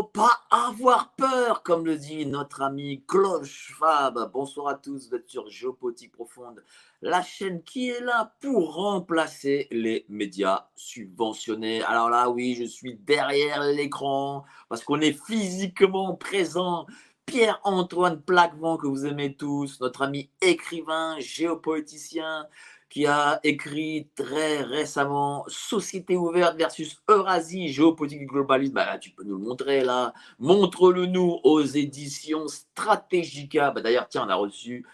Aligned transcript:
Pas 0.00 0.40
avoir 0.50 1.12
peur, 1.16 1.62
comme 1.62 1.84
le 1.84 1.98
dit 1.98 2.24
notre 2.24 2.62
ami 2.62 3.04
Cloche 3.06 3.74
Fab. 3.78 4.32
Bonsoir 4.32 4.68
à 4.68 4.74
tous, 4.74 5.10
vous 5.10 5.14
êtes 5.14 5.28
sur 5.28 5.50
Géopolitique 5.50 6.12
Profonde, 6.12 6.64
la 7.02 7.20
chaîne 7.20 7.62
qui 7.62 7.90
est 7.90 8.00
là 8.00 8.34
pour 8.40 8.74
remplacer 8.74 9.68
les 9.70 10.06
médias 10.08 10.68
subventionnés. 10.76 11.82
Alors 11.82 12.08
là, 12.08 12.30
oui, 12.30 12.54
je 12.58 12.64
suis 12.64 12.94
derrière 12.94 13.62
l'écran 13.64 14.44
parce 14.70 14.82
qu'on 14.82 15.00
est 15.02 15.12
physiquement 15.26 16.14
présent. 16.14 16.86
Pierre-Antoine 17.26 18.22
Plaquevent, 18.22 18.78
que 18.78 18.86
vous 18.86 19.04
aimez 19.04 19.36
tous, 19.36 19.78
notre 19.80 20.02
ami 20.02 20.30
écrivain, 20.40 21.16
géopoliticien, 21.20 22.46
qui 22.92 23.06
a 23.06 23.40
écrit 23.42 24.10
très 24.14 24.60
récemment 24.60 25.46
Société 25.48 26.14
ouverte 26.14 26.58
versus 26.58 27.00
Eurasie, 27.08 27.68
géopolitique 27.68 28.18
du 28.20 28.26
globalisme. 28.26 28.74
Bah, 28.74 28.98
tu 28.98 29.08
peux 29.12 29.24
nous 29.24 29.38
le 29.38 29.42
montrer 29.42 29.82
là. 29.82 30.12
Montre-le 30.38 31.06
nous 31.06 31.40
aux 31.42 31.62
éditions 31.62 32.48
Strategica. 32.48 33.70
Bah, 33.70 33.80
D'ailleurs, 33.80 34.08
tiens, 34.10 34.26
on 34.26 34.28
a 34.28 34.34
reçu 34.34 34.84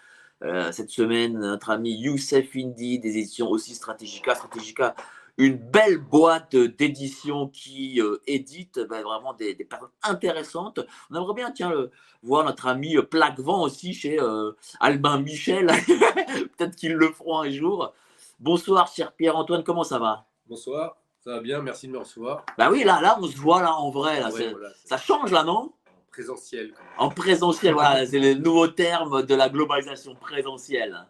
euh, 0.43 0.71
cette 0.71 0.91
semaine 0.91 1.37
notre 1.39 1.71
ami 1.71 1.91
Youssef 1.91 2.55
Indy 2.55 2.99
des 2.99 3.17
éditions 3.17 3.49
aussi 3.49 3.75
Strategica. 3.75 4.33
Strategica, 4.33 4.95
une 5.39 5.55
belle 5.55 5.97
boîte 5.97 6.55
d'édition 6.55 7.47
qui 7.47 7.99
euh, 8.01 8.17
édite 8.27 8.79
bah, 8.89 9.01
vraiment 9.01 9.33
des, 9.33 9.55
des 9.55 9.63
personnes 9.65 9.89
intéressantes. 10.03 10.81
On 11.09 11.15
aimerait 11.15 11.33
bien, 11.33 11.49
tiens, 11.51 11.69
le- 11.71 11.89
voir 12.21 12.43
notre 12.45 12.67
ami 12.67 12.97
euh, 12.97 13.01
Plaquevent 13.01 13.61
aussi 13.63 13.93
chez 13.93 14.19
euh, 14.21 14.51
Albin 14.81 15.19
Michel. 15.21 15.67
Peut-être 16.57 16.75
qu'ils 16.75 16.93
le 16.93 17.11
feront 17.11 17.39
un 17.39 17.49
jour. 17.49 17.93
Bonsoir, 18.39 18.87
cher 18.93 19.13
Pierre-Antoine, 19.13 19.63
comment 19.63 19.83
ça 19.85 19.97
va? 19.97 20.25
Bonsoir, 20.47 20.97
ça 21.23 21.31
va 21.31 21.39
bien, 21.39 21.61
merci 21.61 21.87
de 21.87 21.93
me 21.93 21.99
recevoir. 21.99 22.45
Bah 22.57 22.69
oui, 22.69 22.83
là, 22.83 22.99
là, 23.01 23.17
on 23.21 23.27
se 23.27 23.37
voit 23.37 23.61
là 23.61 23.73
en 23.73 23.89
vrai. 23.91 24.19
Là, 24.19 24.29
Ouais, 24.31 24.51
voilà, 24.51 24.69
Ça 24.85 24.97
change 24.97 25.31
là, 25.31 25.43
non? 25.43 25.71
En 25.87 26.11
présentiel. 26.11 26.73
En 26.97 27.09
présentiel, 27.09 27.73
voilà, 27.75 28.05
c'est 28.05 28.19
le 28.19 28.33
nouveau 28.33 28.67
terme 28.67 29.23
de 29.25 29.35
la 29.35 29.47
globalisation 29.47 30.15
présentielle. 30.15 31.05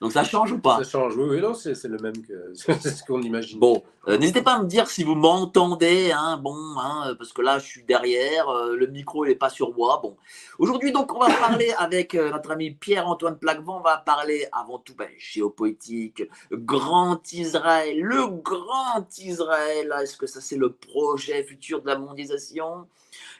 Donc 0.00 0.12
ça 0.12 0.24
change 0.24 0.52
ou 0.52 0.58
pas? 0.58 0.78
Ça 0.78 0.90
change, 0.90 1.16
oui, 1.16 1.26
oui, 1.28 1.40
non, 1.40 1.54
c'est 1.54 1.82
le 1.84 1.98
même 1.98 2.24
que 2.24 2.54
ce 2.54 3.04
qu'on 3.04 3.22
imagine. 3.22 3.58
Bon, 3.58 3.82
euh, 4.08 4.16
n'hésitez 4.16 4.42
pas 4.42 4.54
à 4.54 4.62
me 4.62 4.68
dire 4.68 4.88
si 4.88 5.02
vous 5.02 5.14
m'entendez, 5.14 6.12
hein, 6.12 6.36
bon, 6.36 6.56
hein, 6.78 7.14
parce 7.18 7.32
que 7.32 7.42
là 7.42 7.58
je 7.58 7.66
suis 7.66 7.82
derrière, 7.82 8.48
euh, 8.48 8.76
le 8.76 8.86
micro 8.86 9.26
n'est 9.26 9.34
pas 9.34 9.50
sur 9.50 9.74
moi. 9.74 10.00
Bon, 10.02 10.16
aujourd'hui 10.58 10.92
donc 10.92 11.14
on 11.14 11.18
va 11.18 11.34
parler 11.40 11.72
avec 11.78 12.14
euh, 12.14 12.30
notre 12.30 12.52
ami 12.52 12.70
Pierre-Antoine 12.70 13.38
Plaquevent, 13.38 13.78
on 13.78 13.82
va 13.82 13.96
parler 13.96 14.46
avant 14.52 14.78
tout 14.78 14.94
ben, 14.94 15.08
géopolitique, 15.18 16.22
grand 16.52 17.20
Israël, 17.32 18.00
le 18.00 18.26
grand 18.28 19.06
Israël. 19.18 19.92
Est-ce 20.00 20.16
que 20.16 20.26
ça 20.26 20.40
c'est 20.40 20.56
le 20.56 20.72
projet 20.72 21.42
futur 21.42 21.82
de 21.82 21.88
la 21.88 21.98
mondialisation? 21.98 22.86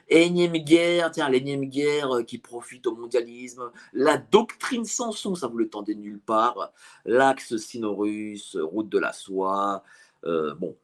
Énième 0.09 0.53
guerre, 0.53 1.11
tiens, 1.11 1.29
l'énième 1.29 1.65
guerre 1.65 2.17
euh, 2.17 2.23
qui 2.23 2.37
profite 2.37 2.87
au 2.87 2.95
mondialisme, 2.95 3.71
la 3.91 4.17
doctrine 4.17 4.85
Samson, 4.85 5.35
ça 5.35 5.47
vous 5.47 5.57
le 5.57 5.69
tendez 5.69 5.95
nulle 5.95 6.19
part, 6.19 6.71
l'axe 7.05 7.57
sino-russe, 7.57 8.57
route 8.61 8.87
de 8.87 8.99
la 8.99 9.11
soie, 9.11 9.83
euh, 10.25 10.55
bon, 10.55 10.77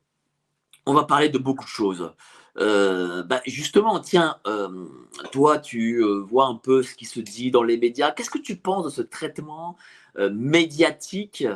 on 0.86 0.94
va 0.94 1.06
parler 1.06 1.30
de 1.30 1.38
beaucoup 1.38 1.64
de 1.64 1.70
choses. 1.70 2.12
Euh, 2.58 3.24
bah, 3.24 3.42
justement, 3.46 4.00
tiens, 4.00 4.38
toi, 5.32 5.58
tu 5.58 6.04
vois 6.04 6.48
un 6.48 6.56
peu 6.56 6.84
ce 6.84 6.94
qui 6.94 7.06
se 7.06 7.22
dit 7.22 7.50
dans 7.50 7.64
les 7.64 7.78
médias. 7.78 8.12
Qu'est-ce 8.12 8.30
que 8.30 8.38
tu 8.38 8.58
penses 8.58 8.86
de 8.86 8.90
ce 8.90 9.02
traitement 9.02 9.78
médiatique 10.32 11.48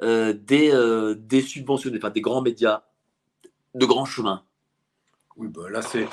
des, 0.00 1.14
des 1.16 1.64
enfin 1.96 2.10
des 2.10 2.20
grands 2.20 2.42
médias 2.42 2.82
de 3.74 3.86
grand 3.86 4.04
chemin? 4.04 4.42
Oui, 5.36 5.48
bah, 5.48 5.70
là, 5.70 5.82
c'est, 5.82 6.06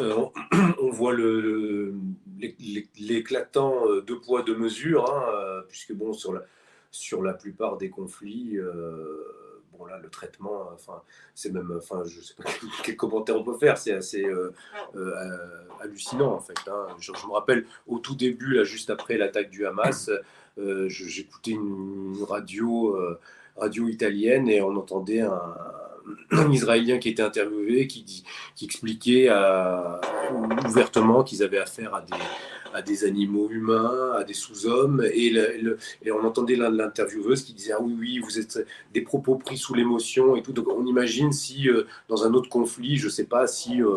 euh, 0.00 0.26
on, 0.82 0.90
voit 0.90 1.12
le, 1.12 1.40
le- 1.40 1.94
l'é- 2.38 2.56
l'é- 2.60 2.88
l'éclatant 2.98 3.86
euh, 3.88 4.02
deux 4.02 4.20
poids, 4.20 4.42
deux 4.42 4.56
mesures, 4.56 5.10
hein, 5.10 5.24
euh, 5.34 5.62
puisque 5.68 5.92
bon, 5.92 6.12
sur 6.12 6.32
la, 6.34 6.42
sur 6.90 7.22
la 7.22 7.32
plupart 7.32 7.78
des 7.78 7.88
conflits, 7.88 8.58
bon, 9.72 9.86
là, 9.86 9.98
le 9.98 10.08
traitement, 10.10 10.70
enfin, 10.74 11.02
c'est 11.34 11.52
même, 11.52 11.72
enfin, 11.76 12.02
je 12.06 12.20
sais 12.20 12.34
pas 12.34 12.44
quel, 12.84 12.96
commentaire 12.96 13.36
on 13.36 13.44
peut 13.44 13.56
faire, 13.58 13.78
c'est 13.78 13.92
assez 13.92 14.26
hallucinant, 15.80 16.34
en 16.34 16.40
fait. 16.40 16.58
hein. 16.68 16.86
Je, 16.98 17.12
me 17.12 17.32
rappelle 17.32 17.66
au 17.86 17.98
tout 17.98 18.14
début, 18.14 18.54
là, 18.54 18.64
juste 18.64 18.90
après 18.90 19.16
l'attaque 19.16 19.50
du 19.50 19.66
Hamas, 19.66 20.10
j'écoutais 20.88 21.52
une, 21.52 22.24
radio, 22.28 22.96
radio 23.56 23.88
italienne 23.88 24.48
et 24.48 24.60
on 24.62 24.76
entendait 24.76 25.22
un 25.22 25.54
Israélien 26.52 26.98
qui 26.98 27.08
était 27.10 27.22
interviewé 27.22 27.86
qui 27.86 28.24
expliquait 28.62 29.26
euh, 29.28 29.98
ouvertement 30.66 31.22
qu'ils 31.22 31.42
avaient 31.42 31.58
affaire 31.58 31.94
à 31.94 32.00
des, 32.00 32.14
à 32.76 32.82
des 32.82 33.04
animaux 33.04 33.48
humains, 33.50 34.12
à 34.18 34.22
des 34.22 34.34
sous-hommes, 34.34 35.02
et, 35.14 35.32
on 36.12 36.24
entendait 36.24 36.56
l'intervieweuse 36.56 37.42
qui 37.42 37.54
disait 37.54 37.72
ah 37.72 37.80
oui 37.80 37.96
oui 37.98 38.18
vous 38.18 38.38
êtes 38.38 38.66
des 38.92 39.00
propos 39.00 39.36
pris 39.36 39.56
sous 39.56 39.72
l'émotion 39.72 40.36
et 40.36 40.42
tout. 40.42 40.52
Donc 40.52 40.68
on 40.68 40.84
imagine 40.84 41.32
si 41.32 41.70
euh, 41.70 41.84
dans 42.08 42.24
un 42.26 42.34
autre 42.34 42.50
conflit, 42.50 42.96
je 42.98 43.08
sais 43.08 43.24
pas 43.24 43.46
si 43.46 43.82
euh, 43.82 43.94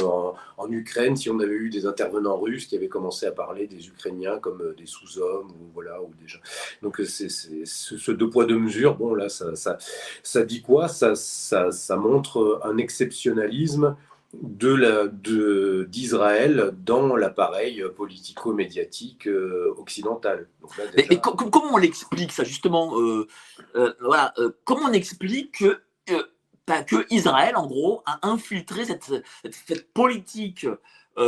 en, 0.58 0.72
Ukraine, 0.72 1.18
si 1.18 1.30
on 1.30 1.40
avait 1.40 1.56
eu 1.56 1.70
des 1.70 1.86
intervenants 1.86 2.38
russes 2.38 2.68
qui 2.68 2.76
avaient 2.78 2.88
commencé 2.88 3.26
à 3.26 3.32
parler 3.34 3.68
des 3.68 3.88
Ukrainiens 3.88 4.40
comme 4.40 4.62
euh, 4.62 4.74
des 4.78 4.86
sous-hommes 4.86 5.50
ou 5.50 5.66
voilà 5.74 6.02
ou 6.02 6.10
gens. 6.26 6.40
Donc 6.82 7.02
c'est 7.06 7.30
c'est- 7.30 7.66
ce, 7.66 7.98
ce 7.98 8.12
deux 8.12 8.30
poids 8.30 8.46
deux 8.46 8.60
mesures. 8.60 8.96
Bon 8.96 9.14
là 9.14 9.28
ça 9.28 9.56
ça, 9.56 9.78
ça 10.24 10.44
dit 10.44 10.62
quoi? 10.62 10.88
Ça, 10.88 11.16
ça 11.16 11.72
ça 11.72 11.98
montre 11.98 12.62
un 12.64 12.78
exceptionnalisme 12.78 13.96
de 14.34 14.74
la, 14.74 15.08
de, 15.08 15.88
d'Israël 15.90 16.72
dans 16.78 17.16
l'appareil 17.16 17.84
politico-médiatique 17.96 19.28
euh, 19.28 19.74
occidental. 19.78 20.48
Donc 20.62 20.78
là, 20.78 20.84
Mais, 20.96 21.04
déjà- 21.04 21.20
comment 21.20 21.74
on 21.74 21.78
l'explique 21.78 22.32
ça 22.32 22.44
justement 22.44 23.00
euh, 23.00 23.28
euh, 23.76 23.94
Voilà, 24.02 24.34
euh, 24.38 24.52
comment 24.66 24.86
on 24.88 24.94
explique 24.94 25.64
que, 26.06 26.30
que 26.86 27.06
Israël, 27.10 27.56
en 27.56 27.66
gros, 27.66 28.04
a 28.06 28.20
infiltré 28.28 28.86
cette, 28.86 29.04
cette, 29.04 29.56
cette 29.68 29.92
politique 29.94 30.68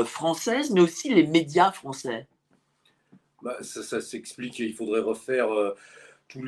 française, 0.05 0.69
mais 0.69 0.79
aussi 0.79 1.13
les 1.13 1.25
médias 1.25 1.71
français? 1.71 2.27
Bah, 3.41 3.57
ça, 3.61 3.81
ça 3.81 3.99
s'explique, 3.99 4.59
il 4.59 4.73
faudrait 4.73 5.01
refaire 5.01 5.49
tout, 6.29 6.39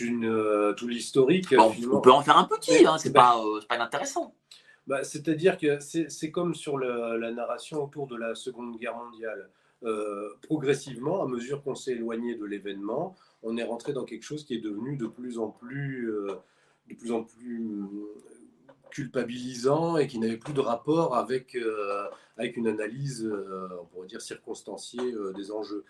une, 0.00 0.74
l'historique. 0.88 1.54
Bon. 1.54 1.72
On 1.92 2.00
peut 2.00 2.10
en 2.10 2.22
faire 2.22 2.36
un 2.36 2.44
petit, 2.44 2.84
hein, 2.84 2.98
c'est 2.98 3.10
bah- 3.10 3.36
pas, 3.36 3.44
c'est 3.60 3.68
pas 3.68 3.76
inintéressant. 3.76 4.34
Bah, 4.86 5.04
C'est-à-dire 5.04 5.56
que 5.56 5.78
c'est 5.80 6.30
comme 6.30 6.54
sur 6.54 6.78
la 6.78 7.30
narration 7.30 7.84
autour 7.84 8.06
de 8.06 8.16
la 8.16 8.34
Seconde 8.34 8.76
Guerre 8.78 8.96
mondiale. 8.96 9.50
Euh, 9.84 10.28
progressivement, 10.42 11.22
à 11.22 11.26
mesure 11.26 11.62
qu'on 11.62 11.74
s'est 11.74 11.92
éloigné 11.92 12.36
de 12.36 12.44
l'événement, 12.44 13.16
on 13.42 13.56
est 13.56 13.64
rentré 13.64 13.92
dans 13.92 14.04
quelque 14.04 14.22
chose 14.22 14.44
qui 14.44 14.54
est 14.54 14.60
devenu 14.60 14.96
de 14.96 15.06
plus 15.06 15.38
en 15.38 15.48
plus, 15.48 16.08
euh, 16.08 16.36
de 16.88 16.94
plus 16.94 17.10
en 17.10 17.24
plus 17.24 17.60
euh, 17.60 17.88
culpabilisant 18.90 19.96
et 19.96 20.06
qui 20.06 20.18
n'avait 20.20 20.36
plus 20.36 20.52
de 20.52 20.60
rapport 20.60 21.16
avec, 21.16 21.56
avec 22.36 22.58
une 22.58 22.68
analyse, 22.68 23.26
on 23.80 23.86
pourrait 23.86 24.06
dire, 24.06 24.20
circonstanciée 24.20 25.14
des 25.34 25.50
enjeux. 25.50 25.86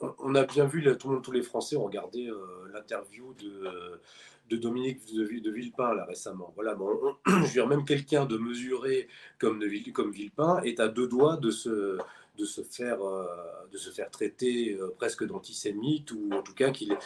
On- 0.00 0.34
a 0.34 0.44
bien 0.44 0.66
vu, 0.66 0.82
tout 0.98 1.08
le 1.08 1.14
monde, 1.14 1.24
tous 1.24 1.32
les 1.32 1.40
Français 1.40 1.76
ont 1.76 1.84
regardé 1.84 2.30
l'interview 2.74 3.32
de, 3.32 3.98
de 4.50 4.56
Dominique 4.56 5.00
de, 5.14 5.24
Vi- 5.24 5.40
de 5.40 5.50
Villepin 5.50 5.94
là, 5.94 6.04
récemment. 6.04 6.52
Voilà, 6.56 6.76
je 7.26 7.32
veux 7.32 7.46
dire, 7.48 7.66
même 7.68 7.84
quelqu'un 7.84 8.26
de 8.26 8.36
mesuré 8.36 9.08
comme, 9.38 9.58
de 9.60 9.66
Villepin 9.66 10.60
est 10.64 10.80
à 10.80 10.88
deux 10.88 11.06
doigts 11.06 11.36
de 11.36 11.50
se, 11.50 11.98
de 12.38 12.44
se 12.44 12.62
faire, 12.62 12.98
de 13.70 13.78
se 13.78 13.90
faire 13.90 14.10
traiter 14.10 14.78
presque 14.98 15.24
d'antisémite 15.26 16.10
ou 16.12 16.30
en 16.32 16.42
tout 16.42 16.54
cas 16.54 16.70
qu'il 16.70 16.96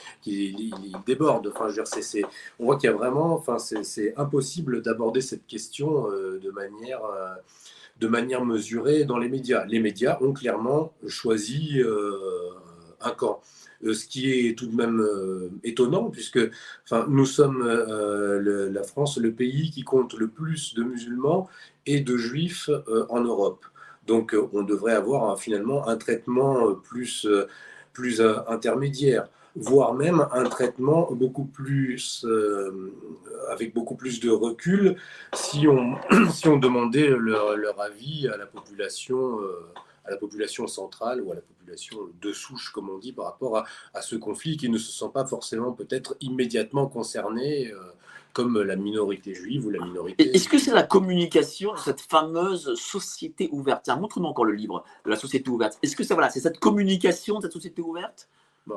déborde. 1.06 1.48
Enfin, 1.48 1.68
je 1.68 1.80
veux 1.80 1.84
dire, 1.84 2.28
on 2.58 2.64
voit 2.66 2.76
qu'il 2.76 2.88
y 2.88 2.92
a 2.92 2.96
vraiment, 2.96 3.34
enfin, 3.34 3.58
c'est 3.58 4.16
impossible 4.16 4.82
d'aborder 4.82 5.20
cette 5.20 5.46
question 5.46 6.08
de 6.10 6.50
manière 6.50 7.00
de 8.00 8.08
manière 8.08 8.44
mesurée 8.44 9.04
dans 9.04 9.18
les 9.18 9.28
médias. 9.28 9.64
Les 9.66 9.78
médias 9.80 10.18
ont 10.20 10.32
clairement 10.32 10.92
choisi 11.06 11.80
un 13.00 13.10
camp. 13.12 13.40
Euh, 13.84 13.94
ce 13.94 14.06
qui 14.06 14.30
est 14.30 14.58
tout 14.58 14.66
de 14.66 14.74
même 14.74 15.00
euh, 15.00 15.50
étonnant, 15.62 16.10
puisque 16.10 16.40
enfin, 16.84 17.06
nous 17.08 17.26
sommes 17.26 17.62
euh, 17.62 18.70
la 18.70 18.82
France, 18.82 19.18
le 19.18 19.32
pays 19.32 19.70
qui 19.70 19.82
compte 19.82 20.14
le 20.14 20.28
plus 20.28 20.74
de 20.74 20.82
musulmans 20.82 21.48
et 21.86 22.00
de 22.00 22.16
juifs 22.16 22.70
en 23.08 23.20
Europe. 23.20 23.64
Donc 24.06 24.34
on 24.52 24.62
devrait 24.62 24.94
avoir 24.94 25.38
finalement 25.38 25.88
un 25.88 25.96
traitement 25.96 26.74
plus, 26.74 27.26
plus 27.92 28.20
intermédiaire 28.20 29.28
voire 29.56 29.94
même 29.94 30.26
un 30.32 30.44
traitement 30.44 31.12
beaucoup 31.12 31.44
plus, 31.44 32.26
avec 33.50 33.72
beaucoup 33.72 33.94
plus 33.94 34.18
de 34.20 34.30
recul 34.30 34.96
si 35.32 35.68
on, 35.68 35.96
si 36.30 36.48
on 36.48 36.58
demandait 36.58 37.08
leur 37.08 37.80
avis 37.80 38.28
à 38.28 38.36
la 38.36 38.46
population 38.46 39.38
à 40.04 40.10
la 40.10 40.16
population 40.16 40.66
centrale 40.66 41.20
ou 41.22 41.32
à 41.32 41.34
la 41.34 41.40
population 41.40 41.98
de 42.20 42.32
souche, 42.32 42.70
comme 42.70 42.90
on 42.90 42.98
dit, 42.98 43.12
par 43.12 43.26
rapport 43.26 43.58
à, 43.58 43.64
à 43.92 44.02
ce 44.02 44.16
conflit 44.16 44.56
qui 44.56 44.68
ne 44.68 44.78
se 44.78 44.92
sent 44.92 45.10
pas 45.12 45.24
forcément 45.24 45.72
peut-être 45.72 46.16
immédiatement 46.20 46.86
concerné. 46.86 47.70
Euh, 47.72 47.78
comme 48.34 48.60
la 48.60 48.76
minorité 48.76 49.32
juive 49.32 49.64
ou 49.66 49.70
la 49.70 49.82
minorité. 49.82 50.34
Est-ce 50.34 50.48
que 50.48 50.58
c'est 50.58 50.72
la 50.72 50.82
communication 50.82 51.72
de 51.72 51.78
cette 51.78 52.00
fameuse 52.00 52.74
société 52.74 53.48
ouverte? 53.52 53.88
Montre-nous 53.88 54.26
encore 54.26 54.44
le 54.44 54.54
livre 54.54 54.84
de 55.04 55.10
la 55.10 55.16
société 55.16 55.48
ouverte. 55.48 55.78
Est-ce 55.82 55.96
que 55.96 56.02
c'est 56.02 56.14
voilà, 56.14 56.30
c'est 56.30 56.40
cette 56.40 56.58
communication 56.58 57.38
de 57.38 57.42
cette 57.42 57.52
société 57.52 57.80
ouverte? 57.80 58.28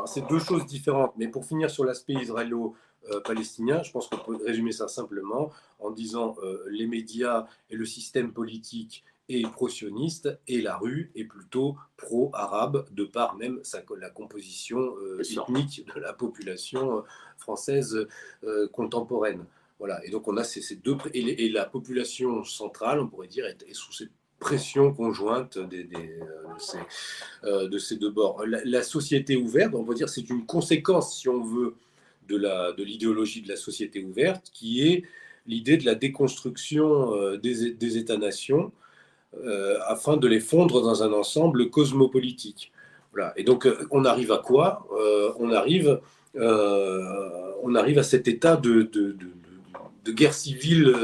C'est 0.06 0.28
deux 0.28 0.40
choses 0.40 0.66
différentes. 0.66 1.14
Mais 1.18 1.28
pour 1.28 1.46
finir 1.46 1.72
sur 1.72 1.84
l'aspect 1.86 2.14
israélo-palestinien, 2.14 3.82
je 3.82 3.92
pense 3.92 4.08
qu'on 4.08 4.18
peut 4.18 4.38
résumer 4.46 4.72
ça 4.72 4.88
simplement 4.88 5.50
en 5.80 5.90
disant 5.90 6.36
euh, 6.44 6.64
les 6.70 6.86
médias 6.86 7.48
et 7.72 7.76
le 7.76 7.86
système 7.86 8.34
politique 8.34 9.04
est 9.30 9.50
pro-sioniste 9.52 10.30
et 10.48 10.62
la 10.62 10.78
rue 10.78 11.12
est 11.16 11.26
plutôt 11.26 11.76
pro-arabe, 11.98 12.86
de 12.92 13.04
par 13.04 13.36
même 13.36 13.60
sa, 13.64 13.84
la 14.00 14.10
composition 14.10 14.96
euh, 15.02 15.20
ethnique 15.20 15.86
de 15.94 16.00
la 16.00 16.14
population 16.14 17.00
euh, 17.00 17.02
française 17.38 18.08
euh, 18.44 18.68
contemporaine. 18.70 19.46
Voilà, 19.80 20.04
et 20.06 20.10
donc 20.10 20.28
on 20.28 20.38
a 20.38 20.44
ces, 20.44 20.76
deux. 20.76 20.98
Et, 21.14 21.50
la 21.50 21.66
population 21.66 22.44
centrale, 22.44 23.00
on 23.00 23.08
pourrait 23.08 23.28
dire, 23.28 23.46
est, 23.46 23.74
sous 23.74 23.94
cette 23.94 24.12
pression 24.40 24.92
conjointe 24.92 25.60
des, 25.60 25.84
de, 25.84 25.98
ces, 26.58 26.80
de, 27.44 27.78
ces, 27.78 27.98
deux 27.98 28.10
bords. 28.10 28.44
La, 28.48 28.82
société 28.82 29.36
ouverte, 29.36 29.76
on 29.76 29.84
peut 29.84 29.94
dire, 29.94 30.10
c'est 30.10 30.30
une 30.32 30.48
conséquence, 30.48 31.20
si 31.20 31.30
on 31.30 31.44
veut, 31.44 31.76
de 32.28 32.84
l'idéologie 32.84 33.42
de, 33.42 33.46
de, 33.46 33.52
la 33.52 33.56
société 33.56 34.04
ouverte, 34.04 34.50
qui 34.52 34.88
est 34.88 35.04
l'idée 35.46 35.78
de 35.78 35.86
la 35.86 35.94
déconstruction 35.94 37.36
des, 37.38 37.72
des 37.72 37.98
États-nations 37.98 38.72
afin 39.88 40.18
de 40.18 40.28
les 40.28 40.40
fondre 40.40 40.82
dans 40.82 41.04
un 41.04 41.14
ensemble 41.14 41.70
cosmopolitique. 41.70 42.72
Voilà. 43.18 43.34
Et 43.36 43.44
donc, 43.44 43.66
euh, 43.66 43.88
on 43.92 44.06
arrive 44.06 44.32
à 44.32 44.38
quoi 44.38 44.88
euh, 44.96 45.32
on, 45.40 45.52
arrive, 45.52 46.00
on 46.36 47.76
arrive 47.76 47.98
à 47.98 48.04
cet 48.04 48.28
état 48.28 48.58
de, 48.58 48.84
de, 48.84 49.16
de, 50.06 50.12
guerre 50.12 50.34
civile 50.34 50.96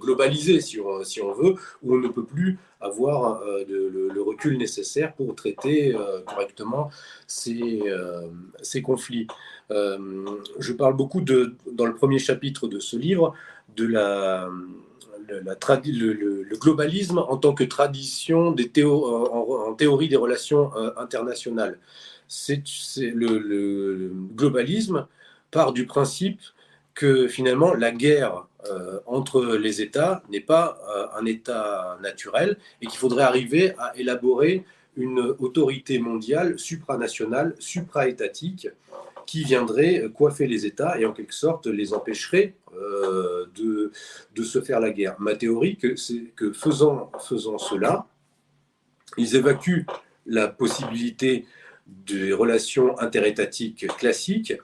globalisée, 0.00 0.60
si 0.60 0.78
on, 0.78 1.02
si 1.02 1.20
on, 1.20 1.32
veut, 1.32 1.54
où 1.82 1.94
on 1.94 1.98
ne 1.98 2.06
peut 2.06 2.24
plus 2.24 2.58
avoir 2.80 3.42
le, 3.68 4.22
recul 4.22 4.56
nécessaire 4.56 5.14
pour 5.14 5.34
traiter 5.34 5.96
correctement 6.26 6.90
ces, 7.26 7.82
ces 8.62 8.80
conflits. 8.80 9.26
je 9.68 10.72
parle 10.74 10.94
beaucoup 10.94 11.22
de, 11.22 11.56
dans 11.72 11.86
le 11.86 11.94
premier 11.94 12.20
chapitre 12.20 12.68
de 12.68 12.78
ce 12.78 12.96
livre 12.96 13.34
de 13.76 13.84
la 13.84 14.48
le, 15.40 16.56
globalisme 16.56 17.18
en 17.18 17.36
tant 17.36 17.54
que 17.54 17.64
tradition 17.64 18.52
des 18.52 18.70
en, 18.84 19.74
théorie 19.74 20.08
des 20.08 20.16
relations 20.16 20.74
euh, 20.76 20.90
internationales. 20.96 21.78
C'est, 22.28 22.62
le, 22.96 24.10
globalisme 24.34 25.06
part 25.50 25.72
du 25.72 25.86
principe 25.86 26.40
que 26.94 27.28
finalement 27.28 27.74
la 27.74 27.90
guerre 27.90 28.46
euh, 28.70 29.00
entre 29.06 29.56
les 29.56 29.82
États 29.82 30.22
n'est 30.30 30.40
pas 30.40 30.78
euh, 30.88 31.06
un 31.18 31.26
État 31.26 31.98
naturel 32.00 32.56
et 32.80 32.86
qu'il 32.86 32.98
faudrait 32.98 33.24
arriver 33.24 33.74
à 33.78 33.92
élaborer 33.96 34.64
une 34.96 35.20
autorité 35.38 35.98
mondiale 35.98 36.58
supranationale, 36.58 37.54
supraétatique, 37.58 38.68
qui 39.26 39.44
viendrait 39.44 40.10
coiffer 40.14 40.46
les 40.46 40.66
États 40.66 40.98
et 40.98 41.06
en 41.06 41.12
quelque 41.12 41.34
sorte 41.34 41.66
les 41.66 41.92
empêcherait 41.94 42.54
euh, 42.74 43.46
de, 43.54 43.92
de 44.34 44.42
se 44.42 44.60
faire 44.60 44.80
la 44.80 44.90
guerre. 44.90 45.16
Ma 45.18 45.34
théorie, 45.34 45.78
c'est 45.96 46.32
que 46.36 46.52
faisant, 46.52 47.10
faisant 47.20 47.58
cela, 47.58 48.06
ils 49.16 49.36
évacuent 49.36 49.86
la 50.26 50.48
possibilité 50.48 51.44
des 51.86 52.32
relations 52.32 52.98
interétatiques 52.98 53.86
classiques 53.98 54.54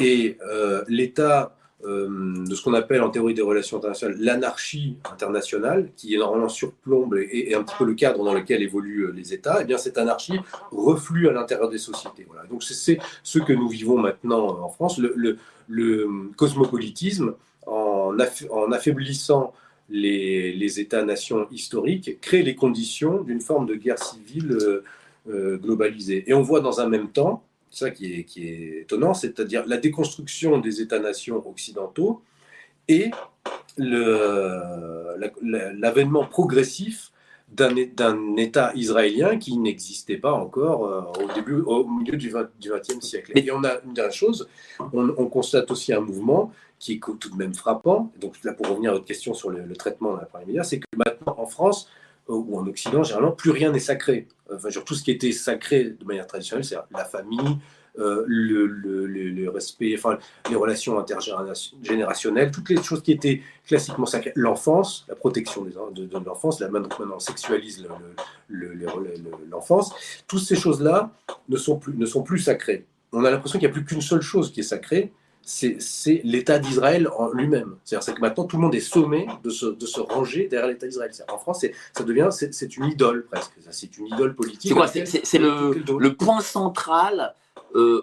et 0.00 0.38
euh, 0.42 0.84
l'État 0.88 1.57
euh, 1.84 2.44
de 2.44 2.54
ce 2.56 2.62
qu'on 2.62 2.74
appelle 2.74 3.02
en 3.02 3.10
théorie 3.10 3.34
des 3.34 3.42
relations 3.42 3.76
internationales 3.76 4.16
l'anarchie 4.18 4.96
internationale, 5.12 5.90
qui 5.96 6.16
normalement 6.18 6.48
surplombe 6.48 7.14
et, 7.14 7.54
un 7.54 7.62
petit 7.62 7.76
peu 7.78 7.84
le 7.84 7.94
cadre 7.94 8.24
dans 8.24 8.34
lequel 8.34 8.62
évoluent 8.62 9.06
euh, 9.06 9.12
les 9.12 9.32
États, 9.32 9.60
et 9.60 9.62
eh 9.62 9.64
bien 9.64 9.78
cette 9.78 9.96
anarchie 9.96 10.40
reflue 10.72 11.28
à 11.28 11.32
l'intérieur 11.32 11.68
des 11.68 11.78
sociétés. 11.78 12.26
Voilà. 12.26 12.44
Donc 12.46 12.64
c'est 12.64 12.98
ce 13.22 13.38
que 13.38 13.52
nous 13.52 13.68
vivons 13.68 13.96
maintenant 13.96 14.60
en 14.60 14.68
France, 14.70 14.98
le, 14.98 15.38
cosmopolitisme, 16.36 17.34
en, 17.66 18.18
affaiblissant 18.72 19.52
les, 19.88 20.80
États-nations 20.80 21.46
historiques, 21.52 22.20
crée 22.20 22.42
les 22.42 22.56
conditions 22.56 23.22
d'une 23.22 23.40
forme 23.40 23.66
de 23.66 23.74
guerre 23.74 24.02
civile 24.02 24.58
euh, 25.28 25.58
globalisée. 25.58 26.24
Et 26.26 26.34
on 26.34 26.42
voit 26.42 26.60
dans 26.60 26.80
un 26.80 26.88
même 26.88 27.10
temps 27.10 27.44
ça 27.70 27.90
qui 27.90 28.20
est, 28.20 28.24
qui 28.24 28.48
est 28.48 28.80
étonnant, 28.82 29.14
c'est-à-dire 29.14 29.66
la 29.66 29.76
déconstruction 29.76 30.58
des 30.58 30.80
États-nations 30.80 31.46
occidentaux 31.48 32.22
et 32.88 33.10
l'avènement 33.76 36.24
progressif 36.24 37.12
d'un 37.50 37.76
État 38.36 38.72
israélien 38.74 39.38
qui 39.38 39.56
n'existait 39.56 40.18
pas 40.18 40.32
encore 40.32 40.84
euh, 40.84 41.00
au 41.24 41.32
début, 41.34 41.60
au 41.60 41.88
milieu 41.88 42.16
du 42.16 42.30
XXe 42.30 43.00
siècle. 43.00 43.32
Et 43.34 43.50
on 43.50 43.64
a 43.64 43.80
une 43.86 43.94
dernière 43.94 44.12
chose, 44.12 44.48
on, 44.92 45.26
constate 45.26 45.70
aussi 45.70 45.94
un 45.94 46.00
mouvement 46.00 46.52
qui 46.78 46.94
est 46.94 47.00
tout 47.00 47.30
de 47.30 47.36
même 47.36 47.54
frappant. 47.54 48.12
Donc 48.20 48.34
là, 48.44 48.52
pour 48.52 48.68
revenir 48.68 48.90
à 48.90 48.94
votre 48.94 49.06
question 49.06 49.32
sur 49.32 49.50
le, 49.50 49.74
traitement 49.76 50.14
de 50.14 50.20
la 50.20 50.26
première 50.26 50.64
c'est 50.64 50.78
que 50.78 50.86
maintenant 50.94 51.36
en 51.38 51.46
France, 51.46 51.88
ou 52.28 52.58
en 52.58 52.66
Occident, 52.66 53.02
généralement, 53.02 53.32
plus 53.32 53.50
rien 53.50 53.72
n'est 53.72 53.78
sacré. 53.78 54.28
Enfin, 54.52 54.68
genre, 54.70 54.84
tout 54.84 54.94
ce 54.94 55.02
qui 55.02 55.10
était 55.10 55.32
sacré 55.32 55.84
de 55.84 56.04
manière 56.04 56.26
traditionnelle, 56.26 56.64
c'est 56.64 56.76
la 56.90 57.04
famille, 57.04 57.58
euh, 57.98 58.24
le, 58.28 59.48
respect, 59.48 59.94
enfin, 59.96 60.18
les 60.48 60.54
relations 60.54 60.98
intergénérationnelles, 60.98 62.50
toutes 62.50 62.70
les 62.70 62.82
choses 62.82 63.02
qui 63.02 63.12
étaient 63.12 63.42
classiquement 63.66 64.06
sacrées, 64.06 64.32
l'enfance, 64.36 65.04
la 65.08 65.16
protection 65.16 65.64
de, 65.64 66.08
l'enfance, 66.24 66.60
la 66.60 66.68
maintenant 66.68 67.16
on 67.16 67.18
sexualise 67.18 67.86
l'enfance, 69.50 69.92
toutes 70.28 70.42
ces 70.42 70.54
choses-là 70.54 71.10
ne 71.48 71.56
sont 71.56 72.22
plus 72.22 72.38
sacrées. 72.38 72.86
On 73.12 73.24
a 73.24 73.30
l'impression 73.30 73.58
qu'il 73.58 73.66
n'y 73.66 73.72
a 73.72 73.74
plus 73.74 73.84
qu'une 73.84 74.02
seule 74.02 74.20
chose 74.20 74.52
qui 74.52 74.60
est 74.60 74.64
sacrée, 74.64 75.12
c'est 75.42 76.20
l'État 76.24 76.58
d'Israël 76.58 77.08
en 77.16 77.32
lui-même. 77.32 77.76
C'est-à-dire 77.84 78.14
que 78.14 78.20
maintenant, 78.20 78.44
tout 78.44 78.56
le 78.56 78.62
monde 78.62 78.74
est 78.74 78.80
sommé 78.80 79.26
de 79.42 79.50
se, 79.50 79.66
de 79.66 79.86
se 79.86 80.00
ranger 80.00 80.46
derrière 80.46 80.68
l'État 80.68 80.86
d'Israël. 80.86 81.10
En 81.28 81.38
France, 81.38 81.64
ça 81.92 82.04
devient, 82.04 82.28
c'est 82.30 82.76
une 82.76 82.84
idole 82.84 83.26
presque. 83.26 83.52
C'est 83.70 83.96
une 83.96 84.06
idole 84.06 84.34
politique. 84.34 84.70
C'est 84.70 84.74
quoi? 84.74 84.86
C'est 84.88 85.38
le, 85.38 85.72
le, 85.98 86.14
point 86.14 86.40
central 86.40 87.34
euh, 87.74 88.02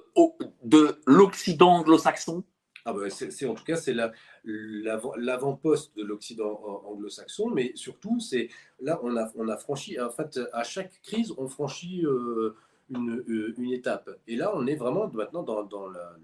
de 0.64 0.98
l'Occident 1.06 1.78
anglo-saxon? 1.78 2.44
Ah 2.88 2.94
bah, 2.94 3.10
c'est, 3.10 3.48
en 3.48 3.56
tout 3.56 3.64
cas, 3.64 3.78
c'est 3.78 3.96
l'avant-poste 4.44 5.98
de 5.98 6.04
l'Occident 6.04 6.82
anglo-saxon, 6.86 7.50
mais 7.50 7.72
surtout, 7.76 8.20
c'est 8.20 8.50
là, 8.80 9.00
on 9.02 9.18
a, 9.18 9.32
on 9.36 9.50
a 9.50 9.58
franchi, 9.58 10.00
en 10.00 10.12
fait, 10.12 10.40
à 10.54 10.64
chaque 10.64 11.02
crise, 11.02 11.34
on 11.38 11.48
franchit 11.48 12.06
euh, 12.06 12.56
une, 12.92 13.24
euh, 13.28 13.56
une, 13.58 13.72
étape. 13.72 14.10
Et 14.28 14.36
là, 14.36 14.52
on 14.56 14.68
est 14.68 14.76
vraiment 14.76 15.08
maintenant 15.08 15.42
dans, 15.42 15.64
dans 15.64 15.88
la, 15.88 16.16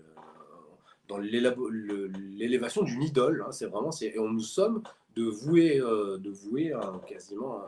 dans 1.11 1.17
l'élévation 1.17 2.83
d'une 2.83 3.03
idole. 3.03 3.43
Hein, 3.45 3.51
c'est 3.51 3.65
vraiment, 3.65 3.91
c'est, 3.91 4.17
on 4.17 4.29
nous 4.29 4.39
sommes 4.39 4.81
de 5.15 5.25
vouer, 5.25 5.79
euh, 5.79 6.17
de 6.17 6.29
vouer 6.29 6.73
quasiment 7.07 7.61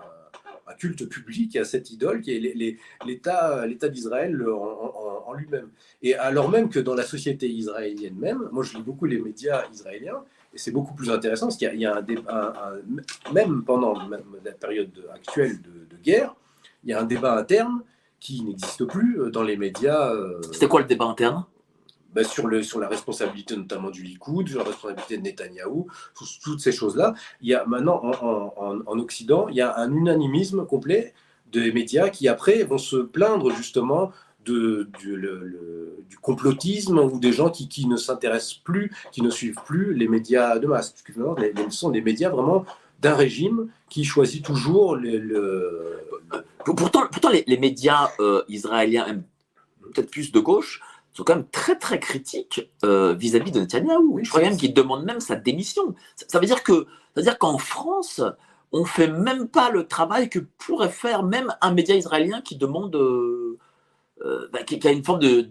un, 0.67 0.73
culte 0.75 1.07
public 1.07 1.57
à 1.57 1.65
cette 1.65 1.91
idole 1.91 2.21
qui 2.21 2.31
est 2.35 2.79
l'État, 3.05 3.67
l'État 3.67 3.89
d'Israël 3.89 4.41
en, 4.47 5.33
lui-même. 5.33 5.69
Et 6.01 6.15
alors 6.15 6.49
même 6.49 6.69
que 6.69 6.79
dans 6.79 6.95
la 6.95 7.03
société 7.03 7.49
israélienne 7.49 8.15
même, 8.15 8.47
moi 8.51 8.63
je 8.63 8.77
lis 8.77 8.83
beaucoup 8.83 9.05
les 9.05 9.19
médias 9.19 9.63
israéliens, 9.73 10.23
et 10.53 10.57
c'est 10.57 10.71
beaucoup 10.71 10.93
plus 10.93 11.09
intéressant 11.09 11.47
parce 11.47 11.57
qu'il 11.57 11.73
y 11.75 11.85
a, 11.85 11.97
un, 11.97 13.33
même 13.33 13.63
pendant 13.63 13.93
la 14.09 14.51
période 14.51 14.91
actuelle 15.13 15.59
de, 15.61 15.97
guerre, 16.03 16.35
il 16.83 16.91
y 16.91 16.93
a 16.93 17.01
un 17.01 17.05
débat 17.05 17.37
interne 17.37 17.81
qui 18.19 18.43
n'existe 18.43 18.85
plus 18.85 19.31
dans 19.31 19.43
les 19.43 19.57
médias. 19.57 20.13
C'était 20.51 20.67
quoi 20.67 20.81
le 20.81 20.87
débat 20.87 21.05
interne? 21.05 21.45
Ben, 22.13 22.23
sur, 22.23 22.47
le, 22.47 22.63
sur 22.63 22.79
la 22.79 22.87
responsabilité 22.87 23.55
notamment 23.55 23.89
du 23.89 24.03
Likoud, 24.03 24.47
sur 24.47 24.59
la 24.59 24.65
responsabilité 24.65 25.17
de 25.17 25.23
Netanyahou, 25.23 25.87
toutes 26.43 26.59
ces 26.59 26.71
choses-là. 26.71 27.13
Il 27.41 27.49
y 27.49 27.55
a 27.55 27.65
maintenant 27.65 28.01
en, 28.03 28.53
en, 28.55 28.79
en, 28.85 28.99
Occident, 28.99 29.47
il 29.49 29.55
y 29.55 29.61
a 29.61 29.77
un 29.77 29.91
unanimisme 29.91 30.65
complet 30.65 31.13
des 31.51 31.71
médias 31.71 32.09
qui 32.09 32.27
après 32.27 32.63
vont 32.63 32.77
se 32.77 32.97
plaindre 32.97 33.51
justement 33.51 34.11
de, 34.45 34.89
du, 34.99 35.19
du, 36.09 36.17
complotisme 36.17 36.99
ou 36.99 37.19
des 37.19 37.31
gens 37.31 37.49
qui, 37.49 37.67
qui 37.67 37.87
ne 37.87 37.95
s'intéressent 37.95 38.55
plus, 38.55 38.91
qui 39.11 39.21
ne 39.21 39.29
suivent 39.29 39.59
plus 39.65 39.93
les 39.93 40.07
médias 40.07 40.59
de 40.59 40.67
masse. 40.67 40.91
Parce 40.91 41.73
sont 41.73 41.89
des 41.89 42.01
médias 42.01 42.29
vraiment 42.29 42.65
d'un 42.99 43.15
régime 43.15 43.69
qui 43.89 44.03
choisit 44.03 44.43
toujours 44.43 44.95
le... 44.95 45.99
Pourtant, 46.65 47.03
pourtant 47.11 47.29
les, 47.29 47.43
les 47.45 47.57
médias 47.57 48.09
euh, 48.19 48.43
israéliens, 48.47 49.21
peut-être 49.93 50.09
plus 50.09 50.31
de 50.31 50.39
gauche, 50.39 50.81
sont 51.13 51.23
quand 51.23 51.35
même 51.35 51.47
très 51.49 51.77
très 51.77 51.99
critiques 51.99 52.71
euh, 52.83 53.13
vis-à-vis 53.13 53.51
de 53.51 53.59
Netanyahou. 53.59 54.19
Je 54.23 54.29
crois 54.29 54.41
même 54.41 54.57
qu'ils 54.57 54.73
demandent 54.73 55.05
même 55.05 55.19
sa 55.19 55.35
démission. 55.35 55.95
Ça, 56.15 56.25
ça 56.27 56.39
veut 56.39 56.45
dire 56.45 56.63
que, 56.63 56.73
ça 56.73 57.17
veut 57.17 57.23
dire 57.23 57.37
qu'en 57.37 57.57
France, 57.57 58.21
on 58.71 58.85
fait 58.85 59.07
même 59.07 59.47
pas 59.47 59.69
le 59.69 59.87
travail 59.87 60.29
que 60.29 60.39
pourrait 60.39 60.89
faire 60.89 61.23
même 61.23 61.55
un 61.61 61.73
média 61.73 61.95
israélien 61.95 62.41
qui 62.41 62.55
demande, 62.55 62.95
euh, 62.95 63.59
euh, 64.21 64.47
bah, 64.51 64.63
qui, 64.63 64.79
qui, 64.79 64.87
a 64.87 64.91
une 64.91 65.03
forme 65.03 65.19
de, 65.19 65.47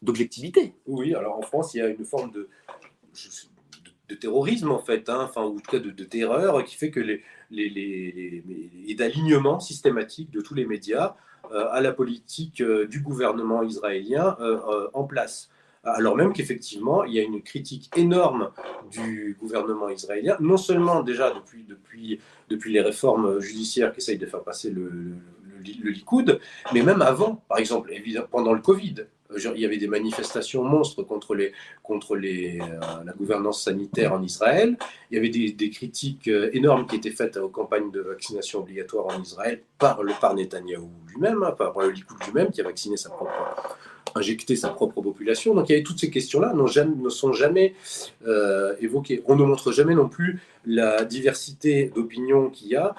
d'objectivité. 0.00 0.74
Oui, 0.86 1.14
alors 1.14 1.36
en 1.36 1.42
France, 1.42 1.74
il 1.74 1.78
y 1.78 1.80
a 1.80 1.88
une 1.88 2.04
forme 2.04 2.30
de, 2.30 2.48
de, 4.08 4.14
terrorisme 4.14 4.70
en 4.70 4.78
fait, 4.78 5.08
hein, 5.08 5.22
enfin, 5.24 5.42
ou 5.42 5.56
en 5.56 5.60
tout 5.60 5.70
cas 5.70 5.80
de, 5.80 5.90
de, 5.90 6.04
terreur 6.04 6.62
qui 6.64 6.76
fait 6.76 6.92
que 6.92 7.00
les, 7.00 7.22
les, 7.50 7.68
les, 7.68 8.12
les 8.46 8.70
et 8.86 8.94
d'alignement 8.94 9.58
systématique 9.58 10.30
de 10.30 10.40
tous 10.40 10.54
les 10.54 10.66
médias 10.66 11.16
à 11.50 11.80
la 11.80 11.92
politique 11.92 12.60
euh, 12.60 12.86
du 12.86 13.00
gouvernement 13.00 13.62
israélien 13.62 14.36
euh, 14.40 14.88
en 14.94 15.04
place 15.04 15.50
alors 15.84 16.16
même 16.16 16.32
qu'effectivement, 16.32 17.04
il 17.04 17.14
y 17.14 17.18
a 17.18 17.22
une 17.22 17.42
critique 17.42 17.90
énorme 17.96 18.50
du 18.90 19.36
gouvernement 19.40 19.88
israélien, 19.88 20.36
non 20.38 20.56
seulement 20.56 21.02
déjà 21.02 21.32
depuis, 21.32 21.64
depuis, 21.64 22.20
depuis 22.48 22.72
les 22.72 22.80
réformes 22.80 23.40
judiciaires 23.40 23.92
qui 23.92 23.98
essayent 23.98 24.18
de 24.18 24.26
faire 24.26 24.44
passer 24.44 24.70
le, 24.70 24.88
le, 24.88 25.90
Likoud, 25.90 26.40
mais 26.72 26.82
même 26.82 27.02
avant, 27.02 27.42
par 27.48 27.58
exemple, 27.58 27.92
pendant 28.30 28.52
le 28.52 28.60
Covid. 28.60 29.06
Il 29.36 29.60
y 29.60 29.64
avait 29.64 29.78
des 29.78 29.88
manifestations 29.88 30.64
monstres 30.64 31.02
contre, 31.02 31.34
euh, 31.34 32.58
la 33.04 33.12
gouvernance 33.12 33.62
sanitaire 33.64 34.12
en 34.12 34.22
Israël. 34.22 34.76
Il 35.10 35.14
y 35.14 35.18
avait 35.18 35.28
des, 35.28 35.70
critiques 35.70 36.28
énormes 36.28 36.86
qui 36.86 36.96
étaient 36.96 37.10
faites 37.10 37.36
aux 37.36 37.48
campagnes 37.48 37.90
de 37.90 38.00
vaccination 38.00 38.60
obligatoire 38.60 39.06
en 39.06 39.22
Israël 39.22 39.62
par, 39.78 40.02
le, 40.02 40.12
par 40.20 40.34
Netanyahou 40.34 40.90
lui-même, 41.08 41.42
hein, 41.42 41.52
par 41.52 41.78
le 41.80 41.90
Likoud 41.90 42.18
lui-même, 42.26 42.50
qui 42.50 42.60
a 42.60 42.64
vacciné 42.64 42.96
sa 42.96 43.10
propre 43.10 43.32
injecter 44.14 44.56
sa 44.56 44.68
propre 44.68 45.00
population. 45.00 45.54
Donc 45.54 45.68
il 45.68 45.72
y 45.72 45.74
avait 45.74 45.84
toutes 45.84 46.00
ces 46.00 46.10
questions-là 46.10 46.54
ne 46.54 47.08
sont 47.08 47.32
jamais 47.32 47.74
euh, 48.26 48.74
évoquées. 48.80 49.22
On 49.26 49.36
ne 49.36 49.44
montre 49.44 49.72
jamais 49.72 49.94
non 49.94 50.08
plus 50.08 50.40
la 50.66 51.04
diversité 51.04 51.90
d'opinions 51.94 52.50
qu'il 52.50 52.68
y 52.68 52.76
a, 52.76 52.94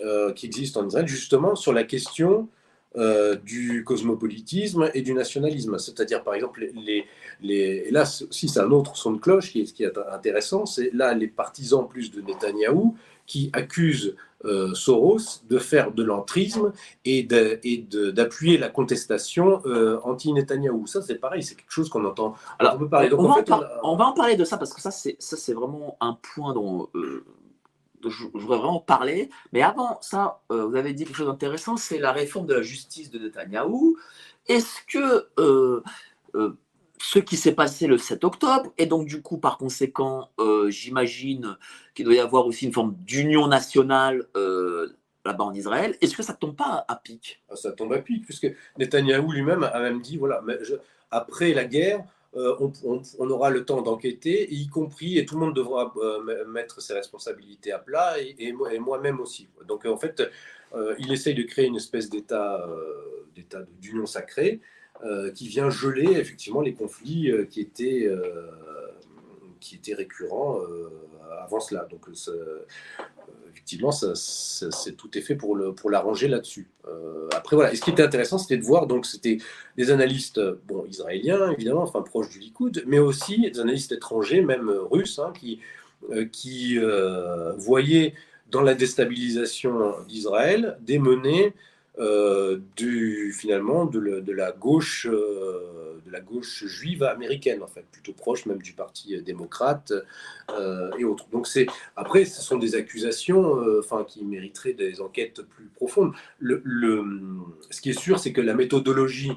euh, 0.00 0.32
qui 0.32 0.46
existe 0.46 0.76
en 0.76 0.86
Israël, 0.86 1.08
justement 1.08 1.54
sur 1.54 1.72
la 1.72 1.84
question 1.84 2.48
euh, 2.96 3.36
du 3.36 3.84
cosmopolitisme 3.84 4.90
et 4.92 5.02
du 5.02 5.14
nationalisme. 5.14 5.78
C'est-à-dire, 5.78 6.22
par 6.22 6.34
exemple, 6.34 6.68
les, 6.74 7.06
les, 7.40 7.84
et 7.86 7.90
là, 7.90 8.04
si 8.04 8.48
c'est 8.48 8.60
un 8.60 8.70
autre 8.70 8.96
son 8.96 9.12
de 9.12 9.18
cloche 9.18 9.50
qui 9.50 9.62
est, 9.62 9.72
qui 9.72 9.84
est 9.84 9.96
intéressant, 10.12 10.66
c'est 10.66 10.90
là 10.92 11.14
les 11.14 11.28
partisans 11.28 11.88
plus 11.88 12.10
de 12.10 12.20
Netanyahou 12.20 12.94
qui 13.26 13.50
accusent 13.54 14.14
euh, 14.44 14.74
Soros 14.74 15.40
de 15.48 15.58
faire 15.58 15.92
de 15.92 16.02
l'entrisme 16.02 16.72
et 17.04 17.22
d'appuyer 17.22 18.58
la 18.58 18.68
contestation 18.68 19.62
euh, 19.66 20.00
anti-Netanyahou. 20.02 20.86
Ça, 20.86 21.00
c'est 21.00 21.14
pareil, 21.14 21.42
c'est 21.42 21.54
quelque 21.54 21.70
chose 21.70 21.88
qu'on 21.88 22.04
entend. 22.04 22.34
Alors, 22.58 22.74
on, 22.74 22.78
peut 22.78 22.88
parler. 22.88 23.08
Donc, 23.08 23.20
on, 23.20 23.24
en 23.24 23.28
va 23.28 23.34
fait, 23.36 23.50
on, 23.52 23.54
a... 23.54 23.80
on, 23.84 23.96
va 23.96 24.06
en 24.06 24.12
parler 24.12 24.36
de 24.36 24.44
ça 24.44 24.58
parce 24.58 24.74
que 24.74 24.80
ça, 24.80 24.90
c'est 24.90 25.52
vraiment 25.54 25.96
un 26.00 26.18
point 26.34 26.52
dont. 26.54 26.88
Je, 28.08 28.24
voudrais 28.32 28.58
vraiment 28.58 28.80
parler. 28.80 29.30
Mais 29.52 29.62
avant 29.62 30.00
ça, 30.00 30.40
euh, 30.50 30.66
vous 30.66 30.76
avez 30.76 30.92
dit 30.92 31.04
quelque 31.04 31.16
chose 31.16 31.26
d'intéressant, 31.26 31.76
c'est 31.76 31.98
la 31.98 32.12
réforme 32.12 32.46
de 32.46 32.54
la 32.54 32.62
justice 32.62 33.10
de 33.10 33.18
Netanyahou. 33.18 33.96
Est-ce 34.48 34.80
que 34.86 35.28
euh, 35.38 35.82
euh, 36.34 36.56
ce 36.98 37.18
qui 37.18 37.36
s'est 37.36 37.54
passé 37.54 37.86
le 37.86 37.98
7 37.98 38.24
octobre, 38.24 38.72
et 38.78 38.86
donc 38.86 39.06
du 39.06 39.22
coup, 39.22 39.38
par 39.38 39.58
conséquent, 39.58 40.30
j'imagine 40.68 41.56
qu'il 41.94 42.04
doit 42.04 42.14
y 42.14 42.20
avoir 42.20 42.46
aussi 42.46 42.66
une 42.66 42.72
forme 42.72 42.94
d'union 43.00 43.48
nationale 43.48 44.28
là-bas 45.24 45.44
en 45.44 45.52
Israël. 45.52 45.96
Est-ce 46.00 46.16
que 46.16 46.22
ça 46.22 46.32
ne 46.34 46.38
tombe 46.38 46.54
pas 46.54 46.84
à, 46.86 46.94
pic? 46.96 47.42
Ah, 47.50 47.56
Ça 47.56 47.72
tombe 47.72 47.92
à 47.92 47.98
pic, 47.98 48.24
puisque 48.24 48.46
Netanyahou 48.78 49.32
lui-même 49.32 49.64
a 49.64 49.80
même 49.80 50.00
dit, 50.00 50.16
voilà, 50.16 50.42
après 51.10 51.54
la 51.54 51.64
guerre, 51.64 52.04
euh, 52.34 52.56
on, 53.18 53.30
aura 53.30 53.50
le 53.50 53.64
temps 53.64 53.82
d'enquêter, 53.82 54.52
y 54.52 54.66
compris, 54.68 55.18
et 55.18 55.26
tout 55.26 55.34
le 55.34 55.40
monde 55.40 55.54
devra 55.54 55.92
euh, 55.96 56.46
mettre 56.46 56.80
ses 56.80 56.94
responsabilités 56.94 57.72
à 57.72 57.78
plat, 57.78 58.14
et, 58.20 58.52
moi-même 58.52 59.20
aussi. 59.20 59.48
Donc 59.68 59.84
en 59.84 59.98
fait, 59.98 60.22
euh, 60.74 60.94
il 60.98 61.12
essaye 61.12 61.34
de 61.34 61.42
créer 61.42 61.66
une 61.66 61.76
espèce 61.76 62.08
d'état 62.08 62.66
d'union 63.80 64.06
sacrée, 64.06 64.60
qui 65.34 65.48
vient 65.48 65.68
geler 65.68 66.12
effectivement 66.12 66.60
les 66.60 66.74
conflits 66.74 67.32
qui, 67.50 67.60
étaient, 67.60 68.08
qui 69.58 69.74
étaient 69.74 69.94
récurrents 69.94 70.60
avant 71.42 71.60
cela. 71.60 71.86
Donc, 71.90 72.06
effectivement, 73.52 73.92
ça, 73.92 74.14
ça, 74.14 74.70
c'est 74.70 74.92
tout 74.92 75.16
est 75.16 75.20
fait 75.20 75.36
pour, 75.36 75.56
l'arranger 75.90 76.28
là-dessus. 76.28 76.68
Euh, 76.88 77.28
après, 77.32 77.56
voilà. 77.56 77.72
Et 77.72 77.76
ce 77.76 77.82
qui 77.82 77.90
était 77.90 78.02
intéressant, 78.02 78.38
c'était 78.38 78.56
de 78.56 78.64
voir, 78.64 78.86
donc, 78.86 79.06
c'était 79.06 79.38
des 79.76 79.90
analystes, 79.90 80.40
bon, 80.66 80.84
israéliens, 80.86 81.50
évidemment, 81.52 81.82
enfin, 81.82 82.02
proches 82.02 82.30
du 82.30 82.38
Likoud, 82.38 82.82
mais 82.86 82.98
aussi 82.98 83.40
des 83.40 83.60
analystes 83.60 83.92
étrangers, 83.92 84.42
même 84.42 84.68
russes, 84.68 85.18
hein, 85.18 85.32
qui, 85.32 85.60
euh, 86.10 86.26
euh, 86.78 87.52
voyaient 87.56 88.14
dans 88.50 88.62
la 88.62 88.74
déstabilisation 88.74 89.94
d'Israël 90.08 90.76
des 90.80 90.98
menées 90.98 91.54
euh, 91.98 92.58
du, 92.74 93.34
finalement 93.34 93.84
de, 93.84 94.32
la 94.32 94.52
gauche, 94.52 95.06
euh, 95.10 96.00
de 96.06 96.10
la 96.10 96.20
gauche 96.20 96.64
juive 96.64 97.02
américaine, 97.02 97.62
en 97.62 97.66
fait, 97.66 97.84
plutôt 97.92 98.14
proche 98.14 98.46
même 98.46 98.62
du 98.62 98.72
Parti 98.72 99.20
démocrate 99.20 99.92
euh, 100.50 100.90
et 100.98 101.04
autres. 101.04 101.26
Donc 101.30 101.46
c'est 101.46 101.66
après, 101.96 102.24
ce 102.24 102.40
sont 102.40 102.56
des 102.56 102.76
accusations, 102.76 103.58
enfin, 103.78 104.04
qui 104.08 104.24
mériteraient 104.24 104.72
des 104.72 105.02
enquêtes 105.02 105.42
plus 105.42 105.66
profondes. 105.66 106.12
Le, 106.38 107.04
ce 107.68 107.82
qui 107.82 107.90
est 107.90 107.98
sûr, 107.98 108.18
c'est 108.18 108.32
que 108.32 108.40
la 108.40 108.54
méthodologie 108.54 109.32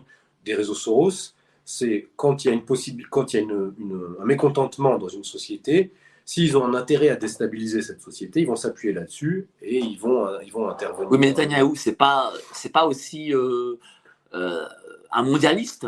des 0.45 0.53
réseaux 0.53 0.75
Soros, 0.75 1.33
c'est 1.65 2.07
quand 2.15 2.45
il 2.45 2.47
y 2.47 2.51
a 2.51 2.53
une 2.53 2.63
possible, 2.63 3.05
quand 3.09 3.33
il 3.33 3.37
y 3.37 3.39
a 3.39 3.43
une, 3.43 3.73
un 4.21 4.25
mécontentement 4.25 4.97
dans 4.97 5.09
une 5.09 5.25
société, 5.25 5.91
S'ils 6.27 6.57
ont 6.57 6.65
un 6.65 6.73
intérêt 6.73 7.09
à 7.09 7.15
déstabiliser 7.15 7.83
cette 7.83 8.01
société, 8.01 8.41
ils 8.41 8.47
vont 8.47 8.55
s'appuyer 8.55 8.95
là-dessus 8.95 9.47
et 9.61 9.77
ils 9.77 9.99
vont, 9.99 10.27
ils 10.43 10.51
vont 10.51 10.67
intervenir. 10.67 11.11
Oui, 11.11 11.19
mais 11.19 11.27
Netanyahou, 11.27 11.75
c'est 11.75 11.93
pas, 11.93 12.33
c'est 12.51 12.71
pas 12.71 12.87
aussi 12.87 13.31
euh, 13.31 13.75
euh, 14.33 14.65
un 15.11 15.21
mondialiste. 15.21 15.85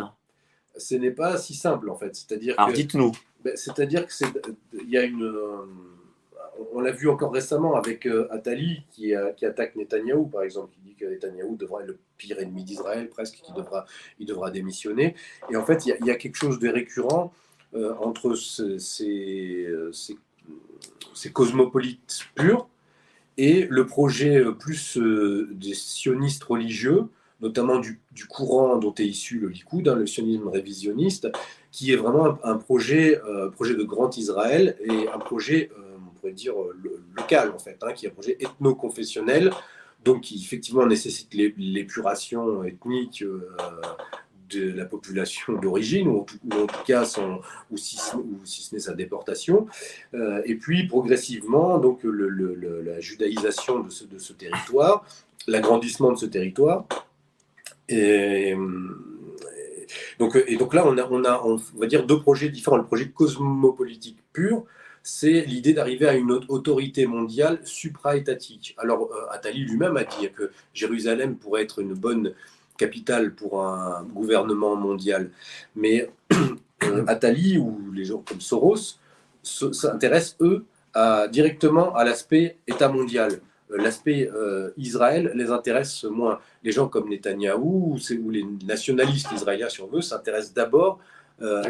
Ce 0.78 0.94
n'est 0.94 1.12
pas 1.12 1.38
si 1.38 1.56
simple 1.56 1.90
en 1.90 1.96
fait. 1.96 2.16
C'est-à-dire. 2.16 2.54
Alors 2.60 2.72
dites-nous. 2.72 3.14
Ben, 3.44 3.58
c'est-à-dire 3.58 4.06
que 4.06 4.14
c'est, 4.14 4.28
il 4.74 4.90
y 4.90 4.98
a 4.98 5.04
une. 5.04 5.28
On 6.72 6.82
l'a 6.82 6.92
vu 6.92 7.10
encore 7.10 7.34
récemment 7.34 7.76
avec 7.76 8.06
euh, 8.06 8.28
Attali 8.32 8.84
qui, 8.92 9.14
qui, 9.38 9.46
attaque 9.46 9.76
Netanyahou, 9.76 10.28
par 10.28 10.44
exemple, 10.44 10.72
qui 10.74 10.80
dit 10.82 10.96
que 10.96 11.06
Netanyahou 11.06 11.56
devra 11.56 11.82
être 11.82 11.88
le 11.88 12.00
pire 12.18 12.40
ennemi 12.40 12.64
d'Israël, 12.64 13.10
presque, 13.10 13.42
qu'il 13.42 13.56
devra, 13.56 13.86
il 14.20 14.28
devra 14.28 14.52
démissionner. 14.52 15.16
Et 15.52 15.56
en 15.56 15.66
fait, 15.66 15.86
il 15.86 15.90
y 15.90 15.92
a, 15.94 15.98
il 16.00 16.06
y 16.06 16.12
a 16.12 16.16
quelque 16.16 16.36
chose 16.36 16.60
de 16.60 16.70
récurrent 16.70 17.32
euh, 17.74 17.94
entre 18.00 18.34
ces, 18.36 18.80
ces 18.80 20.16
c'est 21.14 21.34
cosmopolite 21.34 22.20
pur, 22.36 22.68
et 23.38 23.68
le 23.70 23.86
projet 23.86 24.38
euh, 24.38 24.52
plus 24.52 24.98
euh, 24.98 25.50
des 25.52 25.74
sionistes 25.74 26.44
religieux, 26.44 27.06
notamment 27.40 27.80
du, 27.80 28.00
courant 28.28 28.78
dont 28.78 28.94
est 28.96 29.06
issu 29.06 29.40
le 29.40 29.50
Likoud, 29.50 29.88
hein, 29.88 29.96
le 29.96 30.08
sionisme 30.08 30.48
révisionniste, 30.48 31.30
qui 31.72 31.92
est 31.92 31.96
vraiment 31.96 32.38
un, 32.44 32.58
projet, 32.58 33.22
euh, 33.24 33.50
projet 33.52 33.76
de 33.76 33.84
grand 33.84 34.18
Israël 34.18 34.76
et 34.82 35.08
un 35.08 35.20
projet, 35.20 35.70
on 35.78 36.20
pourrait 36.20 36.34
dire, 36.34 36.56
local 37.16 37.52
en 37.52 37.60
fait, 37.60 37.78
hein, 37.84 37.94
qui 37.94 38.08
est 38.08 38.10
un 38.10 38.14
projet 38.14 38.38
ethno-confessionnel, 38.40 39.52
donc 40.04 40.22
qui 40.22 40.42
effectivement 40.44 40.88
nécessite 40.88 41.36
l'épuration 41.36 42.64
ethnique 42.64 43.24
de 44.50 44.72
la 44.72 44.86
population 44.86 45.54
d'origine, 45.54 46.08
ou, 46.08 46.26
en 46.52 46.68
tout 46.68 46.84
cas 46.86 47.06
son, 47.06 47.42
ou, 47.72 47.78
si, 47.78 47.98
ou 48.16 48.40
si 48.46 48.64
ce 48.64 48.76
n'est 48.76 48.82
sa 48.82 48.94
déportation. 48.94 49.68
Euh, 50.14 50.42
et 50.46 50.56
puis 50.56 50.88
progressivement, 50.88 51.78
donc 51.78 52.04
le, 52.04 52.30
la 52.84 53.00
judaïsation 53.00 53.80
de 53.80 53.90
ce, 53.90 54.06
de 54.06 54.18
ce 54.18 54.34
territoire, 54.34 55.06
l'agrandissement 55.48 56.12
de 56.12 56.18
ce 56.18 56.26
territoire. 56.26 56.86
Et, 57.90 58.56
donc, 60.20 60.38
et 60.48 60.58
donc 60.58 60.74
là, 60.74 60.86
on 60.86 60.98
a, 60.98 61.08
on 61.10 61.24
a, 61.24 61.42
on 61.44 61.56
va 61.78 61.88
dire, 61.88 62.06
deux 62.06 62.20
projets 62.20 62.50
différents. 62.50 62.78
Le 62.78 62.86
projet 62.86 63.10
cosmopolitique 63.10 64.18
pur, 64.34 64.66
c'est 65.04 65.42
l'idée 65.46 65.74
d'arriver 65.74 66.08
à 66.08 66.16
une 66.16 66.32
autorité 66.32 67.06
mondiale 67.06 67.62
supra-étatique. 67.64 68.76
Alors, 68.78 69.10
euh, 69.14 69.32
Attali 69.32 69.62
lui-même 69.64 69.96
a 69.96 70.04
dit 70.04 70.30
que 70.36 70.52
Jérusalem 70.74 71.38
pourrait 71.38 71.64
être 71.64 71.80
une 71.80 71.94
bonne 71.94 72.34
capitale 72.78 73.34
pour 73.34 73.64
un 73.64 74.04
gouvernement 74.04 74.76
mondial. 74.76 75.30
Mais 75.76 76.10
euh, 76.84 77.04
Attali 77.08 77.58
ou 77.58 77.92
les 77.94 78.06
gens 78.06 78.24
comme 78.28 78.42
Soros 78.42 79.00
s'intéressent, 79.44 80.38
eux, 80.42 80.66
directement 81.32 81.96
à 81.96 82.04
l'aspect 82.04 82.58
État 82.68 82.90
mondial. 82.90 83.40
Euh, 83.72 83.78
l'aspect 83.78 84.30
Israël 84.78 85.32
les 85.36 85.52
intéresse 85.52 86.04
moins. 86.06 86.40
Les 86.64 86.72
gens 86.72 86.88
comme 86.88 87.10
Netanyahou 87.10 87.98
ou 87.98 88.30
les 88.30 88.46
nationalistes 88.66 89.32
israéliens, 89.32 89.70
si 89.70 89.82
on 89.82 89.88
veut, 89.88 90.02
s'intéressent 90.02 90.54
d'abord 90.54 91.00
euh, 91.42 91.64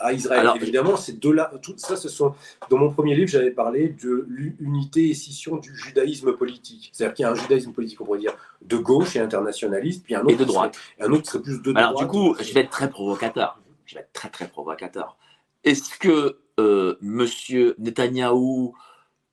à, 0.00 0.12
Israël. 0.12 0.50
Évidemment, 0.56 0.96
c'est 0.96 1.18
de 1.18 1.30
là, 1.30 1.50
tout 1.62 1.74
ça, 1.76 1.96
ce 1.96 2.08
sont. 2.08 2.34
Dans 2.70 2.78
mon 2.78 2.90
premier 2.90 3.14
livre, 3.14 3.28
j'avais 3.28 3.50
parlé 3.50 3.88
de 3.88 4.26
l'unité 4.28 5.10
et 5.10 5.14
scission 5.14 5.56
du 5.56 5.76
judaïsme 5.76 6.32
politique. 6.32 6.90
C'est-à-dire 6.92 7.14
qu'il 7.14 7.22
y 7.24 7.26
a 7.26 7.32
un 7.32 7.34
judaïsme 7.34 7.72
politique, 7.72 8.00
on 8.00 8.04
pourrait 8.04 8.18
dire, 8.18 8.34
de 8.62 8.76
gauche 8.76 9.16
et 9.16 9.20
internationaliste, 9.20 10.04
puis 10.04 10.14
un 10.14 10.22
autre 10.22 10.30
et 10.30 10.36
de 10.36 10.44
droite. 10.44 10.78
un 11.00 11.12
autre 11.12 11.30
serait 11.30 11.42
plus 11.42 11.60
de 11.60 11.72
Alors, 11.76 11.94
du 11.94 12.06
coup, 12.06 12.34
je 12.40 12.54
vais 12.54 12.60
être 12.60 12.70
très 12.70 12.88
provocateur. 12.88 13.60
Je 13.84 13.96
vais 13.96 14.00
être 14.00 14.12
très 14.12 14.30
très 14.30 14.48
provocateur. 14.48 15.18
Est-ce 15.64 15.98
que 15.98 16.38
euh, 16.58 16.96
Monsieur 17.02 17.74
Netanyahou, 17.78 18.74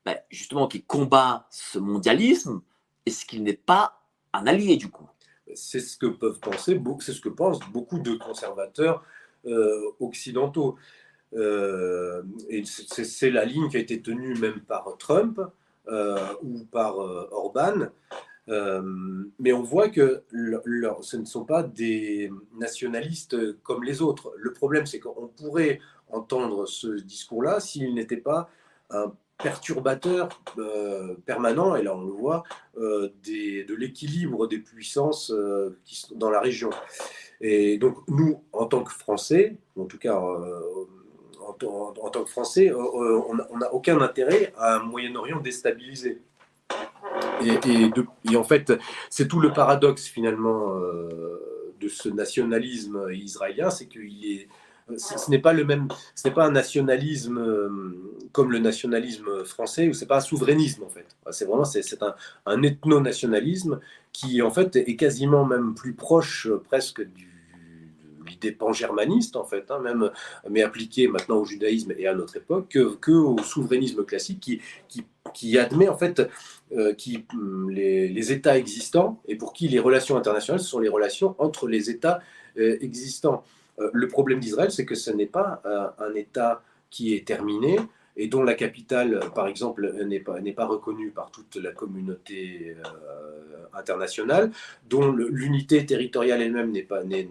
ben, 0.06 0.18
justement, 0.30 0.68
qui 0.68 0.84
combat 0.84 1.48
ce 1.50 1.80
mondialisme, 1.80 2.62
est-ce 3.06 3.26
qu'il 3.26 3.44
n'est 3.44 3.54
pas 3.54 4.02
un 4.34 4.48
allié 4.48 4.76
du 4.76 4.90
coup? 4.90 5.08
C'est 5.54 5.80
ce 5.80 5.98
que 5.98 6.08
peuvent 6.08 6.40
penser, 6.40 6.80
c'est 7.00 7.14
ce 7.14 7.22
que 7.22 7.30
pensent 7.30 7.62
beaucoup 7.72 8.00
de 8.00 8.16
conservateurs 8.16 9.04
euh, 9.48 9.92
occidentaux. 10.00 10.76
Euh, 11.34 12.22
et 12.50 12.64
c'est 12.66 13.30
la 13.30 13.46
ligne 13.46 13.70
qui 13.70 13.78
a 13.78 13.80
été 13.80 14.02
tenue 14.02 14.34
même 14.36 14.60
par 14.62 14.96
Trump 14.98 15.40
euh, 15.88 16.18
ou 16.44 16.66
par 16.66 16.98
Orban. 16.98 17.88
mais 19.40 19.54
on 19.54 19.64
voit 19.64 19.90
que 19.90 20.24
ce 21.02 21.18
ne 21.18 21.26
sont 21.26 21.46
pas 21.46 21.64
des 21.64 22.30
nationalistes 22.58 23.62
comme 23.62 23.84
les 23.84 24.02
autres. 24.02 24.34
Le 24.38 24.52
problème, 24.52 24.86
c'est 24.86 25.00
qu'on 25.00 25.28
pourrait 25.28 25.80
entendre 26.10 26.66
ce 26.66 26.88
discours-là 26.88 27.60
s'il 27.60 27.94
n'était 27.94 28.18
pas 28.18 28.50
un 28.90 29.14
perturbateur 29.38 30.30
permanent, 31.26 31.76
et 31.76 31.84
là 31.84 31.96
on 31.96 32.02
le 32.02 32.12
voit, 32.12 32.44
de 32.76 33.76
l'équilibre 33.76 34.48
des 34.48 34.60
puissances 34.60 35.34
qui 35.84 35.96
sont 35.96 36.16
dans 36.16 36.32
la 36.32 36.40
région. 36.40 36.70
Et 37.42 37.78
donc, 37.78 37.98
nous, 38.08 38.44
en 38.54 38.66
tant 38.66 38.84
que 38.84 38.92
Français, 38.92 39.58
en 39.78 39.86
tout 39.86 39.98
cas 39.98 40.20
euh, 40.20 41.94
en, 42.02 42.10
tant 42.10 42.24
que 42.24 42.30
Français, 42.30 42.70
euh, 42.70 42.76
euh, 42.76 43.22
on 43.52 43.58
n'a 43.58 43.74
aucun 43.74 44.00
intérêt 44.02 44.54
à 44.58 44.76
un 44.76 44.80
Moyen-Orient 44.80 45.40
déstabilisé. 45.40 46.22
Et, 47.42 48.36
en 48.36 48.44
fait, 48.44 48.74
c'est 49.10 49.28
tout 49.28 49.40
le 49.40 49.54
paradoxe 49.54 50.08
finalement 50.08 50.76
de 51.80 51.88
ce 51.88 52.10
nationalisme 52.10 53.08
israélien, 53.12 53.70
c'est 53.70 53.86
qu'il 53.86 54.26
est, 54.26 54.48
ce, 54.96 55.30
n'est 55.30 55.40
pas 55.40 55.54
le 55.54 55.66
même, 55.66 55.88
ce 56.16 56.28
n'est 56.28 56.34
pas 56.34 56.46
un 56.46 56.52
nationalisme 56.52 57.72
comme 58.32 58.52
le 58.52 58.60
nationalisme 58.60 59.44
français, 59.44 59.90
ou 59.90 59.94
c'est 59.94 60.06
pas 60.06 60.18
un 60.18 60.22
souverainisme 60.22 60.84
en 60.84 60.90
fait. 60.90 61.06
C'est 61.32 61.46
vraiment 61.46 61.66
c'est, 61.66 62.04
un, 62.04 62.16
un 62.46 62.64
ethno-nationalisme 62.64 63.80
qui 64.14 64.42
en 64.42 64.52
fait 64.52 64.76
est 64.76 64.96
quasiment 64.96 65.46
même 65.46 65.76
plus 65.76 65.94
proche 65.94 66.48
presque 66.70 67.02
du 67.02 67.28
l'idée 68.28 68.52
pan-germaniste, 68.52 69.36
en 69.36 69.44
fait, 69.44 69.72
hein, 69.72 69.80
même, 69.80 70.12
mais 70.50 70.62
appliquée 70.62 71.08
maintenant 71.08 71.38
au 71.38 71.46
judaïsme 71.46 71.94
et 71.98 72.08
à 72.08 72.14
notre 72.14 72.38
époque, 72.38 72.78
que, 73.02 73.12
au 73.12 73.38
souverainisme 73.40 74.04
classique 74.04 74.40
qui, 74.40 74.62
qui, 74.88 75.06
qui 75.34 75.58
admet 75.58 75.88
en 75.88 75.98
fait 75.98 76.22
euh, 76.74 76.94
qui, 76.94 77.26
hum, 77.34 77.70
les, 77.70 78.32
États 78.32 78.58
existants 78.58 79.22
et 79.28 79.36
pour 79.36 79.54
qui 79.54 79.68
les 79.68 79.80
relations 79.80 80.18
internationales 80.18 80.62
sont 80.62 80.80
les 80.80 80.90
relations 80.90 81.36
entre 81.40 81.68
les 81.68 81.90
États 81.90 82.20
euh, 82.58 82.78
existants. 82.82 83.44
Euh, 83.80 83.90
le 83.94 84.08
problème 84.08 84.40
d'Israël, 84.40 84.72
c'est 84.72 84.86
que 84.86 84.96
ce 84.96 85.12
n'est 85.12 85.26
pas 85.26 85.62
un 86.00 86.14
État 86.16 86.62
qui 86.90 87.14
est 87.14 87.28
terminé, 87.28 87.78
et 88.18 88.28
dont 88.28 88.44
la 88.44 88.56
capitale, 88.56 89.20
par 89.36 89.48
exemple, 89.48 89.94
n'est 90.06 90.20
pas, 90.20 90.38
pas 90.56 90.66
reconnue 90.66 91.12
par 91.12 91.30
toute 91.30 91.56
la 91.56 91.72
communauté 91.72 92.76
euh, 92.76 93.78
internationale, 93.78 94.52
dont 94.90 95.12
l'unité 95.12 95.86
territoriale 95.86 96.42
elle-même 96.42 96.72
n'est 96.72 96.82
pas, 96.82 97.04
n'est, 97.04 97.30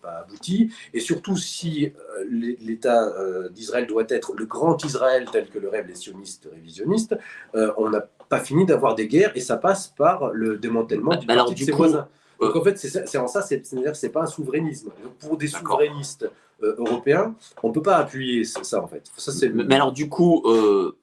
pas 0.00 0.24
aboutie, 0.26 0.72
et 0.94 1.00
surtout 1.00 1.36
si 1.36 1.86
euh, 1.86 2.24
l'État 2.60 3.08
euh, 3.08 3.50
d'Israël 3.50 3.86
doit 3.86 4.06
être 4.08 4.32
le 4.34 4.46
grand 4.46 4.82
Israël 4.84 5.26
tel 5.30 5.48
que 5.48 5.58
le 5.58 5.68
rêvent 5.68 5.88
les 5.88 5.94
sionistes 5.94 6.48
révisionnistes, 6.50 7.14
on 7.54 7.90
n'a 7.90 8.00
pas 8.30 8.40
fini 8.40 8.64
d'avoir 8.64 8.94
des 8.94 9.06
guerres, 9.06 9.32
et 9.34 9.40
ça 9.40 9.58
passe 9.58 9.88
par 9.88 10.32
le 10.32 10.56
démantèlement 10.56 11.16
du 11.16 11.26
parti 11.26 11.54
de 11.54 11.64
ses 11.64 11.72
voisins. 11.72 12.08
Donc 12.42 12.56
en 12.56 12.64
fait, 12.64 12.76
c'est 12.76 13.18
en 13.18 13.28
ça, 13.28 13.42
c'est-à-dire 13.42 13.94
c'est 13.94 14.08
pas 14.10 14.22
un 14.22 14.26
souverainisme. 14.26 14.90
Pour 15.20 15.36
des 15.36 15.46
souverainistes 15.46 16.28
euh, 16.62 16.74
européen, 16.78 17.34
on 17.62 17.68
ne 17.68 17.72
peut 17.72 17.82
pas 17.82 17.96
appuyer 17.96 18.44
ça, 18.44 18.82
en 18.82 18.88
fait. 18.88 19.10
Ça, 19.16 19.32
mais 19.52 19.74
alors, 19.74 19.92
du 19.92 20.08
coup, 20.08 20.42
euh, 20.46 20.96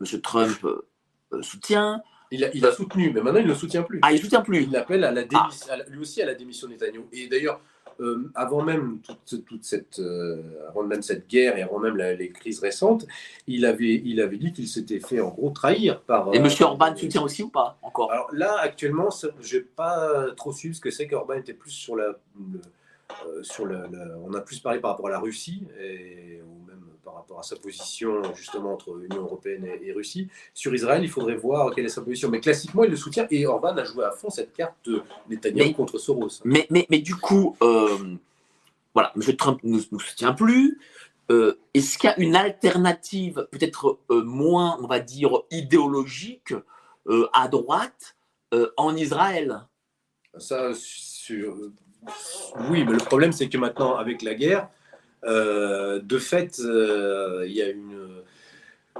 M. 0.00 0.20
Trump 0.20 0.64
euh, 0.64 1.42
soutient. 1.42 2.02
Il 2.32 2.44
a, 2.44 2.48
il 2.54 2.64
a, 2.66 2.72
soutenu, 2.72 3.12
mais 3.12 3.20
maintenant 3.20 3.40
il 3.40 3.46
ne 3.46 3.50
le 3.50 3.54
soutient 3.54 3.82
plus. 3.82 4.00
Ah, 4.02 4.10
il 4.12 4.16
ne 4.16 4.20
soutient 4.20 4.40
plus. 4.40 4.64
Il 4.64 4.76
appelle 4.76 5.04
à 5.04 5.12
la 5.12 5.22
ah. 5.34 5.48
lui 5.88 6.00
aussi 6.00 6.22
à 6.22 6.26
la 6.26 6.34
démission 6.34 6.66
Netanyahu. 6.66 7.04
Et 7.12 7.28
d'ailleurs, 7.28 7.60
avant 8.34 8.62
même 8.62 9.00
toute, 9.00 9.44
toute 9.44 9.64
cette, 9.64 10.00
avant 10.68 10.82
même 10.82 11.02
cette 11.02 11.28
guerre 11.28 11.56
et 11.56 11.62
avant 11.62 11.78
même 11.78 11.96
les 11.96 12.30
crises 12.30 12.60
récentes, 12.60 13.06
il 13.46 13.64
avait, 13.64 14.02
il 14.04 14.20
avait 14.20 14.38
dit 14.38 14.52
qu'il 14.52 14.66
s'était 14.66 15.00
fait 15.00 15.20
en 15.20 15.28
gros 15.28 15.50
trahir 15.50 16.00
par. 16.00 16.34
Et 16.34 16.38
M. 16.38 16.48
Orban 16.60 16.96
soutient 16.96 17.22
aussi 17.22 17.42
ou 17.42 17.48
pas 17.48 17.78
encore? 17.82 18.10
Alors 18.10 18.28
là, 18.32 18.56
actuellement, 18.60 19.10
je 19.40 19.56
n'ai 19.56 19.62
pas 19.62 20.26
trop 20.36 20.52
su 20.52 20.74
ce 20.74 20.80
que 20.80 20.90
c'est 20.90 21.06
qu'Orban 21.06 21.34
était 21.34 21.54
plus 21.54 21.70
sur 21.70 21.96
la, 21.96 22.04
euh, 22.04 22.14
sur 23.42 23.66
le, 23.66 23.88
on 24.24 24.34
a 24.34 24.40
plus 24.40 24.60
parlé 24.60 24.80
par 24.80 24.92
rapport 24.92 25.08
à 25.08 25.10
la 25.10 25.20
Russie, 25.20 25.64
et, 25.80 26.40
ou 26.42 26.66
même 26.66 26.82
par 27.04 27.14
rapport 27.14 27.38
à 27.40 27.42
sa 27.42 27.56
position 27.56 28.22
justement 28.34 28.72
entre 28.72 29.00
Union 29.04 29.22
européenne 29.22 29.66
et, 29.82 29.92
Russie. 29.92 30.28
Sur 30.54 30.74
Israël, 30.74 31.02
il 31.02 31.10
faudrait 31.10 31.34
voir 31.34 31.74
quelle 31.74 31.84
est 31.84 31.90
sa 31.90 32.02
position. 32.02 32.30
Mais 32.30 32.40
classiquement, 32.40 32.84
il 32.84 32.90
le 32.90 32.96
soutient, 32.96 33.26
et 33.30 33.46
Orban 33.46 33.76
a 33.76 33.84
joué 33.84 34.04
à 34.04 34.12
fond 34.12 34.30
cette 34.30 34.52
carte 34.52 34.76
de 34.84 35.02
Netanyahu 35.28 35.74
contre 35.74 35.98
Soros. 35.98 36.28
Mais, 36.44 36.66
mais, 36.70 36.86
mais 36.90 37.00
du 37.00 37.16
coup, 37.16 37.56
euh, 37.62 38.16
voilà, 38.94 39.12
M. 39.16 39.36
Trump 39.36 39.60
ne 39.62 39.80
nous, 39.90 40.00
soutient 40.00 40.32
plus. 40.32 40.78
Euh, 41.30 41.58
est-ce 41.74 41.98
qu'il 41.98 42.10
y 42.10 42.12
a 42.12 42.18
une 42.18 42.36
alternative, 42.36 43.46
peut-être 43.50 43.98
moins, 44.10 44.78
on 44.82 44.86
va 44.86 45.00
dire, 45.00 45.42
idéologique 45.50 46.54
à 47.32 47.48
droite 47.48 48.16
en 48.76 48.94
Israël? 48.96 49.62
Ça, 50.38 50.72
sur, 50.74 51.56
oui, 52.70 52.84
mais 52.84 52.92
le 52.92 52.98
problème, 52.98 53.32
c'est 53.32 53.48
que 53.48 53.58
maintenant, 53.58 53.96
avec 53.96 54.22
la 54.22 54.34
guerre, 54.34 54.68
euh, 55.24 56.00
de 56.00 56.18
fait, 56.18 56.58
euh, 56.60 57.44
il 57.46 57.52
y 57.52 57.62
a 57.62 57.68
une 57.68 58.22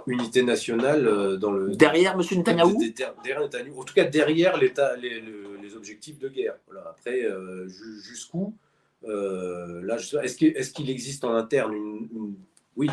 unité 0.07 0.43
nationale 0.43 1.07
euh, 1.07 1.37
dans 1.37 1.51
le. 1.51 1.75
Derrière 1.75 2.13
M. 2.13 2.21
Netanyahou 2.21 2.79
Derrière 3.25 3.43
Netanyahou. 3.43 3.81
En 3.81 3.85
tout 3.85 3.95
cas, 3.95 4.05
derrière 4.05 4.57
les, 4.57 4.73
les, 5.01 5.77
objectifs 5.77 6.19
de 6.19 6.29
guerre. 6.29 6.55
Après, 6.87 7.27
jusqu'où 8.03 8.55
là, 9.05 9.97
Est-ce 10.23 10.73
qu'il 10.73 10.91
existe 10.91 11.25
en 11.25 11.35
interne 11.35 11.75
une, 11.75 12.35
oui, 12.77 12.89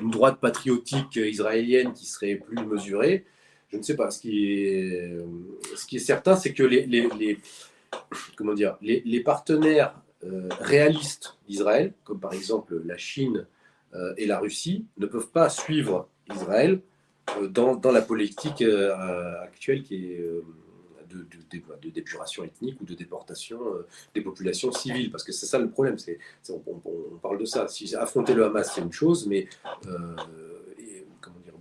une 0.00 0.10
droite 0.10 0.40
patriotique 0.40 1.14
israélienne 1.16 1.92
qui 1.92 2.06
serait 2.06 2.36
plus 2.36 2.64
mesurée? 2.64 3.24
Je 3.70 3.76
ne 3.76 3.82
sais 3.82 3.94
pas. 3.94 4.10
Ce 4.10 4.20
qui 4.20 4.52
est, 4.52 5.16
ce 5.76 5.86
qui 5.86 5.96
est 5.96 6.00
certain, 6.00 6.34
c'est 6.34 6.52
que 6.52 6.64
les, 6.64 7.38
comment 8.36 8.54
dire, 8.54 8.76
les, 8.80 9.20
partenaires 9.20 9.94
euh, 10.24 10.48
réalistes 10.60 11.38
d'Israël, 11.48 11.92
comme 12.04 12.20
par 12.20 12.32
exemple 12.32 12.80
la 12.84 12.96
Chine 12.96 13.46
euh, 13.94 14.14
et 14.16 14.26
la 14.26 14.38
Russie, 14.38 14.86
ne 14.98 15.06
peuvent 15.06 15.30
pas 15.30 15.48
suivre 15.48 16.08
Israël 16.32 16.80
euh, 17.38 17.48
dans, 17.48 17.74
dans, 17.76 17.92
la 17.92 18.02
politique 18.02 18.62
actuelle 19.42 19.82
qui 19.82 20.12
est 20.12 20.24
de, 21.10 21.90
d'épuration 21.90 22.44
ethnique 22.44 22.80
ou 22.80 22.84
de 22.84 22.94
déportation 22.94 23.60
des 24.14 24.20
populations 24.20 24.72
civiles, 24.72 25.10
parce 25.10 25.22
que 25.22 25.32
c'est 25.32 25.46
ça 25.46 25.58
le 25.58 25.70
problème. 25.70 25.98
C'est, 25.98 26.18
on, 26.48 26.62
on, 26.84 27.18
parle 27.18 27.38
de 27.38 27.44
ça. 27.44 27.68
Si 27.68 27.94
affronter 27.94 28.34
le 28.34 28.44
Hamas, 28.44 28.72
c'est 28.74 28.80
une 28.80 28.92
chose, 28.92 29.26
mais 29.26 29.46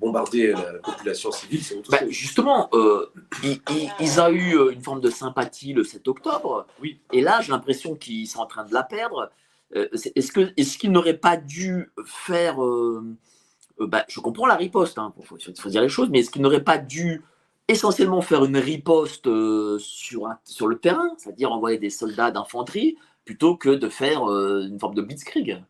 bombarder 0.03 0.51
la 0.51 0.79
population 0.83 1.31
civile, 1.31 1.63
c'est 1.63 1.75
autre 1.75 1.89
bah, 1.89 1.99
Justement, 2.09 2.69
euh, 2.73 3.07
ils, 3.43 4.19
ont 4.19 4.29
eu 4.29 4.57
euh, 4.57 4.71
une 4.71 4.81
forme 4.81 5.01
de 5.01 5.09
sympathie 5.09 5.73
le 5.73 5.83
7 5.83 6.07
octobre. 6.07 6.67
Oui. 6.81 6.99
Et 7.11 7.21
là, 7.21 7.41
j'ai 7.41 7.51
l'impression 7.51 7.95
qu'ils 7.95 8.27
sont 8.27 8.39
en 8.39 8.45
train 8.45 8.65
de 8.65 8.73
la 8.73 8.83
perdre. 8.83 9.31
Euh, 9.75 9.87
est-ce 10.15 10.77
qu'ils 10.77 10.91
n'auraient 10.91 11.17
pas 11.17 11.37
dû 11.37 11.91
faire 12.05 12.57
bah, 13.79 14.05
Je 14.07 14.19
comprends 14.19 14.45
la 14.45 14.55
riposte, 14.55 14.95
il 14.97 14.99
hein, 14.99 15.13
faut, 15.23 15.37
faut, 15.37 15.69
dire 15.69 15.81
les 15.81 15.89
choses, 15.89 16.09
mais 16.09 16.19
est-ce 16.19 16.29
qu'ils 16.29 16.41
n'auraient 16.41 16.63
pas 16.63 16.77
dû 16.77 17.23
essentiellement 17.67 18.21
faire 18.21 18.43
une 18.43 18.57
riposte 18.57 19.29
sur, 19.79 20.29
sur 20.43 20.67
le 20.67 20.77
terrain, 20.77 21.09
c'est-à-dire 21.17 21.51
envoyer 21.51 21.79
des 21.79 21.89
soldats 21.89 22.29
d'infanterie, 22.29 22.97
plutôt 23.25 23.55
que 23.55 23.69
de 23.69 23.89
faire 23.89 24.21
une 24.23 24.79
forme 24.79 24.95
de 24.95 25.01
blitzkrieg? 25.01 25.63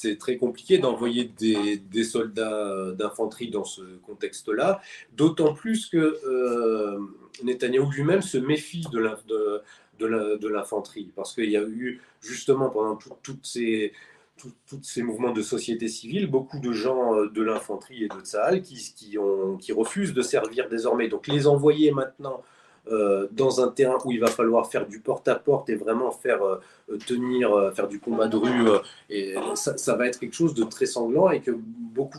C'est 0.00 0.16
très 0.16 0.36
compliqué 0.36 0.78
d'envoyer 0.78 1.24
des, 1.24 2.04
soldats 2.04 2.92
d'infanterie 2.92 3.50
dans 3.50 3.64
ce 3.64 3.82
contexte-là, 4.06 4.80
d'autant 5.12 5.54
plus 5.54 5.86
que 5.86 6.20
euh, 6.24 7.00
Netanyahou 7.42 7.90
lui-même 7.90 8.22
se 8.22 8.38
méfie 8.38 8.84
de 8.92 10.46
l'infanterie, 10.46 11.10
parce 11.16 11.34
qu'il 11.34 11.50
y 11.50 11.56
a 11.56 11.62
eu 11.62 12.00
justement 12.20 12.70
pendant 12.70 12.96
toutes 13.24 13.44
ces, 13.44 13.92
tous 14.36 14.54
ces 14.84 15.02
mouvements 15.02 15.32
de 15.32 15.42
société 15.42 15.88
civile, 15.88 16.28
beaucoup 16.28 16.60
de 16.60 16.70
gens 16.70 17.16
euh, 17.16 17.28
de 17.28 17.42
l'infanterie 17.42 18.04
et 18.04 18.08
de 18.08 18.20
Tsahal 18.20 18.62
qui, 18.62 18.76
qui, 18.94 19.18
ont, 19.18 19.56
qui 19.56 19.72
refusent 19.72 20.14
de 20.14 20.22
servir 20.22 20.68
désormais. 20.68 21.08
Donc 21.08 21.26
les 21.26 21.48
envoyer 21.48 21.90
maintenant 21.90 22.44
euh, 22.90 23.28
dans 23.32 23.60
un 23.60 23.68
terrain 23.68 23.98
où 24.04 24.12
il 24.12 24.20
va 24.20 24.28
falloir 24.28 24.70
faire 24.70 24.86
du 24.86 25.00
porte-à-porte 25.00 25.68
et 25.68 25.74
vraiment 25.74 26.10
faire 26.10 26.42
euh, 26.42 26.60
tenir, 27.06 27.52
euh, 27.52 27.70
faire 27.70 27.88
du 27.88 28.00
combat 28.00 28.28
de 28.28 28.36
rue, 28.36 28.68
et 29.10 29.34
ça, 29.54 29.96
va 29.96 30.06
être 30.06 30.18
quelque 30.18 30.34
chose 30.34 30.54
de 30.54 30.64
très 30.64 30.86
sanglant 30.86 31.30
et 31.30 31.40
que 31.40 31.50
beaucoup, 31.54 32.18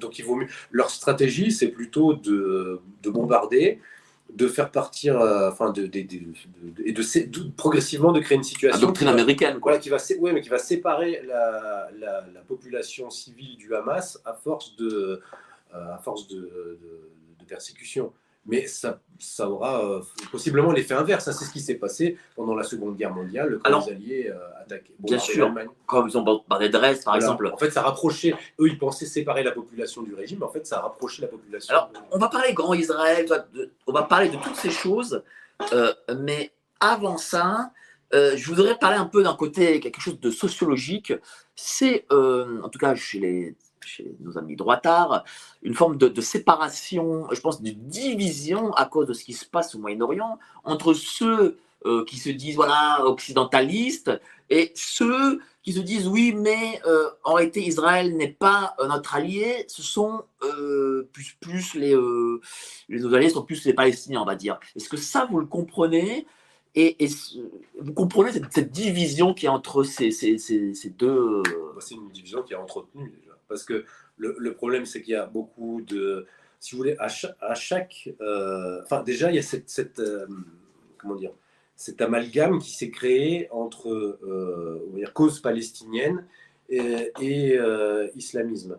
donc 0.00 0.18
il 0.18 0.24
vaut 0.24 0.36
mieux. 0.36 0.48
Leur 0.70 0.90
stratégie, 0.90 1.52
c'est 1.52 1.68
plutôt 1.68 2.14
de, 2.14 2.80
de, 3.02 3.10
bombarder, 3.10 3.80
de 4.32 4.48
faire 4.48 4.70
partir, 4.70 5.20
enfin, 5.50 5.70
de, 5.70 5.86
de, 5.86 5.98
et 6.84 6.92
de, 6.92 7.50
progressivement 7.56 8.12
de 8.12 8.20
créer 8.20 8.36
une 8.36 8.44
situation. 8.44 8.78
La 8.78 8.86
doctrine 8.86 9.08
américaine, 9.08 9.60
quoi. 9.60 9.78
qui 9.78 9.88
va, 9.88 9.98
ouais, 10.18 10.32
mais 10.32 10.40
qui 10.40 10.48
va 10.48 10.58
séparer 10.58 11.22
la, 11.26 11.88
la, 11.98 12.24
la, 12.34 12.40
population 12.40 13.10
civile 13.10 13.56
du 13.56 13.74
Hamas 13.74 14.20
à 14.24 14.32
force 14.32 14.74
de, 14.76 15.20
à 15.72 15.98
force 15.98 16.28
de, 16.28 16.78
persécution 17.48 18.12
mais 18.48 18.66
ça, 18.66 19.00
ça 19.18 19.48
aura 19.48 19.84
euh, 19.84 20.02
possiblement 20.32 20.72
l'effet 20.72 20.94
inverse. 20.94 21.26
C'est 21.26 21.44
ce 21.44 21.52
qui 21.52 21.60
s'est 21.60 21.74
passé 21.74 22.16
pendant 22.34 22.54
la 22.54 22.64
Seconde 22.64 22.96
Guerre 22.96 23.14
mondiale, 23.14 23.60
quand 23.62 23.86
les 23.86 23.92
Alliés 23.92 24.32
euh, 24.34 24.62
attaquaient. 24.62 24.94
bien 24.98 25.18
sûr, 25.18 25.54
comme 25.86 26.08
ils 26.08 26.16
ont 26.16 26.22
bombardé 26.22 26.70
Dresde, 26.70 27.04
par 27.04 27.14
exemple. 27.14 27.50
En 27.52 27.58
fait, 27.58 27.70
ça 27.70 27.82
rapprochait, 27.82 28.34
eux, 28.58 28.68
ils 28.68 28.78
pensaient 28.78 29.06
séparer 29.06 29.42
la 29.42 29.52
population 29.52 30.02
du 30.02 30.14
régime, 30.14 30.38
mais 30.40 30.46
en 30.46 30.50
fait, 30.50 30.66
ça 30.66 30.78
a 30.78 30.82
rapproché 30.82 31.20
la 31.20 31.28
population. 31.28 31.72
Alors, 31.72 31.92
on 32.10 32.18
va 32.18 32.28
parler 32.28 32.54
Grand 32.54 32.72
Israël, 32.72 33.26
on 33.86 33.92
va 33.92 34.02
parler 34.04 34.30
de 34.30 34.36
toutes 34.36 34.56
ces 34.56 34.70
choses, 34.70 35.22
euh, 35.74 35.92
mais 36.18 36.50
avant 36.80 37.18
ça, 37.18 37.70
je 38.12 38.46
voudrais 38.46 38.78
parler 38.78 38.96
un 38.96 39.04
peu 39.04 39.22
d'un 39.22 39.34
côté, 39.34 39.78
quelque 39.80 40.00
chose 40.00 40.18
de 40.18 40.30
sociologique. 40.30 41.12
C'est, 41.54 42.06
en 42.10 42.68
tout 42.70 42.78
cas, 42.78 42.94
chez 42.94 43.18
les 43.18 43.56
chez 43.88 44.14
nos 44.20 44.38
amis 44.38 44.56
droitards, 44.56 45.24
une 45.62 45.74
forme 45.74 45.96
de, 45.96 46.20
séparation, 46.20 47.26
je 47.32 47.40
pense, 47.40 47.62
de 47.62 47.70
division 47.70 48.72
à 48.74 48.84
cause 48.84 49.06
de 49.06 49.14
ce 49.14 49.24
qui 49.24 49.32
se 49.32 49.46
passe 49.46 49.74
au 49.74 49.78
Moyen-Orient 49.78 50.38
entre 50.64 50.92
ceux 50.92 51.58
euh, 51.86 52.04
qui 52.04 52.16
se 52.16 52.28
disent 52.28 52.56
voilà 52.56 53.04
occidentalistes 53.06 54.10
et 54.50 54.72
ceux 54.74 55.40
qui 55.62 55.72
se 55.72 55.80
disent 55.80 56.08
oui, 56.08 56.34
mais 56.36 56.80
euh, 56.86 57.08
en 57.24 57.34
réalité 57.34 57.62
Israël 57.62 58.16
n'est 58.16 58.32
pas 58.32 58.74
euh, 58.80 58.88
notre 58.88 59.14
allié, 59.14 59.64
ce 59.68 59.82
sont 59.82 60.24
plus, 61.40 61.74
les, 61.74 61.96
les 62.88 63.00
nos 63.00 63.14
alliés 63.14 63.30
sont 63.30 63.42
plus 63.42 63.64
les 63.64 63.74
Palestiniens, 63.74 64.22
on 64.22 64.26
va 64.26 64.36
dire. 64.36 64.58
Est-ce 64.76 64.88
que 64.88 64.96
ça 64.96 65.26
vous 65.30 65.38
le 65.38 65.46
comprenez? 65.46 66.26
Et, 66.74 67.08
vous 67.80 67.92
comprenez 67.92 68.30
cette, 68.32 68.70
division 68.70 69.34
qui 69.34 69.46
est 69.46 69.48
entre 69.48 69.82
ces, 69.82 70.10
deux. 70.96 71.42
C'est 71.80 71.94
une 71.94 72.10
division 72.10 72.42
qui 72.42 72.52
est 72.52 72.56
entretenue 72.56 73.12
parce 73.48 73.64
que 73.64 73.84
le, 74.16 74.52
problème, 74.54 74.84
c'est 74.86 75.02
qu'il 75.02 75.12
y 75.12 75.16
a 75.16 75.26
beaucoup 75.26 75.82
de. 75.82 76.26
Si 76.60 76.72
vous 76.72 76.78
voulez, 76.78 76.96
à 76.98 77.54
chaque. 77.54 78.10
euh, 78.20 78.82
enfin, 78.82 79.02
déjà, 79.02 79.30
il 79.30 79.36
y 79.36 79.38
a 79.38 79.42
cette. 79.42 80.00
euh, 80.00 80.26
comment 80.98 81.14
dire 81.14 81.32
cet 81.76 82.00
amalgame 82.00 82.58
qui 82.58 82.72
s'est 82.72 82.90
créé 82.90 83.46
entre 83.52 83.88
euh, 83.88 84.84
on 84.88 84.94
va 84.94 84.98
dire, 84.98 85.12
cause 85.12 85.38
palestinienne 85.38 86.26
et, 86.68 87.12
islamisme, 88.16 88.78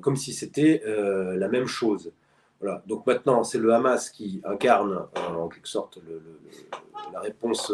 comme 0.00 0.16
si 0.16 0.32
c'était 0.32 0.82
la 0.86 1.48
même 1.48 1.66
chose. 1.66 2.10
Voilà. 2.58 2.82
Donc 2.86 3.06
maintenant, 3.06 3.44
c'est 3.44 3.58
le 3.58 3.74
Hamas 3.74 4.08
qui 4.08 4.40
incarne 4.44 5.08
en 5.14 5.48
quelque 5.48 5.68
sorte 5.68 5.98
la 7.12 7.20
réponse, 7.20 7.70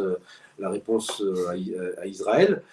la 0.59 0.71
réponse 0.71 1.23
à 1.49 2.07
Israël. 2.07 2.65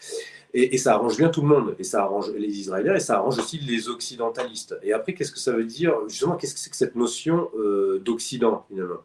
Et, 0.55 0.77
ça 0.77 0.93
arrange 0.93 1.17
bien 1.17 1.29
tout 1.29 1.41
le 1.41 1.47
monde, 1.47 1.75
et 1.79 1.83
ça 1.83 2.03
arrange 2.03 2.31
les 2.31 2.59
Israéliens, 2.59 2.93
et 2.93 2.99
ça 2.99 3.17
arrange 3.17 3.39
aussi 3.39 3.57
les 3.57 3.89
occidentalistes. 3.89 4.77
Et 4.83 4.93
après, 4.93 5.15
qu'est-ce 5.15 5.31
que 5.31 5.39
ça 5.39 5.51
veut 5.51 5.63
dire? 5.63 5.95
Justement, 6.07 6.35
qu'est-ce 6.35 6.53
que 6.53 6.59
c'est 6.59 6.69
que 6.69 6.75
cette 6.75 6.95
notion 6.95 7.49
euh, 7.57 7.99
d'Occident, 8.05 8.63
finalement? 8.69 9.01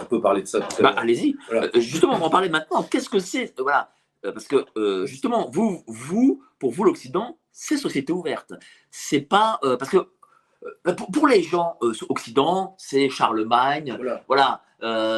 On 0.00 0.04
peut 0.06 0.22
parler 0.22 0.40
de 0.40 0.46
ça 0.46 0.60
tout 0.60 0.76
à 0.78 0.82
bah, 0.82 0.94
Allez-y. 0.96 1.36
Euh, 1.52 1.68
justement, 1.74 2.14
on 2.14 2.18
va 2.18 2.26
en 2.26 2.30
parler 2.30 2.48
maintenant. 2.48 2.82
Qu'est-ce 2.84 3.10
que 3.10 3.18
c'est? 3.18 3.52
Voilà. 3.60 3.90
Euh, 4.24 4.32
parce 4.32 4.46
que, 4.46 5.04
justement, 5.04 5.50
vous, 5.52 5.84
vous, 5.86 6.42
pour 6.58 6.72
vous, 6.72 6.84
l'Occident, 6.84 7.38
c'est 7.52 7.76
société 7.76 8.10
ouverte. 8.10 8.54
C'est 8.90 9.20
pas... 9.20 9.60
parce 9.62 9.90
que 9.90 10.08
pour, 11.12 11.28
les 11.28 11.42
gens 11.42 11.76
Occident, 12.08 12.74
c'est 12.78 13.10
Charlemagne. 13.10 13.98
Voilà. 14.26 14.62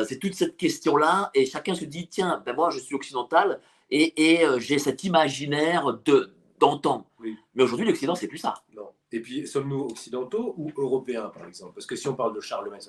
c'est 0.05 0.19
toute 0.19 0.35
cette 0.35 0.57
question-là, 0.57 1.31
et 1.33 1.47
chacun 1.47 1.77
se 1.77 1.85
dit, 1.85 2.09
tiens, 2.09 2.43
ben 2.45 2.57
moi, 2.57 2.71
je 2.71 2.81
suis 2.81 2.97
occidental, 2.97 3.61
et, 3.91 4.45
euh, 4.45 4.59
j'ai 4.59 4.79
cet 4.79 5.05
imaginaire 5.05 5.99
de 6.05 6.33
d'antan. 6.59 7.07
Mais 7.55 7.63
aujourd'hui, 7.63 7.87
l'Occident, 7.87 8.15
c'est 8.15 8.29
plus 8.29 8.39
ça. 8.39 8.55
Non. 8.75 8.89
Et 9.13 9.21
puis, 9.21 9.47
sommes-nous 9.47 9.83
occidentaux 9.83 10.55
ou 10.57 10.73
européens, 10.77 11.31
par 11.33 11.47
exemple? 11.47 11.75
Parce 11.75 11.87
que 11.87 11.95
si 11.97 12.09
on 12.09 12.15
parle 12.15 12.35
de 12.35 12.41
Charlemagne, 12.41 12.81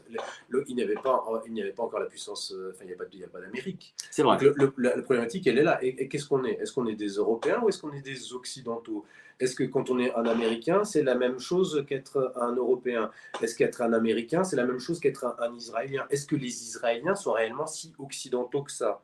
il 0.68 0.76
n'y 0.76 0.82
avait, 0.82 0.96
pas, 0.96 1.24
il 1.46 1.54
n'y 1.54 1.62
avait 1.62 1.74
pas 1.74 1.84
encore 1.84 2.00
la 2.00 2.08
puissance, 2.08 2.54
euh, 2.56 2.72
enfin, 2.74 2.86
il 2.86 2.88
n'y 2.88 3.24
a 3.24 3.28
pas, 3.28 3.40
d'Amérique. 3.40 3.94
C'est 4.10 4.24
vrai. 4.24 4.38
la, 4.78 5.02
problématique, 5.02 5.46
elle 5.48 5.60
est 5.60 5.64
là. 5.64 5.78
Et, 5.84 6.08
qu'est-ce 6.08 6.28
qu'on 6.28 6.44
est? 6.44 6.54
Est-ce 6.54 6.74
qu'on 6.74 6.88
est 6.88 6.96
des 6.96 7.10
Européens 7.10 7.62
ou 7.62 7.70
est-ce 7.70 7.80
qu'on 7.80 7.94
est 7.94 8.02
des 8.02 8.34
Occidentaux? 8.34 9.06
Est-ce 9.40 9.56
que 9.56 9.64
quand 9.64 9.92
on 9.92 10.00
est 10.00 10.14
un 10.16 10.26
Américain, 10.26 10.84
c'est 10.84 11.04
la 11.04 11.14
même 11.14 11.40
chose 11.40 11.86
qu'être 11.88 12.34
un 12.36 12.56
Européen? 12.56 13.12
Est-ce 13.42 13.56
qu'être 13.56 13.82
un 13.84 13.94
Américain, 13.94 14.44
c'est 14.44 14.56
la 14.56 14.66
même 14.66 14.80
chose 14.80 15.00
qu'être 15.00 15.36
un 15.40 15.54
Israélien? 15.54 16.08
Est-ce 16.10 16.26
que 16.26 16.36
les 16.36 16.64
Israéliens 16.64 17.14
sont 17.14 17.34
réellement 17.34 17.68
si 17.68 17.94
occidentaux 18.00 18.64
que 18.64 18.72
ça? 18.72 19.04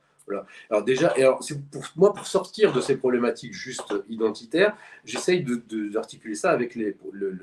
Alors 0.69 0.83
déjà, 0.83 1.09
alors, 1.09 1.39
pour 1.71 1.83
moi, 1.95 2.13
pour 2.13 2.25
sortir 2.25 2.73
de 2.73 2.81
ces 2.81 2.97
problématiques 2.97 3.53
juste 3.53 3.93
identitaires, 4.09 4.75
j'essaye 5.05 5.43
d'articuler 5.43 6.33
de, 6.33 6.39
ça 6.39 6.51
avec 6.51 6.75
les 6.75 6.95
le, 7.11 7.37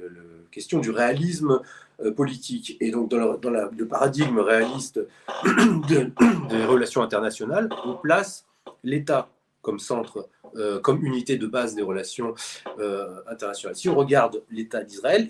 question 0.50 0.80
du 0.80 0.90
réalisme 0.90 1.60
euh, 2.02 2.12
politique. 2.12 2.76
Et 2.80 2.90
donc, 2.90 3.10
dans, 3.10 3.38
le 3.70 3.86
paradigme 3.86 4.38
réaliste 4.38 5.00
des 5.88 6.64
relations 6.64 7.02
internationales, 7.02 7.68
on 7.84 7.94
place 7.94 8.46
l'État 8.82 9.28
comme 9.62 9.78
centre, 9.78 10.28
euh, 10.56 10.80
comme 10.80 11.04
unité 11.04 11.36
de 11.36 11.46
base 11.46 11.74
des 11.74 11.82
relations 11.82 12.34
euh, 12.78 13.20
internationales. 13.26 13.76
Si 13.76 13.88
on 13.88 13.94
regarde 13.94 14.42
l'État 14.50 14.82
d'Israël, 14.82 15.28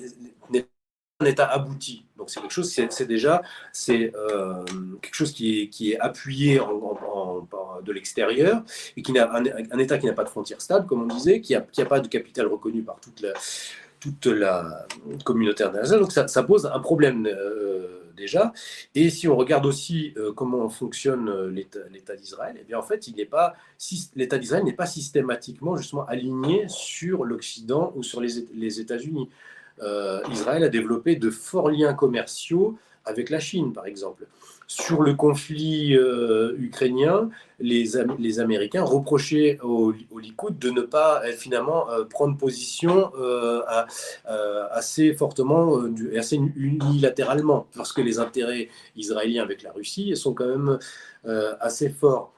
un 1.22 1.26
État 1.26 1.46
abouti. 1.46 2.06
Donc 2.16 2.30
c'est 2.30 2.40
quelque 2.40 2.52
chose, 2.52 2.70
c'est 2.70 3.06
déjà 3.06 3.42
c'est 3.74 4.10
quelque 5.02 5.14
chose 5.14 5.32
qui 5.32 5.60
est, 5.60 5.68
qui 5.68 5.92
est 5.92 6.00
appuyé 6.00 6.60
en, 6.60 7.19
de 7.82 7.92
l'extérieur 7.92 8.62
et 8.96 9.02
qui 9.02 9.12
n'a 9.12 9.32
un, 9.34 9.78
État 9.78 9.98
qui 9.98 10.06
n'a 10.06 10.12
pas 10.12 10.24
de 10.24 10.28
frontières 10.28 10.60
stables, 10.60 10.86
comme 10.86 11.02
on 11.02 11.06
disait, 11.06 11.40
qui 11.40 11.54
n'a 11.54 11.64
a 11.78 11.84
pas 11.84 12.00
de 12.00 12.08
capital 12.08 12.46
reconnu 12.46 12.82
par 12.82 13.00
toute 13.00 13.20
la, 13.20 13.32
toute 14.00 14.26
la 14.26 14.86
communauté 15.24 15.64
internationale. 15.64 16.00
Donc 16.00 16.12
ça, 16.12 16.42
pose 16.42 16.66
un 16.66 16.80
problème 16.80 17.26
euh, 17.26 18.12
déjà. 18.16 18.52
Et 18.94 19.10
si 19.10 19.28
on 19.28 19.36
regarde 19.36 19.66
aussi 19.66 20.12
euh, 20.16 20.32
comment 20.32 20.68
fonctionne 20.68 21.48
l'État 21.48 22.16
d'Israël, 22.16 22.56
eh 22.60 22.64
bien 22.64 22.78
en 22.78 22.82
fait, 22.82 23.08
il 23.08 23.16
n'est 23.16 23.24
pas 23.24 23.54
l'État 24.14 24.38
d'Israël 24.38 24.64
n'est 24.64 24.72
pas 24.72 24.86
systématiquement 24.86 25.76
justement 25.76 26.06
aligné 26.06 26.66
sur 26.68 27.24
l'Occident 27.24 27.92
ou 27.96 28.02
sur 28.02 28.20
les, 28.20 28.46
les 28.54 28.80
États-Unis. 28.80 29.28
Euh, 29.82 30.20
Israël 30.30 30.62
a 30.64 30.68
développé 30.68 31.16
de 31.16 31.30
forts 31.30 31.70
liens 31.70 31.94
commerciaux 31.94 32.78
avec 33.04 33.30
la 33.30 33.40
Chine, 33.40 33.72
par 33.72 33.86
exemple. 33.86 34.26
Sur 34.70 35.02
le 35.02 35.14
conflit 35.14 35.96
euh, 35.96 36.54
ukrainien, 36.56 37.28
les, 37.58 37.98
Américains 38.38 38.84
reprochaient 38.84 39.58
au, 39.64 39.92
Likoud 40.16 40.60
de 40.60 40.70
ne 40.70 40.82
pas 40.82 41.24
euh, 41.24 41.32
finalement 41.32 41.86
prendre 42.08 42.36
position 42.36 43.10
assez 44.70 45.12
fortement 45.14 45.76
et 46.12 46.18
assez 46.18 46.36
unilatéralement, 46.54 47.66
parce 47.74 47.92
que 47.92 48.00
les 48.00 48.20
intérêts 48.20 48.68
israéliens 48.94 49.42
avec 49.42 49.64
la 49.64 49.72
Russie 49.72 50.16
sont 50.16 50.34
quand 50.34 50.46
même 50.46 50.78
assez 51.60 51.88
forts 51.90 52.32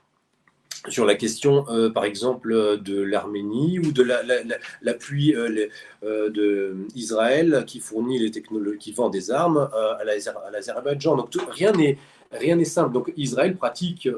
sur 0.89 1.07
la 1.07 1.15
question, 1.15 1.65
euh, 1.69 1.91
par 1.91 2.05
exemple, 2.05 2.81
de 2.81 3.03
l'Arménie 3.03 3.79
ou 3.79 3.93
de 3.93 4.03
l'appui 4.03 5.33
la, 5.33 5.49
la, 5.49 5.65
euh, 6.05 6.75
d'Israël 6.93 7.65
qui 7.67 7.81
fournit 7.81 8.19
les 8.19 8.31
technologies, 8.31 8.79
qui 8.79 8.93
vend 8.93 9.09
des 9.09 9.31
armes 9.31 9.69
euh, 9.73 9.95
à 9.95 10.51
l'Azerbaïdjan. 10.51 11.17
Donc 11.17 11.29
rien 11.51 11.73
n'est 11.73 11.99
rien 12.33 12.57
n'est 12.57 12.65
simple. 12.65 12.93
Donc 12.93 13.13
Israël 13.17 13.57
pratique 13.57 14.09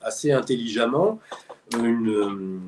assez 0.00 0.32
intelligemment 0.32 1.18
une, 1.78 2.60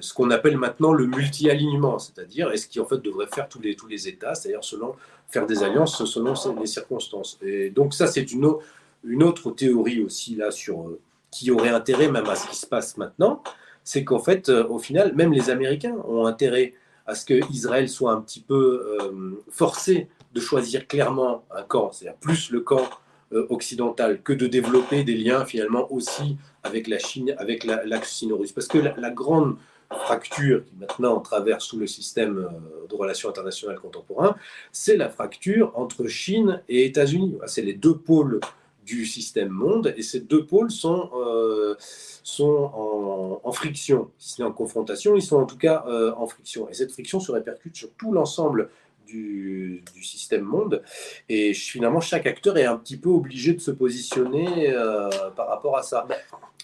ce 0.00 0.14
qu'on 0.14 0.30
appelle 0.30 0.56
maintenant 0.56 0.92
le 0.92 1.06
multi-alignement, 1.06 1.98
c'est-à-dire 1.98 2.50
est-ce 2.50 2.66
qu'il 2.66 2.80
en 2.80 2.86
fait 2.86 2.98
devrait 2.98 3.26
faire 3.26 3.48
tous 3.48 3.60
les 3.60 3.76
tous 3.76 3.86
les 3.86 4.08
États, 4.08 4.34
c'est-à-dire 4.34 4.64
selon 4.64 4.94
faire 5.28 5.46
des 5.46 5.62
alliances 5.62 6.04
selon 6.04 6.34
les 6.60 6.66
circonstances. 6.66 7.38
Et 7.42 7.70
donc 7.70 7.94
ça 7.94 8.06
c'est 8.06 8.32
une 8.32 9.22
autre 9.22 9.50
théorie 9.50 10.02
aussi 10.02 10.34
là 10.36 10.50
sur 10.50 10.90
qui 11.30 11.50
aurait 11.50 11.70
intérêt 11.70 12.10
même 12.10 12.26
à 12.26 12.34
ce 12.34 12.48
qui 12.48 12.56
se 12.56 12.66
passe 12.66 12.96
maintenant, 12.96 13.42
c'est 13.84 14.04
qu'en 14.04 14.18
fait, 14.18 14.48
euh, 14.48 14.66
au 14.68 14.78
final, 14.78 15.14
même 15.14 15.32
les 15.32 15.50
Américains 15.50 15.96
ont 16.06 16.26
intérêt 16.26 16.74
à 17.06 17.14
ce 17.14 17.24
qu'Israël 17.24 17.88
soit 17.88 18.12
un 18.12 18.20
petit 18.20 18.40
peu 18.40 18.98
euh, 19.00 19.42
forcé 19.50 20.08
de 20.32 20.40
choisir 20.40 20.86
clairement 20.86 21.44
un 21.54 21.62
camp, 21.62 21.90
c'est-à-dire 21.92 22.18
plus 22.18 22.50
le 22.50 22.60
camp 22.60 22.88
euh, 23.32 23.46
occidental, 23.50 24.22
que 24.22 24.32
de 24.32 24.46
développer 24.46 25.04
des 25.04 25.14
liens 25.14 25.44
finalement 25.44 25.90
aussi 25.92 26.36
avec 26.62 26.86
la 26.88 26.98
Chine, 26.98 27.34
avec 27.38 27.64
l'axe 27.64 28.12
sino-russe. 28.12 28.52
Parce 28.52 28.68
que 28.68 28.78
la, 28.78 29.10
grande 29.10 29.56
fracture 29.90 30.64
qui 30.64 30.76
maintenant 30.76 31.18
traverse 31.20 31.68
tout 31.68 31.78
le 31.78 31.86
système 31.86 32.48
de 32.88 32.94
relations 32.94 33.28
internationales 33.28 33.78
contemporain, 33.80 34.36
c'est 34.72 34.96
la 34.96 35.08
fracture 35.08 35.72
entre 35.74 36.06
Chine 36.06 36.62
et 36.68 36.84
États-Unis. 36.84 37.38
C'est 37.46 37.62
les 37.62 37.74
deux 37.74 37.96
pôles 37.96 38.40
du 38.84 39.06
système 39.06 39.50
monde, 39.50 39.94
et 39.96 40.02
ces 40.02 40.20
deux 40.20 40.44
pôles 40.44 40.70
sont, 40.70 41.10
euh, 41.14 41.76
sont 42.22 43.40
en, 43.44 43.52
friction. 43.52 44.10
Si 44.18 44.34
ce 44.34 44.42
n'est 44.42 44.48
en 44.48 44.52
confrontation, 44.52 45.16
ils 45.16 45.22
sont 45.22 45.36
en 45.36 45.46
tout 45.46 45.58
cas 45.58 45.84
euh, 45.86 46.12
en 46.16 46.26
friction. 46.26 46.68
Et 46.68 46.74
cette 46.74 46.92
friction 46.92 47.20
se 47.20 47.30
répercute 47.32 47.76
sur 47.76 47.90
tout 47.94 48.12
l'ensemble 48.12 48.70
du, 49.10 49.82
du, 49.94 50.04
système 50.04 50.42
monde. 50.42 50.82
Et 51.28 51.54
finalement, 51.54 52.00
chaque 52.00 52.26
acteur 52.26 52.56
est 52.58 52.66
un 52.66 52.76
petit 52.76 52.96
peu 52.96 53.08
obligé 53.08 53.52
de 53.54 53.60
se 53.60 53.70
positionner 53.70 54.70
euh, 54.70 55.08
par 55.36 55.48
rapport 55.48 55.76
à 55.76 55.82
ça. 55.82 56.06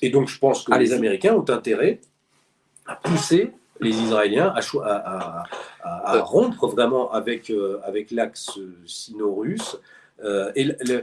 Et 0.02 0.11
donc, 0.11 0.28
je 0.28 0.38
pense 0.38 0.64
que 0.64 0.74
les 0.74 0.92
Américains 0.92 1.35
ont 1.35 1.48
intérêt 1.50 2.00
à 2.87 2.96
pousser 2.96 3.52
les 3.80 3.90
Israéliens 3.90 4.54
à, 4.54 4.61
à, 4.85 5.44
à, 5.82 6.12
à 6.12 6.22
rompre 6.22 6.66
vraiment 6.68 7.12
avec, 7.12 7.52
avec 7.85 8.11
l'axe 8.11 8.59
sino-russe 8.87 9.78
euh, 10.24 10.52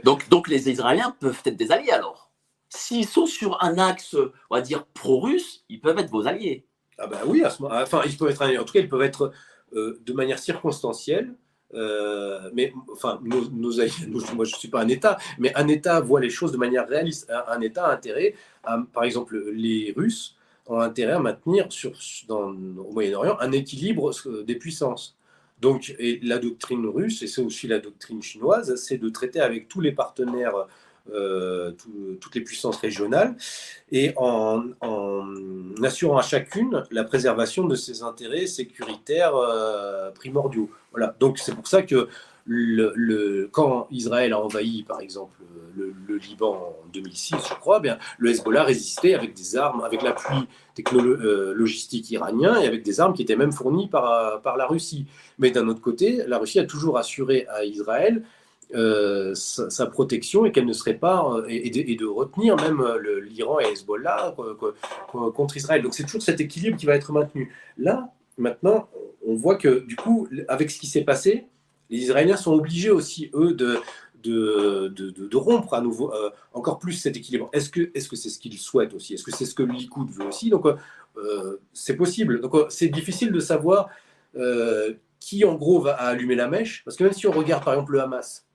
donc, 0.02 0.28
donc 0.28 0.48
les 0.48 0.68
Israéliens 0.70 1.14
peuvent 1.18 1.40
être 1.44 1.56
des 1.56 1.72
alliés 1.72 1.90
alors. 1.90 2.30
S'ils 2.68 3.06
sont 3.06 3.26
sur 3.26 3.62
un 3.62 3.78
axe, 3.78 4.16
on 4.50 4.56
va 4.56 4.60
dire, 4.60 4.84
pro-russe, 4.86 5.64
ils 5.68 5.80
peuvent 5.80 5.98
être 5.98 6.10
vos 6.10 6.26
alliés. 6.26 6.66
Ah 6.98 7.06
ben 7.06 7.18
oui, 7.26 7.44
à 7.44 7.50
ce 7.50 7.62
moment, 7.62 7.74
enfin, 7.76 8.02
ils 8.06 8.16
peuvent 8.16 8.30
être, 8.30 8.42
en 8.42 8.64
tout 8.64 8.72
cas, 8.72 8.80
ils 8.80 8.88
peuvent 8.88 9.02
être 9.02 9.32
euh, 9.74 10.00
de 10.04 10.12
manière 10.12 10.38
circonstancielle. 10.38 11.34
Euh, 11.74 12.50
mais 12.52 12.72
enfin, 12.92 13.20
moi 13.24 13.42
je 13.44 14.36
ne 14.38 14.44
suis 14.44 14.68
pas 14.68 14.80
un 14.80 14.88
État, 14.88 15.18
mais 15.38 15.54
un 15.56 15.66
État 15.68 16.00
voit 16.00 16.20
les 16.20 16.30
choses 16.30 16.52
de 16.52 16.56
manière 16.56 16.88
réaliste. 16.88 17.30
Un, 17.48 17.60
État 17.60 17.86
a 17.86 17.92
intérêt, 17.92 18.34
par 18.92 19.04
exemple, 19.04 19.36
les 19.52 19.92
Russes 19.96 20.36
ont 20.66 20.80
intérêt 20.80 21.12
à 21.12 21.18
maintenir 21.18 21.70
sur, 21.70 21.92
dans, 22.28 22.50
au 22.50 22.92
Moyen-Orient 22.92 23.36
un 23.40 23.52
équilibre 23.52 24.12
des 24.44 24.54
puissances. 24.54 25.16
Donc, 25.60 25.94
la 26.22 26.38
doctrine 26.38 26.86
russe, 26.86 27.22
et 27.22 27.26
c'est 27.26 27.42
aussi 27.42 27.66
la 27.66 27.78
doctrine 27.78 28.22
chinoise, 28.22 28.74
c'est 28.76 28.98
de 28.98 29.08
traiter 29.08 29.40
avec 29.40 29.68
tous 29.68 29.80
les 29.80 29.92
partenaires, 29.92 30.66
euh, 31.12 31.72
toutes 32.18 32.34
les 32.34 32.40
puissances 32.40 32.78
régionales, 32.78 33.36
et 33.92 34.14
en, 34.16 34.64
assurant 35.82 36.16
à 36.16 36.22
chacune 36.22 36.82
la 36.90 37.04
préservation 37.04 37.66
de 37.66 37.74
ses 37.74 38.02
intérêts 38.02 38.46
sécuritaires 38.46 39.36
euh, 39.36 40.10
primordiaux. 40.12 40.70
Voilà. 40.92 41.14
Donc, 41.20 41.38
c'est 41.38 41.54
pour 41.54 41.66
ça 41.66 41.82
que 41.82 42.08
quand 43.52 43.86
Israël 43.90 44.32
a 44.32 44.40
envahi, 44.40 44.82
par 44.82 45.00
exemple, 45.00 45.38
le, 45.76 46.16
Liban 46.16 46.54
en 46.54 46.88
2006, 46.92 47.36
je 47.50 47.54
crois, 47.54 47.80
bien, 47.80 47.98
le 48.18 48.30
Hezbollah 48.30 48.64
résistait 48.64 49.14
avec 49.14 49.34
des 49.34 49.56
armes, 49.56 49.82
avec 49.82 50.02
l'appui 50.02 50.46
euh, 50.94 51.66
iranien 52.10 52.60
et 52.60 52.66
avec 52.66 52.82
des 52.82 53.00
armes 53.00 53.12
qui 53.12 53.22
étaient 53.22 53.36
même 53.36 53.52
fournies 53.52 53.88
par 53.88 54.56
la 54.56 54.66
Russie. 54.66 55.06
Mais 55.38 55.50
d'un 55.50 55.68
autre 55.68 55.80
côté, 55.80 56.22
la 56.26 56.38
Russie 56.38 56.60
a 56.60 56.64
toujours 56.64 56.96
assuré 56.96 57.46
à 57.50 57.64
Israël 57.64 58.22
euh, 58.74 59.34
sa, 59.34 59.86
protection 59.86 60.46
et 60.46 60.52
qu'elle 60.52 60.66
ne 60.66 60.72
serait 60.72 60.94
pas 60.94 61.24
euh, 61.24 61.44
et, 61.48 61.70
de, 61.70 62.06
retenir 62.06 62.56
même 62.56 62.82
l'Iran 63.22 63.60
et 63.60 63.72
Hezbollah 63.72 64.34
contre 65.12 65.56
Israël. 65.56 65.82
Donc 65.82 65.94
c'est 65.94 66.04
toujours 66.04 66.22
cet 66.22 66.40
équilibre 66.40 66.76
qui 66.76 66.86
va 66.86 66.94
être 66.94 67.12
maintenu. 67.12 67.52
Là, 67.76 68.12
maintenant, 68.38 68.88
on 69.26 69.34
voit 69.34 69.56
que 69.56 69.80
du 69.80 69.96
coup, 69.96 70.28
avec 70.48 70.70
ce 70.70 70.78
qui 70.78 70.86
s'est 70.86 71.04
passé, 71.04 71.46
les 71.90 71.98
Israéliens 71.98 72.36
sont 72.36 72.54
obligés 72.54 72.90
aussi, 72.90 73.30
eux, 73.34 73.54
de, 73.54 73.80
de, 74.24 74.88
de, 74.88 75.36
rompre 75.36 75.74
à 75.74 75.80
nouveau 75.80 76.12
euh, 76.12 76.30
encore 76.52 76.78
plus 76.78 76.92
cet 76.92 77.16
équilibre. 77.16 77.50
Est-ce 77.52 77.70
que 77.70 77.90
c'est 77.94 78.28
-ce, 78.28 78.38
qu'ils 78.38 78.58
souhaitent 78.58 78.94
aussi? 78.94 79.14
Est-ce 79.14 79.24
que 79.24 79.30
c'est 79.30 79.44
ce 79.44 79.54
que 79.54 79.62
Likoud 79.62 80.10
veut 80.10 80.26
aussi? 80.26 80.50
Donc, 80.50 80.66
euh, 80.66 81.60
c'est 81.72 81.96
possible. 81.96 82.40
Donc, 82.40 82.54
c'est 82.70 82.88
difficile 82.88 83.32
de 83.32 83.40
savoir 83.40 83.88
euh, 84.36 84.94
qui, 85.20 85.44
en 85.44 85.54
gros, 85.54 85.80
va 85.80 85.92
allumer 85.92 86.34
la 86.34 86.48
mèche. 86.48 86.82
Parce 86.84 86.96
que 86.96 87.04
même 87.04 87.12
si 87.12 87.26
on 87.26 87.32
regarde, 87.32 87.64
par 87.64 87.74
exemple, 87.74 87.92
le 87.92 88.00
Hamas, 88.00 88.46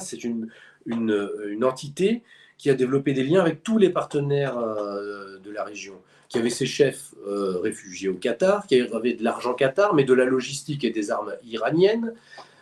C'est 0.00 0.24
une, 0.24 0.48
une, 0.86 1.64
entité 1.64 2.22
qui 2.56 2.70
a 2.70 2.74
développé 2.74 3.12
des 3.12 3.24
liens 3.24 3.40
avec 3.40 3.62
tous 3.62 3.78
les 3.78 3.90
partenaires 3.90 4.56
de 4.56 5.50
la 5.50 5.64
région, 5.64 5.94
qui 6.28 6.38
avait 6.38 6.50
ses 6.50 6.66
chefs 6.66 7.14
réfugiés 7.26 8.08
au 8.08 8.14
Qatar, 8.14 8.66
qui 8.66 8.80
avait 8.80 9.14
de 9.14 9.22
l'argent 9.22 9.54
Qatar, 9.54 9.94
mais 9.94 10.04
de 10.04 10.14
la 10.14 10.24
logistique 10.24 10.84
et 10.84 10.90
des 10.90 11.10
armes 11.10 11.34
iraniennes, 11.44 12.14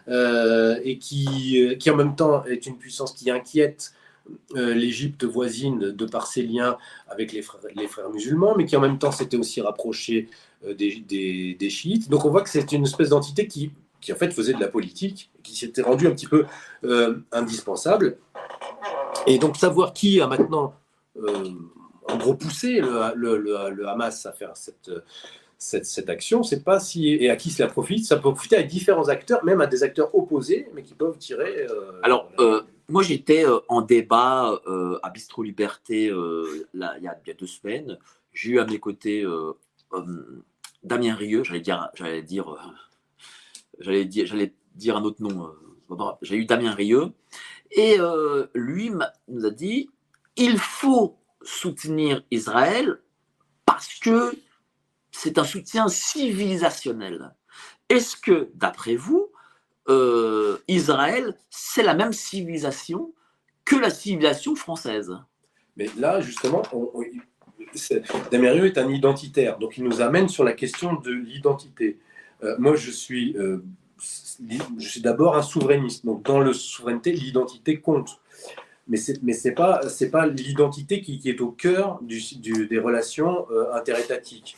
euh, 0.08 0.78
et 0.84 0.98
qui, 0.98 1.60
euh, 1.60 1.74
qui 1.74 1.90
en 1.90 1.96
même 1.96 2.14
temps 2.14 2.44
est 2.44 2.66
une 2.66 2.78
puissance 2.78 3.12
qui 3.12 3.28
inquiète 3.28 3.92
euh, 4.54 4.72
l'Égypte 4.72 5.24
voisine 5.24 5.90
de 5.90 6.06
par 6.06 6.28
ses 6.28 6.42
liens 6.42 6.78
avec 7.08 7.32
les 7.32 7.42
frères, 7.42 8.10
musulmans, 8.12 8.54
mais 8.56 8.66
qui 8.66 8.76
en 8.76 8.80
même 8.80 8.98
temps 8.98 9.10
s'était 9.10 9.36
aussi 9.36 9.60
rapproché 9.60 10.28
des, 10.64 11.56
des, 11.58 11.70
chiites. 11.70 12.08
Donc 12.08 12.24
on 12.24 12.30
voit 12.30 12.42
que 12.42 12.48
c'est 12.48 12.70
une 12.70 12.84
espèce 12.84 13.08
d'entité 13.08 13.48
qui, 13.48 13.72
qui, 14.06 14.12
en 14.12 14.16
fait 14.16 14.32
faisait 14.32 14.54
de 14.54 14.60
la 14.60 14.68
politique, 14.68 15.30
qui 15.42 15.56
s'était 15.56 15.82
rendue 15.82 16.06
un 16.06 16.12
petit 16.12 16.28
peu 16.28 16.46
indispensable. 17.32 18.18
Et 19.26 19.38
donc 19.38 19.56
savoir 19.56 19.92
qui 19.92 20.20
a 20.20 20.26
maintenant 20.26 20.74
en 22.08 22.16
gros 22.16 22.34
poussé 22.34 22.80
le, 22.80 23.86
Hamas 23.86 24.24
à 24.26 24.32
faire 24.32 24.56
cette 24.56 24.90
cette, 25.58 26.10
action, 26.10 26.42
c'est 26.42 26.62
pas 26.62 26.80
si 26.80 27.08
et 27.08 27.30
à 27.30 27.36
qui 27.36 27.50
cela 27.50 27.68
profite. 27.68 28.04
Ça 28.04 28.16
peut 28.16 28.32
profiter 28.32 28.56
à 28.56 28.62
différents 28.62 29.08
acteurs, 29.08 29.44
même 29.44 29.60
à 29.60 29.66
des 29.66 29.82
acteurs 29.82 30.14
opposés, 30.14 30.68
mais 30.74 30.82
qui 30.82 30.94
peuvent 30.94 31.18
tirer. 31.18 31.66
Euh, 31.70 32.00
Alors, 32.02 32.30
euh, 32.38 32.62
moi 32.88 33.02
j'étais 33.02 33.46
euh, 33.46 33.58
en 33.68 33.82
débat 33.82 34.60
à 35.02 35.10
Bistro 35.10 35.42
Liberté 35.42 36.06
il, 36.06 36.64
y 36.74 37.08
a, 37.08 37.34
deux 37.38 37.46
semaines. 37.46 37.98
J'ai 38.32 38.52
eu 38.52 38.60
à 38.60 38.66
mes 38.66 38.78
côtés 38.78 39.24
Damien 40.82 41.14
Rieu, 41.14 41.42
j'allais 41.42 41.60
dire, 42.22 42.56
j'allais 43.80 44.04
dire, 44.04 44.96
un 44.96 45.04
autre 45.04 45.22
nom. 45.22 45.50
J'ai 46.22 46.36
eu 46.36 46.44
Damien 46.46 46.74
Rieu 46.74 47.12
et 47.70 47.98
lui 48.54 48.90
nous 49.28 49.46
a 49.46 49.50
dit 49.50 49.88
il 50.36 50.58
faut 50.58 51.16
soutenir 51.42 52.22
Israël 52.30 52.98
parce 53.64 53.94
que 53.94 54.36
c'est 55.10 55.38
un 55.38 55.44
soutien 55.44 55.88
civilisationnel. 55.88 57.34
Est-ce 57.88 58.16
que, 58.16 58.50
d'après 58.54 58.96
vous, 58.96 59.30
euh, 59.88 60.58
Israël, 60.68 61.36
c'est 61.48 61.82
la 61.82 61.94
même 61.94 62.12
civilisation 62.12 63.14
que 63.64 63.76
la 63.76 63.90
civilisation 63.90 64.54
française? 64.54 65.16
Mais 65.76 65.88
là, 65.96 66.20
justement, 66.20 66.62
Damérieux 68.30 68.66
est 68.66 68.78
un 68.78 68.88
identitaire, 68.88 69.58
donc 69.58 69.78
il 69.78 69.84
nous 69.84 70.00
amène 70.00 70.28
sur 70.28 70.44
la 70.44 70.52
question 70.52 70.94
de 70.94 71.12
l'identité. 71.12 71.98
Euh, 72.42 72.56
moi, 72.58 72.76
je 72.76 72.90
suis, 72.90 73.36
euh, 73.36 73.62
je 73.98 74.88
suis 74.88 75.00
d'abord 75.00 75.36
un 75.36 75.42
souverainiste, 75.42 76.04
donc 76.04 76.22
dans 76.24 76.40
le 76.40 76.52
souveraineté, 76.52 77.12
l'identité 77.12 77.80
compte. 77.80 78.20
Mais 78.88 78.98
ce 78.98 79.12
n'est 79.22 79.54
pas, 79.54 79.80
pas 80.12 80.26
l'identité 80.26 81.00
qui, 81.00 81.20
est 81.24 81.40
au 81.40 81.50
cœur 81.50 81.98
des 82.02 82.78
relations 82.78 83.46
interétatiques 83.72 84.56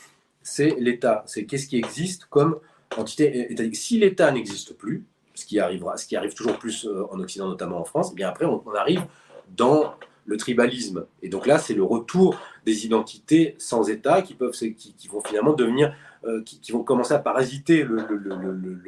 c'est 0.49 0.75
l'État. 0.79 1.23
C'est 1.27 1.45
qu'est-ce 1.45 1.67
qui 1.67 1.77
existe 1.77 2.25
comme 2.25 2.59
entité 2.97 3.51
étatique. 3.51 3.75
Si 3.75 3.99
l'État 3.99 4.31
n'existe 4.31 4.73
plus, 4.73 5.05
ce 5.35 5.45
qui 5.45 5.59
arrivera, 5.59 5.95
ce 5.97 6.05
qui 6.05 6.15
arrive 6.15 6.33
toujours 6.33 6.57
plus 6.57 6.85
euh, 6.85 7.05
en 7.11 7.19
Occident, 7.19 7.47
notamment 7.47 7.79
en 7.79 7.85
France, 7.85 8.09
eh 8.11 8.15
bien 8.15 8.27
après 8.27 8.45
on, 8.45 8.61
arrive 8.73 9.03
dans 9.55 9.95
le 10.29 10.37
tribalisme. 10.37 11.05
Et 11.23 11.29
donc 11.29 11.47
là, 11.47 11.57
c'est 11.57 11.73
le 11.73 11.83
retour 11.83 12.39
des 12.65 12.85
identités 12.85 13.55
sans 13.57 13.89
État 13.89 14.21
qui 14.21 14.35
peuvent, 14.35 14.51
qui, 14.51 15.07
vont 15.09 15.21
finalement 15.21 15.53
devenir, 15.53 15.93
euh, 16.23 16.43
qui, 16.43 16.71
vont 16.71 16.83
commencer 16.83 17.13
à 17.13 17.19
parasiter 17.19 17.83
le, 17.83 17.99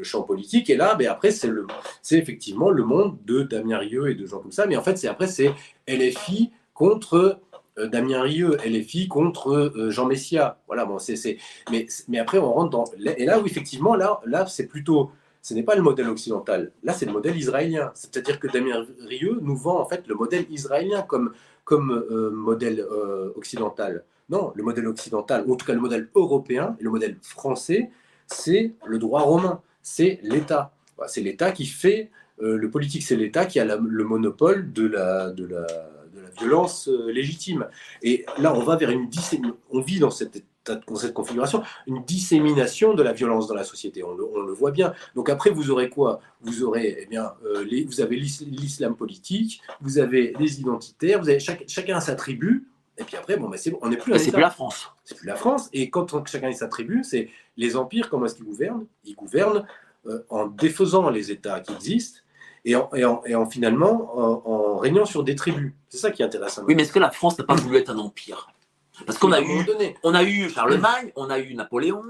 champ 0.03 0.21
politique. 0.21 0.69
Et 0.69 0.77
là, 0.77 0.95
ben 0.95 1.07
après, 1.07 1.31
c'est 1.31 1.47
le, 1.47 1.65
c'est 2.01 2.17
effectivement 2.17 2.69
le 2.69 2.83
monde 2.83 3.17
de 3.25 3.41
Damien 3.41 3.79
Rieu 3.79 4.09
et 4.09 4.15
de 4.15 4.25
gens 4.25 4.39
comme 4.39 4.51
ça. 4.51 4.67
Mais 4.67 4.77
en 4.77 4.83
fait, 4.83 4.97
c'est 4.97 5.07
après, 5.07 5.27
c'est 5.27 5.51
LFI 5.87 6.51
contre 6.73 7.39
euh, 7.79 7.87
Damien 7.87 8.21
Rieu, 8.21 8.57
LFI 8.63 9.07
contre 9.07 9.51
euh, 9.51 9.89
Jean 9.89 10.05
Messia. 10.05 10.59
Voilà, 10.67 10.85
bon, 10.85 10.99
c'est, 10.99 11.37
mais, 11.71 11.87
mais 12.07 12.19
après, 12.19 12.37
on 12.37 12.53
rentre 12.53 12.69
dans. 12.69 12.85
Et 13.17 13.25
là 13.25 13.39
où, 13.39 13.45
effectivement, 13.47 13.95
là, 13.95 14.21
là 14.25 14.45
c'est 14.45 14.67
plutôt. 14.67 15.11
Ce 15.41 15.53
n'est 15.53 15.63
pas 15.63 15.75
le 15.75 15.81
modèle 15.81 16.07
occidental. 16.07 16.71
Là, 16.83 16.93
c'est 16.93 17.05
le 17.05 17.11
modèle 17.11 17.35
israélien. 17.35 17.91
C'est-à-dire 17.95 18.39
que 18.39 18.47
Damien 18.47 18.85
Rieu 19.07 19.39
nous 19.41 19.55
vend, 19.55 19.79
en 19.79 19.85
fait, 19.85 20.07
le 20.07 20.15
modèle 20.15 20.45
israélien 20.49 21.01
comme, 21.01 21.33
comme 21.63 21.91
euh, 21.91 22.29
modèle 22.31 22.85
occidental. 23.35 24.03
Non, 24.29 24.53
le 24.55 24.63
modèle 24.63 24.87
occidental, 24.87 25.43
ou 25.45 25.53
en 25.53 25.55
tout 25.55 25.65
cas 25.65 25.73
le 25.73 25.81
modèle 25.81 26.09
européen, 26.15 26.77
et 26.79 26.83
le 26.83 26.89
modèle 26.89 27.17
français, 27.21 27.89
c'est 28.27 28.73
le 28.85 28.97
droit 28.97 29.21
romain. 29.21 29.61
C'est 29.81 30.19
l'État. 30.23 30.73
C'est 31.07 31.21
l'État 31.21 31.51
qui 31.51 31.65
fait. 31.65 32.11
le 32.39 32.69
politique, 32.69 33.03
c'est 33.03 33.15
l'État 33.15 33.45
qui 33.45 33.59
a 33.59 33.65
le 33.65 34.03
monopole 34.03 34.71
de 34.71 34.87
la. 34.87 35.31
De 35.31 35.45
la 35.45 35.65
violence 36.39 36.87
euh, 36.87 37.11
légitime. 37.11 37.67
Et 38.01 38.25
là, 38.37 38.53
on 38.53 38.63
va 38.63 38.75
vers 38.75 38.89
une 38.89 39.09
On 39.71 39.81
vit 39.81 39.99
dans 39.99 40.09
cette 40.09 40.43
cette 40.65 41.13
configuration, 41.13 41.63
une 41.87 42.03
dissémination 42.03 42.93
de 42.93 43.03
la 43.03 43.13
violence 43.13 43.47
dans 43.47 43.55
la 43.55 43.63
société. 43.63 44.03
On 44.03 44.13
le, 44.13 44.53
voit 44.53 44.71
bien. 44.71 44.93
Donc 45.15 45.29
après, 45.29 45.49
vous 45.49 45.71
aurez 45.71 45.89
quoi? 45.89 46.19
Vous 46.41 46.63
aurez, 46.63 46.97
eh 47.01 47.05
bien, 47.05 47.33
euh, 47.45 47.63
les, 47.63 47.83
vous 47.83 48.01
avez 48.01 48.15
l'islam 48.15 48.95
politique, 48.95 49.61
vous 49.81 49.97
avez 49.97 50.33
les 50.39 50.59
identitaires, 50.59 51.19
vous 51.19 51.29
avez 51.29 51.39
chacun 51.39 51.97
a 51.97 52.01
sa 52.01 52.15
tribu. 52.15 52.67
Et 52.97 53.03
puis 53.03 53.15
après, 53.15 53.37
bon, 53.37 53.49
ben 53.49 53.57
c'est 53.57 53.73
on 53.81 53.89
n'est 53.89 53.97
plus. 53.97 54.17
C'est 54.19 54.31
plus 54.31 54.41
la 54.41 54.51
France. 54.51 54.91
C'est 55.03 55.17
plus 55.17 55.27
la 55.27 55.35
France. 55.35 55.69
Et 55.73 55.89
quand 55.89 56.27
chacun 56.27 56.49
a 56.49 56.53
sa 56.53 56.67
tribu, 56.67 57.03
c'est 57.03 57.29
les 57.57 57.75
empires. 57.75 58.09
Comment 58.09 58.25
est-ce 58.25 58.35
qu'ils 58.35 58.45
gouvernent? 58.45 58.85
Ils 59.05 59.15
gouvernent 59.15 59.65
euh, 60.05 60.19
en 60.29 60.47
défaisant 60.47 61.09
les 61.09 61.31
États 61.31 61.59
qui 61.61 61.73
existent 61.73 62.19
et 62.65 62.75
en, 62.75 62.89
et 62.93 63.05
en, 63.05 63.23
et 63.25 63.35
en 63.35 63.49
finalement 63.49 64.47
en, 64.47 64.77
régnant 64.77 65.05
sur 65.05 65.23
des 65.23 65.35
tribus. 65.35 65.73
C'est 65.89 65.97
ça 65.97 66.11
qui 66.11 66.21
est 66.21 66.25
intéressant. 66.25 66.63
Oui, 66.67 66.75
mais 66.75 66.83
est-ce 66.83 66.93
que 66.93 66.99
la 66.99 67.11
France 67.11 67.37
n'a 67.37 67.45
pas 67.45 67.55
voulu 67.55 67.77
être 67.77 67.89
un 67.89 67.97
empire? 67.97 68.51
Parce 69.05 69.17
qu'on 69.17 69.31
a, 69.31 69.41
eu, 69.41 69.65
on 70.03 70.13
a 70.13 70.23
eu 70.23 70.49
Charlemagne, 70.49 71.11
on 71.15 71.29
a 71.29 71.39
eu 71.39 71.53
Napoléon, 71.53 72.03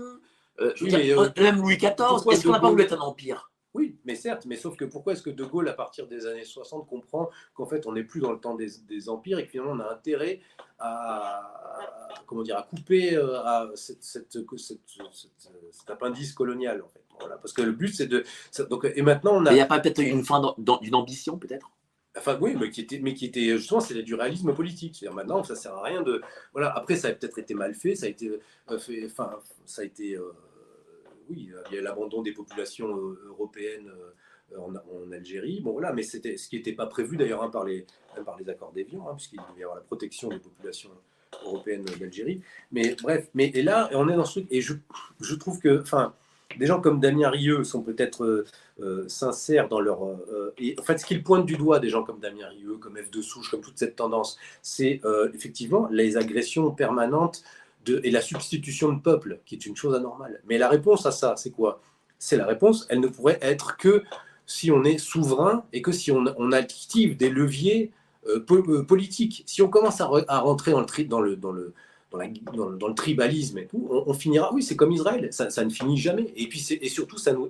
euh, 0.60 0.74
euh, 0.82 1.30
même 1.38 1.58
Louis 1.58 1.78
XIV. 1.78 1.92
Est-ce 2.32 2.44
qu'on 2.44 2.52
n'a 2.52 2.60
pas 2.60 2.70
voulu 2.70 2.84
être 2.84 2.94
un 2.94 3.02
empire? 3.02 3.52
Oui, 3.74 3.98
mais 4.04 4.16
certes, 4.16 4.46
mais 4.46 4.58
sauf 4.58 4.76
que 4.76 4.84
pourquoi 4.84 5.14
est-ce 5.14 5.22
que 5.22 5.30
De 5.30 5.46
Gaulle, 5.46 5.70
à 5.70 5.74
partir 5.74 6.06
des 6.06 6.26
années 6.28 6.44
60, 6.44 6.88
comprend 6.88 7.30
qu'en 7.54 7.66
fait 7.66 7.88
on 7.88 7.94
n'est 7.94 8.04
plus 8.04 8.20
dans 8.20 8.34
le 8.34 8.40
temps 8.40 8.56
des, 8.56 9.10
empires 9.10 9.40
et 9.40 9.46
que 9.46 9.52
finalement 9.52 9.72
on 9.74 9.80
a 9.80 9.94
intérêt 9.94 10.42
à, 10.78 11.80
comment 12.26 12.44
dire, 12.44 12.58
à 12.58 12.64
couper 12.64 13.16
euh, 13.16 13.40
à 13.40 13.70
cette, 13.76 14.04
cette, 14.04 14.38
cet 14.52 15.90
appendice 15.90 16.34
colonial 16.34 16.82
en 16.82 16.90
fait. 16.90 17.02
Voilà, 17.20 17.38
parce 17.38 17.54
que 17.54 17.62
le 17.62 17.72
but 17.72 17.96
c'est 17.96 18.08
de. 18.08 18.26
Donc, 18.70 18.86
et 18.94 19.02
maintenant 19.02 19.36
on 19.36 19.46
a. 19.46 19.52
Il 19.52 19.56
n'y 19.56 19.62
a 19.62 19.66
pas 19.66 19.80
peut-être 19.80 20.00
une 20.00 20.26
fin 20.26 20.42
d'une 20.58 20.96
ambition 20.96 21.38
peut-être? 21.38 21.72
Enfin, 22.18 22.38
oui, 22.42 22.56
mais 22.60 22.70
qui 22.70 22.82
était, 22.82 23.00
mais 23.00 23.14
qui 23.14 23.26
était 23.26 23.58
justement, 23.58 23.80
c'est 23.80 24.02
du 24.02 24.16
réalisme 24.16 24.54
politique. 24.54 24.96
C'est-à-dire 24.96 25.16
maintenant, 25.16 25.44
ça 25.44 25.56
sert 25.56 25.74
à 25.74 25.84
rien 25.84 26.02
de. 26.02 26.22
Voilà. 26.52 26.76
Après, 26.76 26.98
ça 26.98 27.08
a 27.08 27.14
peut-être 27.14 27.40
été 27.40 27.54
mal 27.54 27.74
fait. 27.74 27.96
Ça 27.96 28.06
a 28.06 28.10
été 28.10 28.30
euh. 28.30 29.06
Enfin, 29.06 29.40
ça 29.66 29.82
a 29.82 29.86
été. 29.86 30.16
Euh, 30.16 30.34
oui, 31.30 31.52
il 31.70 31.76
y 31.76 31.80
a 31.80 31.82
l'abandon 31.82 32.22
des 32.22 32.34
populations 32.34 32.98
euh, 32.98 33.28
européennes 33.28 33.90
en, 34.58 35.12
Algérie. 35.14 35.62
Bon, 35.62 35.72
voilà, 35.72 35.94
mais 35.94 36.04
c'était 36.04 36.36
ce 36.36 36.50
qui 36.50 36.58
n'était 36.58 36.74
pas 36.74 36.86
prévu 36.86 37.16
d'ailleurs 37.16 37.44
hein, 37.44 37.50
par 37.50 37.64
les 37.64 37.86
par 38.26 38.38
les 38.38 38.50
accords 38.50 38.74
d'Évian, 38.74 39.08
hein, 39.08 39.14
puisqu'il 39.16 39.40
devait 39.50 39.62
y 39.62 39.64
avoir 39.64 39.78
la 39.78 39.84
protection 39.84 40.28
des 40.28 40.40
populations 40.40 40.92
européennes 41.46 41.86
d'Algérie. 41.86 42.42
Mais 42.74 42.96
bref, 43.02 43.30
mais 43.34 43.48
et 43.54 43.64
là, 43.64 43.90
on 43.94 44.10
est 44.10 44.16
dans 44.16 44.26
ce 44.26 44.42
truc. 44.42 44.48
Et 44.52 44.60
je, 44.60 44.74
je 45.22 45.36
trouve 45.36 45.60
que, 45.60 45.82
enfin 45.82 46.14
des 46.58 46.66
gens 46.66 46.82
comme 46.82 47.00
Damien 47.00 47.30
Rieu 47.30 47.64
sont 47.64 47.82
peut-être 47.82 48.24
euh, 48.24 48.46
euh, 48.82 49.08
sincères 49.08 49.68
dans 49.68 49.80
leur. 49.80 50.06
Euh, 50.06 50.54
et 50.58 50.76
en 50.80 50.84
fait, 50.84 50.98
ce 50.98 51.06
qu'ils 51.06 51.24
pointent 51.24 51.46
du 51.46 51.58
doigt, 51.58 51.80
des 51.80 51.90
gens 51.90 52.04
comme 52.04 52.20
Damien 52.20 52.48
Rieu, 52.48 52.78
comme 52.78 52.98
F 52.98 53.12
de 53.12 53.22
Souche, 53.22 53.50
comme 53.50 53.62
toute 53.62 53.78
cette 53.78 53.96
tendance, 53.96 54.38
c'est 54.62 55.02
effectivement 55.34 55.88
les 55.92 56.18
agressions 56.18 56.72
permanentes 56.72 57.44
de, 57.86 58.00
et 58.04 58.12
la 58.12 58.22
substitution 58.22 58.92
de 58.94 59.00
peuple, 59.00 59.40
qui 59.46 59.56
est 59.56 59.66
une 59.66 59.76
chose 59.76 59.96
anormale. 59.96 60.42
Mais 60.48 60.58
la 60.58 60.70
réponse 60.70 61.06
à 61.06 61.12
ça, 61.12 61.36
c'est 61.38 61.52
quoi? 61.52 61.82
C'est 62.20 62.38
la 62.38 62.46
réponse, 62.46 62.86
elle 62.90 63.00
ne 63.00 63.08
pourrait 63.08 63.40
être 63.42 63.78
que 63.78 64.04
si 64.46 64.72
on 64.72 64.84
est 64.84 65.00
souverain 65.00 65.66
et 65.74 65.82
que 65.82 65.92
si 65.92 66.12
on, 66.12 66.26
on 66.38 66.52
active 66.52 67.18
des 67.18 67.30
leviers 67.30 67.92
politiques. 68.88 69.44
Si 69.48 69.62
on 69.62 69.68
commence 69.68 70.02
à, 70.02 70.06
rentrer 70.06 70.74
dans 71.06 71.22
le, 71.22 71.36
dans 71.36 71.52
le 71.52 71.74
dans, 72.12 72.88
le 72.88 72.94
tribalisme 72.94 73.58
et 73.60 73.68
tout, 73.68 73.88
on, 73.90 74.14
finira, 74.14 74.54
oui, 74.54 74.64
c'est 74.64 74.76
comme 74.76 74.92
Israël, 74.92 75.30
ça, 75.32 75.64
ne 75.64 75.70
finit 75.70 75.98
jamais. 75.98 76.34
Et 76.36 76.48
puis, 76.48 76.66
et 76.82 76.90
surtout, 76.90 77.18
ça 77.18 77.34
nous, 77.34 77.50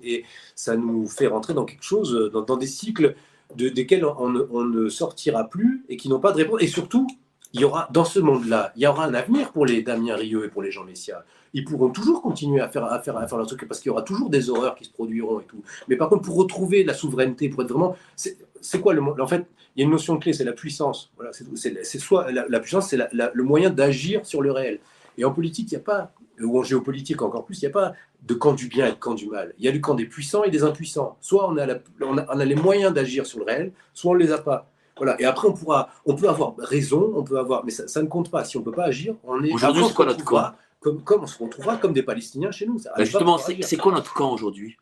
ça 0.55 0.75
nous 0.75 1.07
fait 1.07 1.27
rentrer 1.27 1.53
dans 1.53 1.65
quelque 1.65 1.83
chose, 1.83 2.31
dans, 2.31 2.57
des 2.57 2.67
cycles 2.67 3.15
de, 3.55 3.69
desquels 3.69 4.05
on, 4.05 4.29
ne 4.29 4.89
sortira 4.89 5.45
plus 5.45 5.83
et 5.89 5.97
qui 5.97 6.09
n'ont 6.09 6.19
pas 6.19 6.31
de 6.31 6.37
réponse. 6.37 6.61
Et 6.61 6.67
surtout, 6.67 7.07
il 7.53 7.61
y 7.61 7.65
aura, 7.65 7.89
dans 7.91 8.05
ce 8.05 8.19
monde-là, 8.19 8.71
il 8.75 8.83
y 8.83 8.87
aura 8.87 9.05
un 9.05 9.13
avenir 9.13 9.51
pour 9.51 9.65
les 9.65 9.81
Damien 9.81 10.15
Rieu 10.15 10.45
et 10.45 10.49
pour 10.49 10.61
les 10.61 10.71
Jean 10.71 10.83
Messia. 10.83 11.25
Ils 11.53 11.65
pourront 11.65 11.89
toujours 11.89 12.21
continuer 12.21 12.61
à 12.61 12.69
faire, 12.69 12.85
à 12.85 12.99
faire, 12.99 13.17
à 13.17 13.27
faire 13.27 13.37
leur 13.37 13.47
truc 13.47 13.67
parce 13.67 13.81
qu'il 13.81 13.89
y 13.89 13.91
aura 13.91 14.03
toujours 14.03 14.29
des 14.29 14.49
horreurs 14.49 14.75
qui 14.75 14.85
se 14.85 14.91
produiront 14.91 15.41
et 15.41 15.43
tout. 15.43 15.61
Mais 15.89 15.97
par 15.97 16.07
contre, 16.07 16.21
pour 16.21 16.37
retrouver 16.37 16.83
la 16.83 16.93
souveraineté, 16.93 17.49
pour 17.49 17.63
être 17.63 17.69
vraiment. 17.69 17.95
C'est 18.15 18.79
quoi 18.79 18.93
le 18.93 19.01
monde 19.01 19.19
En 19.19 19.27
fait, 19.27 19.45
il 19.75 19.79
y 19.79 19.83
a 19.83 19.85
une 19.85 19.91
notion 19.91 20.17
clé, 20.17 20.33
c'est 20.33 20.43
la 20.43 20.53
puissance. 20.53 21.11
Voilà, 21.15 21.31
c'est 21.33 21.99
soit 21.99 22.31
la, 22.31 22.59
puissance, 22.59 22.89
c'est 22.89 22.99
le 23.13 23.43
moyen 23.43 23.69
d'agir 23.69 24.25
sur 24.25 24.41
le 24.41 24.51
réel. 24.51 24.79
Et 25.17 25.25
en 25.25 25.31
politique, 25.31 25.71
il 25.71 25.75
n'y 25.75 25.81
a 25.81 25.83
pas, 25.83 26.11
ou 26.41 26.59
en 26.59 26.63
géopolitique 26.63 27.21
encore 27.21 27.45
plus, 27.45 27.61
il 27.61 27.65
n'y 27.65 27.71
a 27.71 27.73
pas 27.73 27.93
de 28.23 28.33
camp 28.33 28.53
du 28.53 28.67
bien 28.67 28.87
et 28.87 28.91
de 28.91 28.95
camp 28.95 29.13
du 29.13 29.27
mal. 29.27 29.53
Il 29.59 29.65
y 29.65 29.67
a 29.67 29.71
du 29.71 29.81
camp 29.81 29.95
des 29.95 30.05
puissants 30.05 30.43
et 30.43 30.49
des 30.49 30.63
impuissants. 30.63 31.17
Soit 31.21 31.49
on 31.49 31.57
a, 31.57 31.67
on 32.01 32.17
a, 32.17 32.45
les 32.45 32.55
moyens 32.55 32.93
d'agir 32.93 33.25
sur 33.25 33.39
le 33.39 33.45
réel, 33.45 33.71
soit 33.93 34.11
on 34.11 34.15
ne 34.15 34.19
les 34.19 34.31
a 34.31 34.37
pas. 34.37 34.69
Voilà. 34.97 35.19
Et 35.19 35.25
après, 35.25 35.47
on 35.47 35.53
pourra, 35.53 35.89
on 36.05 36.15
peut 36.15 36.29
avoir 36.29 36.55
raison, 36.57 37.13
on 37.15 37.23
peut 37.23 37.39
avoir, 37.39 37.65
mais 37.65 37.71
ça, 37.71 38.01
ne 38.01 38.07
compte 38.07 38.29
pas. 38.29 38.43
Si 38.43 38.57
on 38.57 38.59
ne 38.59 38.65
peut 38.65 38.71
pas 38.71 38.85
agir, 38.85 39.15
on 39.23 39.43
est. 39.43 39.51
Aujourd'hui, 39.51 39.83
c'est 39.87 39.93
quoi 39.93 40.05
notre 40.05 40.23
camp? 40.23 40.51
comme, 40.79 41.01
comme, 41.03 41.23
on 41.23 41.27
se 41.27 41.41
retrouvera 41.41 41.77
comme 41.77 41.93
des 41.93 42.03
Palestiniens 42.03 42.51
chez 42.51 42.65
nous. 42.65 42.79
Bah, 42.79 42.91
justement, 43.03 43.37
c'est 43.37 43.77
quoi 43.77 43.93
notre 43.93 44.13
camp 44.13 44.33
aujourd'hui? 44.33 44.77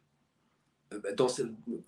Euh, 0.94 1.00
bah, 1.04 1.10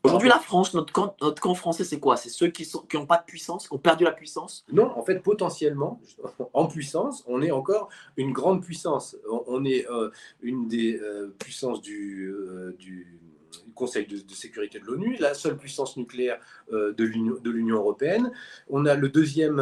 Aujourd'hui, 0.04 0.30
la 0.30 0.40
France, 0.40 0.74
notre 0.74 0.94
camp, 0.94 1.16
notre 1.22 1.42
camp 1.42 1.56
français, 1.56 1.84
c'est 1.84 2.00
quoi? 2.00 2.18
C'est 2.18 2.30
ceux 2.30 2.48
qui 2.48 2.70
n'ont 2.74 2.82
qui 2.82 3.08
pas 3.08 3.18
de 3.18 3.26
puissance, 3.26 3.68
qui 3.68 3.74
ont 3.74 3.80
perdu 3.80 4.04
la 4.04 4.12
puissance? 4.12 4.66
Non, 4.72 4.92
en 4.98 5.04
fait, 5.04 5.20
potentiellement, 5.20 6.02
en 6.54 6.68
puissance, 6.68 7.24
on 7.28 7.42
est 7.42 7.52
encore 7.52 7.90
une 8.18 8.32
grande 8.32 8.64
puissance. 8.64 9.18
On 9.48 9.66
est 9.66 9.90
euh, 9.90 10.10
une 10.42 10.68
des 10.68 11.00
euh, 11.00 11.34
puissances 11.40 11.82
du, 11.82 12.34
du 12.78 13.20
Conseil 13.76 14.06
de, 14.06 14.22
sécurité 14.34 14.80
de 14.80 14.86
l'ONU, 14.86 15.18
la 15.20 15.34
seule 15.34 15.58
puissance 15.58 15.98
nucléaire 15.98 16.40
de 16.72 17.04
l'Union 17.50 17.76
européenne. 17.76 18.32
On 18.70 18.86
a 18.86 18.96
le 18.96 19.10
deuxième, 19.10 19.56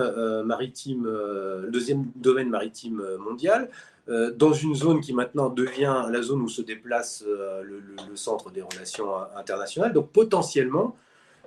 maritime, 0.45 1.05
le 1.05 1.69
deuxième 1.71 2.11
domaine 2.15 2.49
maritime 2.49 3.01
mondial. 3.17 3.69
Euh, 4.09 4.31
dans 4.35 4.53
une 4.53 4.73
zone 4.73 5.01
qui 5.01 5.13
maintenant 5.13 5.49
devient 5.49 6.05
la 6.09 6.21
zone 6.23 6.41
où 6.41 6.49
se 6.49 6.63
déplace 6.63 7.23
euh, 7.27 7.61
le, 7.61 8.15
centre 8.15 8.49
des 8.49 8.63
relations 8.63 9.07
internationales. 9.37 9.93
Donc 9.93 10.09
potentiellement, 10.09 10.95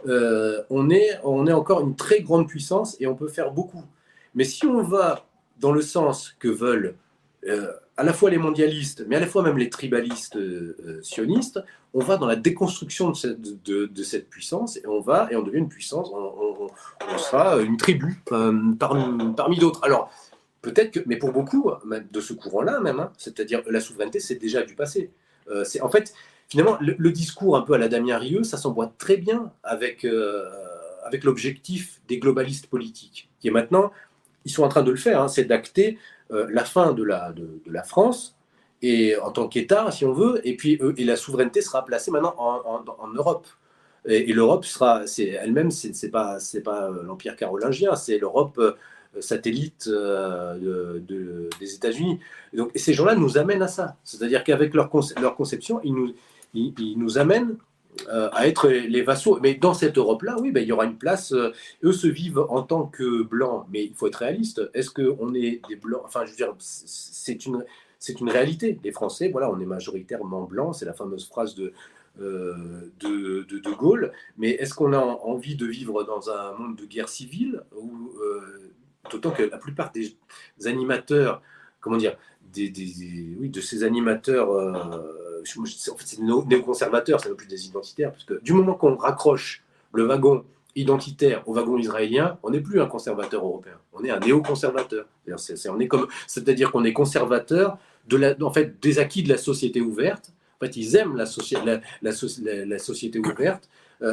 euh, 0.06 0.62
on, 0.70 0.88
est, 0.90 1.18
on 1.24 1.46
est 1.48 1.52
encore 1.52 1.80
une 1.80 1.96
très 1.96 2.20
grande 2.20 2.46
puissance 2.46 2.96
et 3.00 3.08
on 3.08 3.16
peut 3.16 3.28
faire 3.28 3.50
beaucoup. 3.50 3.82
Mais 4.36 4.44
si 4.44 4.64
on 4.64 4.82
va 4.82 5.26
dans 5.58 5.72
le 5.72 5.82
sens 5.82 6.36
que 6.38 6.48
veulent 6.48 6.94
à 7.96 8.04
la 8.04 8.12
fois 8.12 8.30
les 8.30 8.38
mondialistes, 8.38 9.04
mais 9.08 9.16
à 9.16 9.20
la 9.20 9.26
fois 9.26 9.42
même 9.42 9.58
les 9.58 9.68
tribalistes 9.68 10.38
sionistes, 11.02 11.60
on 11.92 11.98
va 11.98 12.16
dans 12.16 12.26
la 12.26 12.36
déconstruction 12.36 13.10
de 13.10 13.16
cette, 13.16 13.40
de, 13.64 14.02
cette, 14.02 14.30
puissance 14.30 14.76
et 14.76 14.86
on 14.86 15.00
va 15.00 15.26
et 15.30 15.36
on 15.36 15.42
devient 15.42 15.58
une 15.58 15.68
puissance, 15.68 16.08
on, 16.12 16.68
sera 17.18 17.60
une 17.60 17.76
tribu 17.76 18.22
parmi, 18.78 19.34
parmi 19.34 19.58
d'autres. 19.58 19.82
Alors, 19.82 20.10
Peut-être 20.62 20.92
que, 20.92 21.00
mais 21.06 21.16
pour 21.16 21.32
beaucoup 21.32 21.72
de 22.10 22.20
ce 22.20 22.32
courant-là 22.32 22.80
même, 22.80 23.00
hein, 23.00 23.12
c'est-à-dire 23.18 23.62
la 23.68 23.80
souveraineté, 23.80 24.20
c'est 24.20 24.36
déjà 24.36 24.62
du 24.62 24.76
passé. 24.76 25.10
Euh, 25.50 25.64
en 25.80 25.90
fait, 25.90 26.14
finalement, 26.48 26.78
le, 26.80 27.10
discours 27.10 27.56
un 27.56 27.62
peu 27.62 27.74
à 27.74 27.78
la 27.78 27.88
Damien 27.88 28.16
Rieu, 28.16 28.44
ça 28.44 28.56
s'emboîte 28.56 28.96
très 28.96 29.16
bien 29.16 29.50
avec, 29.64 30.04
euh, 30.04 30.48
avec 31.04 31.24
l'objectif 31.24 32.00
des 32.06 32.18
globalistes 32.18 32.68
politiques, 32.68 33.28
qui 33.40 33.48
est 33.48 33.50
maintenant, 33.50 33.90
ils 34.44 34.52
sont 34.52 34.62
en 34.62 34.68
train 34.68 34.84
de 34.84 34.90
le 34.92 34.96
faire, 34.96 35.20
hein, 35.20 35.28
c'est 35.28 35.44
d'acter 35.44 35.98
euh, 36.30 36.46
la 36.50 36.64
fin 36.64 36.92
de 36.92 37.02
la, 37.02 37.32
de, 37.32 37.60
la 37.66 37.82
France 37.82 38.36
et 38.82 39.16
en 39.16 39.32
tant 39.32 39.48
qu'État, 39.48 39.90
si 39.90 40.04
on 40.04 40.12
veut, 40.12 40.40
et 40.46 40.56
puis 40.56 40.80
et 40.96 41.04
la 41.04 41.16
souveraineté 41.16 41.60
sera 41.60 41.84
placée 41.84 42.10
maintenant 42.10 42.34
en, 42.38 42.84
en, 42.86 43.08
Europe. 43.08 43.46
Et, 44.06 44.32
l'Europe 44.32 44.64
sera, 44.64 45.02
elle-même, 45.18 45.70
c'est 45.70 46.10
pas, 46.10 46.38
pas 46.64 46.90
l'empire 46.90 47.36
carolingien, 47.36 47.94
c'est 47.94 48.18
l'Europe 48.18 48.60
satellites 49.20 49.88
euh, 49.88 50.98
de, 51.00 51.50
des 51.60 51.74
États-Unis. 51.74 52.18
Donc, 52.52 52.70
et 52.74 52.78
ces 52.78 52.94
gens-là 52.94 53.14
nous 53.14 53.38
amènent 53.38 53.62
à 53.62 53.68
ça. 53.68 53.96
C'est-à-dire 54.04 54.44
qu'avec 54.44 54.74
leur, 54.74 54.90
leur 55.20 55.36
conception, 55.36 55.80
ils 55.84 55.94
nous, 55.94 56.14
ils, 56.54 56.94
nous 56.96 57.18
amènent 57.18 57.56
euh, 58.08 58.30
à 58.32 58.46
être 58.48 58.68
les 58.68 59.02
vassaux. 59.02 59.38
Mais 59.42 59.54
dans 59.54 59.74
cette 59.74 59.98
Europe-là, 59.98 60.36
oui, 60.40 60.50
ben, 60.50 60.62
il 60.62 60.68
y 60.68 60.72
aura 60.72 60.86
une 60.86 60.96
place. 60.96 61.32
Euh, 61.32 61.52
eux 61.82 61.92
se 61.92 62.06
vivent 62.06 62.44
en 62.48 62.62
tant 62.62 62.86
que 62.86 63.22
blancs, 63.22 63.66
mais 63.70 63.84
il 63.84 63.94
faut 63.94 64.06
être 64.06 64.16
réaliste. 64.16 64.62
Est-ce 64.74 64.90
qu'on 64.90 65.34
est 65.34 65.60
des 65.68 65.76
blancs? 65.76 66.02
Enfin, 66.04 66.24
je 66.24 66.30
veux 66.30 66.36
dire, 66.36 66.54
c'est 66.58 67.44
une, 67.46 67.64
c'est 67.98 68.20
une 68.20 68.30
réalité. 68.30 68.78
Les 68.82 68.92
Français, 68.92 69.28
voilà, 69.30 69.50
on 69.50 69.60
est 69.60 69.66
majoritairement 69.66 70.42
blancs. 70.44 70.76
C'est 70.76 70.86
la 70.86 70.94
fameuse 70.94 71.26
phrase 71.28 71.54
de, 71.54 71.72
de, 72.18 72.96
de, 73.00 73.58
de, 73.58 73.70
Gaulle. 73.70 74.12
Mais 74.38 74.50
est-ce 74.50 74.74
qu'on 74.74 74.92
a 74.94 75.00
envie 75.00 75.56
de 75.56 75.66
vivre 75.66 76.02
dans 76.04 76.30
un 76.30 76.52
monde 76.54 76.76
de 76.76 76.84
guerre 76.86 77.08
civile 77.08 77.62
où 77.76 78.12
D'autant 79.10 79.30
que 79.30 79.42
la 79.42 79.58
plupart 79.58 79.92
des 79.92 80.16
animateurs, 80.64 81.42
comment 81.80 81.96
dire, 81.96 82.16
des, 82.52 82.72
oui, 83.38 83.48
de 83.48 83.60
ces 83.60 83.84
animateurs, 83.84 84.50
euh, 84.52 85.42
en 85.58 85.96
fait, 85.96 86.04
c'est 86.04 86.20
néoconservateurs, 86.20 87.20
c'est 87.20 87.34
plus 87.34 87.48
des 87.48 87.66
identitaires, 87.66 88.12
parce 88.12 88.24
que 88.24 88.40
du 88.42 88.52
moment 88.52 88.74
qu'on 88.74 88.96
raccroche 88.96 89.62
le 89.92 90.04
wagon 90.04 90.44
identitaire 90.74 91.46
au 91.46 91.54
wagon 91.54 91.76
israélien, 91.78 92.38
on 92.42 92.50
n'est 92.50 92.60
plus 92.60 92.80
un 92.80 92.86
conservateur 92.86 93.44
européen, 93.44 93.74
on 93.92 94.04
est 94.04 94.10
un 94.10 94.20
néoconservateur. 94.20 95.06
C'est-à-dire 96.26 96.72
qu'on 96.72 96.84
est 96.84 96.92
conservateur 96.92 97.78
de 98.08 98.16
la, 98.16 98.34
en 98.42 98.52
fait, 98.52 98.80
des 98.80 98.98
acquis 98.98 99.22
de 99.22 99.28
la 99.28 99.36
société 99.36 99.80
ouverte. 99.80 100.32
En 100.56 100.64
fait, 100.64 100.76
ils 100.76 100.96
aiment 100.96 101.16
la, 101.16 101.24
la, 102.02 102.78
société 102.78 103.18
ouverte, 103.18 103.68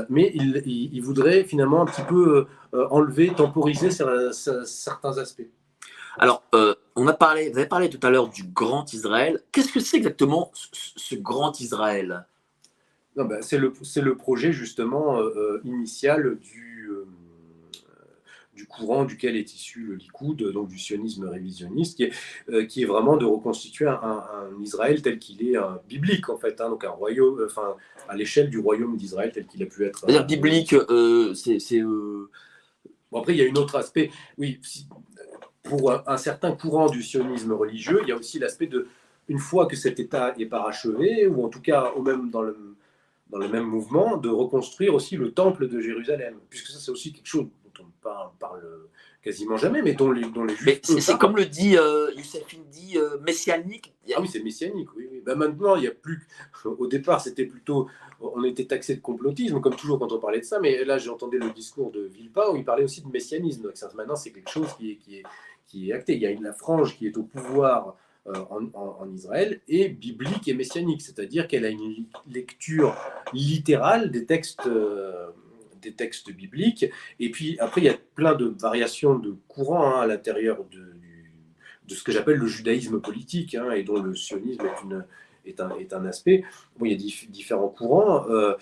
mais 0.09 0.31
il, 0.35 0.99
voudrait 1.01 1.43
finalement 1.43 1.81
un 1.81 1.85
petit 1.85 2.03
peu 2.03 2.47
euh, 2.73 2.87
enlever, 2.91 3.33
temporiser 3.35 3.89
certains 3.91 5.17
aspects. 5.17 5.47
Alors, 6.17 6.43
euh, 6.53 6.75
on 6.95 7.07
a 7.07 7.13
parlé, 7.13 7.49
vous 7.49 7.57
avez 7.57 7.67
parlé 7.67 7.89
tout 7.89 8.05
à 8.05 8.09
l'heure 8.09 8.29
du 8.29 8.43
grand 8.43 8.91
Israël. 8.93 9.41
Qu'est-ce 9.51 9.71
que 9.71 9.79
c'est 9.79 9.97
exactement 9.97 10.51
ce, 10.53 10.67
ce 10.95 11.15
grand 11.15 11.59
Israël? 11.61 12.25
Ben, 13.15 13.41
c'est 13.41 13.57
le, 13.57 13.73
le, 13.97 14.15
projet 14.15 14.53
justement 14.53 15.19
euh, 15.19 15.29
euh, 15.35 15.61
initial 15.65 16.37
du, 16.37 16.68
euh, 16.68 16.68
du 18.59 18.65
courant 18.65 19.05
duquel 19.05 19.37
est 19.37 19.53
issu 19.53 19.83
le 19.83 19.95
Likoud, 19.95 20.51
donc 20.51 20.67
du 20.67 20.77
sionisme 20.77 21.29
révisionniste, 21.29 21.95
qui 21.95 22.03
est, 22.03 22.67
qui 22.67 22.81
est 22.81 22.85
vraiment 22.85 23.15
de 23.15 23.23
reconstituer 23.23 23.87
un, 23.87 24.01
un, 24.01 24.61
Israël 24.61 25.01
tel 25.01 25.17
qu'il 25.17 25.47
est 25.47 25.55
biblique 25.87 26.27
en 26.27 26.37
fait, 26.37 26.59
hein, 26.59 26.69
donc 26.69 26.83
un 26.83 26.89
royaume, 26.89 27.41
enfin 27.45 27.75
à 28.09 28.17
l'échelle 28.17 28.49
du 28.49 28.59
royaume 28.59 28.97
d'Israël 28.97 29.31
tel 29.31 29.45
qu'il 29.45 29.63
a 29.63 29.65
pu 29.65 29.85
être. 29.85 29.99
C'est-à-dire 29.99 30.25
biblique, 30.25 30.75
c'est. 31.35 31.81
Bon, 33.11 33.19
après, 33.21 33.33
il 33.33 33.37
y 33.37 33.47
a 33.47 33.49
un 33.49 33.55
autre 33.55 33.77
aspect. 33.77 34.11
Oui, 34.37 34.59
pour 35.63 35.91
un, 35.91 36.17
certain 36.17 36.51
courant 36.51 36.89
du 36.89 37.01
sionisme 37.01 37.53
religieux, 37.53 37.99
il 38.03 38.09
y 38.09 38.11
a 38.11 38.17
aussi 38.17 38.39
l'aspect 38.39 38.67
de, 38.67 38.87
une 39.29 39.39
fois 39.39 39.67
que 39.67 39.77
cet 39.77 40.01
État 40.01 40.33
est 40.37 40.45
parachevé, 40.45 41.27
ou 41.27 41.45
en 41.45 41.49
tout 41.49 41.61
cas 41.61 41.93
au 41.95 42.01
même 42.01 42.29
dans 42.29 42.41
le 42.41 42.57
dans 43.29 43.37
le 43.37 43.47
même 43.47 43.65
mouvement, 43.65 44.17
de 44.17 44.27
reconstruire 44.27 44.95
aussi 44.95 45.15
le 45.15 45.31
temple 45.31 45.67
de 45.67 45.79
Jérusalem, 45.79 46.35
puisque 46.49 46.69
ça 46.69 46.79
c'est 46.79 46.89
aussi 46.89 47.13
quelque 47.13 47.27
chose 47.27 47.45
on 48.05 48.37
parle, 48.37 48.61
quasiment 49.21 49.57
jamais, 49.57 49.81
mais 49.81 49.93
dont 49.93 50.11
les, 50.11 50.29
dont 50.29 50.43
les 50.43 50.55
Juifs. 50.55 50.81
C'est 50.83 51.17
comme 51.17 51.35
le 51.35 51.45
dit 51.45 51.77
euh, 51.77 52.11
Youssef 52.15 52.43
dit 52.71 52.97
euh, 52.97 53.17
messianique. 53.25 53.93
Ah 54.13 54.21
oui, 54.21 54.27
c'est 54.27 54.41
messianique, 54.41 54.89
oui. 54.95 55.07
oui. 55.11 55.21
Ben 55.25 55.35
maintenant, 55.35 55.75
il 55.75 55.81
n'y 55.81 55.87
a 55.87 55.91
plus. 55.91 56.27
Au 56.65 56.87
départ, 56.87 57.21
c'était 57.21 57.45
plutôt. 57.45 57.87
On 58.21 58.43
était 58.43 58.65
taxé 58.65 58.95
de 58.95 59.01
complotisme, 59.01 59.61
comme 59.61 59.75
toujours 59.75 59.99
quand 59.99 60.11
on 60.11 60.19
parlait 60.19 60.39
de 60.39 60.45
ça, 60.45 60.59
mais 60.59 60.83
là, 60.83 60.97
j'entendais 60.97 61.37
le 61.37 61.51
discours 61.51 61.91
de 61.91 62.01
Villepin 62.01 62.49
où 62.51 62.55
il 62.57 62.65
parlait 62.65 62.83
aussi 62.83 63.01
de 63.01 63.07
messianisme. 63.07 63.63
Donc 63.63 63.77
ça, 63.77 63.89
maintenant, 63.95 64.15
c'est 64.15 64.31
quelque 64.31 64.49
chose 64.49 64.73
qui 64.77 64.91
est, 64.91 64.95
qui, 64.95 65.17
est, 65.19 65.23
qui 65.67 65.89
est 65.89 65.93
acté. 65.93 66.15
Il 66.15 66.21
y 66.21 66.25
a 66.25 66.31
une, 66.31 66.43
la 66.43 66.53
frange 66.53 66.97
qui 66.97 67.07
est 67.07 67.17
au 67.17 67.23
pouvoir 67.23 67.95
euh, 68.27 68.33
en, 68.73 69.09
Israël 69.13 69.61
est 69.67 69.89
biblique 69.89 70.47
et 70.47 70.53
messianique, 70.53 71.01
c'est-à-dire 71.01 71.47
qu'elle 71.47 71.65
a 71.65 71.69
une 71.69 72.05
lecture 72.29 72.95
littérale 73.33 74.11
des 74.11 74.25
textes, 74.25 74.67
euh, 74.67 75.29
des 75.81 75.93
textes 75.93 76.31
bibliques. 76.31 76.85
Et 77.19 77.29
puis 77.29 77.57
après, 77.59 77.81
il 77.81 77.85
y 77.85 77.89
a 77.89 77.97
plein 78.15 78.35
de 78.35 78.45
variations 78.45 79.17
de 79.17 79.35
courants 79.47 79.95
hein, 79.95 80.01
à 80.01 80.07
l'intérieur 80.07 80.65
de, 80.71 80.93
de, 81.87 81.95
ce 81.95 82.03
que 82.03 82.11
j'appelle 82.11 82.37
le 82.37 82.47
judaïsme 82.47 82.99
politique, 82.99 83.55
hein, 83.55 83.71
et 83.71 83.83
dont 83.83 84.01
le 84.01 84.15
sionisme 84.15 84.65
est, 84.65 85.49
est, 85.49 85.59
un, 85.59 85.75
est 85.77 85.93
un 85.93 86.05
aspect. 86.05 86.43
Bon, 86.77 86.85
il 86.85 86.91
y 86.91 86.95
a 86.95 87.27
différents 87.29 87.69
courants. 87.69 88.29
Euh, 88.29 88.55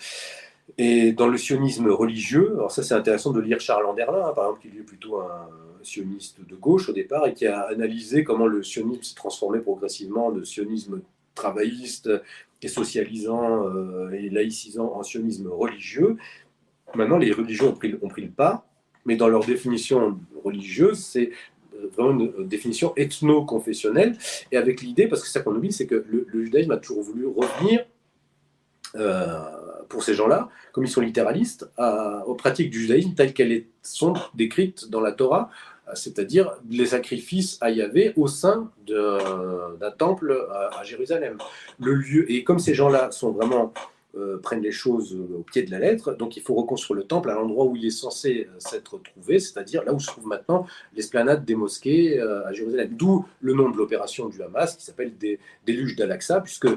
et 0.76 1.12
dans 1.12 1.28
le 1.28 1.38
sionisme 1.38 1.88
religieux, 1.88 2.52
alors 2.54 2.70
ça 2.70 2.82
c'est 2.82 2.94
intéressant 2.94 3.32
de 3.32 3.40
lire 3.40 3.58
Charles 3.58 3.86
Anderlin, 3.86 4.26
hein, 4.26 4.32
par 4.34 4.44
exemple, 4.46 4.60
qui 4.60 4.68
est 4.68 4.82
plutôt 4.82 5.18
un 5.18 5.48
sioniste 5.82 6.46
de 6.46 6.54
gauche 6.56 6.88
au 6.88 6.92
départ 6.92 7.26
et 7.26 7.34
qui 7.34 7.46
a 7.46 7.62
analysé 7.62 8.24
comment 8.24 8.46
le 8.46 8.62
sionisme 8.62 9.02
s'est 9.02 9.14
transformé 9.14 9.60
progressivement 9.60 10.30
de 10.30 10.44
sionisme 10.44 11.00
travailliste 11.34 12.10
et 12.62 12.68
socialisant 12.68 13.66
euh, 13.66 14.10
et 14.10 14.28
laïcisant 14.28 14.92
en 14.94 15.02
sionisme 15.02 15.48
religieux. 15.48 16.16
Maintenant, 16.94 17.18
les 17.18 17.32
religions 17.32 17.68
ont 17.68 17.72
pris, 17.72 17.90
le 17.90 18.30
pas, 18.30 18.66
mais 19.04 19.16
dans 19.16 19.28
leur 19.28 19.44
définition 19.44 20.18
religieuse, 20.44 20.98
c'est 20.98 21.30
euh, 21.74 21.88
vraiment 21.96 22.18
une 22.18 22.46
définition 22.46 22.92
ethno-confessionnelle, 22.96 24.16
et 24.52 24.56
avec 24.56 24.80
l'idée, 24.80 25.06
parce 25.06 25.22
que 25.22 25.28
ça 25.28 25.40
qu'on 25.40 25.54
oublie, 25.54 25.72
c'est 25.72 25.86
que 25.86 26.04
le, 26.08 26.26
judaïsme 26.44 26.72
a 26.72 26.76
toujours 26.76 27.02
voulu 27.02 27.26
revenir 27.26 27.84
euh, 28.96 29.38
pour 29.88 30.02
ces 30.02 30.14
gens-là, 30.14 30.48
comme 30.72 30.84
ils 30.84 30.90
sont 30.90 31.00
littéralistes, 31.00 31.70
aux 32.26 32.34
pratiques 32.34 32.70
du 32.70 32.80
judaïsme 32.80 33.14
telles 33.14 33.32
qu'elles 33.32 33.64
sont 33.82 34.14
décrites 34.34 34.90
dans 34.90 35.00
la 35.00 35.12
Torah, 35.12 35.50
c'est-à-dire 35.94 36.52
les 36.68 36.86
sacrifices 36.86 37.58
à 37.60 37.70
Yahvé 37.70 38.12
au 38.16 38.26
sein 38.26 38.70
d'un 38.86 39.90
temple 39.96 40.46
à, 40.50 40.82
Jérusalem. 40.84 41.38
Le 41.80 41.94
lieu, 41.94 42.30
et 42.30 42.44
comme 42.44 42.58
ces 42.58 42.74
gens-là 42.74 43.10
sont 43.10 43.32
vraiment 43.32 43.72
euh, 44.18 44.38
prennent 44.38 44.62
les 44.62 44.72
choses 44.72 45.14
au 45.14 45.42
pied 45.42 45.62
de 45.62 45.70
la 45.70 45.78
lettre, 45.78 46.12
donc 46.14 46.36
il 46.36 46.42
faut 46.42 46.54
reconstruire 46.54 46.96
le 46.96 47.04
temple 47.04 47.30
à 47.30 47.34
l'endroit 47.34 47.64
où 47.66 47.76
il 47.76 47.86
est 47.86 47.90
censé 47.90 48.48
euh, 48.48 48.58
s'être 48.58 49.00
trouvé, 49.02 49.38
c'est-à-dire 49.38 49.84
là 49.84 49.92
où 49.92 50.00
se 50.00 50.08
trouve 50.08 50.26
maintenant 50.26 50.66
l'esplanade 50.94 51.44
des 51.44 51.54
mosquées 51.54 52.20
euh, 52.20 52.46
à 52.46 52.52
Jérusalem. 52.52 52.90
D'où 52.92 53.26
le 53.40 53.54
nom 53.54 53.70
de 53.70 53.76
l'opération 53.76 54.28
du 54.28 54.42
Hamas 54.42 54.76
qui 54.76 54.84
s'appelle 54.84 55.16
des 55.16 55.38
déluge 55.64 55.96
d'Al-Aqsa, 55.96 56.40
puisque 56.40 56.68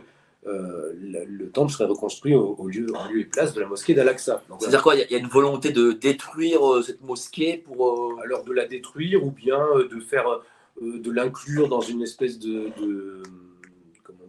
euh, 0.48 0.94
le, 1.00 1.50
temple 1.52 1.72
serait 1.72 1.86
reconstruit 1.86 2.34
au, 2.34 2.68
lieu, 2.68 2.88
en 2.96 3.08
lieu 3.12 3.20
et 3.20 3.26
place 3.26 3.54
de 3.54 3.62
la 3.62 3.68
mosquée 3.68 3.94
d'Al-Aqsa. 3.94 4.42
C'est-à-dire 4.60 4.82
quoi 4.82 4.96
Il 4.96 5.12
y, 5.12 5.16
a 5.16 5.20
une 5.20 5.28
volonté 5.28 5.72
de 5.72 5.92
détruire 5.92 6.68
euh, 6.68 6.82
cette 6.82 7.02
mosquée 7.02 7.58
pour. 7.58 7.88
Euh, 7.88 8.24
Alors 8.24 8.44
de 8.44 8.52
la 8.52 8.66
détruire 8.66 9.24
ou 9.24 9.32
bien 9.32 9.64
de 9.78 10.00
faire, 10.00 10.42
de 10.82 11.12
l'inclure 11.12 11.68
dans 11.68 11.82
une 11.82 12.02
espèce 12.02 12.40
de, 12.40 12.72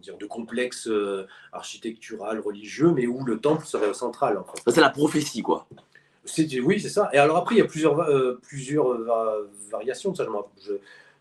dire, 0.03 0.17
de 0.17 0.25
complexe 0.25 0.89
architectural 1.51 2.39
religieux, 2.39 2.91
mais 2.91 3.07
où 3.07 3.23
le 3.23 3.39
temple 3.39 3.65
serait 3.65 3.93
central. 3.93 4.37
En 4.37 4.45
C'est 4.67 4.81
la 4.81 4.89
prophétie, 4.89 5.41
quoi. 5.41 5.67
Oui, 6.63 6.79
c'est 6.79 6.89
ça. 6.89 7.09
Et 7.13 7.17
alors 7.17 7.37
après, 7.37 7.55
il 7.55 7.57
y 7.57 7.61
a 7.61 7.65
plusieurs, 7.65 8.39
plusieurs 8.41 8.97
variations 9.71 10.11
de 10.11 10.17
ça. 10.17 10.25
Je, 10.65 10.73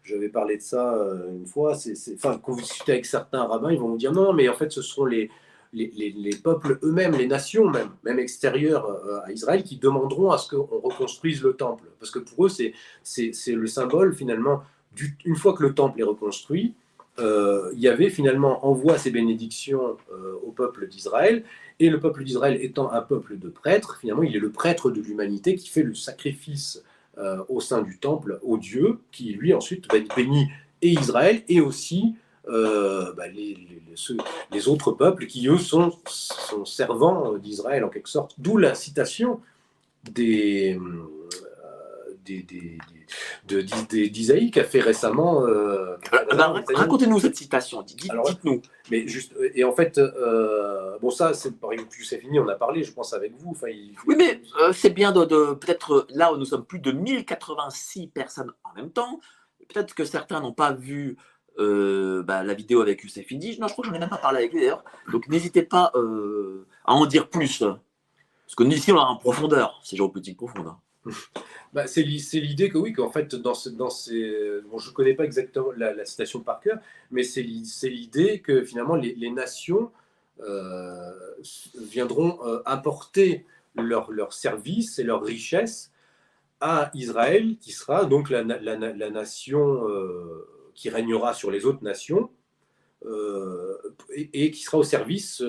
j'avais 0.04 0.28
parlé 0.28 0.56
de 0.56 0.62
ça 0.62 0.94
euh, 0.94 1.30
une 1.30 1.46
fois. 1.46 1.74
C'est, 1.74 1.94
enfin, 2.14 2.38
quand 2.42 2.52
vous 2.52 2.60
discutez 2.60 2.92
avec 2.92 3.06
certains 3.06 3.44
rabbins, 3.44 3.70
ils 3.70 3.78
vont 3.78 3.88
vous 3.88 3.98
dire 3.98 4.12
non, 4.12 4.32
mais 4.32 4.48
en 4.48 4.54
fait, 4.54 4.70
ce 4.72 4.82
sont 4.82 5.04
les, 5.04 5.30
les, 5.72 5.90
les, 6.10 6.36
peuples 6.36 6.78
eux-mêmes, 6.82 7.12
les 7.12 7.26
nations 7.26 7.68
même, 7.68 7.90
même 8.04 8.18
extérieures 8.18 8.86
euh, 8.86 9.20
à 9.24 9.32
Israël, 9.32 9.62
qui 9.62 9.76
demanderont 9.76 10.30
à 10.30 10.38
ce 10.38 10.54
qu'on 10.54 10.80
reconstruise 10.80 11.42
le 11.42 11.54
temple. 11.54 11.84
Parce 11.98 12.10
que 12.10 12.18
pour 12.18 12.46
eux, 12.46 12.48
c'est, 12.48 12.74
c'est, 13.02 13.32
c'est 13.32 13.52
le 13.52 13.66
symbole 13.66 14.14
finalement, 14.14 14.62
du, 14.94 15.16
une 15.24 15.36
fois 15.36 15.54
que 15.54 15.62
le 15.62 15.74
temple 15.74 16.00
est 16.00 16.04
reconstruit, 16.04 16.74
euh, 17.18 17.70
il 17.74 17.80
y 17.80 17.88
avait 17.88 18.10
finalement 18.10 18.66
envoie 18.66 18.98
ses 18.98 19.10
bénédictions 19.10 19.96
au 20.44 20.50
peuple 20.50 20.88
d'Israël, 20.88 21.44
et 21.78 21.90
le 21.90 21.98
peuple 21.98 22.22
d'Israël 22.24 22.58
étant 22.62 22.92
un 22.92 23.02
peuple 23.02 23.38
de 23.38 23.48
prêtres, 23.48 23.98
finalement, 24.00 24.22
il 24.22 24.36
est 24.36 24.40
le 24.40 24.50
prêtre 24.50 24.90
de 24.90 25.00
l'humanité 25.00 25.56
qui 25.56 25.68
fait 25.68 25.82
le 25.82 25.94
sacrifice 25.94 26.82
euh, 27.18 27.42
au 27.48 27.60
sein 27.60 27.82
du 27.82 27.98
temple 27.98 28.38
au 28.42 28.56
Dieu, 28.56 29.00
qui 29.10 29.32
lui 29.32 29.52
ensuite 29.52 29.90
va 29.90 29.98
être 29.98 30.14
béni, 30.14 30.46
et 30.80 30.90
Israël, 30.90 31.42
et 31.48 31.60
aussi 31.60 32.14
euh, 32.48 33.12
bah, 33.14 33.24
les, 33.28 34.68
autres 34.68 34.92
peuples 34.92 35.26
qui, 35.26 35.46
eux, 35.48 35.58
sont, 35.58 35.92
sont 36.06 36.64
servants 36.64 37.36
d'Israël 37.36 37.84
en 37.84 37.88
quelque 37.88 38.08
sorte. 38.08 38.34
D'où 38.38 38.56
la 38.56 38.74
citation 38.74 39.40
des, 42.24 42.78
euh, 43.52 43.62
des, 43.90 44.08
d'Isaïe 44.08 44.50
qui 44.50 44.60
a 44.60 44.64
fait 44.64 44.80
récemment. 44.80 45.46
Euh, 45.46 45.96
racontez-nous 46.74 47.20
cette 47.20 47.36
citation, 47.36 47.82
dites-nous. 47.82 48.62
Mais 48.90 49.06
juste, 49.06 49.34
et 49.54 49.64
en 49.64 49.72
fait, 49.72 49.98
euh, 49.98 50.98
bon, 51.00 51.10
ça, 51.10 51.34
c'est 51.34 51.58
par 51.58 51.72
exemple, 51.72 51.94
c'est 52.02 52.18
fini, 52.18 52.38
on 52.40 52.48
a 52.48 52.54
parlé, 52.54 52.82
je 52.82 52.92
pense, 52.92 53.12
avec 53.12 53.32
vous. 53.36 53.50
Enfin, 53.50 53.68
Oui, 54.06 54.14
mais 54.16 54.40
euh, 54.60 54.72
c'est 54.72 54.90
bien 54.90 55.12
de, 55.12 55.24
peut-être 55.54 56.06
là 56.10 56.32
où 56.32 56.36
nous 56.36 56.44
sommes 56.44 56.64
plus 56.64 56.80
de 56.80 56.92
1086 56.92 58.08
personnes 58.08 58.52
en 58.64 58.74
même 58.74 58.90
temps. 58.90 59.20
Peut-être 59.68 59.94
que 59.94 60.04
certains 60.04 60.40
n'ont 60.40 60.52
pas 60.52 60.72
vu 60.72 61.16
bah, 61.58 62.42
la 62.42 62.54
vidéo 62.54 62.80
avec 62.80 63.02
Youssef 63.02 63.26
Indy. 63.30 63.58
Non, 63.60 63.68
je 63.68 63.72
crois 63.72 63.84
que 63.84 63.90
j'en 63.90 63.96
ai 63.96 63.98
même 63.98 64.08
pas 64.08 64.16
parlé 64.16 64.38
avec 64.38 64.52
lui 64.52 64.60
d'ailleurs. 64.60 64.84
Donc 65.10 65.28
n'hésitez 65.28 65.62
pas 65.62 65.92
à 66.84 66.92
en 66.92 67.06
dire 67.06 67.28
plus. 67.28 67.58
Parce 67.58 68.54
que 68.54 68.64
nous, 68.64 68.76
ici, 68.76 68.92
on 68.92 68.98
a 68.98 69.04
en 69.04 69.16
profondeur. 69.16 69.80
C'est 69.82 69.96
géopolitique 69.96 70.36
profonde. 70.36 70.74
Bah, 71.72 71.86
c'est 71.86 72.02
l'idée 72.02 72.68
que 72.68 72.76
oui, 72.76 72.92
qu'en 72.92 73.10
fait, 73.10 73.34
dans, 73.34 73.54
dans 73.72 73.90
ces. 73.90 74.60
Bon, 74.70 74.78
je 74.78 74.90
ne 74.90 74.94
connais 74.94 75.14
pas 75.14 75.24
exactement 75.24 75.72
la, 75.76 76.04
citation 76.04 76.40
par 76.40 76.60
cœur, 76.60 76.78
mais 77.10 77.22
c'est 77.22 77.42
l'idée 77.42 78.40
que 78.40 78.62
finalement 78.62 78.94
les, 78.94 79.30
nations 79.30 79.90
euh, 80.40 81.12
viendront 81.80 82.38
euh, 82.46 82.62
apporter 82.64 83.46
leurs 83.74 84.10
leur 84.10 84.32
services 84.32 84.98
et 84.98 85.02
leurs 85.02 85.22
richesses 85.22 85.92
à 86.60 86.90
Israël, 86.94 87.56
qui 87.58 87.72
sera 87.72 88.04
donc 88.04 88.30
la, 88.30 88.42
la, 88.42 89.10
nation 89.10 89.88
euh, 89.88 90.46
qui 90.74 90.90
régnera 90.90 91.34
sur 91.34 91.50
les 91.50 91.66
autres 91.66 91.82
nations. 91.82 92.30
Et, 94.14 94.50
qui 94.50 94.62
sera 94.62 94.78
au 94.78 94.82
service 94.82 95.42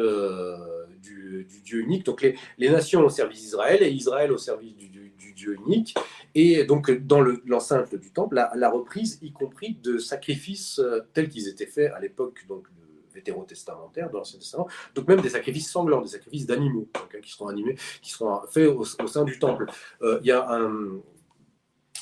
du, 1.01 1.47
Dieu 1.63 1.81
unique. 1.81 2.05
Donc 2.05 2.21
les, 2.21 2.69
nations 2.69 3.05
au 3.05 3.09
service 3.09 3.41
d'Israël 3.41 3.83
et 3.83 3.89
Israël 3.89 4.31
au 4.31 4.37
service 4.37 4.75
du, 4.75 5.33
Dieu 5.35 5.57
unique. 5.65 5.95
Et 6.35 6.63
donc, 6.63 6.91
dans 6.91 7.21
l'enceinte 7.45 7.95
du 7.95 8.11
temple, 8.11 8.35
la, 8.35 8.69
reprise, 8.69 9.19
y 9.21 9.31
compris 9.31 9.75
de 9.81 9.97
sacrifices 9.97 10.79
euh, 10.79 11.01
tels 11.13 11.29
qu'ils 11.29 11.47
étaient 11.47 11.65
faits 11.65 11.91
à 11.91 11.99
l'époque 11.99 12.45
donc 12.47 12.67
vétérotestamentaire, 13.13 14.09
dans 14.09 14.19
l'Ancien 14.19 14.39
Testament, 14.39 14.67
donc 14.95 15.07
même 15.07 15.21
des 15.21 15.29
sacrifices 15.29 15.71
sanglants, 15.71 16.01
des 16.01 16.09
sacrifices 16.09 16.47
d'animaux, 16.47 16.87
hein, 16.95 17.19
qui 17.21 17.31
seront 17.31 17.47
animés, 17.47 17.75
qui 18.01 18.11
seront 18.11 18.41
faits 18.49 18.67
au, 18.67 18.83
sein 18.83 19.23
du 19.23 19.37
temple. 19.37 19.67
Euh, 20.01 20.19
il 20.21 20.27
y 20.27 20.31
a 20.31 20.49
un, 20.51 20.99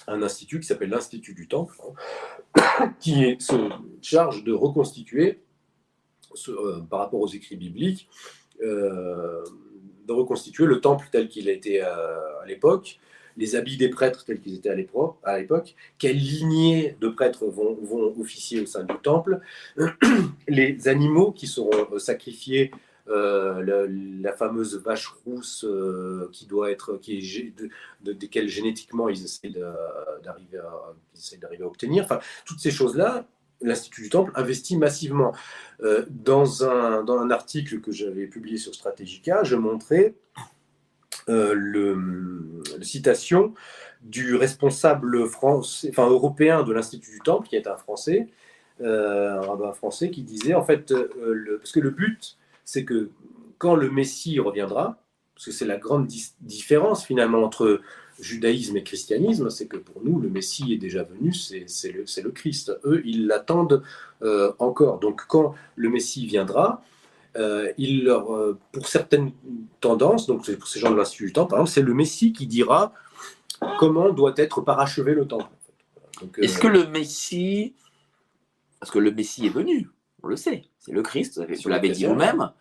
un 0.08 0.22
institut 0.22 0.60
qui 0.60 0.68
s'appelle 0.68 0.90
l'Institut 0.90 1.34
du 1.34 1.48
Temple, 1.48 1.76
hein, 2.56 2.94
qui 3.00 3.36
se 3.40 3.70
charge 4.02 4.44
de 4.44 4.54
reconstituer, 4.54 5.42
euh, 6.48 6.80
par 6.90 7.00
rapport 7.00 7.20
aux 7.20 7.28
écrits 7.28 7.58
bibliques, 7.58 8.08
de 8.60 10.14
reconstituer 10.14 10.66
le 10.66 10.82
temple 10.82 11.08
tel 11.12 11.30
qu'il 11.30 11.50
a 11.50 11.52
été 11.52 11.82
à 11.82 12.46
l'époque, 12.46 13.00
les 13.38 13.56
habits 13.56 13.78
des 13.78 13.90
prêtres 13.90 14.24
tels 14.24 14.40
qu'ils 14.40 14.56
étaient 14.56 14.70
à 14.70 14.76
l'époque, 15.40 15.76
quelle 15.98 16.18
lignée 16.18 16.96
de 17.02 17.10
prêtres 17.10 17.46
vont, 17.48 17.78
officier 18.20 18.62
au 18.62 18.68
sein 18.68 18.84
du 18.84 18.94
temple, 19.02 19.42
les 20.48 20.88
animaux 20.88 21.32
qui 21.32 21.48
seront 21.48 21.98
sacrifiés 21.98 22.72
euh, 23.08 23.88
la, 24.22 24.34
fameuse 24.34 24.78
vache 24.78 25.08
rousse 25.26 25.66
euh, 25.68 26.30
qui 26.32 26.46
doit 26.46 26.72
être, 26.72 26.98
qui 26.98 27.18
est 27.18 27.58
de, 27.58 27.70
de, 28.02 28.14
desquelles 28.14 28.48
génétiquement 28.48 29.10
ils 29.10 29.24
essaient 29.24 29.52
d'arriver 30.24 30.60
à, 30.60 31.66
obtenir. 31.66 32.04
Enfin, 32.04 32.20
toutes 32.46 32.60
ces 32.60 32.72
choses-là, 32.72 33.28
l'Institut 33.62 34.04
du 34.04 34.10
Temple 34.10 34.32
investit 34.36 34.78
massivement. 34.78 35.34
Euh, 35.82 36.06
dans, 36.10 36.64
un, 36.64 37.04
dans 37.04 37.20
un 37.20 37.32
article 37.32 37.82
que 37.82 37.92
j'avais 37.92 38.28
publié 38.28 38.58
sur 38.58 38.74
Strategica, 38.74 39.44
je 39.44 39.56
montrais 39.56 40.16
le, 41.28 42.62
citation 42.82 43.54
du 44.02 44.36
responsable 44.36 45.28
français, 45.28 45.90
enfin, 45.92 46.10
européen 46.10 46.64
de 46.64 46.74
l'Institut 46.74 47.12
du 47.12 47.20
Temple, 47.20 47.48
qui 47.48 47.56
est 47.56 47.68
un 47.68 47.78
Français, 47.78 48.28
un 48.80 49.42
rabbin 49.42 49.74
français, 49.74 50.10
qui 50.10 50.24
disait 50.24 50.56
en 50.56 50.64
fait, 50.64 50.94
parce 51.60 51.72
que 51.72 51.80
le 51.80 51.92
but 51.92 52.38
c'est 52.72 52.86
que 52.86 53.10
quand 53.58 53.76
le 53.76 53.92
Messie 53.92 54.40
reviendra, 54.40 54.98
parce 55.36 55.48
que 55.48 55.52
c'est 55.52 55.66
la 55.66 55.78
grande 55.78 56.08
différence 56.40 57.04
finalement 57.04 57.44
entre 57.44 57.82
judaïsme 58.18 58.78
et 58.78 58.84
christianisme, 58.84 59.50
c'est 59.50 59.68
que 59.68 59.76
pour 59.76 60.02
nous, 60.02 60.22
le 60.22 60.30
Messie 60.30 60.72
est 60.72 60.78
déjà 60.78 61.04
venu, 61.04 61.34
c'est 61.34 61.66
le, 61.92 62.32
Christ. 62.32 62.72
Eux, 62.86 63.02
ils 63.04 63.28
l'attendent 63.28 63.84
euh, 64.24 64.54
encore. 64.58 65.00
Donc 65.00 65.26
quand 65.28 65.54
le 65.76 65.90
Messie 65.90 66.26
viendra, 66.26 66.82
euh, 67.36 67.74
euh, 67.78 68.54
pour 68.72 68.88
certaines 68.88 69.34
tendances, 69.82 70.28
donc 70.28 70.50
pour 70.50 70.68
ces 70.70 70.80
gens 70.80 70.92
de 70.92 70.96
l'Institut 70.96 71.26
du 71.26 71.34
Temps, 71.34 71.48
par 71.48 71.60
exemple, 71.60 71.72
c'est 71.72 71.82
le 71.82 71.94
Messie 71.94 72.32
qui 72.32 72.48
dira 72.48 72.94
comment 73.80 74.14
doit 74.14 74.34
être 74.38 74.62
parachevé 74.62 75.14
le 75.14 75.28
temple. 75.28 75.52
Est-ce 76.38 76.58
que 76.58 76.68
le 76.68 76.88
Messie, 76.88 77.74
parce 78.80 78.94
que 78.94 79.00
le 79.00 79.12
Messie 79.12 79.48
est 79.48 79.50
venu, 79.50 79.90
on 80.24 80.28
le 80.28 80.36
sait, 80.36 80.70
c'est 80.80 80.92
le 80.92 81.02
Christ, 81.02 81.42
vous 81.64 81.70
l'avez 81.70 81.90
dit 81.90 82.06
vous-même. 82.06 82.52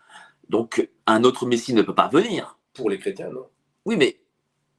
Donc, 0.49 0.89
un 1.07 1.25
autre 1.25 1.47
Messie 1.47 1.75
ne 1.75 1.83
peut 1.83 1.95
pas 1.95 2.09
venir. 2.09 2.59
Pour 2.75 2.91
les 2.91 2.99
chrétiens, 2.99 3.31
non 3.31 3.47
Oui, 3.85 3.97
mais 3.97 4.21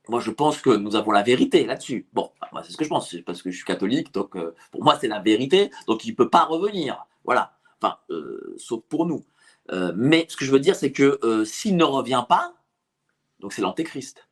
moi, 0.09 0.19
je 0.19 0.31
pense 0.31 0.61
que 0.61 0.71
nous 0.71 0.95
avons 0.95 1.11
la 1.11 1.21
vérité 1.21 1.65
là-dessus. 1.65 2.07
Bon, 2.13 2.31
moi, 2.51 2.63
c'est 2.63 2.71
ce 2.71 2.77
que 2.77 2.83
je 2.83 2.89
pense, 2.89 3.15
parce 3.25 3.41
que 3.41 3.51
je 3.51 3.55
suis 3.55 3.65
catholique, 3.65 4.13
donc 4.13 4.35
euh, 4.35 4.55
pour 4.71 4.83
moi, 4.83 4.97
c'est 4.99 5.07
la 5.07 5.19
vérité, 5.19 5.71
donc 5.87 6.05
il 6.05 6.11
ne 6.11 6.15
peut 6.15 6.29
pas 6.29 6.43
revenir. 6.43 7.05
Voilà. 7.23 7.57
Enfin, 7.81 7.97
euh, 8.09 8.53
sauf 8.57 8.83
pour 8.89 9.05
nous. 9.05 9.25
Euh, 9.71 9.93
mais 9.95 10.25
ce 10.27 10.35
que 10.35 10.43
je 10.43 10.51
veux 10.51 10.59
dire, 10.59 10.75
c'est 10.75 10.91
que 10.91 11.43
s'il 11.45 11.77
ne 11.77 11.83
revient 11.83 12.25
pas, 12.27 12.53
donc 13.39 13.53
c'est 13.53 13.61
l'antéchrist. 13.61 14.27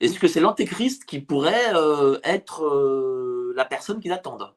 Est-ce 0.00 0.18
que 0.18 0.28
c'est 0.28 0.40
l'antéchrist 0.40 1.04
qui 1.04 1.20
pourrait 1.20 1.72
être 2.22 3.52
la 3.54 3.64
personne 3.64 4.00
qu'ils 4.00 4.12
attendent? 4.12 4.54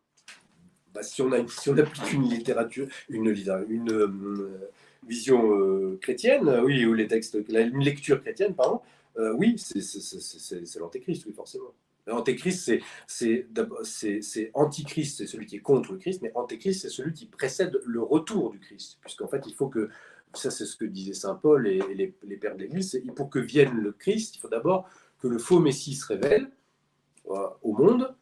Bah, 0.94 1.04
si, 1.04 1.22
on 1.22 1.32
a, 1.32 1.48
si 1.48 1.70
on 1.70 1.78
applique 1.78 2.14
une 2.14 2.30
littérature, 2.30 2.88
une, 3.10 3.30
euh, 3.30 4.70
vision 5.08 5.58
euh, 5.58 5.98
chrétienne, 6.02 6.50
oui, 6.64 6.86
ou 6.86 6.94
les 6.94 7.08
textes, 7.08 7.38
une 7.50 7.84
lecture 7.84 8.22
chrétienne, 8.22 8.56
pardon, 8.56 8.82
euh, 9.18 9.34
oui, 9.38 9.56
c'est 9.58 10.80
l'antéchrist, 10.80 11.26
oui, 11.26 11.34
forcément. 11.34 11.74
L'antéchrist, 12.08 12.72
c'est 13.08 13.48
antichrist, 14.54 15.18
c'est 15.18 15.28
celui 15.28 15.46
qui 15.46 15.58
est 15.58 15.62
contre 15.62 15.94
le 15.94 16.00
Christ, 16.00 16.22
mais 16.22 16.32
antéchrist, 16.36 16.82
c'est 16.82 16.90
celui 16.90 17.14
qui 17.14 17.26
précède 17.26 17.80
le 17.86 18.02
retour 18.02 18.52
du 18.52 18.60
Christ. 18.60 18.98
Puisqu'en 19.02 19.28
fait, 19.28 19.44
il 19.46 19.54
faut 19.54 19.68
que, 19.68 19.90
ça 20.34 20.50
c'est 20.50 20.66
ce 20.66 20.76
que 20.76 20.86
disait 20.86 21.14
Saint 21.14 21.36
Paul 21.36 21.68
et, 21.68 21.80
les, 21.94 22.14
les, 22.24 22.38
pères 22.38 22.56
de 22.56 22.62
l'Église, 22.62 23.02
pour 23.16 23.30
que 23.30 23.40
vienne 23.40 23.78
le 23.78 23.92
Christ, 23.92 24.36
il 24.36 24.40
faut 24.40 24.50
d'abord 24.50 24.90
que 25.20 25.28
le 25.28 25.38
faux 25.38 25.60
Messie 25.60 25.94
se 25.94 26.08
révèle 26.08 26.50
au 27.26 27.74
monde, 27.74 28.14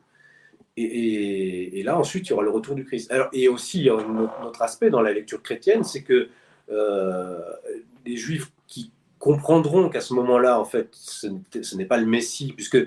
et, 0.84 1.84
là, 1.84 1.98
ensuite, 1.98 2.28
il 2.28 2.30
y 2.30 2.34
aura 2.34 2.44
le 2.44 2.50
retour 2.50 2.76
du 2.76 2.86
Christ. 2.86 3.12
Alors, 3.12 3.30
et 3.34 3.48
aussi, 3.48 3.80
il 3.80 3.86
y 3.86 3.90
a 3.90 3.96
un 3.96 4.46
autre 4.46 4.62
aspect 4.62 4.90
dans 4.90 5.02
la 5.02 5.14
lecture 5.14 5.42
chrétienne, 5.42 5.84
c'est 5.84 6.04
que 6.04 6.30
euh, 6.72 7.40
les 8.06 8.18
Juifs 8.18 8.52
qui 8.68 8.92
comprendront 9.18 9.90
qu'à 9.90 10.02
ce 10.02 10.14
moment-là, 10.14 10.60
en 10.60 10.66
fait, 10.66 10.90
ce 10.92 11.76
n'est 11.76 11.86
pas 11.86 11.98
le 11.98 12.06
Messie, 12.06 12.54
puisque 12.54 12.78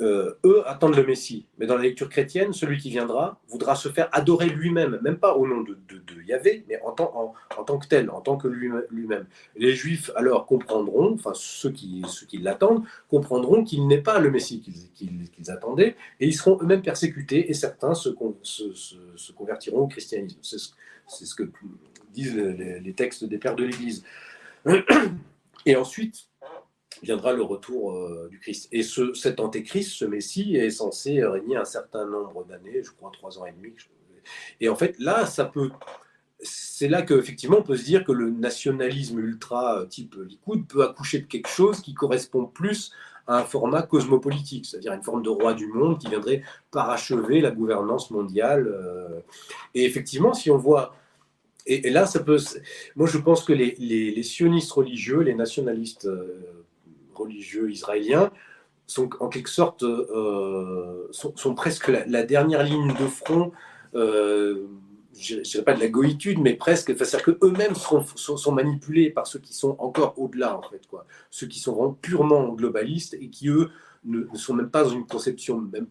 euh, 0.00 0.38
eux 0.44 0.62
attendent 0.66 0.96
le 0.96 1.04
Messie. 1.04 1.46
Mais 1.58 1.66
dans 1.66 1.76
la 1.76 1.82
lecture 1.82 2.08
chrétienne, 2.08 2.52
celui 2.52 2.78
qui 2.78 2.90
viendra 2.90 3.38
voudra 3.48 3.74
se 3.74 3.88
faire 3.88 4.08
adorer 4.12 4.46
lui-même, 4.46 4.98
même 5.02 5.18
pas 5.18 5.34
au 5.34 5.46
nom 5.46 5.60
de, 5.62 5.76
Yahvé, 6.26 6.64
mais 6.68 6.80
en 6.82 6.92
tant, 6.92 7.78
que 7.78 7.86
tel, 7.88 8.08
en 8.10 8.20
tant 8.20 8.36
que 8.36 8.46
lui-même. 8.46 9.26
Les 9.56 9.74
Juifs 9.74 10.10
alors 10.14 10.46
comprendront, 10.46 11.14
enfin 11.14 11.32
ceux 11.34 11.70
qui, 11.70 12.02
ceux 12.08 12.26
qui 12.26 12.38
l'attendent, 12.38 12.84
comprendront 13.08 13.64
qu'il 13.64 13.86
n'est 13.88 14.00
pas 14.00 14.20
le 14.20 14.30
Messie 14.30 14.60
qu'ils 14.94 15.50
attendaient, 15.50 15.96
et 16.20 16.26
ils 16.26 16.34
seront 16.34 16.58
eux-mêmes 16.62 16.82
persécutés, 16.82 17.50
et 17.50 17.54
certains 17.54 17.94
se, 17.94 18.10
convertiront 19.36 19.80
au 19.80 19.86
christianisme. 19.88 20.38
C'est 20.42 20.58
ce, 21.26 21.34
que 21.34 21.50
disent 22.12 22.36
les 22.36 22.92
textes 22.94 23.24
des 23.24 23.38
pères 23.38 23.56
de 23.56 23.64
l'Église. 23.64 24.04
Et 25.66 25.76
ensuite, 25.76 26.29
viendra 27.02 27.32
le 27.32 27.42
retour 27.42 27.92
euh, 27.92 28.28
du 28.30 28.38
Christ. 28.38 28.68
Et 28.72 28.82
ce, 28.82 29.14
cet 29.14 29.40
antéchrist, 29.40 29.90
ce 29.90 30.04
Messie, 30.04 30.56
est 30.56 30.70
censé 30.70 31.24
régner 31.24 31.56
un 31.56 31.64
certain 31.64 32.06
nombre 32.06 32.44
d'années, 32.44 32.82
je 32.82 32.90
crois 32.90 33.10
trois 33.12 33.38
ans 33.38 33.46
et 33.46 33.52
demi. 33.52 33.74
Et 34.60 34.68
en 34.68 34.76
fait, 34.76 34.98
là, 34.98 35.26
ça 35.26 35.44
peut. 35.44 35.70
C'est 36.42 36.88
là 36.88 37.02
qu'effectivement, 37.02 37.58
on 37.58 37.62
peut 37.62 37.76
se 37.76 37.84
dire 37.84 38.04
que 38.04 38.12
le 38.12 38.30
nationalisme 38.30 39.18
ultra 39.18 39.80
euh, 39.80 39.86
type 39.86 40.14
Likoud 40.14 40.66
peut 40.66 40.82
accoucher 40.82 41.20
de 41.20 41.26
quelque 41.26 41.48
chose 41.48 41.80
qui 41.80 41.92
correspond 41.92 42.46
plus 42.46 42.92
à 43.26 43.38
un 43.38 43.44
format 43.44 43.82
cosmopolitique, 43.82 44.64
c'est-à-dire 44.64 44.94
une 44.94 45.02
forme 45.02 45.22
de 45.22 45.28
roi 45.28 45.52
du 45.52 45.66
monde 45.66 45.98
qui 45.98 46.08
viendrait 46.08 46.42
parachever 46.70 47.42
la 47.42 47.50
gouvernance 47.50 48.10
mondiale. 48.10 48.68
Euh. 48.68 49.20
Et 49.74 49.84
effectivement, 49.84 50.32
si 50.32 50.50
on 50.50 50.56
voit 50.56 50.94
et, 51.66 51.90
là, 51.90 52.06
ça 52.06 52.20
peut. 52.20 52.38
Moi, 52.96 53.06
je 53.06 53.18
pense 53.18 53.44
que 53.44 53.52
les, 53.52 53.76
les, 53.78 54.22
sionistes 54.22 54.72
religieux, 54.72 55.20
les 55.20 55.34
nationalistes 55.34 56.08
religieux 57.20 57.70
israéliens 57.70 58.30
sont 58.90 59.08
en 59.20 59.28
quelque 59.28 59.48
sorte 59.48 59.82
euh, 59.84 61.06
sont, 61.12 61.54
presque 61.54 61.88
la, 61.88 62.22
dernière 62.24 62.64
ligne 62.64 62.88
de 62.88 63.06
front. 63.06 63.52
Euh, 63.94 64.66
je 65.18 65.36
ne 65.36 65.40
dirais 65.42 65.64
pas 65.64 65.74
de 65.74 65.80
la 65.80 65.88
goïtude, 65.88 66.38
mais 66.38 66.54
presque, 66.54 66.96
c'est-à-dire 66.96 67.22
qu'eux-mêmes 67.22 67.74
sont, 67.74 68.04
sont, 68.16 68.52
manipulés 68.52 69.10
par 69.10 69.26
ceux 69.26 69.38
qui 69.38 69.52
sont 69.52 69.76
encore 69.78 70.14
au-delà, 70.18 70.56
en 70.56 70.62
fait, 70.62 70.86
quoi. 70.88 71.04
Ceux 71.30 71.46
qui 71.46 71.58
sont 71.58 71.72
vraiment 71.72 71.92
purement 71.92 72.48
globalistes 72.48 73.14
et 73.14 73.28
qui, 73.28 73.48
eux, 73.48 73.70
ne, 74.04 74.24
sont 74.34 74.54
même 74.54 74.70
pas 74.70 74.84
dans 74.84 74.90
une 74.90 75.06
conception, 75.06 75.60
même, 75.60 75.86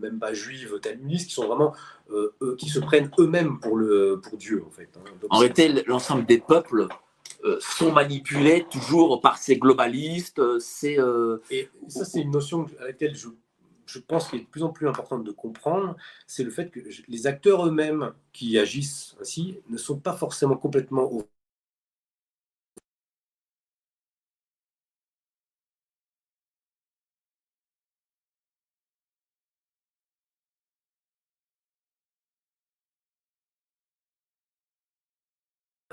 même, 0.00 0.18
pas 0.18 0.32
juive, 0.32 0.78
talmudiste, 0.80 1.28
qui 1.28 1.34
sont 1.34 1.46
vraiment, 1.46 1.74
euh, 2.10 2.56
qui 2.56 2.68
se 2.68 2.78
prennent 2.78 3.10
eux-mêmes 3.18 3.58
pour, 3.60 3.76
le, 3.76 4.20
pour 4.22 4.38
Dieu, 4.38 4.64
en 4.66 4.70
fait. 4.70 4.88
Hein. 4.96 5.10
en 5.28 5.38
réalité, 5.38 5.84
l'ensemble 5.86 6.24
des 6.24 6.38
peuples 6.38 6.88
sont 7.60 7.92
manipulés 7.92 8.66
toujours 8.70 9.20
par 9.20 9.38
ces 9.38 9.56
globalistes. 9.58 10.38
Euh, 10.38 10.58
c'est, 10.60 10.98
euh, 10.98 11.38
Et 11.50 11.68
ça, 11.88 12.04
c'est 12.04 12.20
une 12.20 12.30
notion 12.30 12.66
à 12.80 12.84
laquelle 12.86 13.14
je, 13.16 13.28
je 13.86 13.98
pense 13.98 14.28
qu'il 14.28 14.40
est 14.40 14.42
de 14.44 14.48
plus 14.48 14.62
en 14.62 14.70
plus 14.70 14.88
importante 14.88 15.24
de 15.24 15.32
comprendre, 15.32 15.96
c'est 16.26 16.44
le 16.44 16.50
fait 16.50 16.70
que 16.70 16.80
les 17.08 17.26
acteurs 17.26 17.66
eux-mêmes 17.66 18.12
qui 18.32 18.58
agissent 18.58 19.16
ainsi 19.20 19.58
ne 19.68 19.76
sont 19.76 19.98
pas 19.98 20.14
forcément 20.16 20.56
complètement 20.56 21.04
au 21.12 21.24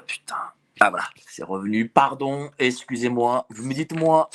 Putain. 0.08 0.54
Ah 0.80 0.89
voilà, 0.89 1.05
c'est 1.28 1.43
revenu. 1.43 1.89
Pardon, 1.89 2.51
excusez-moi. 2.59 3.47
Vous 3.49 3.65
me 3.65 3.73
dites-moi. 3.73 4.30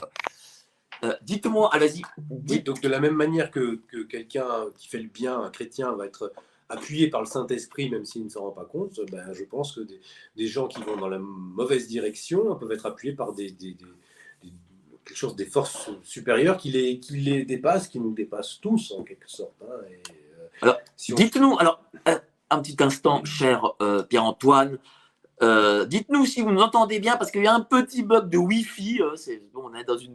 Euh, 1.05 1.15
dites-moi, 1.23 1.71
ah, 1.73 1.79
vas-y. 1.79 2.03
donc 2.63 2.81
de 2.81 2.89
la 2.89 3.01
même 3.01 3.15
manière 3.15 3.51
que, 3.51 3.81
quelqu'un 4.05 4.67
qui 4.77 4.89
fait 4.89 5.01
le 5.01 5.09
bien, 5.09 5.41
un 5.41 5.51
chrétien, 5.51 5.93
va 5.93 6.07
être 6.07 6.33
appuyé 6.69 7.09
par 7.09 7.21
le 7.21 7.27
Saint-Esprit, 7.27 7.91
même 7.91 8.05
s'il 8.05 8.25
ne 8.25 8.29
s'en 8.29 8.43
rend 8.43 8.53
pas 8.53 8.65
compte, 8.65 9.01
ben, 9.11 9.33
je 9.33 9.45
pense 9.45 9.75
que 9.75 9.81
des, 10.37 10.47
gens 10.47 10.69
qui 10.69 10.81
vont 10.83 10.97
dans 10.97 11.09
la 11.09 11.19
mauvaise 11.19 11.89
direction 11.89 12.55
peuvent 12.55 12.73
être 12.73 12.87
appuyés 12.87 13.15
par 13.15 13.33
des, 13.33 13.55
quelque 15.05 15.17
chose, 15.17 15.35
des 15.35 15.47
forces 15.47 15.91
supérieures 16.03 16.57
qui 16.57 16.71
les, 16.71 17.01
qui 17.01 17.17
les 17.17 17.45
dépassent, 17.45 17.89
qui 17.89 17.99
nous 17.99 18.13
dépassent 18.13 18.61
tous 18.61 18.93
en 18.93 19.03
quelque 19.03 19.29
sorte. 19.29 19.61
Hein, 19.63 19.75
euh, 19.83 20.47
alors, 20.61 20.79
dites-nous, 20.97 21.59
alors, 21.59 21.83
un 22.51 22.63
petit 22.63 22.77
instant, 22.81 23.25
cher 23.25 23.73
euh, 23.81 24.03
Pierre-Antoine, 24.03 24.79
euh, 25.41 25.85
dites-nous 25.87 26.27
si 26.27 26.41
vous 26.41 26.51
nous 26.51 26.61
entendez 26.61 27.01
bien, 27.01 27.17
parce 27.17 27.31
qu'il 27.31 27.43
y 27.43 27.47
a 27.47 27.55
un 27.55 27.61
petit 27.61 28.03
bug 28.03 28.29
de 28.29 28.39
Wi-Fi. 28.39 29.03
Euh, 29.03 29.17
bon, 29.53 29.71
on 29.71 29.75
est 29.75 29.85
dans 29.85 29.97
une. 29.97 30.15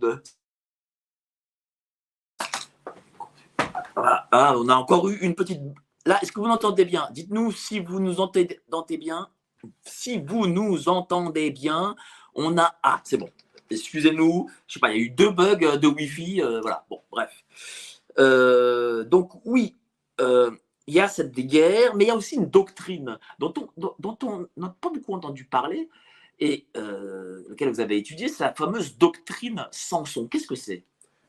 Ah, 3.96 4.54
on 4.58 4.70
a 4.70 4.76
encore 4.76 5.10
eu 5.10 5.18
une 5.18 5.36
petite. 5.36 5.60
Là, 6.06 6.20
est-ce 6.22 6.32
que 6.32 6.40
vous 6.40 6.48
entendez 6.48 6.86
bien? 6.86 7.10
Dites-nous 7.12 7.52
si 7.52 7.80
vous 7.80 8.00
nous 8.00 8.22
entendez 8.22 8.98
bien. 8.98 9.30
Si 9.84 10.20
vous 10.20 10.48
nous 10.48 10.88
entendez 10.88 11.52
bien, 11.52 11.96
on 12.36 12.58
a. 12.58 12.76
Ah, 12.84 13.02
c'est 13.04 13.18
bon. 13.18 13.30
excusez-nous. 13.70 14.50
Je 14.68 14.74
sais 14.76 14.80
pas, 14.80 14.94
il 14.94 14.98
y 14.98 15.04
a 15.04 15.06
eu 15.06 15.10
deux 15.10 15.32
bugs 15.32 15.58
euh, 15.64 15.78
de 15.78 15.88
Wi-Fi. 15.88 16.42
voilà, 16.62 16.86
bon, 16.90 17.02
bref. 17.12 17.44
Donc, 19.10 19.32
oui, 19.46 19.76
il 20.88 20.94
y 20.94 21.00
a 21.00 21.08
cette 21.08 21.34
guerre, 21.36 21.96
mais 21.96 22.06
il 22.06 22.08
y 22.08 22.12
a 22.12 22.16
aussi 22.16 22.36
une 22.36 22.50
doctrine 22.50 23.20
dont 23.40 23.54
on 24.24 24.48
n'a 24.58 24.76
pas 24.82 24.90
beaucoup 24.90 25.14
entendu 25.14 25.44
parler 25.46 25.90
et 26.40 26.66
euh, 26.78 27.44
laquelle 27.50 27.70
vous 27.70 27.80
avez 27.80 27.98
étudié, 27.98 28.28
c'est 28.28 28.44
la 28.44 28.54
fameuse 28.54 28.98
doctrine 28.98 29.68
Samson. 29.72 30.28
Qu'est-ce 30.28 30.48
que 30.48 30.56
c'est? 30.56 30.84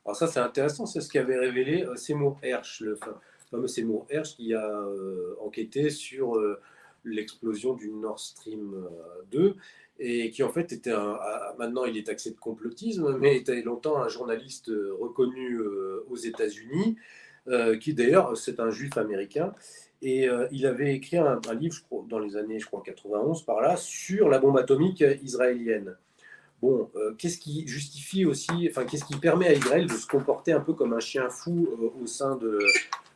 Alors 0.04 0.16
ça, 0.16 0.26
c'est 0.26 0.40
intéressant, 0.40 0.86
c'est 0.86 1.00
ce 1.00 1.10
qu'avait 1.10 1.38
révélé 1.38 1.84
euh, 1.84 1.96
Seymour 1.96 2.38
Hersh, 2.42 2.80
le 2.80 2.94
fa- 2.94 3.20
fameux 3.50 3.68
Seymour 3.68 4.06
Hersh 4.10 4.36
qui 4.36 4.54
a 4.54 4.66
euh, 4.70 5.34
enquêté 5.40 5.90
sur 5.90 6.36
euh, 6.36 6.60
l'explosion 7.04 7.74
du 7.74 7.90
Nord 7.90 8.20
Stream 8.20 8.74
euh, 8.74 9.22
2 9.30 9.56
et 9.98 10.30
qui 10.30 10.42
en 10.44 10.50
fait 10.50 10.72
était 10.72 10.92
un, 10.92 11.18
maintenant 11.58 11.84
il 11.84 11.96
est 11.96 12.06
taxé 12.06 12.30
de 12.30 12.38
complotisme, 12.38 13.16
mais 13.18 13.36
était 13.36 13.62
longtemps 13.62 13.96
un 14.00 14.08
journaliste 14.08 14.70
reconnu 15.00 15.58
aux 16.08 16.16
États-Unis, 16.16 16.96
qui 17.80 17.94
d'ailleurs 17.94 18.36
c'est 18.36 18.60
un 18.60 18.70
juif 18.70 18.96
américain. 18.96 19.54
Et 20.00 20.28
euh, 20.28 20.46
il 20.52 20.66
avait 20.66 20.94
écrit 20.94 21.16
un, 21.16 21.40
livre 21.58 21.76
dans 22.08 22.18
les 22.18 22.36
années, 22.36 22.60
je 22.60 22.66
crois, 22.66 22.82
91 22.84 23.44
par 23.44 23.60
là, 23.60 23.76
sur 23.76 24.28
la 24.28 24.38
bombe 24.38 24.56
atomique 24.56 25.02
israélienne. 25.22 25.96
Bon, 26.62 26.90
euh, 26.96 27.14
qu'est-ce 27.16 27.38
qui 27.38 27.66
justifie 27.66 28.24
aussi, 28.24 28.68
enfin, 28.70 28.84
qu'est-ce 28.84 29.04
qui 29.04 29.16
permet 29.16 29.48
à 29.48 29.52
Israël 29.52 29.86
de 29.86 29.92
se 29.92 30.06
comporter 30.06 30.52
un 30.52 30.60
peu 30.60 30.72
comme 30.72 30.92
un 30.92 31.00
chien 31.00 31.28
fou 31.30 31.68
euh, 31.80 32.02
au 32.02 32.06
sein 32.06 32.36
de, 32.36 32.58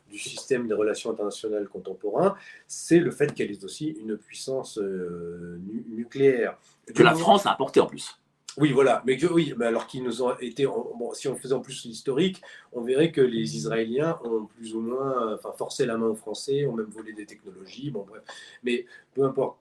du 0.09 0.17
système 0.17 0.67
des 0.67 0.73
relations 0.73 1.11
internationales 1.11 1.67
contemporains? 1.67 2.35
C'est 2.67 2.99
le 2.99 3.11
fait 3.11 3.33
qu'elle 3.33 3.51
est 3.51 3.63
aussi 3.63 3.89
une 3.89 4.17
puissance 4.17 4.77
euh, 4.77 5.59
nu- 5.65 5.85
nucléaire. 5.89 6.57
Que 6.93 7.03
la 7.03 7.15
France 7.15 7.45
a 7.45 7.51
apporté 7.51 7.79
en 7.79 7.85
plus. 7.85 8.17
Oui, 8.57 8.71
voilà, 8.71 9.01
mais 9.05 9.23
oui, 9.25 9.53
mais 9.57 9.65
alors 9.65 9.87
qu'ils 9.87 10.03
nous 10.03 10.21
ont 10.21 10.37
été, 10.37 10.67
si 11.13 11.27
on 11.27 11.35
faisait 11.35 11.55
en 11.55 11.61
plus 11.61 11.85
l'historique, 11.85 12.41
on 12.71 12.81
verrait 12.81 13.11
que 13.11 13.21
les 13.21 13.57
Israéliens 13.57 14.19
ont 14.23 14.45
plus 14.45 14.75
ou 14.75 14.81
moins, 14.81 15.33
enfin, 15.33 15.53
forcé 15.57 15.87
la 15.87 15.97
main 15.97 16.07
aux 16.07 16.15
Français, 16.15 16.67
ont 16.67 16.73
même 16.73 16.89
volé 16.91 17.13
des 17.13 17.25
technologies, 17.25 17.89
bon 17.89 18.05
bref, 18.07 18.21
mais 18.63 18.85
peu 19.13 19.23
importe. 19.23 19.57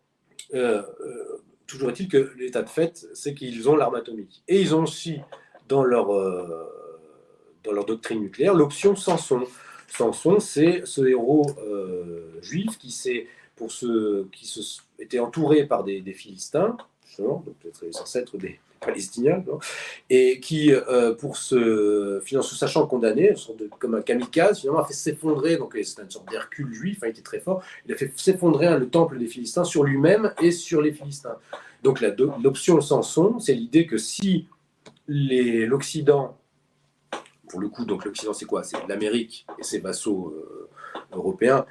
Euh, 0.55 0.83
euh, 1.01 1.39
toujours 1.67 1.91
est-il 1.91 2.09
que 2.09 2.33
l'état 2.37 2.63
de 2.63 2.69
fait, 2.69 3.07
c'est 3.15 3.33
qu'ils 3.33 3.69
ont 3.71 3.77
l'arme 3.77 3.95
atomique 3.95 4.43
et 4.49 4.61
ils 4.61 4.75
ont 4.75 4.83
aussi 4.83 5.21
dans 5.69 5.85
leur 5.85 6.13
euh, 6.13 6.69
dans 7.65 7.73
leur 7.73 7.87
doctrine 7.87 8.21
nucléaire 8.21 8.55
l'option 8.55 8.95
Samson. 8.95 9.45
Samson, 9.89 10.41
c'est 10.41 10.83
ce 10.85 11.03
héros 11.03 11.47
juif 12.43 12.77
qui 12.79 13.27
pour 13.57 13.71
ceux 13.71 14.29
qui 14.33 14.47
se, 14.47 14.81
était 14.99 15.21
entouré 15.21 15.65
par 15.65 15.85
des, 15.85 16.01
des 16.01 16.13
Philistins, 16.13 16.77
donc 17.19 17.45
peut-être 17.61 17.95
censé 17.95 18.19
être 18.19 18.37
des 18.37 18.59
Palestiniens, 18.85 19.43
non 19.47 19.59
et 20.11 20.41
qui, 20.41 20.73
euh, 20.73 21.15
pour 21.15 21.37
se, 21.37 22.21
sachant 22.43 22.87
condamné, 22.87 23.31
une 23.31 23.69
comme 23.79 23.95
un 23.95 24.03
kamikaze, 24.03 24.61
finalement, 24.61 24.81
a 24.81 24.85
fait 24.85 24.95
s'effondrer, 24.95 25.57
donc 25.57 25.77
c'est 25.83 26.03
une 26.03 26.11
sorte 26.11 26.29
d'Hercule 26.31 26.73
juif, 26.73 26.99
hein, 27.03 27.07
il 27.07 27.11
était 27.11 27.23
très 27.23 27.41
fort, 27.41 27.63
il 27.87 27.93
a 27.93 27.97
fait 27.97 28.13
s'effondrer 28.17 28.67
hein, 28.67 28.79
le 28.79 28.89
temple 28.89 29.19
des 29.19 29.27
Philistins 29.27 29.65
sur 29.65 29.85
lui-même 29.85 30.35
et 30.41 30.51
sur 30.51 30.83
les 30.83 30.93
Philistins. 30.93 31.37
Donc 31.83 32.01
l'option 32.01 32.81
Samson, 32.81 33.39
c'est 33.39 33.55
l'idée 33.55 33.87
que 33.87 33.99
si 33.99 34.47
l'Occident, 35.09 36.37
pour 37.49 37.61
le 37.61 37.69
coup, 37.69 37.85
donc 37.85 38.05
l'Occident 38.05 38.33
c'est 38.33 38.45
quoi? 38.45 38.63
C'est 38.63 38.77
l'Amérique 38.89 39.47
et 39.59 39.63
ses 39.63 39.81
vassaux 39.81 40.33
euh, 40.37 40.69
européens, 41.13 41.67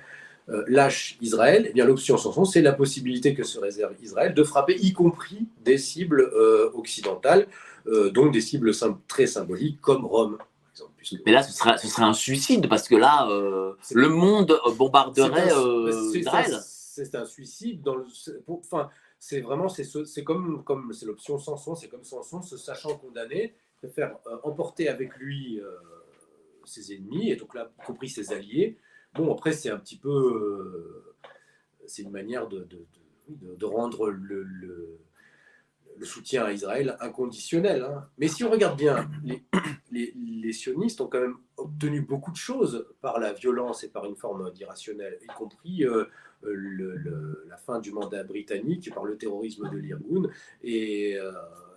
lâche 0.68 1.18
Israël, 1.22 1.68
eh 1.70 1.74
bien 1.74 1.86
l'option 1.86 2.18
Samson, 2.18 2.46
c'est 2.46 2.62
la 2.62 2.74
possibilité 2.74 3.34
que 3.34 3.44
se 3.44 3.60
réserve 3.60 3.94
Israël 4.02 4.34
de 4.34 4.44
frapper, 4.44 4.76
y 4.82 4.92
compris 4.94 5.48
des 5.64 5.78
cibles 5.78 6.22
euh, 6.34 6.70
occidentales, 6.74 7.48
euh, 7.88 8.10
donc 8.12 8.32
des 8.34 8.42
cibles 8.42 8.74
sym- 8.74 8.98
très 9.08 9.28
symboliques 9.28 9.80
comme 9.82 10.06
Rome. 10.06 10.38
Mais 11.26 11.32
là, 11.34 11.44
ce 11.44 11.52
serait, 11.52 11.78
ce 11.78 11.88
serait 11.88 12.04
un 12.04 12.14
suicide 12.14 12.68
parce 12.70 12.88
que 12.88 12.96
là, 12.96 13.28
euh, 13.30 13.74
le 13.92 14.10
monde 14.10 14.52
euh, 14.52 14.72
bombarderait 14.74 15.52
euh, 15.52 15.92
Israël. 16.20 16.46
c'est- 16.64 17.16
un 17.16 17.26
suicide 17.26 17.82
dans 17.82 17.96
le. 17.96 18.06
pour- 18.46 18.60
Enfin, 18.60 18.90
c'est 19.20 19.42
vraiment 19.42 19.70
c'est 19.70 19.84
ce- 19.84 20.06
c'est 20.06 20.24
comme 20.24 20.64
comme 20.64 20.92
c'est 20.94 21.06
l'option 21.06 21.40
Samson, 21.40 21.76
c'est 21.76 21.88
comme 21.88 22.04
Samson 22.04 22.42
se 22.42 22.58
sachant 22.58 22.96
condamné, 22.98 23.54
préfère 23.80 24.16
euh, 24.28 24.38
emporter 24.44 24.88
avec 24.90 25.16
lui 25.18 25.60
euh, 25.60 25.70
ses 26.66 26.94
ennemis 26.94 27.32
et 27.32 27.36
donc 27.36 27.56
là 27.56 27.70
y 27.82 27.86
compris 27.86 28.10
ses 28.10 28.32
alliés. 28.34 28.78
Bon 29.16 29.34
après 29.34 29.52
c'est 29.52 29.70
un 29.70 29.78
petit 29.78 29.98
peu 29.98 30.10
euh, 30.10 31.16
c'est 31.86 32.04
une 32.04 32.12
manière 32.12 32.48
de, 32.48 32.66
rendre 33.66 34.10
le, 34.10 35.00
soutien 36.04 36.46
à 36.46 36.52
Israël 36.52 36.96
inconditionnel. 37.00 37.84
hein. 37.84 38.08
Mais 38.18 38.28
si 38.28 38.44
on 38.44 38.50
regarde 38.50 38.78
bien, 38.78 39.10
les, 39.92 40.54
sionistes 40.54 41.02
ont 41.02 41.08
quand 41.08 41.22
même 41.22 41.38
obtenu 41.58 42.02
beaucoup 42.02 42.32
de 42.32 42.38
choses 42.38 42.88
par 43.02 43.20
la 43.20 43.34
violence 43.34 43.84
et 43.84 43.90
par 43.90 44.06
une 44.06 44.16
forme 44.16 44.52
d'irrationnel, 44.52 45.18
y 45.22 45.28
compris 45.28 45.86
euh, 45.86 46.06
la 47.48 47.58
fin 47.58 47.80
du 47.80 47.92
mandat 47.92 48.24
britannique 48.24 48.94
par 48.94 49.06
le 49.06 49.18
terrorisme 49.18 49.70
de 49.70 49.78
l'Irgun. 49.78 50.30
Et, 50.64 51.18
euh, 51.18 51.32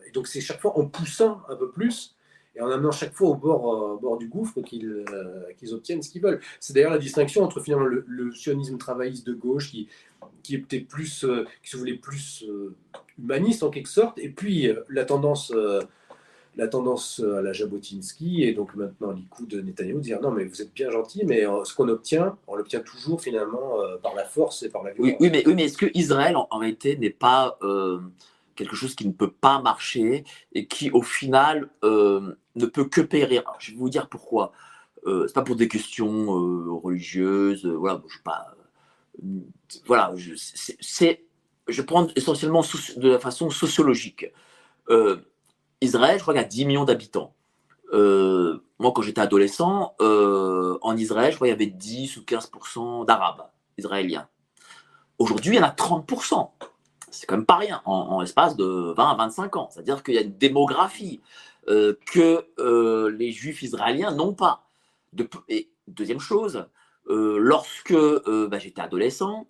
et 0.06 0.10
donc 0.10 0.26
c'est 0.28 0.40
chaque 0.40 0.60
fois 0.60 0.78
en 0.78 0.86
poussant 0.86 1.42
un 1.48 1.56
peu 1.56 1.70
plus 1.70 2.16
et 2.56 2.60
en 2.60 2.70
amenant 2.70 2.92
chaque 2.92 3.12
fois 3.14 3.30
au 3.30 3.34
bord, 3.34 3.74
euh, 3.74 3.96
bord 4.00 4.16
du 4.18 4.28
gouffre 4.28 4.60
qu'ils 4.62 5.04
euh, 5.12 5.42
qu'ils 5.58 5.74
obtiennent 5.74 6.02
ce 6.02 6.10
qu'ils 6.10 6.22
veulent. 6.22 6.40
C'est 6.60 6.72
d'ailleurs 6.72 6.92
la 6.92 6.98
distinction 6.98 7.42
entre 7.42 7.60
finalement 7.60 7.86
le, 7.86 8.04
le 8.06 8.32
sionisme 8.32 8.78
travailliste 8.78 9.26
de 9.26 9.34
gauche 9.34 9.70
qui, 9.70 9.88
qui 10.42 10.54
était 10.56 10.80
plus, 10.80 11.24
euh, 11.24 11.44
qui 11.62 11.70
se 11.70 11.76
voulait 11.76 11.94
plus 11.94 12.44
humaniste 13.18 13.62
en 13.62 13.70
quelque 13.70 13.88
sorte, 13.88 14.18
et 14.18 14.28
puis 14.28 14.68
la 14.88 15.04
tendance, 15.04 15.52
la 16.56 16.68
tendance 16.68 17.20
à 17.20 17.42
la 17.42 17.52
Jabotinsky 17.52 18.44
et 18.44 18.52
donc 18.52 18.74
maintenant 18.74 19.12
Likoud 19.12 19.48
de 19.48 19.60
Netanyahu 19.60 19.96
de 19.96 20.00
dire 20.00 20.20
non 20.20 20.30
mais 20.30 20.44
vous 20.44 20.60
êtes 20.62 20.72
bien 20.74 20.90
gentil, 20.90 21.22
mais 21.24 21.44
ce 21.64 21.74
qu'on 21.74 21.88
obtient, 21.88 22.36
on 22.46 22.56
l'obtient 22.56 22.80
toujours 22.80 23.20
finalement 23.20 23.78
par 24.02 24.14
la 24.14 24.24
force 24.24 24.62
et 24.64 24.68
par 24.68 24.82
la 24.82 24.92
violence. 24.92 25.16
Oui, 25.20 25.26
oui, 25.26 25.30
mais, 25.30 25.46
oui, 25.46 25.54
mais 25.54 25.64
est-ce 25.64 25.78
que 25.78 25.86
Israël, 25.94 26.36
en, 26.36 26.48
en 26.50 26.58
réalité, 26.58 26.96
n'est 26.96 27.10
pas 27.10 27.56
euh, 27.62 28.00
quelque 28.54 28.76
chose 28.76 28.94
qui 28.94 29.06
ne 29.06 29.12
peut 29.12 29.30
pas 29.30 29.60
marcher 29.60 30.24
et 30.52 30.66
qui, 30.66 30.90
au 30.90 31.02
final, 31.02 31.70
euh, 31.82 32.36
ne 32.56 32.66
peut 32.66 32.84
que 32.84 33.00
périr 33.00 33.44
Je 33.58 33.72
vais 33.72 33.76
vous 33.78 33.90
dire 33.90 34.08
pourquoi. 34.08 34.52
Euh, 35.06 35.26
c'est 35.26 35.34
pas 35.34 35.42
pour 35.42 35.56
des 35.56 35.68
questions 35.68 36.38
euh, 36.38 36.72
religieuses. 36.72 37.66
euh, 37.66 37.72
voilà, 37.72 38.02
je 38.08 38.14
sais 38.14 38.22
pas. 38.22 38.54
voilà, 39.86 40.12
je, 40.16 40.34
c'est, 40.36 41.26
je 41.68 41.82
prends 41.82 42.08
essentiellement 42.16 42.62
de 42.96 43.08
la 43.10 43.18
façon 43.18 43.50
sociologique. 43.50 44.26
Israël, 45.80 46.16
je 46.18 46.22
crois 46.22 46.34
qu'il 46.34 46.42
y 46.42 46.44
a 46.44 46.48
10 46.48 46.64
millions 46.66 46.84
d'habitants. 46.84 47.34
Moi, 47.92 48.92
quand 48.92 49.02
j'étais 49.02 49.20
adolescent, 49.20 49.94
en 50.00 50.96
Israël, 50.96 51.30
je 51.32 51.36
crois 51.36 51.48
qu'il 51.48 51.52
y 51.52 51.62
avait 51.62 51.66
10 51.66 52.16
ou 52.18 52.20
15% 52.22 53.06
d'Arabes 53.06 53.48
israéliens. 53.78 54.28
Aujourd'hui, 55.18 55.54
il 55.54 55.58
y 55.58 55.60
en 55.60 55.66
a 55.66 55.70
30%. 55.70 56.50
C'est 57.14 57.26
quand 57.26 57.36
même 57.36 57.46
pas 57.46 57.56
rien 57.56 57.80
en, 57.84 58.20
l'espace 58.20 58.56
de 58.56 58.92
20 58.96 59.10
à 59.10 59.14
25 59.14 59.56
ans. 59.56 59.68
C'est-à-dire 59.70 60.02
qu'il 60.02 60.14
y 60.14 60.18
a 60.18 60.22
une 60.22 60.36
démographie 60.36 61.20
euh, 61.68 61.94
que 62.12 62.44
euh, 62.58 63.10
les 63.10 63.32
juifs 63.32 63.62
israéliens 63.62 64.10
n'ont 64.10 64.34
pas. 64.34 64.66
Deuxième 65.86 66.20
chose, 66.20 66.66
euh, 67.08 67.38
lorsque 67.38 67.94
bah, 67.94 68.58
j'étais 68.58 68.80
adolescent, 68.82 69.46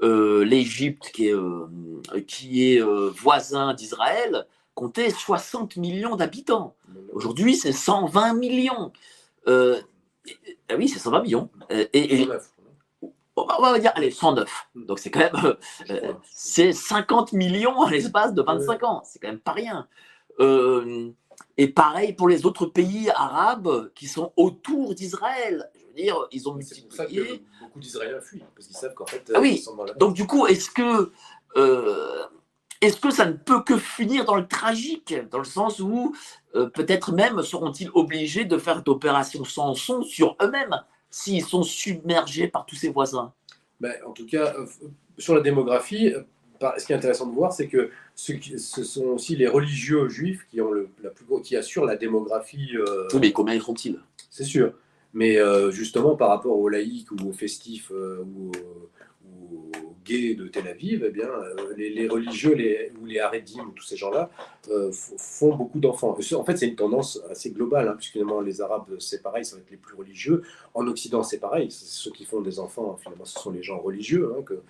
l'Égypte, 0.00 1.10
qui 1.10 1.28
est, 2.74 2.80
voisin 3.10 3.74
d'Israël, 3.74 4.46
comptait 4.74 5.10
60 5.10 5.76
millions 5.76 6.14
d'habitants. 6.14 6.76
Aujourd'hui, 7.12 7.56
c'est 7.56 7.72
120 7.72 8.34
millions. 8.34 8.92
Et- 9.46 10.74
oui, 10.76 10.88
c'est 10.88 11.00
120 11.00 11.22
millions. 11.22 11.50
Et, 11.70 11.88
et- 11.92 12.24
109, 12.26 12.52
on 13.44 13.62
va- 13.62 13.68
on 13.70 13.72
va 13.72 13.78
dire, 13.78 13.92
allez, 13.94 14.10
109. 14.10 14.68
Donc 14.74 14.98
c'est 14.98 15.10
quand 15.10 15.20
même, 15.20 15.36
euh, 15.44 15.54
euh, 15.90 16.12
c'est 16.30 16.72
50 16.72 17.32
millions 17.32 17.82
à 17.82 17.90
l'espace 17.90 18.34
de 18.34 18.42
25 18.42 18.82
ans. 18.84 19.02
C'est 19.04 19.18
quand 19.18 19.28
même 19.28 19.40
pas 19.40 19.52
rien. 19.52 19.88
Euh, 20.40 21.10
et 21.56 21.68
pareil 21.68 22.12
pour 22.12 22.28
les 22.28 22.46
autres 22.46 22.66
pays 22.66 23.10
arabes 23.10 23.90
qui 23.94 24.06
sont 24.06 24.32
autour 24.36 24.94
d'Israël. 24.94 25.70
Je 25.74 25.86
veux 25.86 25.92
dire, 25.94 26.16
ils 26.30 26.48
ont 26.48 26.54
Mais 26.54 26.62
C'est 26.62 26.82
pour 26.86 26.92
ça 26.94 27.04
multiplié. 27.04 27.38
que 27.40 27.44
beaucoup 27.64 27.78
d'Israéliens 27.80 28.20
fuient, 28.20 28.42
parce 28.54 28.66
qu'ils 28.68 28.76
savent 28.76 28.94
qu'en 28.94 29.06
fait, 29.06 29.30
Ah 29.34 29.40
oui. 29.40 29.54
ils 29.56 29.62
sont 29.62 29.74
dans 29.74 29.84
la 29.84 29.94
Donc 29.94 30.14
du 30.14 30.26
coup, 30.26 30.46
est-ce 30.46 30.70
que 30.70 31.12
euh, 31.56 32.24
est-ce 32.80 33.00
que 33.00 33.10
ça 33.10 33.24
ne 33.26 33.32
peut 33.32 33.62
que 33.64 33.76
finir 33.76 34.24
dans 34.24 34.36
le 34.36 34.46
tragique, 34.46 35.12
dans 35.32 35.38
le 35.38 35.44
sens 35.44 35.80
où 35.80 36.14
euh, 36.54 36.68
peut-être 36.68 37.10
même 37.12 37.42
seront-ils 37.42 37.90
obligés 37.94 38.44
de 38.44 38.56
faire 38.58 38.82
d'opérations 38.84 39.44
sans 39.44 39.74
son 39.74 40.02
sur 40.02 40.36
eux-mêmes? 40.40 40.76
S'ils 41.10 41.44
sont 41.44 41.62
submergés 41.62 42.48
par 42.48 42.66
tous 42.66 42.76
ces 42.76 42.88
voisins 42.88 43.32
Ben, 43.80 43.94
en 44.06 44.12
tout 44.12 44.26
cas, 44.26 44.54
euh, 44.58 44.66
sur 45.18 45.34
la 45.34 45.40
démographie, 45.40 46.12
euh, 46.12 46.22
ce 46.78 46.86
qui 46.86 46.92
est 46.92 46.96
intéressant 46.96 47.26
de 47.26 47.34
voir, 47.34 47.52
c'est 47.52 47.68
que 47.68 47.90
ce, 48.14 48.82
sont 48.82 49.04
aussi 49.06 49.36
les 49.36 49.46
religieux 49.46 50.08
juifs 50.08 50.46
qui, 50.50 50.60
ont 50.60 50.72
le, 50.72 50.88
la 51.02 51.10
plus 51.10 51.24
gros, 51.24 51.40
qui 51.40 51.56
assurent 51.56 51.84
la 51.84 51.96
démographie. 51.96 52.76
euh, 52.76 53.06
Oui, 53.12 53.20
mais 53.20 53.32
combien 53.32 53.58
sont-ils 53.60 53.98
C'est 54.30 54.44
sûr. 54.44 54.72
Mais 55.14 55.38
euh, 55.38 55.70
justement, 55.70 56.16
par 56.16 56.28
rapport 56.28 56.58
aux 56.58 56.68
laïcs 56.68 57.10
ou 57.12 57.28
aux 57.28 57.32
festifs 57.32 57.90
euh, 57.92 58.24
ou, 58.24 58.50
aux, 58.50 58.90
ou 59.24 59.70
aux 59.86 59.87
de 60.08 60.48
Tel 60.48 60.66
Aviv, 60.66 61.04
eh 61.06 61.10
bien, 61.10 61.28
les, 61.76 62.08
religieux 62.08 62.54
les, 62.54 62.92
ou 63.00 63.06
les 63.06 63.20
Haredim, 63.20 63.72
tous 63.74 63.84
ces 63.84 63.96
gens-là, 63.96 64.30
font 65.18 65.54
beaucoup 65.54 65.80
d'enfants. 65.80 66.16
En 66.34 66.44
fait, 66.44 66.56
c'est 66.56 66.68
une 66.68 66.76
tendance 66.76 67.20
assez 67.30 67.50
globale, 67.50 67.88
hein, 67.88 67.94
puisque 67.96 68.18
les 68.44 68.60
Arabes, 68.60 68.86
c'est 68.98 69.22
pareil, 69.22 69.44
ça 69.44 69.56
va 69.56 69.62
être 69.62 69.70
les 69.70 69.76
plus 69.76 69.94
religieux. 69.94 70.42
En 70.74 70.86
Occident, 70.86 71.22
c'est 71.22 71.38
pareil, 71.38 71.70
ceux 71.70 72.10
qui 72.10 72.24
font 72.24 72.40
des 72.40 72.58
enfants, 72.58 72.96
finalement, 73.00 73.24
ce 73.24 73.38
sont 73.38 73.50
les 73.50 73.62
gens 73.62 73.78
religieux. 73.78 74.32
Hein, 74.36 74.42
que, 74.42 74.62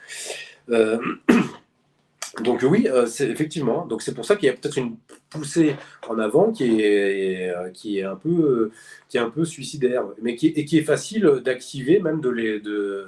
donc 2.42 2.62
oui, 2.62 2.88
euh, 2.88 3.06
c'est 3.06 3.28
effectivement. 3.28 3.86
Donc 3.86 4.02
c'est 4.02 4.14
pour 4.14 4.24
ça 4.24 4.36
qu'il 4.36 4.46
y 4.46 4.50
a 4.50 4.52
peut-être 4.52 4.78
une 4.78 4.96
poussée 5.30 5.76
en 6.08 6.18
avant 6.18 6.52
qui 6.52 6.80
est, 6.80 7.52
qui 7.72 7.98
est 7.98 8.04
un 8.04 8.16
peu 8.16 8.70
qui 9.08 9.16
est 9.16 9.20
un 9.20 9.30
peu 9.30 9.44
suicidaire, 9.44 10.04
mais 10.20 10.36
qui 10.36 10.48
et 10.48 10.64
qui 10.64 10.78
est 10.78 10.82
facile 10.82 11.24
d'activer 11.44 12.00
même 12.00 12.20
de 12.20 13.06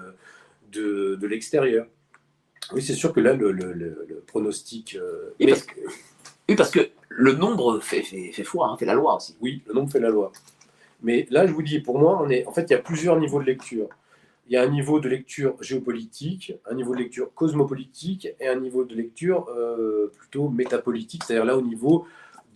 l'extérieur. 1.27 1.87
Oui, 2.73 2.83
c'est 2.83 2.95
sûr 2.95 3.13
que 3.13 3.21
là 3.21 3.33
le, 3.33 3.53
le, 3.53 4.23
pronostic. 4.27 4.97
Euh, 4.97 5.35
oui, 5.41 5.47
parce 5.49 5.63
que, 5.63 5.81
oui, 6.49 6.57
parce 6.57 6.71
que 6.71 6.91
le 7.09 7.33
nombre 7.33 7.81
fait, 7.81 8.03
fait, 8.03 8.33
fait 8.33 8.45
foi, 8.45 8.69
hein, 8.69 8.77
fait 8.77 8.87
la 8.87 8.95
loi 8.95 9.17
aussi. 9.17 9.37
Oui, 9.41 9.63
le 9.67 9.75
nombre 9.75 9.91
fait 9.91 10.01
la 10.01 10.11
loi. 10.11 10.33
Mais 11.03 11.27
là, 11.31 11.47
je 11.47 11.53
vous 11.53 11.63
dis, 11.63 11.81
pour 11.81 11.99
moi, 11.99 12.21
on 12.23 12.29
est, 12.29 12.47
en 12.47 12.53
fait, 12.53 12.65
il 12.69 12.73
y 12.73 12.77
a 12.77 12.79
plusieurs 12.79 13.19
niveaux 13.19 13.41
de 13.41 13.47
lecture 13.47 13.89
il 14.51 14.55
y 14.55 14.57
a 14.57 14.63
un 14.63 14.69
niveau 14.69 14.99
de 14.99 15.09
lecture 15.09 15.55
géopolitique, 15.61 16.55
un 16.69 16.75
niveau 16.75 16.97
de 16.97 16.99
lecture 16.99 17.33
cosmopolitique 17.35 18.29
et 18.41 18.49
un 18.49 18.59
niveau 18.59 18.85
de 18.85 18.97
lecture 18.97 19.49
euh, 19.49 20.13
plutôt 20.19 20.49
métapolitique, 20.49 21.23
c'est-à-dire 21.25 21.45
là 21.45 21.57
au 21.57 21.63
niveau 21.63 22.05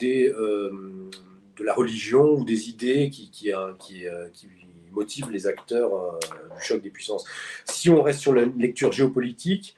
des, 0.00 0.28
euh, 0.28 1.08
de 1.56 1.62
la 1.62 1.72
religion 1.72 2.32
ou 2.34 2.44
des 2.44 2.68
idées 2.68 3.10
qui, 3.10 3.30
qui, 3.30 3.52
euh, 3.54 3.74
qui, 3.78 4.06
qui 4.32 4.48
motivent 4.90 5.30
les 5.30 5.46
acteurs 5.46 6.18
du 6.58 6.64
choc 6.64 6.82
des 6.82 6.90
puissances. 6.90 7.24
Si 7.64 7.88
on 7.90 8.02
reste 8.02 8.18
sur 8.18 8.34
la 8.34 8.44
lecture 8.44 8.90
géopolitique, 8.90 9.76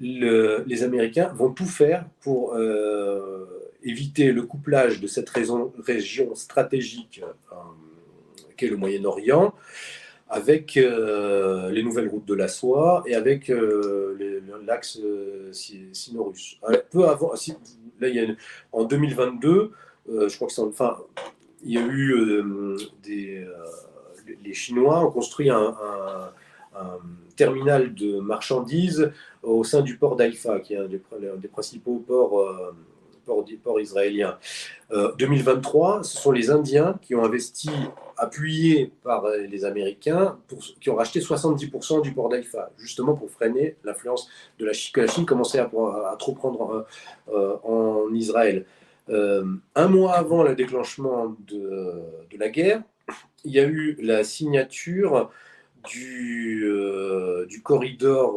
les 0.00 0.82
Américains 0.82 1.32
vont 1.34 1.50
tout 1.50 1.66
faire 1.66 2.06
pour 2.20 2.56
éviter 3.82 4.32
le 4.32 4.42
couplage 4.42 5.00
de 5.00 5.06
cette 5.06 5.30
région 5.30 6.34
stratégique 6.34 7.22
qu'est 8.56 8.68
le 8.68 8.76
Moyen-Orient 8.76 9.54
avec 10.28 10.76
euh, 10.76 11.70
les 11.70 11.82
nouvelles 11.82 12.08
routes 12.08 12.24
de 12.24 12.34
la 12.34 12.48
soie 12.48 13.04
et 13.06 13.14
avec 13.14 13.48
euh, 13.48 14.40
l'axe 14.64 14.98
euh, 15.02 15.52
sino-russe. 15.52 16.58
Peu 16.90 17.04
avant, 17.08 17.32
en 18.72 18.84
2022, 18.84 19.70
je 20.08 20.36
crois 20.36 20.48
que 20.48 20.52
c'est 20.52 20.62
enfin, 20.62 20.98
il 21.62 21.72
y 21.72 21.78
a 21.78 21.86
eu 21.86 22.82
les 24.42 24.54
Chinois 24.54 25.04
ont 25.06 25.10
construit 25.10 25.50
un, 25.50 25.74
terminal 27.36 27.94
de 27.94 28.18
marchandises 28.18 29.12
au 29.46 29.64
sein 29.64 29.80
du 29.80 29.96
port 29.96 30.16
d'Haïfa, 30.16 30.60
qui 30.60 30.74
est 30.74 30.78
un 30.78 30.86
des, 30.86 31.48
principaux 31.48 32.02
ports 32.06 32.46
port, 33.24 33.44
port 33.62 33.80
israélien. 33.80 34.38
2023, 34.90 36.04
ce 36.04 36.18
sont 36.18 36.32
les 36.32 36.50
Indiens 36.50 36.98
qui 37.00 37.14
ont 37.14 37.24
investi 37.24 37.70
appuyés 38.16 38.92
par 39.02 39.24
euh, 39.24 39.38
les 39.38 39.64
Américains, 39.64 40.38
qui 40.80 40.90
ont 40.90 40.96
racheté 40.96 41.20
70% 41.20 42.02
du 42.02 42.12
port 42.12 42.28
d'Haïfa, 42.28 42.70
justement 42.78 43.14
pour 43.14 43.30
freiner 43.30 43.76
l'influence 43.84 44.28
de 44.58 44.66
la 44.66 44.72
Chine, 44.72 44.92
que 44.92 45.00
la 45.02 45.06
Chine 45.06 45.26
commençait 45.26 45.58
à, 45.58 45.70
trop 46.18 46.32
prendre 46.32 46.86
euh, 47.28 47.32
euh, 47.34 47.56
en 47.62 48.12
Israël. 48.14 48.64
un 49.08 49.88
mois 49.88 50.14
avant 50.14 50.42
le 50.42 50.54
déclenchement 50.54 51.36
de, 51.46 52.02
la 52.38 52.48
guerre, 52.48 52.82
il 53.44 53.52
y 53.52 53.60
a 53.60 53.64
eu 53.64 53.96
la 54.00 54.24
signature 54.24 55.30
du, 55.88 56.68
du 57.48 57.62
corridor 57.62 58.36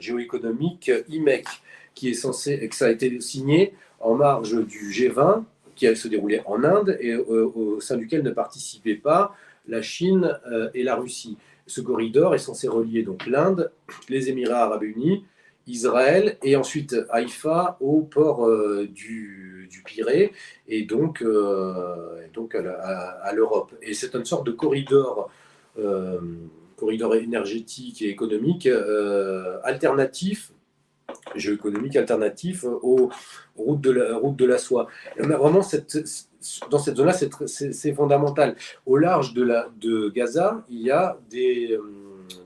géoéconomique 0.00 0.90
IMEC, 1.08 1.46
qui 1.94 2.10
est 2.10 2.14
censé, 2.14 2.68
que 2.68 2.74
ça 2.74 2.86
a 2.86 2.90
été 2.90 3.20
signé 3.20 3.74
en 4.00 4.14
marge 4.14 4.54
du 4.66 4.90
G20 4.90 5.44
qui 5.74 5.94
se 5.96 6.08
déroulait 6.08 6.42
en 6.46 6.62
Inde 6.64 6.96
et 7.00 7.12
euh, 7.12 7.50
au 7.54 7.80
sein 7.80 7.96
duquel 7.96 8.22
ne 8.22 8.30
participaient 8.30 8.94
pas 8.94 9.34
la 9.66 9.82
Chine 9.82 10.38
euh, 10.50 10.70
et 10.74 10.82
la 10.82 10.96
Russie. 10.96 11.36
Ce 11.66 11.80
corridor 11.80 12.34
est 12.34 12.38
censé 12.38 12.68
relier 12.68 13.02
donc 13.02 13.26
l'Inde, 13.26 13.72
les 14.08 14.28
Émirats 14.28 14.64
arabes 14.64 14.82
unis, 14.82 15.24
Israël 15.66 16.36
et 16.42 16.56
ensuite 16.56 16.94
Haïfa 17.10 17.78
au 17.80 18.02
port 18.02 18.46
euh, 18.46 18.86
du, 18.92 19.68
du, 19.70 19.82
Pirée 19.82 20.32
et 20.68 20.82
donc, 20.82 21.24
donc 22.32 22.54
à, 22.54 23.32
l'Europe. 23.34 23.74
Et 23.82 23.94
c'est 23.94 24.14
une 24.14 24.24
sorte 24.24 24.46
de 24.46 24.52
corridor, 24.52 25.30
corridor 26.76 27.14
énergétique 27.14 28.02
et 28.02 28.08
économique 28.08 28.68
alternatif 29.62 30.52
géoéconomique 31.34 31.96
alternatif 31.96 32.64
aux 32.64 33.10
routes 33.56 33.80
de 33.80 33.90
la, 33.90 34.16
route 34.16 34.36
de 34.36 34.44
la 34.44 34.58
soie. 34.58 34.88
vraiment, 35.18 35.62
cette, 35.62 35.98
dans 36.70 36.78
cette 36.78 36.96
zone-là, 36.96 37.12
c'est 37.12 37.94
fondamental. 37.94 38.56
Au 38.86 38.96
large 38.96 39.34
de, 39.34 39.42
la, 39.42 39.68
de 39.80 40.08
Gaza, 40.10 40.64
il 40.68 40.82
y 40.82 40.90
a 40.90 41.18
des, 41.30 41.72
euh, 41.72 41.80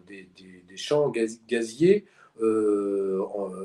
des, 0.06 0.28
des, 0.36 0.76
champs 0.76 1.12
gaziers 1.48 2.04
euh, 2.40 3.20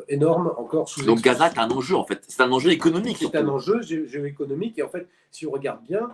énormes 0.07 0.51
encore 0.57 0.89
sous 0.89 1.05
Donc 1.05 1.22
Gaza 1.22 1.47
est 1.47 1.59
un 1.59 1.70
enjeu, 1.70 1.95
en 1.95 2.05
fait. 2.05 2.24
C'est 2.28 2.41
un 2.41 2.51
enjeu 2.51 2.72
économique. 2.72 3.18
C'est 3.20 3.36
un 3.36 3.47
enjeu 3.47 3.84
géoéconomique. 3.84 4.80
Et 4.80 4.84
en 4.84 4.89
fait, 4.89 5.07
si 5.30 5.45
on 5.45 5.51
regarde 5.51 5.84
bien, 5.84 6.09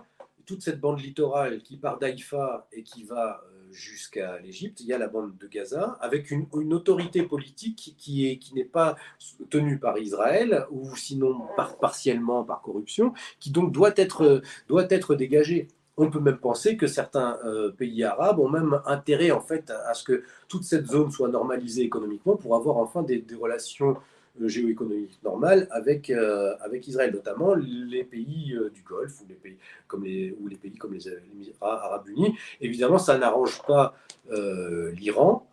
toute 0.50 0.62
cette 0.62 0.80
bande 0.80 1.00
littorale 1.00 1.62
qui 1.62 1.76
part 1.76 2.00
d'Haïfa 2.00 2.66
et 2.72 2.82
qui 2.82 3.04
va 3.04 3.40
jusqu'à 3.70 4.40
l'Égypte, 4.40 4.80
il 4.80 4.86
y 4.86 4.92
a 4.92 4.98
la 4.98 5.06
bande 5.06 5.38
de 5.38 5.46
Gaza, 5.46 5.96
avec 6.00 6.32
une, 6.32 6.48
autorité 6.72 7.22
politique 7.22 7.94
qui 7.96 8.52
n'est 8.52 8.64
pas 8.64 8.96
tenue 9.48 9.78
par 9.78 9.96
Israël, 9.96 10.66
ou 10.72 10.96
sinon 10.96 11.46
par, 11.56 11.78
partiellement 11.78 12.42
par 12.42 12.62
corruption, 12.62 13.12
qui 13.38 13.52
donc 13.52 13.70
doit 13.70 13.92
être, 13.94 14.42
doit 14.66 14.86
être 14.90 15.14
dégagée. 15.14 15.68
On 15.96 16.10
peut 16.10 16.18
même 16.18 16.38
penser 16.38 16.76
que 16.76 16.88
certains 16.88 17.38
euh, 17.44 17.70
pays 17.70 18.02
arabes 18.02 18.40
ont 18.40 18.48
même 18.48 18.80
intérêt 18.86 19.30
en 19.30 19.40
fait 19.40 19.70
à, 19.70 19.94
ce 19.94 20.02
que 20.02 20.24
toute 20.48 20.64
cette 20.64 20.88
zone 20.88 21.12
soit 21.12 21.28
normalisée 21.28 21.82
économiquement 21.82 22.34
pour 22.34 22.56
avoir 22.56 22.78
enfin 22.78 23.04
des 23.04 23.24
relations 23.40 23.96
géoéconomique 24.40 25.18
normale 25.22 25.66
avec, 25.70 26.10
euh, 26.10 26.54
avec 26.60 26.86
Israël, 26.88 27.12
notamment 27.12 27.54
les 27.54 28.04
pays 28.04 28.54
euh, 28.54 28.70
du 28.70 28.82
Golfe 28.82 29.20
ou 29.22 29.26
les 29.28 29.34
pays 29.34 29.56
comme 29.86 30.04
les, 30.04 30.34
ou 30.40 30.46
les 30.46 30.56
pays 30.56 30.76
comme 30.76 30.94
les 30.94 31.08
Émirats 31.08 31.84
arabes 31.84 32.08
unis. 32.08 32.34
Évidemment, 32.60 32.98
ça 32.98 33.18
n'arrange 33.18 33.62
pas 33.66 33.94
euh, 34.30 34.92
l'Iran. 34.92 35.46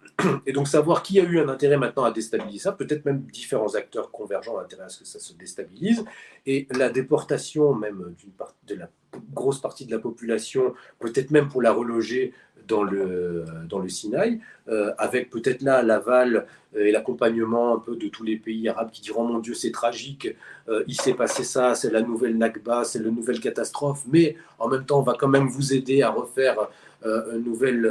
Et 0.47 0.51
donc 0.51 0.67
savoir 0.67 1.03
qui 1.03 1.19
a 1.19 1.23
eu 1.23 1.39
un 1.39 1.47
intérêt 1.47 1.77
maintenant 1.77 2.03
à 2.03 2.11
déstabiliser 2.11 2.63
ça, 2.63 2.71
peut-être 2.71 3.05
même 3.05 3.21
différents 3.21 3.75
acteurs 3.75 4.09
convergents 4.09 4.55
ont 4.55 4.59
intérêt 4.59 4.85
à 4.85 4.89
ce 4.89 4.99
que 4.99 5.05
ça 5.05 5.19
se 5.19 5.33
déstabilise, 5.33 6.03
et 6.47 6.67
la 6.71 6.89
déportation 6.89 7.75
même 7.75 8.15
d'une 8.17 8.31
de 8.67 8.75
la 8.75 8.89
grosse 9.33 9.61
partie 9.61 9.85
de 9.85 9.91
la 9.91 9.99
population, 9.99 10.73
peut-être 10.99 11.29
même 11.29 11.49
pour 11.49 11.61
la 11.61 11.71
reloger 11.71 12.33
dans 12.67 12.83
le, 12.83 13.45
dans 13.69 13.79
le 13.79 13.89
Sinaï, 13.89 14.39
euh, 14.69 14.91
avec 14.97 15.29
peut-être 15.29 15.61
là 15.61 15.81
l'aval 15.81 16.45
euh, 16.75 16.85
et 16.85 16.91
l'accompagnement 16.91 17.75
un 17.75 17.79
peu 17.79 17.95
de 17.95 18.07
tous 18.07 18.23
les 18.23 18.35
pays 18.35 18.67
arabes 18.69 18.91
qui 18.91 19.01
diront 19.01 19.23
mon 19.23 19.39
Dieu 19.39 19.53
c'est 19.53 19.71
tragique, 19.71 20.35
euh, 20.69 20.83
il 20.87 20.99
s'est 20.99 21.13
passé 21.13 21.43
ça, 21.43 21.75
c'est 21.75 21.91
la 21.91 22.01
nouvelle 22.01 22.37
Nakba, 22.37 22.83
c'est 22.83 22.99
la 22.99 23.09
nouvelle 23.09 23.39
catastrophe, 23.39 24.03
mais 24.07 24.35
en 24.59 24.67
même 24.67 24.85
temps 24.85 24.99
on 24.99 25.03
va 25.03 25.13
quand 25.17 25.29
même 25.29 25.47
vous 25.47 25.73
aider 25.73 26.01
à 26.01 26.09
refaire 26.09 26.69
une 27.05 27.43
nouvelle, 27.43 27.85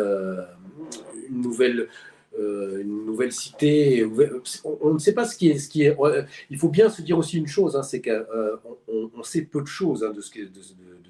une 1.30 1.40
nouvelle 1.40 1.88
une 2.38 3.06
nouvelle 3.06 3.32
cité. 3.32 4.06
On, 4.64 4.94
ne 4.94 4.98
sait 4.98 5.14
pas 5.14 5.24
ce 5.24 5.36
qui 5.36 5.48
est. 5.48 5.58
Ce 5.58 5.68
qui 5.68 5.84
est 5.84 5.96
il 6.50 6.58
faut 6.58 6.68
bien 6.68 6.88
se 6.90 7.02
dire 7.02 7.18
aussi 7.18 7.38
une 7.38 7.46
chose, 7.46 7.76
hein, 7.76 7.82
c'est 7.82 8.02
qu'on 8.02 9.10
on, 9.16 9.22
sait 9.22 9.42
peu 9.42 9.62
de 9.62 9.66
choses 9.66 10.04
hein, 10.04 10.10
de, 10.10 10.20
ce 10.20 10.30
qui, 10.30 10.40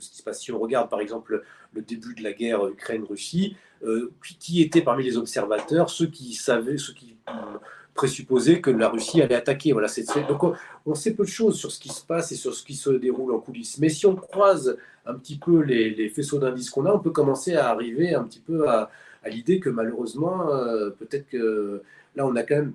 se 0.00 0.22
passe. 0.22 0.40
Si 0.40 0.52
on 0.52 0.58
regarde 0.58 0.88
par 0.88 1.00
exemple 1.00 1.42
le 1.74 1.82
début 1.82 2.14
de 2.14 2.22
la 2.22 2.32
guerre 2.32 2.66
Ukraine-Russie, 2.66 3.56
euh, 3.84 4.10
qui 4.40 4.62
étaient 4.62 4.80
parmi 4.80 5.04
les 5.04 5.18
observateurs 5.18 5.90
ceux 5.90 6.06
qui 6.06 6.32
savaient, 6.32 6.78
ceux 6.78 6.94
qui 6.94 7.16
euh, 7.28 7.32
présupposaient 7.94 8.60
que 8.60 8.70
la 8.70 8.88
Russie 8.88 9.20
allait 9.20 9.34
attaquer. 9.34 9.72
Voilà, 9.72 9.88
donc 10.28 10.54
on, 10.86 10.94
sait 10.94 11.12
peu 11.12 11.24
de 11.24 11.28
choses 11.28 11.58
sur 11.58 11.70
ce 11.70 11.78
qui 11.78 11.90
se 11.90 12.04
passe 12.04 12.32
et 12.32 12.36
sur 12.36 12.54
ce 12.54 12.64
qui 12.64 12.74
se 12.74 12.90
déroule 12.90 13.32
en 13.32 13.38
coulisses. 13.38 13.78
Mais 13.78 13.88
si 13.88 14.06
on 14.06 14.14
croise 14.14 14.78
un 15.04 15.14
petit 15.14 15.36
peu 15.36 15.60
les, 15.60 16.08
faisceaux 16.08 16.38
d'indices 16.38 16.70
qu'on 16.70 16.86
a, 16.86 16.92
on 16.92 17.00
peut 17.00 17.10
commencer 17.10 17.54
à 17.54 17.68
arriver 17.68 18.14
un 18.14 18.24
petit 18.24 18.40
peu 18.40 18.68
à, 18.68 18.90
l'idée 19.28 19.60
que 19.60 19.68
malheureusement, 19.70 20.48
euh, 20.50 20.90
peut-être 20.90 21.28
que 21.28 21.82
là, 22.14 22.26
on 22.26 22.36
a 22.36 22.42
quand 22.42 22.56
même, 22.56 22.72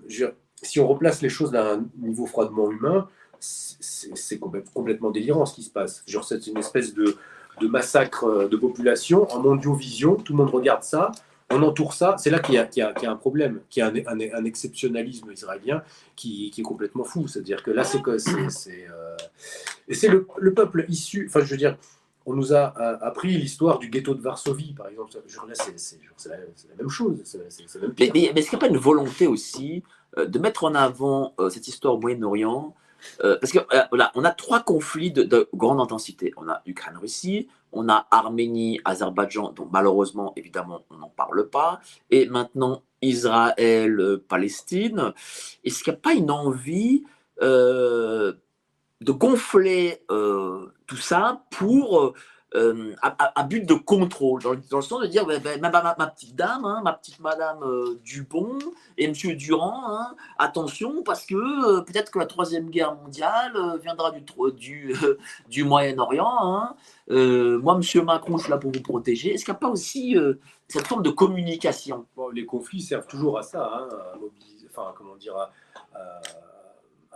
si 0.62 0.80
on 0.80 0.88
replace 0.88 1.22
les 1.22 1.30
choses 1.30 1.52
d'un 1.52 1.86
niveau 1.99 2.26
froidement 2.26 2.72
humain, 2.72 3.08
c'est 3.39 4.39
complètement 4.39 5.12
délirant 5.12 5.45
ce 5.45 5.56
qui 5.56 5.64
se 5.64 5.72
passe. 5.72 6.04
Genre, 6.06 6.24
c'est 6.24 6.45
une 6.47 6.58
espèce 6.58 6.93
de, 6.93 7.16
de 7.60 7.68
massacre 7.68 8.26
euh, 8.26 8.47
de 8.47 8.58
population 8.58 9.32
en 9.32 9.39
mondiovision. 9.39 10.16
Tout 10.16 10.34
le 10.34 10.38
monde 10.38 10.52
regarde 10.52 10.84
ça. 10.84 11.12
On 11.49 11.62
entoure 11.64 11.93
ça. 11.93 12.16
C'est 12.18 12.30
là 12.30 12.39
qu'il 12.39 12.56
y, 12.56 12.80
y, 12.80 12.82
a 12.82 13.12
un 13.12 13.16
problème, 13.16 13.60
qu'il 13.70 13.82
y 13.82 13.84
a 13.84 13.91
un, 14.08 14.45
exceptionnalisme 14.45 15.32
israélien 15.32 15.84
qui, 16.16 16.54
est 16.58 16.62
complètement 16.62 17.04
fou. 17.04 17.28
C'est-à-dire 17.28 17.62
que 17.62 17.72
là, 17.72 17.84
c'est. 17.84 17.99
Euh, 18.08 19.18
c'est 19.91 20.08
le, 20.08 20.54
peuple 20.54 20.86
issu. 20.88 21.28
Enfin, 21.28 21.41
je 21.43 21.52
veux 21.52 21.58
dire, 21.58 21.78
on 22.26 22.34
nous 22.34 22.53
a 22.53 22.67
appris 23.03 23.38
l'histoire 23.38 23.80
du 23.80 23.89
ghetto 23.89 24.13
de 24.13 24.22
Varsovie, 24.22 24.74
par 24.74 24.88
exemple. 24.88 25.11
C'est 25.13 26.30
la, 26.30 26.38
même 26.78 26.89
chose. 26.89 27.22
mais, 27.99 28.11
mais 28.13 28.24
est-ce 28.26 28.49
qu'il 28.49 28.57
n'y 28.57 28.63
a 28.63 28.67
pas 28.67 28.74
une 28.74 28.78
volonté 28.78 29.28
aussi 29.28 29.84
de 30.17 30.39
mettre 30.39 30.65
en 30.65 30.76
avant 30.76 31.34
cette 31.49 31.67
histoire 31.67 31.95
au 31.95 31.99
Moyen-Orient? 31.99 32.76
Parce 33.19 33.51
que 33.51 33.59
voilà, 33.89 34.11
on 34.15 34.24
a 34.24 34.32
trois 34.32 34.61
conflits 34.61 35.11
de, 35.11 35.24
de 35.24 35.49
grande 35.53 35.80
intensité. 35.80 36.34
On 36.38 36.47
a 36.47 36.61
Ukraine-Russie, 36.65 37.47
on 37.72 37.89
a 37.89 38.07
Arménie, 38.11 38.80
Azerbaïdjan, 38.86 39.53
dont 39.53 39.67
malheureusement, 39.72 40.34
évidemment, 40.36 40.82
on 40.91 40.97
n'en 40.97 41.09
parle 41.09 41.49
pas, 41.49 41.80
et 42.11 42.28
maintenant 42.28 42.84
Israël, 43.01 44.19
Palestine. 44.28 45.13
Est-ce 45.63 45.84
qu'il 45.84 45.93
n'y 45.93 45.97
a 45.97 46.01
pas 46.01 46.13
une 46.13 46.30
envie 46.30 47.03
de 47.41 48.38
gonfler 49.01 50.03
tout 50.92 50.98
ça 50.98 51.42
pour 51.52 52.14
euh, 52.54 52.94
à, 53.02 53.44
but 53.44 53.66
de 53.66 53.76
contrôle, 53.76 54.42
dans, 54.42 54.52
le 54.52 54.82
sens 54.82 55.00
de 55.00 55.08
dire 55.08 55.26
ben, 55.26 55.62
ma, 55.62 56.08
petite 56.08 56.36
dame, 56.36 56.66
hein, 56.66 56.82
ma 56.84 56.92
petite 56.92 57.22
madame 57.22 57.64
euh, 57.64 57.98
Dupont 58.04 58.60
et 58.98 59.08
monsieur 59.08 59.36
Durand, 59.36 59.84
hein, 59.88 60.16
attention 60.38 61.02
parce 61.02 61.26
que 61.26 61.36
euh, 61.36 61.80
peut-être 61.80 62.12
que 62.12 62.20
la 62.20 62.26
troisième 62.26 62.70
guerre 62.70 62.94
mondiale 62.94 63.54
viendra 63.82 64.12
du, 64.12 64.26
du, 64.58 64.94
du 65.50 65.64
Moyen-Orient. 65.64 66.28
Hein. 66.42 66.76
moi, 67.08 67.78
monsieur 67.78 68.02
Macron, 68.02 68.38
je 68.38 68.44
suis 68.44 68.52
là 68.52 68.58
pour 68.58 68.74
vous 68.74 68.82
protéger. 68.82 69.34
Est-ce 69.34 69.46
qu'il 69.46 69.54
n'y 69.54 69.58
a 69.58 69.60
pas 69.60 69.70
aussi 69.70 70.18
cette 70.68 70.88
forme 70.88 71.04
de 71.04 71.10
communication? 71.10 72.06
Les 72.34 72.46
conflits 72.46 72.82
servent 72.82 73.08
toujours 73.08 73.38
à 73.38 73.44
ça, 73.44 73.64
à 73.64 74.18
mobiliser, 74.20 74.68
enfin, 74.70 74.94
comment 74.98 75.16
dire, 75.16 75.38
à 75.38 75.52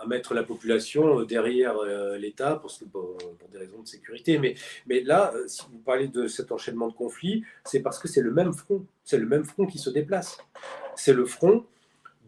mettre 0.08 0.34
la 0.34 0.44
population 0.44 1.20
euh, 1.20 1.26
derrière 1.26 1.78
euh, 1.78 2.18
l'État 2.18 2.56
pour, 2.56 2.72
pour, 2.92 3.18
des 3.52 3.58
raisons 3.58 3.82
de 3.82 3.88
sécurité. 3.88 4.38
Mais, 4.38 4.56
mais 4.88 5.02
là, 5.02 5.34
euh, 5.36 5.44
si 5.48 5.64
vous 5.72 5.80
parlez 5.80 6.08
de 6.08 6.28
cet 6.28 6.52
enchaînement 6.52 6.88
de 6.88 6.94
conflits, 6.94 7.44
c'est 7.64 7.82
parce 7.82 8.00
que 8.00 8.08
c'est 8.08 8.22
le 8.22 8.32
même 8.32 8.54
front. 8.54 8.86
C'est 9.04 9.18
le 9.18 9.28
même 9.28 9.44
front 9.44 9.66
qui 9.66 9.78
se 9.78 9.90
déplace. 9.90 10.38
C'est 10.96 11.14
le 11.14 11.26
front 11.26 11.66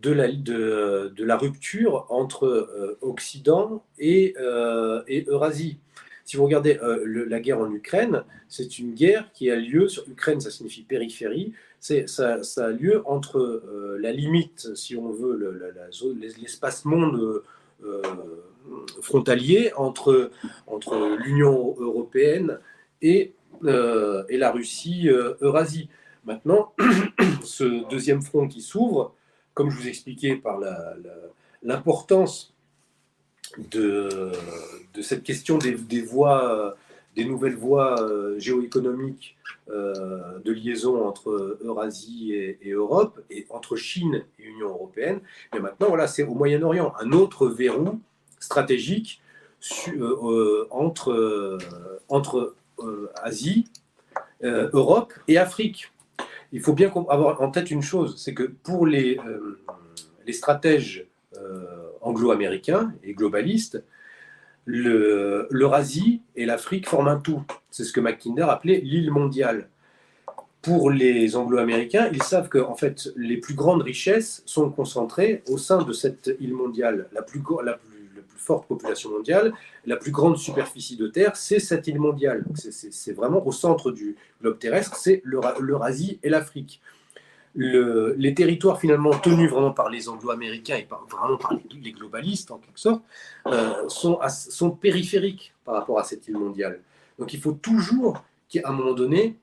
de 0.02 0.12
la, 0.12 0.28
de, 0.28 1.12
de 1.16 1.24
la 1.24 1.38
rupture 1.38 2.06
entre 2.10 2.98
Occident 3.02 3.84
et, 3.98 4.36
et, 5.08 5.26
Eurasie. 5.28 5.80
Si 6.24 6.38
vous 6.38 6.44
regardez 6.44 6.80
la 7.04 7.40
guerre 7.40 7.60
en 7.60 7.72
Ukraine, 7.72 8.24
c'est 8.48 8.78
une 8.78 8.94
guerre 8.94 9.32
qui 9.34 9.50
a 9.50 9.56
lieu 9.56 9.88
sur 9.88 10.08
Ukraine, 10.08 10.40
ça 10.40 10.52
signifie 10.52 10.84
périphérie. 10.84 11.54
Ça, 11.80 12.06
ça, 12.44 12.66
a 12.66 12.70
lieu 12.70 13.02
entre 13.08 13.64
la 14.00 14.12
limite, 14.12 14.76
si 14.76 14.96
on 14.96 15.10
veut, 15.10 15.60
l'espace 16.20 16.86
monde 16.86 17.42
frontalier 19.02 19.72
entre, 19.76 20.32
l'Union 21.20 21.76
européenne 21.80 22.60
et, 23.02 23.34
euh, 23.64 24.24
la 24.30 24.52
Russie 24.52 25.10
euh, 25.10 25.36
Eurasie. 25.42 25.90
Maintenant, 26.26 26.74
ce 27.44 27.88
deuxième 27.90 28.22
front 28.22 28.48
qui 28.48 28.62
s'ouvre, 28.62 29.16
comme 29.54 29.70
je 29.70 29.78
vous 29.78 29.88
expliquais 29.88 30.36
par 30.36 30.60
l'importance 31.64 32.54
de, 33.58 34.32
cette 35.02 35.24
question 35.24 35.58
des 35.58 36.02
voies 36.02 36.76
des 37.18 37.26
nouvelles 37.26 37.56
voies 37.56 38.00
euh, 38.00 38.40
géoéconomiques 38.40 39.36
euh, 39.70 40.38
de 40.46 40.52
liaison 40.54 41.06
entre 41.06 41.58
Eurasie 41.62 42.34
et, 42.34 42.72
Europe, 42.72 43.20
et 43.32 43.48
entre 43.50 43.76
Chine 43.76 44.24
et 44.40 44.44
Union 44.44 44.70
européenne. 44.70 45.20
Mais 45.52 45.60
maintenant, 45.60 45.88
voilà, 45.90 46.08
c'est 46.08 46.24
au 46.24 46.36
Moyen-Orient, 46.36 46.94
un 47.00 47.12
autre 47.12 47.48
verrou 47.48 48.00
stratégique 48.40 49.20
euh, 49.88 50.68
entre, 50.70 51.58
entre 52.08 52.54
Asie, 53.16 53.66
Europe 54.44 55.14
et 55.28 55.40
Afrique. 55.40 55.92
Il 56.54 56.62
faut 56.62 56.74
bien 56.74 56.94
avoir 57.10 57.42
en 57.42 57.50
tête 57.50 57.72
une 57.72 57.82
chose, 57.82 58.16
c'est 58.18 58.36
que 58.36 58.44
pour 58.44 58.86
les, 58.86 59.20
les 60.28 60.34
stratèges 60.34 61.08
anglo-américains 62.02 62.94
et 63.04 63.14
globalistes, 63.14 63.84
l'Eurasie 64.68 66.22
et 66.36 66.46
l'Afrique 66.46 66.88
forment 66.88 67.08
un 67.08 67.18
tout. 67.18 67.42
C'est 67.72 67.86
ce 67.86 67.94
que 67.94 68.02
Mackinder 68.02 68.46
appelait 68.50 68.82
l'île 68.84 69.12
mondiale. 69.12 69.70
Pour 70.62 70.92
les 70.92 71.38
anglo-américains, 71.38 72.10
ils 72.12 72.22
savent 72.22 72.50
que 72.50 72.58
en 72.58 72.76
fait, 72.76 73.10
les 73.16 73.38
plus 73.38 73.54
grandes 73.54 73.82
richesses 73.82 74.44
sont 74.46 74.70
concentrées 74.70 75.42
au 75.48 75.58
sein 75.58 75.84
de 75.84 75.94
cette 75.94 76.36
île 76.42 76.54
mondiale. 76.54 77.08
La 77.14 77.22
plus, 77.22 77.42
la 77.64 77.74
plus, 77.74 77.88
forte 78.38 78.68
population 78.68 79.10
mondiale, 79.10 79.54
la 79.86 79.98
plus 79.98 80.12
grande 80.12 80.38
superficie 80.38 80.96
de 80.96 81.08
terre, 81.08 81.36
c'est 81.36 81.60
cette 81.60 81.88
île 81.88 82.00
mondiale. 82.00 82.46
C'est 82.56 83.12
vraiment 83.14 83.46
au 83.46 83.52
centre 83.52 83.92
du 83.92 84.16
globe 84.42 84.58
terrestre, 84.58 84.96
c'est 84.96 85.22
l'Eurasie 85.26 86.20
et 86.24 86.30
l'Afrique 86.30 86.82
les 87.58 88.34
territoires 88.36 88.80
finalement 88.80 89.18
tenus 89.18 89.50
vraiment 89.50 89.72
par 89.72 89.90
les 89.90 90.10
anglo-américains 90.10 90.76
et 90.76 90.88
vraiment 91.10 91.38
par 91.38 91.54
les, 91.54 91.92
globalistes 91.92 92.52
en 92.52 92.60
quelque 92.60 92.80
sorte, 92.80 93.02
euh, 93.48 93.90
sont, 93.90 94.20
sont 94.30 94.72
périphériques 94.72 95.54
par 95.66 95.74
rapport 95.74 96.00
à 96.00 96.04
cette 96.04 96.28
île 96.28 96.38
mondiale. 96.38 96.82
Donc 97.18 97.34
il 97.34 97.42
faut 97.42 97.54
toujours 97.54 98.24
qu'à 98.48 98.62
un 98.66 98.72
moment 98.72 98.94
donné, 98.94 99.38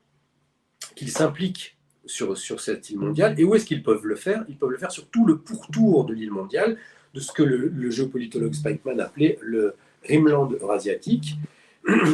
qu'ils 0.95 1.11
s'impliquent 1.11 1.77
sur, 2.05 2.37
sur 2.37 2.61
cette 2.61 2.89
île 2.89 2.99
mondiale. 2.99 3.37
Et 3.37 3.43
où 3.43 3.53
est-ce 3.53 3.65
qu'ils 3.65 3.83
peuvent 3.83 4.05
le 4.05 4.15
faire? 4.15 4.45
Ils 4.47 4.57
peuvent 4.57 4.71
le 4.71 4.77
faire 4.77 4.91
sur 4.91 5.07
tout 5.09 5.25
le 5.25 5.39
pourtour 5.39 6.05
de 6.05 6.13
l'île 6.13 6.31
mondiale, 6.31 6.77
de 7.13 7.19
ce 7.19 7.31
que 7.33 7.43
le, 7.43 7.89
géopolitologue 7.89 8.53
Spikeman 8.53 8.99
appelait 9.01 9.37
le 9.41 9.75
Rimland 10.03 10.51
eurasiatique, 10.61 11.35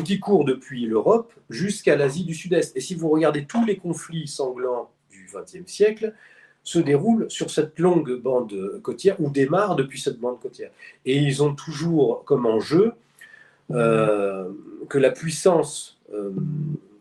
qui 0.06 0.20
court 0.20 0.46
depuis 0.46 0.86
l'Europe 0.86 1.32
jusqu'à 1.50 1.96
l'Asie 1.96 2.24
du 2.24 2.34
Sud-Est. 2.34 2.76
Et 2.76 2.82
si 2.82 2.96
vous 2.96 3.10
regardez 3.10 3.46
tous 3.46 3.66
les 3.66 3.78
conflits 3.78 4.28
sanglants 4.28 4.90
XXe 5.32 5.72
siècle 5.72 6.14
se 6.64 6.80
déroule 6.80 7.30
sur 7.30 7.50
cette 7.50 7.80
longue 7.80 8.14
bande 8.20 8.80
côtière 8.84 9.20
ou 9.20 9.30
démarre 9.30 9.76
depuis 9.76 10.00
cette 10.00 10.20
bande 10.20 10.40
côtière. 10.40 10.72
Et 11.06 11.18
ils 11.18 11.42
ont 11.42 11.56
toujours 11.56 12.24
comme 12.26 12.46
enjeu 12.46 12.94
euh, 13.74 14.50
que 14.90 14.98
la 14.98 15.12
puissance 15.12 15.98
euh, 16.14 16.32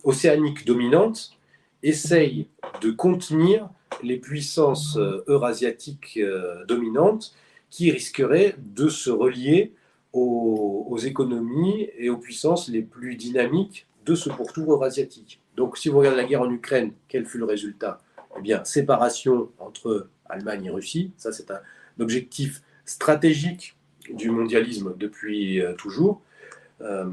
océanique 0.05 0.65
dominante 0.65 1.33
essaye 1.83 2.47
de 2.81 2.91
contenir 2.91 3.69
les 4.03 4.19
puissances 4.19 4.97
euh, 4.97 5.25
eurasiatiques 5.27 6.21
dominantes 6.69 7.35
qui 7.71 7.91
risqueraient 7.91 8.55
de 8.59 8.89
se 8.89 9.11
relier 9.11 9.73
aux, 10.13 10.87
aux, 10.89 10.99
économies 10.99 11.89
et 11.99 12.11
aux 12.11 12.19
puissances 12.19 12.69
les 12.69 12.83
plus 12.83 13.17
dynamiques 13.17 13.87
de 14.07 14.15
ce 14.15 14.29
pourtour 14.29 14.73
eurasiatique. 14.73 15.41
Donc 15.57 15.77
si 15.77 15.89
vous 15.89 15.99
regardez 15.99 16.19
la 16.19 16.29
guerre 16.29 16.43
en 16.43 16.51
Ukraine, 16.51 16.93
quel 17.09 17.27
fut 17.27 17.39
le 17.39 17.45
résultat? 17.45 18.01
Eh 18.37 18.41
bien, 18.41 18.65
séparation 18.65 19.51
entre 19.59 20.09
Allemagne 20.29 20.67
et 20.67 20.71
Russie, 20.71 21.13
ça 21.17 21.33
c'est 21.33 21.51
un 21.51 21.61
objectif 21.99 22.63
stratégique 22.85 23.77
du 24.13 24.31
mondialisme 24.31 24.95
depuis 24.97 25.61
euh, 25.61 25.75
toujours. 25.75 26.23
Euh, 26.81 27.05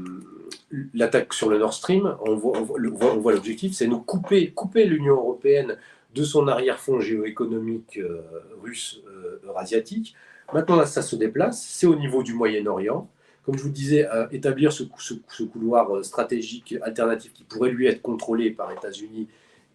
l'attaque 0.94 1.34
sur 1.34 1.50
le 1.50 1.58
Nord 1.58 1.74
Stream, 1.74 2.16
on 2.22 2.34
voit, 2.36 3.32
l'objectif, 3.32 3.74
c'est 3.74 3.86
nous 3.86 4.00
couper, 4.00 4.50
couper 4.50 4.86
l'Union 4.86 5.14
européenne 5.16 5.76
de 6.14 6.24
son 6.24 6.48
arrière-fond 6.48 7.00
géoéconomique 7.00 7.98
euh, 7.98 8.22
russe 8.62 9.02
eurasiatique. 9.44 10.14
Maintenant, 10.54 10.84
ça 10.86 11.02
se 11.02 11.16
déplace, 11.16 11.62
c'est 11.62 11.86
au 11.86 11.96
niveau 11.96 12.22
du 12.22 12.32
Moyen-Orient. 12.32 13.08
Comme 13.44 13.58
je 13.58 13.62
vous 13.62 13.70
disais, 13.70 14.06
établir 14.30 14.72
ce, 14.72 14.84
ce, 14.98 15.42
couloir 15.44 16.04
stratégique 16.04 16.74
alternatif 16.82 17.32
qui 17.32 17.44
pourrait 17.44 17.70
lui 17.70 17.86
être 17.86 18.02
contrôlé 18.02 18.50
par 18.50 18.72
États-Unis 18.72 19.26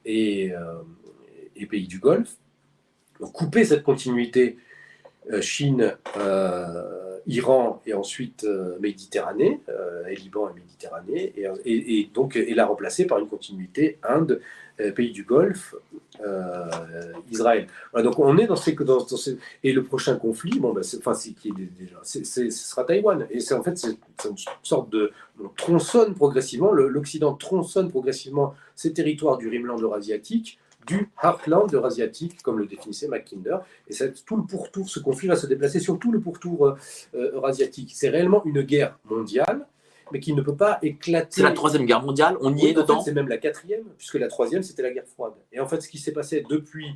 et, 0.05 0.51
et 1.55 1.65
pays 1.65 1.87
du 1.87 1.99
Golfe. 1.99 2.35
Couper 3.33 3.63
cette 3.63 3.83
continuité 3.83 4.57
euh, 5.31 5.41
Chine, 5.41 5.95
euh, 6.17 7.17
Iran 7.27 7.81
et 7.85 7.93
ensuite 7.93 8.43
euh, 8.43 8.77
Méditerranée, 8.81 9.61
et 10.09 10.15
Liban 10.15 10.49
et 10.49 10.53
Méditerranée, 10.53 11.33
et, 11.63 12.09
donc 12.13 12.35
la 12.35 12.65
remplacer 12.65 13.05
par 13.05 13.19
une 13.19 13.27
continuité 13.27 13.97
Inde, 14.03 14.41
pays 14.95 15.11
du 15.11 15.23
Golfe, 15.23 15.75
Israël. 17.31 17.67
donc 17.95 18.19
on 18.19 18.37
est 18.37 18.47
dans 18.47 18.55
ces, 18.57 18.75
et 19.63 19.71
le 19.71 19.83
prochain 19.83 20.17
conflit, 20.17 20.59
bon, 20.59 20.73
ben, 20.73 20.83
enfin 20.97 21.13
c'est 21.13 21.31
qui 21.31 21.53
ce 22.03 22.49
sera 22.49 22.83
Taïwan. 22.83 23.25
Et 23.31 23.39
c'est 23.39 23.53
en 23.53 23.63
fait 23.63 23.77
c'est 23.77 23.95
une 24.25 24.35
sorte 24.63 24.89
de 24.89 25.11
on 25.41 25.47
tronçonne 25.49 26.15
progressivement, 26.15 26.73
l'Occident 26.73 27.33
tronçonne 27.35 27.89
progressivement 27.89 28.55
ces 28.75 28.91
territoires 28.91 29.37
du 29.37 29.47
Rimland 29.47 29.79
eurasiatique 29.79 30.59
du 30.85 31.09
heartland 31.21 31.73
eurasiatique, 31.73 32.41
comme 32.41 32.59
le 32.59 32.65
définissait 32.65 33.07
Mackinder. 33.07 33.57
Et 33.87 33.93
c'est 33.93 34.25
tout 34.25 34.37
le 34.37 34.43
pourtour, 34.43 34.89
ce 34.89 34.99
conflit 34.99 35.27
va 35.27 35.35
se 35.35 35.47
déplacer 35.47 35.79
sur 35.79 35.99
tout 35.99 36.11
le 36.11 36.19
pourtour 36.19 36.67
euh, 36.67 36.75
euh, 37.15 37.33
eurasiatique. 37.33 37.91
C'est 37.93 38.09
réellement 38.09 38.43
une 38.45 38.61
guerre 38.61 38.97
mondiale, 39.09 39.67
mais 40.11 40.19
qui 40.19 40.33
ne 40.33 40.41
peut 40.41 40.55
pas 40.55 40.79
éclater. 40.81 41.27
C'est 41.31 41.43
la 41.43 41.51
troisième 41.51 41.85
guerre 41.85 42.01
mondiale, 42.01 42.37
on 42.41 42.55
y 42.55 42.67
est 42.67 42.73
dedans. 42.73 43.01
c'est 43.01 43.13
même 43.13 43.29
la 43.29 43.37
quatrième, 43.37 43.85
puisque 43.97 44.15
la 44.15 44.27
troisième, 44.27 44.63
c'était 44.63 44.83
la 44.83 44.91
guerre 44.91 45.07
froide. 45.07 45.33
Et 45.51 45.59
en 45.59 45.67
fait, 45.67 45.81
ce 45.81 45.89
qui 45.89 45.97
s'est 45.97 46.13
passé 46.13 46.45
depuis 46.49 46.87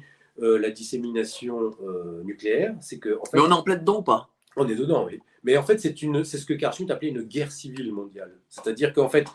euh, 0.41 0.57
la 0.59 0.69
dissémination 0.69 1.75
nucléaire, 2.23 2.75
c'est 2.81 2.99
que. 2.99 3.17
mais 3.33 3.39
on 3.39 3.49
est 3.49 3.53
en 3.53 3.63
plein 3.63 3.77
dedans 3.77 3.99
ou 3.99 4.03
pas? 4.03 4.29
On 4.55 4.67
est 4.67 4.75
dedans, 4.75 5.05
oui. 5.05 5.19
Mais 5.43 5.57
en 5.57 5.63
fait, 5.63 5.79
c'est 5.79 5.95
ce 5.95 6.45
que 6.45 6.53
Carl 6.53 6.75
appelait 6.89 7.09
une 7.09 7.21
guerre 7.21 7.51
civile 7.51 7.93
mondiale. 7.93 8.31
C'est-à-dire 8.49 8.93
qu'en 8.93 9.09
fait, 9.09 9.27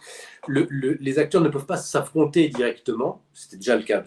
les 0.48 1.18
acteurs 1.18 1.40
ne 1.40 1.48
peuvent 1.48 1.66
pas 1.66 1.76
s'affronter 1.76 2.48
directement. 2.48 3.22
C'était 3.32 3.57
déjà 3.57 3.76
le 3.76 3.82
cas 3.82 4.03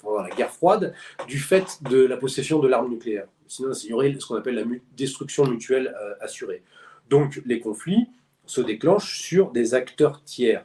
pendant 0.00 0.22
la 0.22 0.30
guerre 0.30 0.50
froide, 0.50 0.94
du 1.26 1.38
fait 1.38 1.82
de 1.82 2.04
la 2.04 2.16
possession 2.16 2.60
de 2.60 2.68
l'arme 2.68 2.90
nucléaire. 2.90 3.26
Sinon, 3.46 3.72
il 3.72 3.90
y 3.90 3.92
aurait 3.92 4.14
ce 4.18 4.26
qu'on 4.26 4.36
appelle 4.36 4.54
la 4.54 4.64
destruction 4.96 5.46
mutuelle 5.46 5.94
euh, 6.00 6.14
assurée. 6.20 6.62
Donc, 7.10 7.42
les 7.46 7.60
conflits 7.60 8.08
se 8.46 8.60
déclenchent 8.60 9.20
sur 9.20 9.50
des 9.50 9.74
acteurs 9.74 10.22
tiers. 10.24 10.64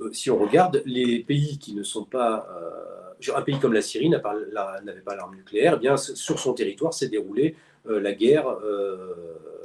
Euh, 0.00 0.12
si 0.12 0.30
on 0.30 0.38
regarde 0.38 0.82
les 0.84 1.20
pays 1.20 1.58
qui 1.58 1.74
ne 1.74 1.82
sont 1.82 2.04
pas. 2.04 2.48
un 3.34 3.42
pays 3.42 3.58
comme 3.58 3.72
la 3.72 3.82
Syrie 3.82 4.10
n'avait 4.10 4.22
pas 4.22 5.16
l'arme 5.16 5.36
nucléaire, 5.36 5.74
eh 5.76 5.80
bien, 5.80 5.96
sur 5.96 6.38
son 6.38 6.52
territoire 6.52 6.92
s'est 6.92 7.08
déroulée 7.08 7.56
la 7.86 8.12
guerre 8.12 8.46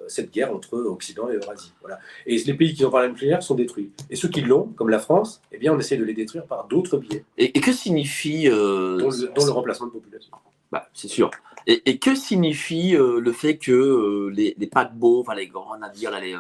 cette 0.10 0.32
guerre 0.32 0.54
entre 0.54 0.78
Occident 0.78 1.30
et 1.30 1.36
Eurasie. 1.36 1.72
Voilà. 1.82 2.00
Et 2.26 2.38
les 2.38 2.54
pays 2.54 2.74
qui 2.74 2.84
n'ont 2.84 2.90
pas 2.90 3.02
la 3.02 3.10
nucléaire 3.10 3.44
sont 3.44 3.56
détruits. 3.56 3.92
Et 4.10 4.16
ceux 4.16 4.28
qui 4.28 4.42
l'ont, 4.42 4.68
comme 4.76 4.90
la 4.90 5.00
France, 5.00 5.42
eh 5.52 5.58
bien, 5.58 5.74
on 5.74 5.80
essaie 5.80 5.98
de 5.98 6.04
les 6.04 6.14
détruire 6.14 6.46
par 6.46 6.68
d'autres 6.68 6.98
biais. 6.98 7.24
Et, 7.38 7.52
que 7.54 7.72
signifie... 7.72 8.48
Euh, 8.50 8.98
dans, 8.98 9.46
le, 9.46 9.52
remplacement 9.52 9.88
de 9.88 9.92
population. 9.92 10.32
Bah, 10.72 10.90
c'est 10.94 11.08
sûr. 11.08 11.32
Et, 11.68 12.00
que 12.00 12.16
signifie 12.16 12.96
euh, 12.96 13.20
le 13.20 13.32
fait 13.32 13.58
que 13.58 13.72
euh, 13.72 14.30
les, 14.30 14.68
paquebots, 14.68 15.22
enfin 15.22 15.36
les 15.36 15.48
grands 15.48 15.78
navires, 15.78 16.20
les 16.20 16.36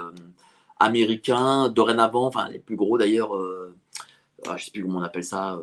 américains, 0.79 1.69
dorénavant, 1.69 2.25
enfin 2.25 2.49
les 2.49 2.59
plus 2.59 2.75
gros 2.75 2.97
d'ailleurs, 2.97 3.31
ah, 4.47 4.49
je 4.49 4.53
ne 4.53 4.57
sais 4.57 4.71
plus 4.71 4.83
comment 4.83 4.99
on 4.99 5.03
appelle 5.03 5.23
ça, 5.23 5.59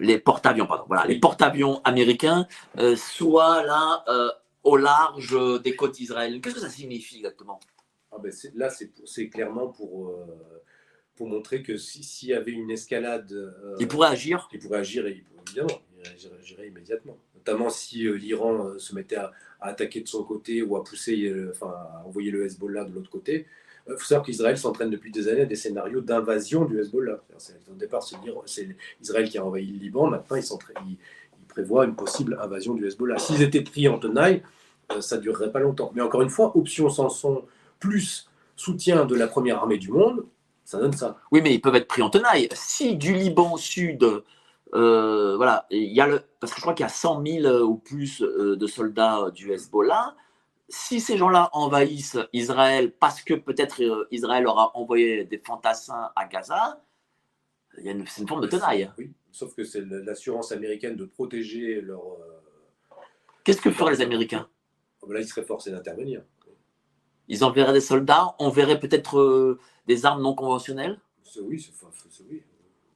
les 0.00 0.18
porte-avions, 0.18 0.66
pardon, 0.66 0.84
voilà, 0.88 1.06
les 1.06 1.18
porte-avions 1.20 1.80
américains 1.84 2.46
soient 2.96 3.62
là 3.62 4.04
au 4.64 4.76
large 4.76 5.36
des 5.62 5.76
côtes 5.76 6.00
israéliennes. 6.00 6.40
Qu'est-ce 6.40 6.56
que 6.56 6.60
ça 6.60 6.70
signifie 6.70 7.16
exactement? 7.16 7.60
Ah 8.12 8.16
ben 8.18 8.32
Là, 8.54 8.70
c'est 9.04 9.28
clairement 9.28 9.68
pour, 9.68 10.08
euh, 10.08 10.62
pour 11.14 11.28
montrer 11.28 11.62
que 11.62 11.76
s'il 11.76 12.28
y 12.28 12.34
avait 12.34 12.52
une 12.52 12.70
escalade. 12.70 13.32
Euh, 13.32 13.76
il 13.78 13.88
pourrait 13.88 14.08
agir? 14.08 14.48
Il 14.52 14.58
pourrait 14.60 14.78
agir, 14.78 15.06
évidemment, 15.06 15.80
il 15.96 16.32
agirait 16.40 16.68
immédiatement. 16.68 17.18
Notamment 17.34 17.70
si 17.70 18.06
euh, 18.06 18.14
l'Iran 18.14 18.78
se 18.78 18.94
mettait 18.94 19.16
à, 19.16 19.32
attaquer 19.60 20.00
de 20.00 20.08
son 20.08 20.22
côté 20.24 20.62
ou 20.62 20.76
à 20.76 20.84
pousser, 20.84 21.34
enfin, 21.50 21.70
à 21.70 22.04
envoyer 22.06 22.30
le 22.30 22.44
Hezbollah 22.46 22.84
de 22.84 22.92
l'autre 22.92 23.10
côté. 23.10 23.46
Il 23.88 23.96
faut 23.96 24.04
savoir 24.04 24.24
qu'Israël 24.24 24.56
s'entraîne 24.58 24.90
depuis 24.90 25.10
des 25.10 25.28
années 25.28 25.40
à 25.40 25.46
des 25.46 25.56
scénarios 25.56 26.02
d'invasion 26.02 26.64
du 26.64 26.78
Hezbollah. 26.78 27.24
Au 27.70 27.74
départ, 27.74 28.06
c'est 28.46 28.68
Israël 29.00 29.28
qui 29.28 29.38
a 29.38 29.44
envahi 29.44 29.66
le 29.66 29.78
Liban, 29.78 30.08
maintenant 30.08 30.36
il, 30.36 30.98
prévoit 31.58 31.86
une 31.86 31.96
possible 31.96 32.38
invasion 32.40 32.74
du 32.74 32.86
Hezbollah. 32.86 33.18
S'ils 33.18 33.42
étaient 33.42 33.62
pris 33.62 33.88
en 33.88 33.98
tenaille, 33.98 34.44
euh, 34.92 35.00
ça 35.00 35.16
ne 35.16 35.22
durerait 35.22 35.50
pas 35.50 35.58
longtemps. 35.58 35.90
Mais 35.92 36.00
encore 36.00 36.22
une 36.22 36.30
fois, 36.30 36.56
option 36.56 36.88
Samson 36.88 37.42
plus 37.80 38.30
soutien 38.54 39.06
de 39.06 39.16
la 39.16 39.26
première 39.26 39.56
armée 39.56 39.78
du 39.78 39.90
monde, 39.90 40.24
ça 40.64 40.78
donne 40.78 40.92
ça. 40.92 41.18
Oui, 41.32 41.40
mais 41.42 41.52
ils 41.52 41.60
peuvent 41.60 41.74
être 41.74 41.88
pris 41.88 42.00
en 42.00 42.10
tenaille. 42.10 42.48
Si 42.52 42.96
du 42.96 43.12
Liban 43.12 43.56
Sud, 43.56 44.04
euh, 44.74 45.36
voilà, 45.36 45.66
il 45.70 45.92
y 45.92 46.00
a 46.00 46.06
le, 46.06 46.22
parce 46.38 46.52
que 46.52 46.58
je 46.58 46.62
crois 46.62 46.74
qu'il 46.74 46.84
y 46.84 46.86
a 46.86 46.90
100 46.90 47.24
000 47.26 47.64
ou 47.64 47.74
plus 47.74 48.22
euh, 48.22 48.54
de 48.56 48.66
soldats 48.68 49.32
du 49.34 49.50
Hezbollah, 49.50 50.14
si 50.68 51.00
ces 51.00 51.16
gens-là 51.16 51.50
envahissent 51.54 52.18
Israël 52.32 52.92
parce 52.92 53.20
que 53.20 53.34
peut-être 53.34 54.06
Israël 54.12 54.46
aura 54.46 54.70
envoyé 54.76 55.24
des 55.24 55.38
fantassins 55.38 56.10
à 56.14 56.26
Gaza, 56.26 56.84
c'est 57.74 57.90
une, 57.90 58.04
une 58.18 58.28
forme 58.28 58.42
de 58.42 58.46
tenaille. 58.46 58.92
Oui, 58.96 59.12
sauf 59.32 59.54
que 59.54 59.64
c'est 59.64 59.84
l'assurance 59.84 60.52
américaine 60.52 60.96
de 60.96 61.04
protéger 61.04 61.80
leur. 61.80 62.02
Qu'est-ce 63.44 63.60
que 63.60 63.70
feraient 63.70 63.92
les 63.92 64.00
Américains? 64.00 64.48
Là, 65.08 65.20
ils 65.20 65.26
seraient 65.26 65.44
forcés 65.44 65.70
d'intervenir. 65.70 66.22
Ils 67.28 67.44
enverraient 67.44 67.72
des 67.72 67.80
soldats, 67.80 68.34
on 68.38 68.48
verrait 68.48 68.80
peut-être 68.80 69.18
euh, 69.18 69.58
des 69.86 70.06
armes 70.06 70.22
non 70.22 70.34
conventionnelles? 70.34 70.98
Oui, 71.42 71.60
c'est 71.60 72.22
oui. 72.28 72.42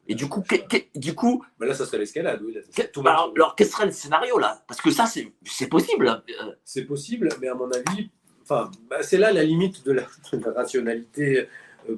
Et 0.09 0.15
du 0.15 0.29
coup, 0.29 0.43
du 0.97 1.15
coup 1.15 1.45
bah 1.61 1.67
là, 1.67 1.75
ça 1.75 1.87
serait 1.87 1.99
l'escalade, 1.99 2.43
oui. 2.43 2.59
alors, 3.07 3.33
alors 3.37 3.55
quel 3.55 3.69
serait 3.69 3.87
le 3.87 3.93
scénario 3.93 4.39
là? 4.39 4.63
Parce 4.67 4.81
que 4.81 4.91
ça, 4.91 5.07
c'est 5.07 5.69
possible. 5.69 6.09
Euh. 6.09 6.53
C'est 6.65 6.85
possible, 6.85 7.29
mais 7.41 7.49
à 7.49 7.55
mon 7.55 7.71
avis, 7.71 8.11
enfin, 8.43 8.71
bah, 8.91 9.03
c'est 9.03 9.19
là 9.19 9.33
la 9.33 9.45
limite 9.45 9.85
de 9.85 9.93
la, 9.93 10.07
rationalité 10.55 11.41
euh, 11.41 11.47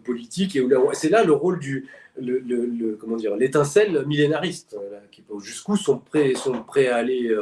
politique 0.05 0.57
et 0.57 0.67
c'est 0.93 1.11
là 1.11 1.25
le 1.25 1.33
rôle 1.33 1.59
du, 1.59 1.89
le, 2.17 2.97
comment 3.01 3.17
dire, 3.17 3.37
l'étincelle 3.37 4.05
millénariste, 4.07 4.77
jusqu'où 5.41 5.77
sont 5.77 5.99
prêts, 5.99 6.35
sont 6.35 6.63
prêts 6.63 6.89
à 6.89 6.97
aller 6.97 7.35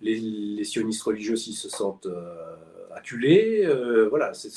les, 0.00 0.64
sionistes 0.64 1.02
religieux 1.02 1.36
s'ils 1.36 1.54
se 1.54 1.68
sentent 1.68 2.06
euh, 2.06 2.54
acculés. 2.94 3.64
Euh, 3.64 4.08
voilà, 4.08 4.32
c'est, 4.34 4.50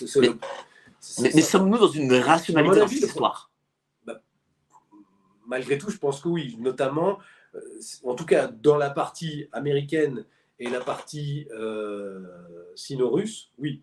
mais, 1.19 1.41
sommes-nous 1.41 1.77
dans 1.77 1.87
une 1.87 2.13
rationalité 2.13 2.79
de 2.79 2.85
l'histoire 2.85 3.51
bah, 4.05 4.21
Malgré 5.45 5.77
tout, 5.77 5.89
je 5.89 5.97
pense 5.97 6.21
que 6.21 6.29
oui, 6.29 6.55
notamment, 6.59 7.19
euh, 7.55 7.59
en 8.03 8.15
tout 8.15 8.25
cas 8.25 8.47
dans 8.47 8.77
la 8.77 8.89
partie 8.89 9.47
américaine 9.51 10.25
et 10.59 10.69
la 10.69 10.79
partie 10.79 11.47
sino-russe, 12.75 13.51
oui. 13.57 13.81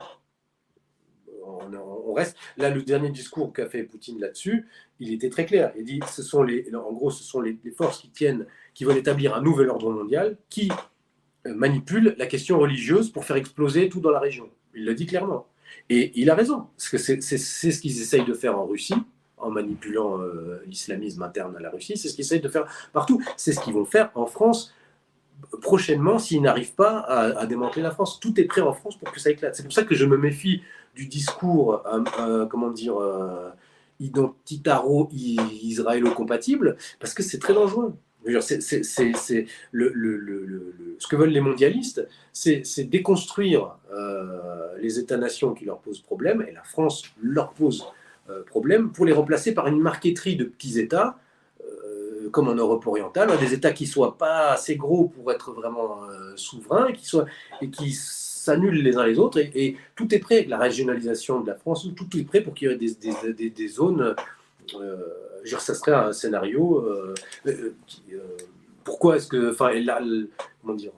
On, 2.06 2.12
reste. 2.12 2.36
Là, 2.56 2.70
le 2.70 2.82
dernier 2.82 3.10
discours 3.10 3.52
qu'a 3.52 3.66
fait 3.66 3.84
Poutine 3.84 4.20
là-dessus, 4.20 4.66
il 4.98 5.12
était 5.12 5.30
très 5.30 5.46
clair. 5.46 5.72
Il 5.76 5.84
dit, 5.84 6.00
ce 6.10 6.22
sont 6.22 6.42
les, 6.42 6.66
en 6.74 6.92
gros, 6.92 7.10
ce 7.10 7.22
sont 7.22 7.40
les, 7.40 7.56
forces 7.76 8.00
qui 8.00 8.08
tiennent, 8.08 8.46
qui 8.74 8.84
veulent 8.84 8.98
établir 8.98 9.34
un 9.34 9.42
nouvel 9.42 9.68
ordre 9.68 9.90
mondial, 9.92 10.36
qui 10.48 10.70
manipule 11.44 12.14
la 12.18 12.26
question 12.26 12.58
religieuse 12.58 13.10
pour 13.10 13.24
faire 13.24 13.36
exploser 13.36 13.88
tout 13.88 14.00
dans 14.00 14.10
la 14.10 14.18
région. 14.18 14.50
Il 14.74 14.84
l'a 14.84 14.94
dit 14.94 15.06
clairement. 15.06 15.46
Et 15.88 16.12
il 16.20 16.30
a 16.30 16.34
raison, 16.34 16.66
parce 16.76 16.88
que 16.88 16.98
c'est 16.98 17.20
ce 17.20 17.80
qu'ils 17.80 18.00
essayent 18.00 18.24
de 18.24 18.34
faire 18.34 18.58
en 18.58 18.66
Russie, 18.66 18.94
en 19.40 19.50
manipulant 19.50 20.20
euh, 20.20 20.62
l'islamisme 20.66 21.22
interne 21.22 21.56
à 21.56 21.60
la 21.60 21.70
Russie, 21.70 21.96
c'est 21.96 22.08
ce 22.08 22.14
qu'ils 22.14 22.24
essayent 22.24 22.40
de 22.40 22.48
faire 22.48 22.66
partout. 22.92 23.22
C'est 23.36 23.52
ce 23.52 23.60
qu'ils 23.60 23.72
vont 23.72 23.84
faire 23.84 24.10
en 24.14 24.26
France 24.26 24.74
prochainement 25.62 26.18
s'ils 26.18 26.42
n'arrivent 26.42 26.74
pas 26.74 26.98
à, 27.00 27.46
démanteler 27.46 27.82
la 27.82 27.90
France. 27.90 28.20
Tout 28.20 28.38
est 28.38 28.44
prêt 28.44 28.60
en 28.60 28.72
France 28.72 28.96
pour 28.98 29.10
que 29.10 29.18
ça 29.18 29.30
éclate. 29.30 29.54
C'est 29.54 29.62
pour 29.62 29.72
ça 29.72 29.84
que 29.84 29.94
je 29.94 30.04
me 30.04 30.16
méfie 30.16 30.62
du 30.94 31.06
discours, 31.06 31.82
euh, 31.86 32.04
euh, 32.20 32.46
comment 32.46 32.70
dire, 32.70 32.96
identitaro-israélo-compatible, 34.00 36.76
parce 36.98 37.14
que 37.14 37.22
c'est 37.22 37.38
très 37.38 37.54
dangereux. 37.54 37.94
C'est 38.40 39.46
le, 39.72 39.92
le, 39.94 40.74
ce 40.98 41.06
que 41.06 41.16
veulent 41.16 41.30
les 41.30 41.40
mondialistes, 41.40 42.06
c'est 42.32 42.84
déconstruire 42.84 43.78
euh, 43.92 44.76
les 44.78 44.98
États-nations 44.98 45.54
qui 45.54 45.64
leur 45.64 45.78
posent 45.78 46.02
problème, 46.02 46.44
et 46.46 46.52
la 46.52 46.62
France 46.62 47.04
leur 47.22 47.54
pose 47.54 47.86
euh, 48.28 48.42
problème, 48.44 48.92
pour 48.92 49.06
les 49.06 49.14
remplacer 49.14 49.54
par 49.54 49.68
une 49.68 49.80
marqueterie 49.80 50.36
de 50.36 50.44
petits 50.44 50.78
États, 50.78 51.18
euh, 51.62 52.28
comme 52.30 52.48
en 52.48 52.54
Europe 52.54 52.86
orientale, 52.86 53.30
des 53.38 53.54
États 53.54 53.72
qui 53.72 53.86
soient 53.86 54.18
pas 54.18 54.50
assez 54.50 54.76
gros 54.76 55.08
pour 55.08 55.32
être 55.32 55.52
vraiment 55.52 56.02
souverains, 56.36 56.92
qui, 56.92 57.06
soient, 57.06 57.24
et 57.62 57.70
qui 57.70 57.98
s'annulent 58.40 58.82
les 58.82 58.96
uns 58.96 59.06
les 59.06 59.18
autres, 59.18 59.38
et, 59.38 59.76
tout 59.96 60.14
est 60.14 60.18
prêt 60.18 60.36
avec 60.36 60.48
la 60.48 60.58
régionalisation 60.58 61.40
de 61.40 61.48
la 61.48 61.54
France, 61.54 61.88
tout 61.94 62.06
est 62.16 62.24
prêt 62.24 62.40
pour 62.40 62.54
qu'il 62.54 62.68
y 62.68 62.72
ait 62.72 62.76
des, 62.76 62.94
des, 62.94 63.32
des, 63.32 63.50
des 63.50 63.68
zones 63.68 64.14
ça 65.58 65.74
serait 65.74 65.92
un 65.92 66.12
scénario. 66.12 66.78
Euh, 66.78 67.14
euh, 67.46 67.74
euh, 68.12 68.18
pourquoi 68.84 69.16
est-ce 69.16 69.28
que, 69.28 69.52
enfin, 69.52 69.70
comment 70.62 70.74
dire, 70.74 70.92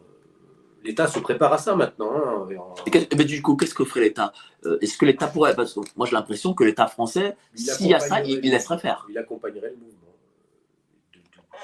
l'État 0.84 1.06
se 1.06 1.18
prépare 1.18 1.52
à 1.52 1.58
ça 1.58 1.76
maintenant. 1.76 2.12
Hein, 2.14 2.48
mais 3.16 3.24
du 3.24 3.42
coup, 3.42 3.56
qu'est-ce 3.56 3.74
que 3.74 3.84
ferait 3.84 4.00
l'État 4.00 4.32
Est-ce 4.80 4.96
que 4.96 5.04
l'État 5.04 5.26
pourrait 5.26 5.54
Parce 5.54 5.74
que 5.74 5.80
moi, 5.96 6.06
j'ai 6.06 6.12
l'impression 6.12 6.54
que 6.54 6.64
l'État 6.64 6.86
français, 6.86 7.36
s'il 7.54 7.88
y 7.88 7.94
a 7.94 8.00
ça, 8.00 8.22
il, 8.22 8.40
laisserait 8.40 8.78
faire. 8.78 9.06
Il 9.08 9.18
accompagnerait 9.18 9.70
le 9.70 9.76
mouvement 9.76 9.98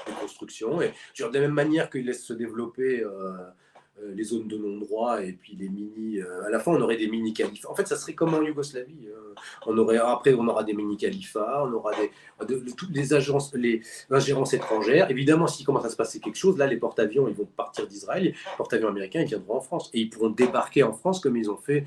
de, 0.07 0.21
construction. 0.21 0.81
Et 0.81 0.93
de 1.19 1.33
la 1.33 1.39
même 1.41 1.53
manière 1.53 1.89
qu'il 1.89 2.05
laisse 2.05 2.23
se 2.23 2.33
développer 2.33 3.01
euh, 3.01 3.33
les 4.13 4.23
zones 4.23 4.47
de 4.47 4.57
non-droit 4.57 5.21
et 5.23 5.33
puis 5.33 5.55
les 5.55 5.69
mini. 5.69 6.19
Euh, 6.19 6.45
à 6.45 6.49
la 6.49 6.59
fin, 6.59 6.71
on 6.71 6.81
aurait 6.81 6.97
des 6.97 7.07
mini-califats. 7.07 7.69
En 7.69 7.75
fait, 7.75 7.87
ça 7.87 7.95
serait 7.95 8.13
comme 8.13 8.33
en 8.33 8.41
Yougoslavie. 8.41 9.07
Euh. 9.07 9.33
on 9.65 9.77
aurait, 9.77 9.97
après, 9.97 10.33
on 10.33 10.47
aura 10.47 10.63
des 10.63 10.73
mini-califats, 10.73 11.63
on 11.65 11.73
aura 11.73 11.91
des, 11.95 12.11
toutes 12.75 12.91
les 12.91 13.13
agences, 13.13 13.53
les 13.53 13.81
ingérences 14.09 14.53
étrangères. 14.53 15.09
Évidemment, 15.11 15.47
s'il 15.47 15.65
commence 15.65 15.85
à 15.85 15.89
se 15.89 15.95
passer 15.95 16.19
quelque 16.19 16.37
chose, 16.37 16.57
là, 16.57 16.67
les 16.67 16.77
porte-avions, 16.77 17.27
ils 17.27 17.35
vont 17.35 17.45
partir 17.45 17.87
d'Israël. 17.87 18.23
Les 18.23 18.35
porte-avions 18.57 18.89
américains, 18.89 19.21
ils 19.21 19.27
viendront 19.27 19.57
en 19.57 19.61
France. 19.61 19.89
Et 19.93 20.01
ils 20.01 20.09
pourront 20.09 20.29
débarquer 20.29 20.83
en 20.83 20.93
France 20.93 21.19
comme 21.19 21.37
ils 21.37 21.49
ont 21.49 21.57
fait 21.57 21.85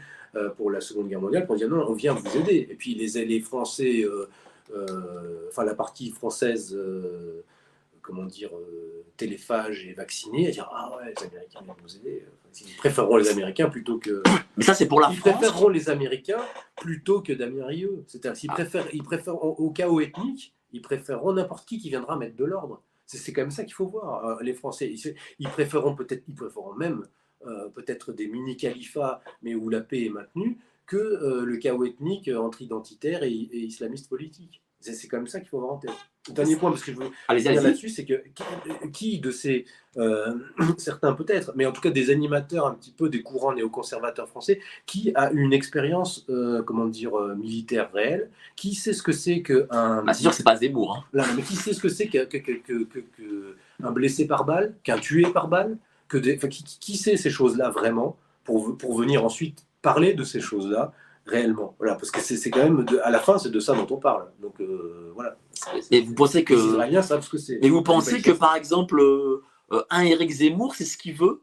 pour 0.56 0.70
la 0.70 0.80
Seconde 0.80 1.08
Guerre 1.08 1.20
mondiale 1.20 1.46
pour 1.46 1.56
dire 1.56 1.68
non, 1.68 1.84
on 1.86 1.92
vient 1.92 2.14
vous 2.14 2.36
aider. 2.38 2.66
Et 2.70 2.74
puis 2.74 2.94
les, 2.94 3.24
les 3.26 3.40
Français, 3.40 4.04
enfin 5.50 5.64
la 5.64 5.74
partie 5.74 6.10
française 6.10 6.74
comment 8.02 8.24
dire, 8.24 8.50
euh, 8.54 9.04
téléphage 9.16 9.86
et 9.86 9.94
vacciné, 9.94 10.48
à 10.48 10.50
dire 10.50 10.68
Ah 10.72 10.96
ouais, 10.96 11.14
les 11.16 11.26
Américains 11.26 11.60
vont 11.64 11.76
nous 11.82 11.96
aider. 11.96 12.24
Ils 12.60 12.76
préféreront 12.76 13.16
les 13.16 13.30
Américains 13.30 13.70
plutôt 13.70 13.98
que. 13.98 14.22
Mais 14.56 14.64
ça, 14.64 14.74
c'est 14.74 14.88
pour 14.88 15.00
la 15.00 15.10
Ils 15.10 15.20
préféreront 15.20 15.68
les 15.68 15.88
Américains 15.88 16.42
plutôt 16.76 17.22
que 17.22 17.32
Damien 17.32 17.64
Rieu. 17.66 18.04
C'est-à-dire, 18.08 18.36
s'ils 18.36 18.50
ah. 18.50 18.54
préfèrent, 18.54 18.88
ils 18.92 19.02
préfèrent, 19.02 19.42
au 19.42 19.70
chaos 19.70 20.00
ethnique, 20.00 20.52
ils 20.72 20.82
préféreront 20.82 21.32
n'importe 21.32 21.66
qui 21.66 21.78
qui 21.78 21.88
viendra 21.88 22.16
mettre 22.16 22.36
de 22.36 22.44
l'ordre. 22.44 22.82
C'est 23.06 23.32
quand 23.32 23.42
même 23.42 23.50
ça 23.50 23.64
qu'il 23.64 23.74
faut 23.74 23.86
voir. 23.86 24.24
Euh, 24.26 24.42
les 24.42 24.54
Français, 24.54 24.94
ils, 25.38 25.48
préféreront 25.48 25.94
peut-être, 25.94 26.24
ils 26.28 26.34
préféreront 26.34 26.74
même 26.74 27.06
euh, 27.46 27.68
peut-être 27.68 28.12
des 28.12 28.26
mini-califats, 28.26 29.22
mais 29.42 29.54
où 29.54 29.68
la 29.68 29.80
paix 29.80 30.06
est 30.06 30.10
maintenue, 30.10 30.58
que 30.86 31.42
le 31.44 31.56
chaos 31.56 31.84
ethnique 31.84 32.28
entre 32.28 32.60
identitaires 32.60 33.22
et, 33.22 33.30
et 33.30 33.60
islamistes 33.60 34.08
politiques. 34.08 34.62
C'est 34.80 35.08
quand 35.08 35.18
même 35.18 35.28
ça 35.28 35.40
qu'il 35.40 35.48
faut 35.48 35.60
voir 35.60 35.72
en 35.72 35.78
tête. 35.78 35.92
Dernier 36.30 36.54
point, 36.56 36.70
parce 36.70 36.84
que 36.84 36.92
je 36.92 36.98
veux 36.98 37.10
allez-y. 37.26 37.52
là-dessus, 37.54 37.88
c'est 37.88 38.04
que 38.04 38.22
qui, 38.92 39.18
de 39.18 39.32
ces, 39.32 39.64
euh, 39.96 40.32
certains 40.78 41.14
peut-être, 41.14 41.52
mais 41.56 41.66
en 41.66 41.72
tout 41.72 41.80
cas 41.80 41.90
des 41.90 42.10
animateurs 42.10 42.64
un 42.66 42.74
petit 42.74 42.92
peu 42.92 43.08
des 43.08 43.22
courants 43.22 43.52
néoconservateurs 43.52 44.28
français, 44.28 44.60
qui 44.86 45.10
a 45.16 45.32
une 45.32 45.52
expérience, 45.52 46.24
euh, 46.30 46.62
comment 46.62 46.86
dire, 46.86 47.18
euh, 47.18 47.34
militaire 47.34 47.90
réelle, 47.92 48.30
qui 48.54 48.74
sait 48.74 48.92
ce 48.92 49.02
que 49.02 49.10
c'est 49.12 49.42
qu'un. 49.42 50.02
Bah, 50.02 50.14
c'est 50.14 50.22
sûr 50.22 50.30
que 50.30 50.36
c'est 50.36 50.44
pas 50.44 50.56
Zemmour. 50.56 50.96
hein. 50.96 51.04
Là, 51.12 51.24
mais 51.34 51.42
qui 51.42 51.56
sait 51.56 51.72
ce 51.72 51.80
que 51.80 51.88
c'est 51.88 52.06
qu'un 52.06 52.26
que, 52.26 52.38
que- 52.38 52.62
que- 52.62 53.56
blessé 53.90 54.28
par 54.28 54.44
balle, 54.44 54.76
qu'un 54.84 54.98
tué 54.98 55.22
par 55.32 55.48
balle, 55.48 55.76
que 56.06 56.18
des, 56.18 56.36
enfin, 56.36 56.46
qui, 56.48 56.62
qui- 56.62 56.78
qui 56.78 56.96
sait 56.96 57.16
ces 57.16 57.30
choses-là 57.30 57.70
vraiment 57.70 58.16
pour, 58.44 58.76
pour 58.78 58.96
venir 58.96 59.24
ensuite 59.24 59.66
parler 59.82 60.14
de 60.14 60.22
ces 60.22 60.40
choses-là 60.40 60.92
réellement. 61.26 61.74
Voilà, 61.78 61.94
parce 61.94 62.10
que 62.10 62.20
c'est 62.20 62.50
quand 62.50 62.62
même, 62.62 62.84
de- 62.84 62.98
à 62.98 63.10
la 63.10 63.18
fin, 63.20 63.38
c'est 63.38 63.50
de 63.50 63.60
ça 63.60 63.74
dont 63.74 63.86
on 63.90 63.98
parle. 63.98 64.30
Donc 64.40 64.60
euh, 64.60 65.10
voilà. 65.14 65.36
Et 65.90 66.00
vous 66.02 66.14
pensez 66.14 66.44
que. 66.44 66.54
Les 66.54 66.60
Israéliens 66.64 67.02
savent 67.02 67.22
ce 67.24 67.30
que 67.30 67.38
c'est. 67.38 67.58
Et 67.62 67.70
vous 67.70 67.82
pensez 67.82 68.20
que 68.22 68.32
par 68.32 68.56
exemple, 68.56 69.00
euh, 69.00 69.42
euh, 69.72 69.82
un 69.90 70.02
Éric 70.02 70.30
Zemmour, 70.30 70.74
c'est 70.74 70.84
ce 70.84 70.96
qu'il 70.98 71.14
veut? 71.14 71.42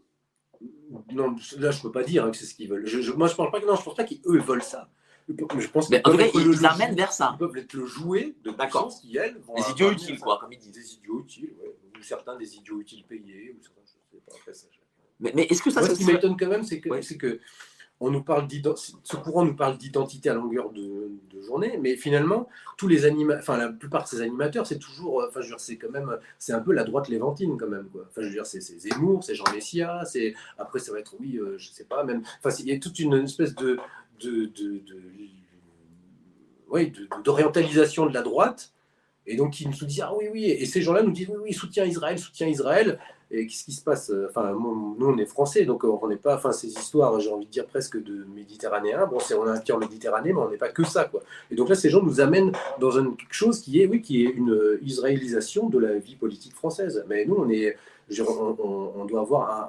Non, 1.12 1.36
là, 1.58 1.72
je 1.72 1.82
peux 1.82 1.92
pas 1.92 2.04
dire 2.04 2.26
hein, 2.26 2.32
que 2.32 2.38
c'est 2.38 2.46
ce 2.46 2.56
qu'ils 2.56 2.70
veulent. 2.70 2.86
Je, 2.86 3.02
je- 3.02 3.12
moi, 3.14 3.28
je 3.28 3.36
pense 3.36 3.52
pas 3.52 3.60
que 3.62 3.66
non, 3.66 3.76
je 3.76 3.84
pense 3.84 3.96
pas 3.96 4.04
qu'eux 4.04 4.18
ils 4.26 4.40
veulent 4.42 4.64
ça. 4.64 4.90
Je 5.28 5.68
pense 5.68 5.92
Mais 5.92 6.02
en 6.08 6.12
tout 6.12 6.18
cas, 6.18 6.26
ils 6.34 6.42
ils 6.54 6.66
amènent 6.66 6.96
vers 6.96 7.14
ça. 7.14 7.32
Ils 7.36 7.38
peuvent 7.38 7.56
être 7.58 7.74
le 7.74 7.86
jouet 7.86 8.36
de 8.44 8.50
D'accord. 8.50 8.90
qui, 9.00 9.16
elles, 9.16 9.38
vont 9.46 9.54
Des 9.54 9.70
idiots 9.70 9.92
utiles, 9.92 10.20
quoi, 10.20 10.40
comme 10.40 10.52
ils 10.52 10.58
disent. 10.58 10.72
Des 10.72 10.94
idiots 10.96 11.20
utiles, 11.20 11.52
ouais. 11.62 11.76
Ou 12.00 12.02
certains 12.02 12.36
des 12.36 12.56
idiots 12.56 12.80
utiles 12.80 13.04
payés, 13.08 13.56
ou 13.56 13.62
certains, 13.62 13.82
je 13.86 13.92
sais 13.92 14.24
pas, 14.26 14.34
après 14.36 14.54
ça. 14.54 14.66
je- 14.72 14.80
Mais, 15.20 15.32
mais 15.36 15.44
est-ce 15.44 15.62
que 15.62 15.70
ça, 15.70 15.82
Moi, 15.82 15.90
ça 15.90 15.96
ce 15.96 16.00
qui 16.00 16.06
m'étonne 16.12 16.36
quand 16.36 16.48
même, 16.48 16.64
c'est 16.64 16.80
que, 16.80 16.90
Ouais. 16.90 17.02
c'est 17.04 17.18
que 17.18 17.40
on 18.02 18.12
nous 18.12 18.24
parle 18.24 18.48
ce 18.76 19.16
courant 19.18 19.44
nous 19.44 19.56
parle 19.56 19.78
d'identité 19.78 20.30
à 20.30 20.34
longueur 20.34 20.72
de, 20.72 21.12
journée, 21.42 21.80
mais 21.82 21.96
finalement, 21.96 22.48
tous 22.78 22.88
les 22.88 23.10
enfin 23.38 23.58
la 23.58 23.70
plupart 23.70 24.04
de 24.04 24.08
ces 24.10 24.22
animateurs, 24.22 24.68
c'est 24.68 24.78
toujours, 24.78 25.22
euh, 25.22 25.28
enfin 25.30 25.42
je 25.42 25.46
veux 25.48 25.52
dire, 25.54 25.60
c'est 25.60 25.78
quand 25.78 25.90
même, 25.90 26.18
c'est 26.38 26.54
un 26.54 26.60
peu 26.60 26.74
la 26.74 26.84
droite 26.84 27.08
léventine 27.08 27.58
quand 27.58 27.68
même 27.68 27.88
quoi. 27.92 28.06
Enfin 28.10 28.22
je 28.22 28.28
veux 28.28 28.34
dire, 28.34 28.46
c'est 28.46 28.60
Zemmour, 28.62 29.24
c'est 29.24 29.36
Jean 29.36 29.52
Messia, 29.54 30.04
c'est 30.06 30.36
après 30.58 30.80
ça 30.80 30.92
va 30.92 31.00
être 31.00 31.16
oui, 31.20 31.38
euh, 31.38 31.58
je 31.58 31.70
sais 31.70 31.86
pas 31.86 32.04
même, 32.04 32.22
enfin 32.44 32.56
il 32.60 32.68
y 32.68 32.72
a 32.72 32.78
toute 32.80 33.00
une 33.00 33.14
espèce 33.16 33.56
de 33.56 33.80
de- 34.20 34.46
de- 34.48 34.84
d'orientalisation 37.24 38.06
de 38.06 38.14
la 38.14 38.22
droite. 38.22 38.74
Et 39.26 39.36
donc, 39.36 39.60
ils 39.60 39.70
nous 39.70 39.86
disent 39.86 40.02
Ah 40.02 40.14
oui, 40.16 40.26
oui. 40.32 40.46
Et 40.46 40.66
ces 40.66 40.82
gens-là 40.82 41.04
nous 41.04 41.12
disent 41.12 41.30
Oui, 41.30 41.38
oui, 41.44 41.54
soutien 41.54 41.86
Israël, 41.86 42.18
soutien 42.18 42.48
Israël. 42.48 43.00
Et 43.32 43.46
qu'est-ce 43.46 43.64
qui 43.64 43.74
se 43.74 43.84
passe 43.84 44.12
Enfin, 44.30 44.54
moi, 44.54 44.74
nous, 44.98 45.06
on 45.08 45.18
est 45.18 45.26
français, 45.26 45.64
donc 45.66 45.84
on 45.84 46.08
n'est 46.08 46.16
pas. 46.16 46.36
Enfin, 46.36 46.52
ces 46.52 46.68
histoires, 46.68 47.20
j'ai 47.20 47.32
envie 47.32 47.46
de 47.46 47.52
dire 47.52 47.68
presque 47.68 48.02
de 48.02 48.26
méditerranéens. 48.36 49.06
Bon, 49.06 49.20
c'est, 49.20 49.36
on 49.36 49.44
a 49.44 49.52
un 49.52 49.60
pied 49.60 49.74
en 49.74 49.78
Méditerranée, 49.78 50.34
mais 50.34 50.40
on 50.40 50.50
n'est 50.50 50.58
pas 50.58 50.70
que 50.70 50.84
ça, 50.84 51.06
quoi. 51.06 51.22
Et 51.52 51.56
donc 51.56 51.70
là, 51.70 51.76
ces 51.76 51.90
gens 51.92 52.02
nous 52.02 52.22
amènent 52.22 52.52
dans 52.80 52.92
une, 52.98 53.16
quelque 53.16 53.34
chose 53.34 53.62
qui 53.62 53.82
est, 53.82 53.86
oui, 53.86 54.02
qui 54.02 54.26
est 54.26 54.30
une 54.30 54.80
israélisation 54.82 55.70
de 55.70 55.78
la 55.78 55.94
vie 56.00 56.16
politique 56.16 56.54
française. 56.56 57.06
Mais 57.08 57.26
nous, 57.26 57.36
on 57.36 57.50
est. 57.50 57.78
On, 58.28 58.56
on- 58.58 58.92
on 59.02 59.06
doit 59.06 59.22
avoir 59.22 59.52
un, 59.52 59.68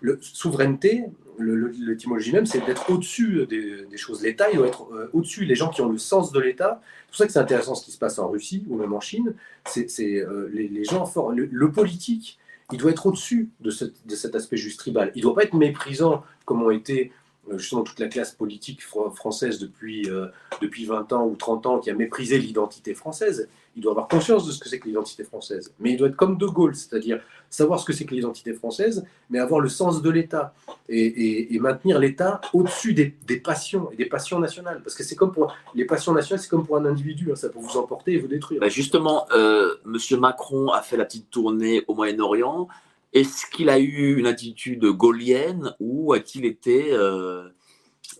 le, 0.00 0.18
souveraineté, 0.22 1.04
le- 1.36 1.54
le- 1.54 1.68
l'étymologie 1.86 2.32
même, 2.32 2.46
c'est 2.46 2.64
d'être 2.64 2.88
au-dessus 2.90 3.46
des, 3.46 3.86
choses. 3.98 4.22
L'État, 4.22 4.50
il 4.50 4.56
doit 4.56 4.66
être 4.68 4.86
euh, 4.94 5.10
au-dessus. 5.12 5.44
Les 5.44 5.54
gens 5.54 5.68
qui 5.68 5.82
ont 5.82 5.90
le 5.90 5.98
sens 5.98 6.32
de 6.32 6.40
l'État, 6.40 6.80
c'est 6.80 7.06
pour 7.08 7.16
ça 7.18 7.26
que 7.26 7.32
c'est 7.34 7.38
intéressant 7.38 7.74
ce 7.74 7.84
qui 7.84 7.90
se 7.92 7.98
passe 7.98 8.18
en 8.18 8.28
Russie 8.30 8.64
ou 8.70 8.76
même 8.76 8.94
en 8.94 9.00
Chine. 9.00 9.34
C'est 9.66 9.86
euh, 10.22 10.48
les, 10.54 10.84
gens. 10.84 11.04
Le, 11.36 11.44
le 11.52 11.70
politique, 11.70 12.38
il 12.72 12.78
doit 12.78 12.90
être 12.90 13.06
au-dessus 13.06 13.50
de, 13.60 13.70
ce- 13.70 13.84
de 13.84 14.14
cet 14.14 14.34
aspect 14.34 14.56
juste 14.56 14.78
tribal. 14.80 15.12
Il 15.14 15.18
ne 15.18 15.22
doit 15.22 15.34
pas 15.34 15.44
être 15.44 15.54
méprisant 15.54 16.24
comme 16.44 16.62
ont 16.62 16.70
été 16.70 17.12
euh, 17.50 17.58
justement 17.58 17.82
toute 17.82 17.98
la 17.98 18.08
classe 18.08 18.32
politique 18.32 18.82
fr- 18.82 19.14
française 19.14 19.58
depuis, 19.58 20.08
euh, 20.10 20.26
depuis 20.60 20.84
20 20.86 21.12
ans 21.12 21.26
ou 21.26 21.34
30 21.36 21.66
ans 21.66 21.78
qui 21.78 21.90
a 21.90 21.94
méprisé 21.94 22.38
l'identité 22.38 22.94
française. 22.94 23.48
Il 23.76 23.82
doit 23.82 23.92
avoir 23.92 24.08
conscience 24.08 24.46
de 24.46 24.52
ce 24.52 24.58
que 24.58 24.68
c'est 24.68 24.78
que 24.78 24.86
l'identité 24.86 25.24
française. 25.24 25.72
Mais 25.80 25.92
il 25.92 25.96
doit 25.96 26.08
être 26.08 26.16
comme 26.16 26.36
De 26.36 26.46
Gaulle, 26.46 26.74
c'est-à-dire 26.74 27.20
savoir 27.48 27.80
ce 27.80 27.84
que 27.84 27.92
c'est 27.92 28.04
que 28.04 28.14
l'identité 28.14 28.52
française, 28.54 29.04
mais 29.30 29.38
avoir 29.38 29.60
le 29.60 29.68
sens 29.68 30.02
de 30.02 30.10
l'État 30.10 30.54
et, 30.88 31.58
maintenir 31.60 31.98
l'État 31.98 32.40
au-dessus 32.52 32.92
des, 32.94 33.14
des 33.26 33.38
passions 33.38 33.90
et 33.92 33.96
des 33.96 34.06
passions 34.06 34.40
nationales. 34.40 34.80
Parce 34.82 34.96
que 34.96 35.04
c'est 35.04 35.16
comme 35.16 35.32
pour 35.32 35.54
les 35.74 35.84
passions 35.84 36.12
nationales, 36.12 36.40
c'est 36.40 36.48
comme 36.48 36.66
pour 36.66 36.76
un 36.76 36.84
individu, 36.84 37.30
hein, 37.30 37.36
ça 37.36 37.48
peut 37.48 37.58
vous 37.58 37.76
emporter 37.76 38.14
et 38.14 38.18
vous 38.18 38.28
détruire. 38.28 38.60
Bah, 38.60 38.68
justement, 38.68 39.26
euh, 39.32 39.74
Monsieur 39.84 40.18
Macron 40.18 40.68
a 40.68 40.82
fait 40.82 40.96
la 40.96 41.04
petite 41.04 41.30
tournée 41.30 41.84
au 41.86 41.94
Moyen-Orient. 41.94 42.68
Est-ce 43.12 43.46
qu'il 43.46 43.68
a 43.68 43.78
eu 43.78 44.16
une 44.18 44.26
attitude 44.26 44.84
gaulienne 44.86 45.74
ou 45.80 46.14
a-t-il 46.14 46.46
été 46.46 46.92
euh, 46.92 47.48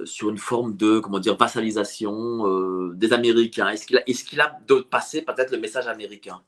sur 0.04 0.30
une 0.30 0.38
forme 0.38 0.76
de 0.76 0.98
comment 0.98 1.18
dire 1.18 1.36
vassalisation 1.36 2.46
euh, 2.46 2.92
des 2.94 3.12
Américains 3.12 3.68
Est-ce 3.70 3.86
qu'il 3.86 3.98
a, 3.98 4.02
est-ce 4.08 4.24
qu'il 4.24 4.40
a 4.40 4.58
de 4.66 4.76
passer 4.80 5.22
peut-être 5.22 5.50
le 5.52 5.58
message 5.58 5.86
américain? 5.86 6.40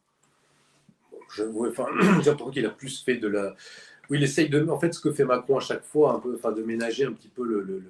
Je, 1.34 1.44
ouais, 1.44 1.68
enfin, 1.70 1.86
qu'il 2.52 2.66
a 2.66 2.70
plus 2.70 3.02
fait 3.02 3.16
de 3.16 3.28
la. 3.28 3.54
Oui, 4.10 4.18
il 4.18 4.24
essaye 4.24 4.48
de. 4.48 4.66
En 4.68 4.78
fait, 4.78 4.92
ce 4.92 5.00
que 5.00 5.12
fait 5.12 5.24
Macron 5.24 5.56
à 5.56 5.60
chaque 5.60 5.84
fois, 5.84 6.12
un 6.14 6.18
peu, 6.20 6.34
enfin, 6.36 6.52
de 6.52 6.62
ménager 6.62 7.04
un 7.04 7.12
petit 7.12 7.28
peu 7.28 7.42
le- 7.44 7.82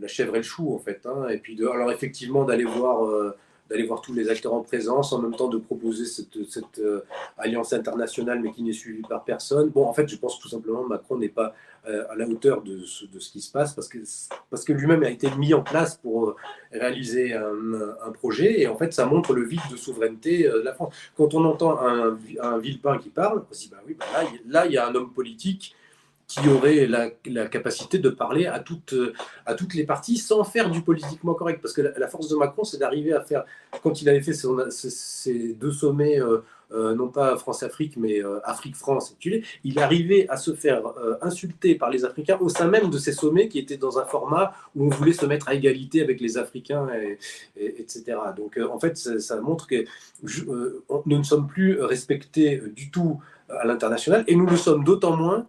la 0.00 0.08
chèvre 0.08 0.34
et 0.34 0.38
le 0.38 0.42
chou, 0.44 0.74
en 0.74 0.78
fait. 0.78 1.04
hein, 1.04 1.28
et 1.28 1.36
puis, 1.38 1.54
de, 1.56 1.66
alors, 1.66 1.92
effectivement, 1.92 2.44
d'aller 2.44 2.64
voir, 2.64 3.04
euh, 3.04 3.36
d'aller 3.70 3.84
voir 3.84 4.00
tous 4.00 4.12
les 4.12 4.28
acteurs 4.28 4.52
en 4.52 4.62
présence, 4.62 5.12
en 5.12 5.22
même 5.22 5.34
temps 5.34 5.48
de 5.48 5.58
proposer 5.58 6.04
cette, 6.04 6.78
euh, 6.80 7.00
alliance 7.38 7.72
internationale, 7.72 8.40
mais 8.40 8.50
qui 8.50 8.62
n'est 8.62 8.72
suivie 8.72 9.02
par 9.02 9.24
personne. 9.24 9.68
Bon, 9.68 9.86
en 9.86 9.92
fait, 9.92 10.08
je 10.08 10.16
pense 10.16 10.40
tout 10.40 10.48
simplement 10.48 10.82
que 10.82 10.88
Macron 10.88 11.16
n'est 11.16 11.28
pas 11.28 11.54
euh, 11.86 12.04
à 12.10 12.16
la 12.16 12.28
hauteur 12.28 12.62
de 12.62 12.80
ce, 12.84 13.04
qui 13.30 13.40
se 13.40 13.52
passe, 13.52 13.72
parce 13.72 13.88
que, 13.88 13.98
parce 14.50 14.64
que 14.64 14.72
lui-même 14.72 15.04
a 15.04 15.10
été 15.10 15.30
mis 15.36 15.54
en 15.54 15.62
place 15.62 15.96
pour 15.96 16.30
euh, 16.30 16.36
réaliser 16.72 17.32
un, 17.32 18.10
projet, 18.12 18.60
et 18.60 18.66
en 18.66 18.76
fait, 18.76 18.92
ça 18.92 19.06
montre 19.06 19.34
le 19.34 19.44
vide 19.44 19.60
de 19.70 19.76
souveraineté 19.76 20.42
de 20.42 20.62
la 20.62 20.74
France 20.74 20.92
quand 21.16 21.32
on 21.34 21.44
entend 21.44 21.78
un, 21.80 22.18
un 22.42 22.98
qui 22.98 23.08
parle, 23.08 23.44
on 23.48 23.54
se 23.54 23.60
dit 23.60 23.68
bah 23.70 23.78
oui, 23.86 23.96
bah 23.98 24.06
là, 24.48 24.66
il 24.66 24.72
y 24.72 24.78
a 24.78 24.88
un 24.88 24.94
homme 24.94 25.12
politique 25.12 25.74
qui 26.30 26.48
aurait 26.48 26.86
la, 26.86 27.46
capacité 27.46 27.98
de 27.98 28.08
parler 28.08 28.46
à 28.46 28.60
toutes, 28.60 28.94
à 29.46 29.54
toutes 29.54 29.74
les 29.74 29.82
parties 29.82 30.16
sans 30.16 30.44
faire 30.44 30.70
du 30.70 30.80
politiquement 30.80 31.34
correct. 31.34 31.58
Parce 31.60 31.74
que 31.74 31.82
la, 31.82 32.06
force 32.06 32.28
de 32.28 32.36
Macron, 32.36 32.62
c'est 32.62 32.78
d'arriver 32.78 33.12
à 33.12 33.20
faire, 33.20 33.44
quand 33.82 34.00
il 34.00 34.08
avait 34.08 34.20
fait 34.20 34.32
son- 34.32 34.64
ses, 34.70 35.54
deux 35.54 35.72
sommets, 35.72 36.20
euh, 36.20 36.38
euh, 36.72 36.94
non 36.94 37.08
pas 37.08 37.36
France-Afrique, 37.36 37.96
mais 37.96 38.22
euh, 38.22 38.38
Afrique-France, 38.44 39.16
il 39.64 39.78
arrivait 39.80 40.28
à 40.28 40.36
se 40.36 40.54
faire 40.54 40.82
insulter 41.20 41.74
par 41.74 41.90
les 41.90 42.04
Africains 42.04 42.38
au 42.40 42.48
sein 42.48 42.68
même 42.68 42.90
de 42.90 42.98
ces 42.98 43.12
sommets 43.12 43.48
qui 43.48 43.58
étaient 43.58 43.76
dans 43.76 43.98
un 43.98 44.04
format 44.04 44.52
où 44.76 44.86
on 44.86 44.88
voulait 44.88 45.12
se 45.12 45.26
mettre 45.26 45.48
à 45.48 45.54
égalité 45.54 46.00
avec 46.00 46.20
les 46.20 46.38
Africains, 46.38 46.86
et, 46.94 47.18
et- 47.56 47.80
etc. 47.80 48.16
Donc 48.36 48.56
en 48.56 48.78
fait, 48.78 48.96
ça, 48.96 49.40
montre 49.40 49.66
que 49.66 49.84
nous 50.22 51.18
ne 51.18 51.24
sommes 51.24 51.48
plus 51.48 51.80
respectés 51.82 52.62
du 52.76 52.92
tout 52.92 53.20
à 53.48 53.66
l'international 53.66 54.22
et 54.28 54.36
nous 54.36 54.46
le 54.46 54.56
sommes 54.56 54.84
d'autant 54.84 55.16
moins 55.16 55.48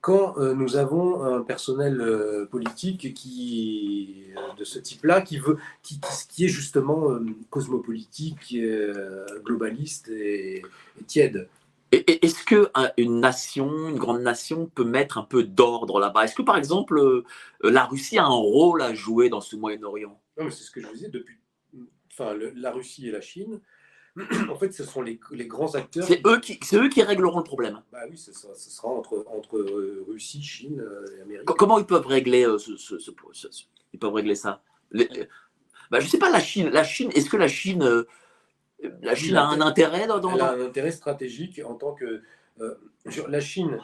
quand 0.00 0.38
euh, 0.38 0.54
nous 0.54 0.76
avons 0.76 1.22
un 1.24 1.42
personnel 1.42 2.00
euh, 2.00 2.46
politique 2.46 3.12
qui, 3.14 4.24
euh, 4.36 4.54
de 4.58 4.64
ce 4.64 4.78
type-là 4.78 5.20
qui, 5.20 5.38
veut, 5.38 5.58
qui, 5.82 6.00
qui- 6.00 6.26
qui 6.28 6.44
est 6.46 6.48
justement 6.48 7.08
cosmopolitique, 7.50 8.56
globaliste 9.44 10.08
et, 10.08 10.58
et 10.98 11.04
tiède. 11.06 11.48
Est-ce 11.92 12.44
que 12.44 12.70
un- 12.74 12.92
une 12.98 13.20
nation, 13.20 13.88
une 13.88 13.98
grande 13.98 14.22
nation, 14.22 14.70
peut 14.74 14.84
mettre 14.84 15.18
un 15.18 15.24
peu 15.24 15.42
d'ordre 15.42 15.98
là-bas? 15.98 16.24
Est-ce 16.24 16.36
que 16.36 16.42
par 16.42 16.56
exemple 16.56 17.24
la 17.62 17.84
Russie 17.84 18.18
a 18.18 18.24
un 18.24 18.28
rôle 18.28 18.80
à 18.82 18.94
jouer 18.94 19.28
dans 19.28 19.40
ce 19.40 19.56
Moyen-Orient? 19.56 20.20
Non, 20.38 20.44
mais 20.44 20.50
c'est 20.52 20.64
ce 20.64 20.70
que 20.70 20.80
je 20.80 20.86
vous 20.86 20.94
disais 20.94 21.08
depuis 21.08 21.36
enfin, 22.12 22.34
le- 22.34 22.52
la 22.54 22.70
Russie 22.70 23.08
et 23.08 23.10
la 23.10 23.20
Chine. 23.20 23.60
En 24.50 24.56
fait, 24.56 24.72
ce 24.72 24.84
sont 24.84 25.02
les, 25.02 25.18
les 25.30 25.46
grands 25.46 25.74
acteurs. 25.74 26.04
C'est 26.04 26.20
eux 26.26 26.40
qui, 26.40 26.58
eux 26.74 26.88
qui 26.88 27.02
régleront 27.02 27.38
le 27.38 27.44
problème. 27.44 27.80
Bah 27.92 28.00
oui, 28.10 28.18
ce 28.18 28.32
sera, 28.32 28.54
ce 28.54 28.70
sera 28.70 28.88
entre, 28.88 29.24
entre 29.28 29.56
euh, 29.58 30.04
Russie, 30.08 30.42
Chine 30.42 30.80
euh, 30.80 31.16
et 31.18 31.22
Amérique. 31.22 31.44
Co- 31.46 31.54
Comment 31.54 31.78
ils 31.78 31.86
peuvent 31.86 32.06
régler 32.06 32.44
euh, 32.44 32.58
ce, 32.58 32.72
ils 33.92 33.98
peuvent 33.98 34.12
régler 34.12 34.34
ça? 34.34 34.62
Les- 34.90 35.08
bah, 35.90 36.00
Je 36.00 36.08
sais 36.08 36.18
pas 36.18 36.30
la 36.30 36.40
Chine. 36.40 36.68
La 36.70 36.84
Chine. 36.84 37.10
Est-ce 37.14 37.30
que 37.30 37.36
la 37.36 37.48
Chine, 37.48 38.04
la 39.02 39.14
Chine 39.14 39.36
a 39.36 39.46
un 39.46 39.60
intérêt 39.60 40.06
dans, 40.06 40.18
dans- 40.18 40.34
Elle 40.34 40.40
a 40.40 40.52
un 40.52 40.60
intérêt 40.60 40.90
stratégique 40.90 41.60
en 41.64 41.74
tant 41.74 41.92
que 41.92 42.22
euh, 42.60 42.74
la 43.28 43.40
Chine 43.40 43.78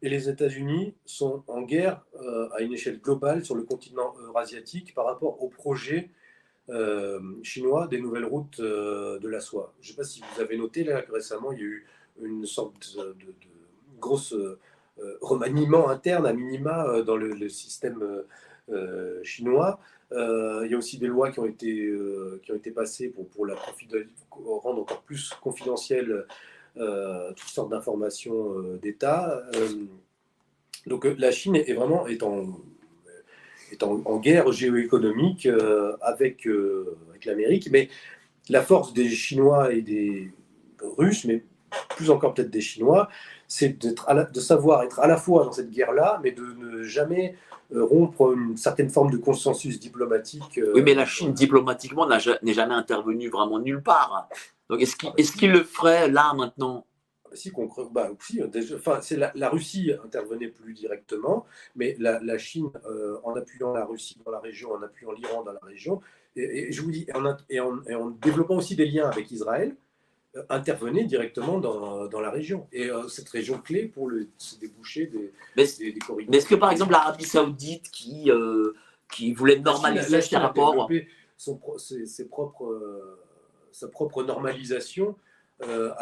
et 0.00 0.08
les 0.08 0.28
États-Unis 0.28 0.94
sont 1.04 1.42
en 1.48 1.62
guerre 1.62 2.02
euh, 2.20 2.48
à 2.54 2.60
une 2.62 2.72
échelle 2.72 3.00
globale 3.00 3.44
sur 3.44 3.54
le 3.54 3.62
continent 3.62 4.14
eurasiatique 4.20 4.94
par 4.94 5.04
rapport 5.06 5.42
au 5.42 5.48
projet 5.48 6.10
chinois 7.42 7.86
des 7.86 8.00
nouvelles 8.00 8.24
routes 8.24 8.60
euh, 8.60 9.18
de 9.18 9.28
la 9.28 9.40
soie. 9.40 9.72
Je 9.80 9.88
ne 9.88 9.90
sais 9.92 9.96
pas 9.96 10.04
si 10.04 10.20
vous 10.20 10.40
avez 10.40 10.56
noté 10.56 10.84
que 10.84 11.12
récemment 11.12 11.52
il 11.52 11.58
y 11.58 11.62
a 11.62 11.66
eu 11.66 11.86
une 12.22 12.46
sorte 12.46 12.96
de, 12.96 13.12
de- 13.26 13.34
grosse 14.00 14.32
euh, 14.32 14.58
remaniement 15.20 15.88
interne 15.88 16.26
à 16.26 16.32
minima 16.32 16.86
euh, 16.86 17.02
dans 17.02 17.16
le, 17.16 17.48
système 17.48 18.02
euh, 18.02 18.22
euh, 18.70 19.20
chinois. 19.22 19.78
Euh, 20.12 20.62
il 20.64 20.72
y 20.72 20.74
a 20.74 20.78
aussi 20.78 20.98
des 20.98 21.06
lois 21.06 21.30
qui 21.30 21.38
ont 21.40 21.46
été, 21.46 21.86
euh, 21.86 22.40
qui 22.42 22.52
ont 22.52 22.56
été 22.56 22.70
passées 22.70 23.08
pour, 23.08 23.26
pour 23.28 23.46
la 23.46 23.54
rendre 24.30 24.82
encore 24.82 25.02
plus 25.02 25.32
confidentielles 25.40 26.26
euh, 26.76 27.32
toutes 27.34 27.48
sortes 27.48 27.70
d'informations 27.70 28.58
euh, 28.58 28.78
d'État. 28.82 29.42
Euh, 29.54 29.68
donc 30.86 31.06
euh, 31.06 31.14
la 31.18 31.30
Chine 31.30 31.56
est 31.56 31.72
vraiment 31.72 32.06
est 32.06 32.22
en, 32.22 32.60
est 33.72 33.82
en, 33.82 34.18
guerre 34.18 34.52
géoéconomique 34.52 35.46
euh, 35.46 35.96
avec, 36.00 36.46
euh, 36.46 36.96
avec 37.10 37.24
l'Amérique, 37.24 37.68
mais 37.70 37.88
la 38.48 38.62
force 38.62 38.92
des 38.92 39.08
Chinois 39.08 39.72
et 39.72 39.82
des 39.82 40.30
Russes, 40.98 41.24
mais 41.24 41.44
plus 41.90 42.10
encore 42.10 42.34
peut-être 42.34 42.50
des 42.50 42.60
Chinois, 42.60 43.08
c'est 43.48 43.78
de 43.78 44.40
savoir 44.40 44.82
être 44.82 45.00
à 45.00 45.06
la 45.06 45.16
fois 45.16 45.44
dans 45.44 45.52
cette 45.52 45.70
guerre-là, 45.70 46.20
mais 46.22 46.32
de 46.32 46.42
ne 46.42 46.82
jamais 46.82 47.36
euh, 47.74 47.84
rompre 47.84 48.32
une 48.32 48.56
certaine 48.56 48.90
forme 48.90 49.10
de 49.10 49.16
consensus 49.16 49.78
diplomatique. 49.78 50.60
Oui, 50.74 50.82
mais 50.82 50.94
la 50.94 51.06
Chine, 51.06 51.32
diplomatiquement, 51.32 52.06
n'est 52.08 52.54
jamais 52.54 52.74
intervenue 52.74 53.28
vraiment 53.28 53.58
nulle 53.58 53.82
part. 53.82 54.28
Donc, 54.68 54.80
est-ce 54.80 54.96
qu'il 55.32 55.50
est 55.50 55.52
le 55.52 55.64
ferait 55.64 56.08
là, 56.08 56.32
maintenant? 56.34 56.84
Si, 57.34 57.52
bah, 57.92 58.10
enfin, 58.74 59.00
c'est 59.00 59.16
la, 59.16 59.48
Russie 59.48 59.92
intervenait 60.04 60.48
plus 60.48 60.74
directement, 60.74 61.46
mais 61.76 61.96
la, 61.98 62.38
Chine, 62.38 62.70
euh, 62.86 63.18
en 63.24 63.34
appuyant 63.34 63.72
la 63.72 63.84
Russie 63.84 64.18
dans 64.24 64.30
la 64.30 64.40
région, 64.40 64.72
en 64.72 64.82
appuyant 64.82 65.12
l'Iran 65.12 65.42
dans 65.42 65.52
la 65.52 65.60
région, 65.62 66.00
et, 66.36 66.72
je 66.72 66.82
vous 66.82 66.90
dis, 66.90 67.06
et 67.50 67.60
en, 67.60 68.10
développant 68.10 68.56
aussi 68.56 68.76
des 68.76 68.86
liens 68.86 69.08
avec 69.08 69.30
Israël, 69.30 69.76
euh, 70.36 70.42
intervenait 70.48 71.04
directement 71.04 71.58
dans, 71.58 72.06
dans, 72.06 72.20
la 72.20 72.30
région. 72.30 72.66
Et 72.72 72.90
euh, 72.90 73.06
cette 73.08 73.28
région 73.28 73.58
clé 73.58 73.84
pour 73.84 74.08
le, 74.08 74.28
se 74.38 74.58
déboucher 74.58 75.06
des, 75.06 75.30
mais, 75.56 75.64
des, 75.78 75.98
corridors. 75.98 76.30
Mais 76.30 76.38
est-ce 76.38 76.46
que, 76.46 76.54
par 76.54 76.72
exemple, 76.72 76.92
l'Arabie 76.92 77.24
Saoudite, 77.24 77.90
qui, 77.90 78.30
qui 79.10 79.34
voulait 79.34 79.58
normaliser 79.58 80.20
ses 80.20 80.36
rapports. 80.36 80.90
Son, 81.36 81.60
ses, 81.76 82.28
propres, 82.28 83.18
sa 83.72 83.88
propre 83.88 84.22
normalisation 84.22 85.16
euh, 85.68 85.92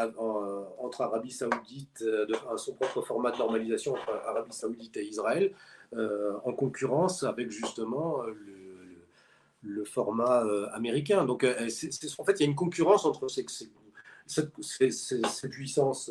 entre 0.78 1.02
Arabie 1.02 1.30
Saoudite, 1.30 2.02
euh, 2.02 2.26
de, 2.26 2.34
son 2.56 2.74
propre 2.74 3.02
format 3.02 3.30
de 3.30 3.38
normalisation 3.38 3.92
entre 3.92 4.10
Arabie 4.26 4.52
Saoudite 4.52 4.96
et 4.96 5.04
Israël, 5.04 5.52
euh, 5.94 6.34
en 6.44 6.52
concurrence 6.52 7.24
avec 7.24 7.50
justement 7.50 8.22
le, 9.62 9.84
format 9.84 10.44
américain. 10.72 11.24
Donc, 11.24 11.44
en 11.44 12.24
fait, 12.24 12.32
il 12.32 12.40
y 12.40 12.42
a 12.42 12.46
une 12.46 12.54
concurrence 12.54 13.04
entre 13.04 13.28
ces, 13.28 13.44
ces, 14.26 14.48
ces, 14.60 14.90
ces 14.90 15.48
puissances, 15.48 16.10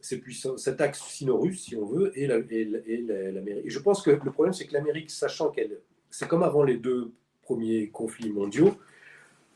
cet 0.00 0.80
axe 0.80 1.02
sino-russe, 1.02 1.62
si 1.64 1.76
on 1.76 1.86
veut, 1.86 2.12
et 2.18 2.26
l'Amérique. 2.26 3.64
Et, 3.66 3.70
je 3.70 3.78
pense 3.78 4.02
que 4.02 4.10
le 4.10 4.32
problème, 4.32 4.52
c'est 4.52 4.66
que 4.66 4.72
l'Amérique, 4.72 5.10
sachant 5.10 5.50
qu'elle, 5.50 5.78
c'est 6.10 6.28
comme 6.28 6.42
avant 6.42 6.64
les 6.64 6.76
deux 6.76 7.12
premiers 7.42 7.88
conflits 7.90 8.32
mondiaux, 8.32 8.74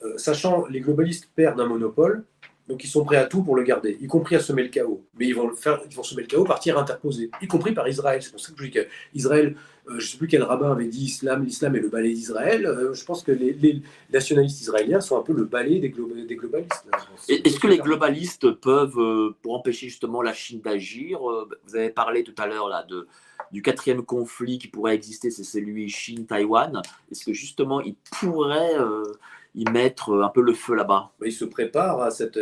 euh, 0.02 0.18
sachant 0.18 0.66
les 0.66 0.80
globalistes 0.80 1.30
perdent 1.34 1.60
un 1.60 1.66
monopole, 1.66 2.24
donc 2.68 2.82
ils 2.82 2.88
sont 2.88 3.04
prêts 3.04 3.16
à 3.16 3.26
tout 3.26 3.42
pour 3.42 3.56
le 3.56 3.62
garder, 3.62 3.98
y 4.00 4.06
compris 4.06 4.36
à 4.36 4.40
semer 4.40 4.62
le 4.62 4.68
chaos. 4.70 5.04
Mais 5.18 5.26
ils 5.26 5.34
vont, 5.34 5.48
le 5.48 5.54
faire, 5.54 5.80
ils 5.88 5.94
vont 5.94 6.02
semer 6.02 6.22
le 6.22 6.28
chaos 6.28 6.44
par 6.44 6.60
interposé, 6.78 7.30
y 7.42 7.46
compris 7.46 7.72
par 7.72 7.86
Israël. 7.86 8.22
C'est 8.22 8.30
pour 8.30 8.40
ça 8.40 8.52
que 8.52 8.58
je 8.58 8.64
dis 8.64 8.70
qu'Israël, 8.70 9.54
euh, 9.86 9.90
je 9.90 9.94
ne 9.96 10.00
sais 10.00 10.16
plus 10.16 10.28
quel 10.28 10.42
rabbin 10.42 10.72
avait 10.72 10.86
dit 10.86 11.04
islam, 11.04 11.44
l'islam 11.44 11.76
est 11.76 11.80
le 11.80 11.90
balai 11.90 12.14
d'Israël. 12.14 12.64
Euh, 12.64 12.94
je 12.94 13.04
pense 13.04 13.22
que 13.22 13.32
les, 13.32 13.82
nationalistes 14.10 14.62
israéliens 14.62 15.02
sont 15.02 15.18
un 15.18 15.22
peu 15.22 15.34
le 15.34 15.44
balai 15.44 15.78
des, 15.78 15.90
des 15.90 16.36
globalistes. 16.36 16.86
Est-ce 17.28 17.60
que 17.60 17.66
les 17.66 17.78
globalistes 17.78 18.50
peuvent, 18.52 19.34
pour 19.42 19.54
empêcher 19.54 19.88
justement 19.88 20.22
la 20.22 20.32
Chine 20.32 20.62
d'agir, 20.62 21.20
vous 21.20 21.76
avez 21.76 21.90
parlé 21.90 22.24
tout 22.24 22.34
à 22.38 22.46
l'heure 22.46 22.68
là 22.68 22.84
de 22.88 23.06
du 23.52 23.62
quatrième 23.62 24.04
conflit 24.04 24.58
qui 24.58 24.66
pourrait 24.66 24.94
exister, 24.94 25.30
c'est 25.30 25.44
celui 25.44 25.88
Chine-Taïwan. 25.88 26.82
Est-ce 27.12 27.24
que 27.24 27.32
justement 27.32 27.80
ils 27.80 27.94
pourraient 28.18 28.74
y 29.55 29.64
mettre 29.70 30.14
un 30.22 30.28
peu 30.28 30.43
le 30.43 30.52
feu 30.52 30.74
là-bas 30.74 31.12
Il 31.24 31.32
se 31.32 31.44
prépare 31.44 32.02
à 32.02 32.10
cette 32.10 32.36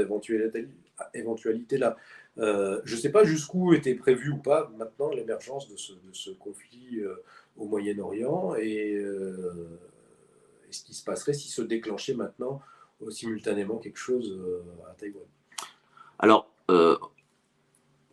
éventualité-là. 1.15 1.97
Euh, 2.39 2.81
je 2.85 2.97
ne 2.97 3.01
sais 3.01 3.11
pas 3.11 3.25
jusqu'où 3.25 3.75
était 3.75 3.95
prévu 3.95 4.31
ou 4.31 4.39
pas 4.39 4.71
maintenant 4.79 5.11
l'émergence 5.11 5.69
de 5.69 5.77
ce, 5.77 6.31
conflit 6.31 7.01
euh, 7.01 7.23
au 7.57 7.67
Moyen-Orient 7.67 8.55
et, 8.55 8.95
euh, 8.95 9.79
ce 10.71 10.83
qui 10.83 10.95
se 10.95 11.05
passerait 11.05 11.35
s'il 11.35 11.51
se 11.51 11.61
déclenchait 11.61 12.15
maintenant 12.15 12.63
simultanément 13.11 13.79
quelque 13.79 13.99
chose 13.99 14.41
à 14.89 14.95
Taïwan. 14.95 15.25
Alors, 16.19 16.49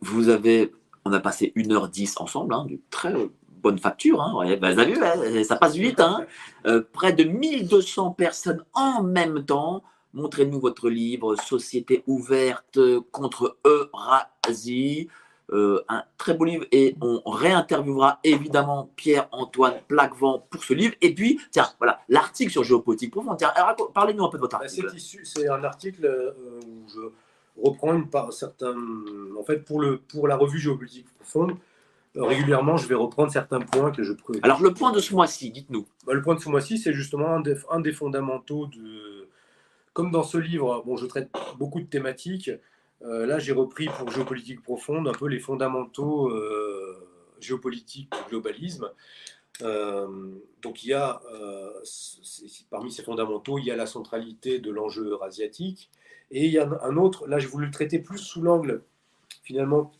vous 0.00 0.28
avez, 0.28 0.72
on 1.04 1.12
a 1.12 1.20
passé 1.20 1.52
1h10 1.56 2.20
ensemble, 2.20 2.52
hein, 2.52 2.66
du 2.66 2.80
très 2.90 3.14
bonne 3.62 3.78
facture. 3.78 4.20
Hein, 4.20 4.34
ouais, 4.36 4.56
bah, 4.56 4.72
vu, 4.72 4.96
ça 5.44 5.56
passe 5.56 5.74
vite. 5.74 6.00
Hein. 6.00 6.26
Euh, 6.66 6.82
près 6.92 7.12
de 7.12 7.24
1200 7.24 8.12
personnes 8.12 8.64
en 8.74 9.02
même 9.02 9.44
temps. 9.44 9.82
Montrez-nous 10.12 10.58
votre 10.58 10.90
livre 10.90 11.36
Société 11.36 12.02
ouverte 12.06 12.78
contre 13.12 13.58
Eurasie. 13.64 15.08
Euh, 15.52 15.82
un 15.88 16.04
très 16.16 16.34
beau 16.34 16.44
livre 16.44 16.64
et 16.70 16.94
on 17.00 17.28
réinterviewera 17.28 18.20
évidemment 18.22 18.88
Pierre-Antoine 18.94 19.80
Plaquevent 19.88 20.46
pour 20.48 20.62
ce 20.62 20.74
livre. 20.74 20.94
Et 21.00 21.12
puis, 21.12 21.40
tiens, 21.50 21.66
voilà, 21.78 22.00
l'article 22.08 22.52
sur 22.52 22.62
géopolitique 22.62 23.10
profonde. 23.10 23.36
Parlez-nous 23.92 24.24
un 24.24 24.28
peu 24.28 24.38
de 24.38 24.42
votre 24.42 24.56
article. 24.56 24.92
C'est 25.24 25.48
un 25.48 25.64
article 25.64 26.04
euh, 26.06 26.30
où 26.64 26.88
je 26.88 27.00
reprends 27.60 27.94
une 27.94 28.08
part, 28.08 28.32
certains. 28.32 28.76
En 29.36 29.42
fait, 29.42 29.64
pour, 29.64 29.80
le, 29.80 29.98
pour 29.98 30.28
la 30.28 30.36
revue 30.36 30.60
géopolitique 30.60 31.06
profonde, 31.18 31.56
régulièrement, 32.16 32.76
je 32.76 32.86
vais 32.88 32.94
reprendre 32.94 33.30
certains 33.30 33.60
points 33.60 33.90
que 33.90 34.02
je 34.02 34.12
prends. 34.12 34.34
Alors, 34.42 34.62
le 34.62 34.72
point 34.72 34.92
de 34.92 35.00
ce 35.00 35.14
mois-ci, 35.14 35.50
dites-nous. 35.50 35.86
Bah, 36.06 36.14
le 36.14 36.22
point 36.22 36.34
de 36.34 36.40
ce 36.40 36.48
mois-ci, 36.48 36.78
c'est 36.78 36.92
justement 36.92 37.28
un 37.28 37.40
des, 37.40 37.56
un 37.70 37.80
des, 37.80 37.92
fondamentaux 37.92 38.66
de. 38.66 39.28
Comme 39.92 40.10
dans 40.10 40.22
ce 40.22 40.38
livre, 40.38 40.82
bon, 40.86 40.96
je 40.96 41.06
traite 41.06 41.30
beaucoup 41.58 41.80
de 41.80 41.86
thématiques. 41.86 42.50
Euh, 43.02 43.26
là, 43.26 43.38
j'ai 43.38 43.52
repris 43.52 43.86
pour 43.86 44.10
géopolitique 44.10 44.62
profonde 44.62 45.08
un 45.08 45.12
peu 45.12 45.26
les 45.26 45.38
fondamentaux 45.38 46.28
euh, 46.28 47.08
géopolitiques 47.40 48.10
du 48.10 48.30
globalisme. 48.30 48.90
Euh, 49.62 50.06
donc, 50.62 50.84
il 50.84 50.90
y 50.90 50.94
a, 50.94 51.20
parmi 52.70 52.92
ces 52.92 53.02
fondamentaux, 53.02 53.58
il 53.58 53.64
y 53.64 53.70
a 53.70 53.76
la 53.76 53.86
centralité 53.86 54.58
de 54.58 54.70
l'enjeu 54.70 55.06
eurasiatique. 55.08 55.90
Et 56.30 56.46
il 56.46 56.52
y 56.52 56.58
a 56.58 56.68
un 56.82 56.96
autre, 56.96 57.26
là, 57.26 57.38
je 57.38 57.48
voulais 57.48 57.66
le 57.66 57.72
traiter 57.72 57.98
plus 57.98 58.18
sous 58.18 58.40
l'angle, 58.42 58.84
finalement, 59.42 59.92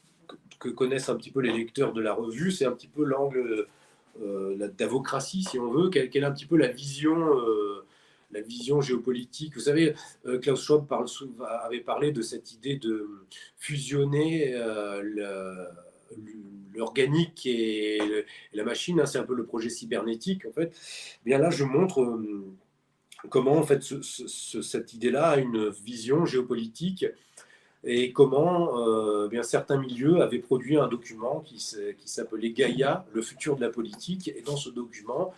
que 0.61 0.69
connaissent 0.69 1.09
un 1.09 1.16
petit 1.16 1.32
peu 1.32 1.41
les 1.41 1.53
lecteurs 1.53 1.93
de 1.93 2.01
la 2.01 2.12
revue, 2.12 2.53
c'est 2.53 2.66
un 2.66 2.73
petit 2.73 2.87
peu 2.87 3.03
l'angle 3.03 3.66
euh, 4.23 4.69
d'avocratie, 4.77 5.43
si 5.43 5.59
on 5.59 5.70
veut, 5.70 5.89
quelle, 5.89 6.11
est 6.15 6.24
un 6.24 6.32
petit 6.32 6.47
peu 6.47 6.57
la 6.57 6.69
vision, 6.69 7.39
euh, 7.39 7.87
la 8.31 8.43
vision 8.43 8.81
géopolitique? 8.81 9.55
Vous 9.55 9.62
savez, 9.62 9.95
euh, 10.27 10.39
Klaus 10.39 10.62
Schwab 10.62 10.87
avait 11.62 11.81
parlé 11.81 12.12
de 12.12 12.20
cette 12.20 12.53
idée 12.53 12.77
de 12.77 13.09
fusionner 13.57 14.55
l'organique 16.74 17.47
et, 17.47 18.24
la 18.53 18.65
machine. 18.65 19.01
Hein, 19.01 19.07
c'est 19.07 19.19
un 19.19 19.24
peu 19.24 19.35
le 19.35 19.47
projet 19.47 19.70
cybernétique, 19.70 20.45
en 20.47 20.53
fait. 20.53 20.77
Bien 21.24 21.39
là, 21.39 21.51
je 21.51 21.65
montre 21.65 22.20
comment, 23.31 23.57
en 23.57 23.62
fait, 23.62 23.82
cette 23.82 24.93
idée-là 24.93 25.31
a 25.31 25.37
une 25.39 25.70
vision 25.70 26.27
géopolitique 26.27 27.07
et 27.85 28.12
comment 28.12 28.78
euh, 28.78 29.43
certains 29.43 29.78
milieux 29.78 30.20
avaient 30.20 30.39
produit 30.39 30.77
un 30.77 30.86
document 30.86 31.40
qui, 31.40 31.57
qui 31.57 32.09
s'appelait 32.09 32.51
Gaïa, 32.51 33.07
le 33.12 33.23
futur 33.23 33.57
de 33.57 33.62
la 33.62 33.70
politique. 33.70 34.28
Et 34.28 34.43
dans 34.44 34.57
ce 34.57 34.69
document, 34.69 35.32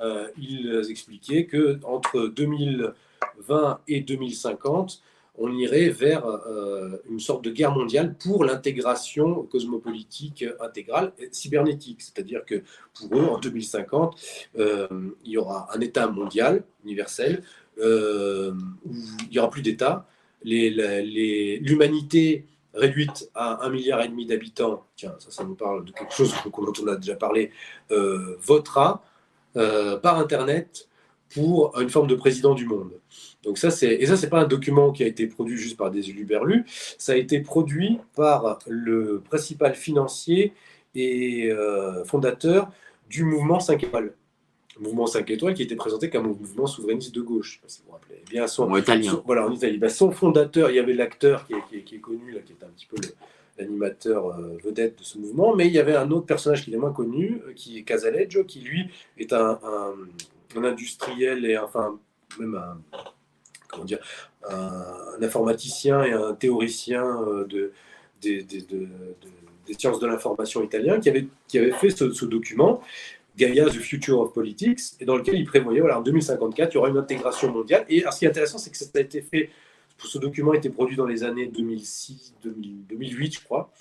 euh, 0.00 0.28
ils 0.38 0.86
expliquaient 0.90 1.46
que 1.46 1.80
entre 1.84 2.28
2020 2.28 3.80
et 3.88 4.00
2050, 4.00 5.02
on 5.40 5.52
irait 5.56 5.88
vers 5.88 6.26
euh, 6.26 6.98
une 7.08 7.20
sorte 7.20 7.44
de 7.44 7.50
guerre 7.50 7.72
mondiale 7.72 8.14
pour 8.14 8.44
l'intégration 8.44 9.42
cosmopolitique 9.44 10.44
intégrale 10.60 11.12
et 11.18 11.28
cybernétique. 11.32 12.02
C'est-à-dire 12.02 12.44
que 12.44 12.62
pour 12.94 13.18
eux, 13.18 13.24
en 13.24 13.38
2050, 13.38 14.50
il 14.56 15.12
y 15.24 15.36
aura 15.36 15.68
un 15.74 15.80
État 15.80 16.06
mondial, 16.08 16.64
universel, 16.84 17.42
où 17.76 17.82
il 17.84 19.28
n'y 19.30 19.38
aura 19.38 19.50
plus 19.50 19.62
d'État, 19.62 20.08
l'humanité 20.44 22.44
réduite 22.74 23.30
à 23.34 23.64
un 23.64 23.70
milliard 23.70 24.02
et 24.02 24.08
demi 24.08 24.26
d'habitants, 24.26 24.84
tiens, 24.96 25.14
ça, 25.18 25.44
nous 25.44 25.54
parle 25.54 25.84
de 25.84 25.92
quelque 25.92 26.12
chose 26.12 26.34
dont 26.44 26.72
on 26.82 26.86
a 26.88 26.96
déjà 26.96 27.16
parlé, 27.16 27.50
euh, 27.90 28.36
votera 28.40 29.02
euh, 29.56 29.98
par 29.98 30.18
Internet 30.18 30.88
pour 31.34 31.78
une 31.78 31.90
forme 31.90 32.06
de 32.06 32.14
président 32.14 32.54
du 32.54 32.66
monde. 32.66 32.92
Donc 33.42 33.58
ça, 33.58 33.70
c'est 33.70 33.94
et 33.94 34.06
ça, 34.06 34.16
c'est 34.16 34.30
pas 34.30 34.40
un 34.40 34.46
document 34.46 34.92
qui 34.92 35.02
a 35.02 35.06
été 35.06 35.26
produit 35.26 35.56
juste 35.56 35.76
par 35.76 35.90
des 35.90 36.12
berlus, 36.24 36.64
ça 36.98 37.12
a 37.12 37.16
été 37.16 37.40
produit 37.40 37.98
par 38.14 38.58
le 38.66 39.20
principal 39.20 39.74
financier 39.74 40.52
et 40.94 41.50
euh, 41.50 42.04
fondateur 42.04 42.70
du 43.08 43.24
mouvement 43.24 43.60
5 43.60 43.84
étoiles 43.84 44.14
mouvement 44.80 45.06
5 45.06 45.30
étoiles 45.30 45.54
qui 45.54 45.62
était 45.62 45.76
présenté 45.76 46.10
comme 46.10 46.26
un 46.26 46.28
mouvement 46.28 46.66
souverainiste 46.66 47.14
de 47.14 47.20
gauche, 47.20 47.60
si 47.66 47.80
vous 47.80 47.86
vous 47.86 47.92
rappelez. 47.92 48.22
Eh 48.26 48.30
bien, 48.30 48.46
son, 48.46 48.64
en 48.64 48.76
italien. 48.76 49.22
voilà, 49.26 49.46
en 49.46 49.52
Italie. 49.52 49.78
Ben, 49.78 49.88
son 49.88 50.10
fondateur, 50.10 50.70
il 50.70 50.76
y 50.76 50.78
avait 50.78 50.94
l'acteur 50.94 51.46
qui, 51.46 51.82
qui, 51.84 51.96
est 51.96 52.00
connu, 52.00 52.32
là, 52.32 52.40
qui 52.40 52.52
est 52.52 52.64
un 52.64 52.68
petit 52.68 52.86
peu 52.86 52.96
l'animateur 53.58 54.26
euh, 54.26 54.56
vedette 54.62 54.98
de 54.98 55.04
ce 55.04 55.18
mouvement, 55.18 55.54
mais 55.54 55.66
il 55.66 55.72
y 55.72 55.78
avait 55.78 55.96
un 55.96 56.10
autre 56.10 56.26
personnage 56.26 56.64
qui 56.64 56.72
est 56.72 56.76
moins 56.76 56.92
connu, 56.92 57.42
euh, 57.46 57.52
qui 57.54 57.78
est 57.78 57.82
Casaleggio, 57.82 58.44
qui 58.44 58.60
lui 58.60 58.88
est 59.18 59.32
un, 59.32 59.58
un, 59.64 60.64
industriel 60.64 61.44
et 61.44 61.58
enfin 61.58 61.98
même 62.38 62.54
un, 62.54 62.78
comment 63.68 63.84
dire, 63.84 63.98
un, 64.48 65.22
informaticien 65.22 66.04
et 66.04 66.12
un 66.12 66.34
théoricien 66.34 67.04
euh, 67.04 67.44
de, 67.44 67.72
de, 68.22 68.40
de, 68.40 68.88
des 69.66 69.74
sciences 69.74 70.00
de 70.00 70.06
l'information 70.06 70.62
italien 70.62 71.00
qui 71.00 71.08
avait, 71.08 71.26
qui 71.46 71.58
avait 71.58 71.72
fait 71.72 71.90
ce, 71.90 72.12
ce 72.12 72.24
document 72.24 72.80
Gaia, 73.38 73.66
The 73.66 73.78
Future 73.78 74.18
of 74.20 74.32
Politics, 74.34 74.80
et 75.00 75.04
dans 75.04 75.16
lequel 75.16 75.36
il 75.36 75.44
prévoyait, 75.44 75.80
voilà, 75.80 75.98
en 75.98 76.02
2054, 76.02 76.72
il 76.72 76.74
y 76.74 76.78
aura 76.78 76.88
une 76.88 76.98
intégration 76.98 77.52
mondiale. 77.52 77.86
Et 77.88 78.04
ce 78.10 78.18
qui 78.18 78.24
est 78.24 78.28
intéressant, 78.28 78.58
c'est 78.58 78.70
que 78.70 78.76
ça 78.76 78.86
a 78.94 79.00
été 79.00 79.22
fait, 79.22 79.50
ce 79.96 80.18
document 80.18 80.52
a 80.52 80.56
été 80.56 80.70
produit 80.70 80.96
dans 80.96 81.06
les 81.06 81.22
années 81.22 81.46
2006, 81.46 82.34
2008, 82.42 83.34
je 83.34 83.44
crois. 83.44 83.72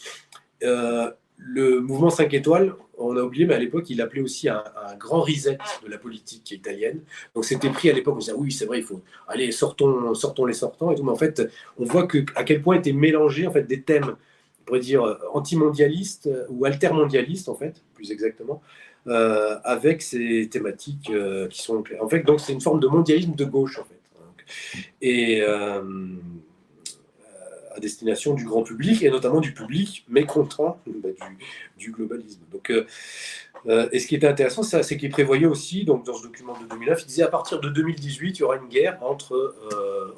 Euh, 0.63 1.11
le 1.37 1.81
mouvement 1.81 2.09
5 2.09 2.33
étoiles, 2.33 2.75
on 2.97 3.15
a 3.17 3.21
oublié, 3.21 3.45
mais 3.45 3.55
à 3.55 3.59
l'époque, 3.59 3.89
il 3.89 4.01
appelait 4.01 4.21
aussi 4.21 4.49
un, 4.49 4.63
grand 4.97 5.21
reset 5.21 5.57
de 5.83 5.89
la 5.89 5.97
politique 5.97 6.49
italienne. 6.51 7.01
Donc 7.35 7.45
c'était 7.45 7.69
pris 7.69 7.89
à 7.89 7.93
l'époque, 7.93 8.15
on 8.15 8.19
disait 8.19 8.33
oui, 8.33 8.51
c'est 8.51 8.65
vrai, 8.65 8.79
il 8.79 8.83
faut 8.83 9.01
aller, 9.27 9.51
sortons, 9.51 10.13
sortons 10.15 10.45
les 10.45 10.53
sortants 10.53 10.91
et 10.91 10.95
tout. 10.95 11.03
Mais 11.03 11.11
en 11.11 11.15
fait, 11.15 11.43
on 11.77 11.85
voit 11.85 12.07
que, 12.07 12.25
à 12.35 12.43
quel 12.43 12.61
point 12.61 12.77
étaient 12.77 12.93
mélangés 12.93 13.45
en 13.45 13.51
fait, 13.51 13.63
des 13.63 13.83
thèmes, 13.83 14.15
on 14.61 14.63
pourrait 14.65 14.79
dire, 14.79 15.19
antimondialistes 15.33 16.29
ou 16.49 16.65
altermondialistes, 16.65 17.49
en 17.49 17.55
fait, 17.55 17.83
plus 17.93 18.11
exactement, 18.11 18.63
euh, 19.07 19.57
avec 19.63 20.01
ces 20.01 20.49
thématiques 20.49 21.09
euh, 21.11 21.47
qui 21.47 21.61
sont. 21.61 21.81
En 22.01 22.09
fait, 22.09 22.23
donc 22.23 22.41
c'est 22.41 22.51
une 22.51 22.59
forme 22.59 22.81
de 22.81 22.87
mondialisme 22.87 23.35
de 23.35 23.45
gauche, 23.45 23.79
en 23.79 23.85
fait. 23.85 24.45
Et. 25.01 25.41
Euh, 25.41 25.81
à 27.73 27.79
destination 27.79 28.33
du 28.33 28.43
grand 28.43 28.63
public 28.63 29.03
et 29.03 29.11
notamment 29.11 29.39
du 29.39 29.53
public 29.53 30.03
mécontent 30.09 30.81
bah, 30.87 31.09
du, 31.77 31.91
globalisme. 31.91 32.41
Donc, 32.51 32.71
et 32.71 33.99
ce 33.99 34.07
qui 34.07 34.15
était 34.15 34.25
intéressant, 34.25 34.63
c'est 34.63 34.97
qu'il 34.97 35.11
prévoyait 35.11 35.45
aussi, 35.45 35.85
donc 35.85 36.03
dans 36.03 36.15
ce 36.15 36.23
document 36.23 36.59
de 36.59 36.67
2009, 36.69 37.03
il 37.03 37.05
disait 37.05 37.21
à 37.21 37.27
partir 37.27 37.59
de 37.59 37.69
2018, 37.69 38.39
il 38.39 38.39
y 38.39 38.43
aura 38.43 38.55
une 38.55 38.67
guerre 38.67 38.97
entre 39.01 39.53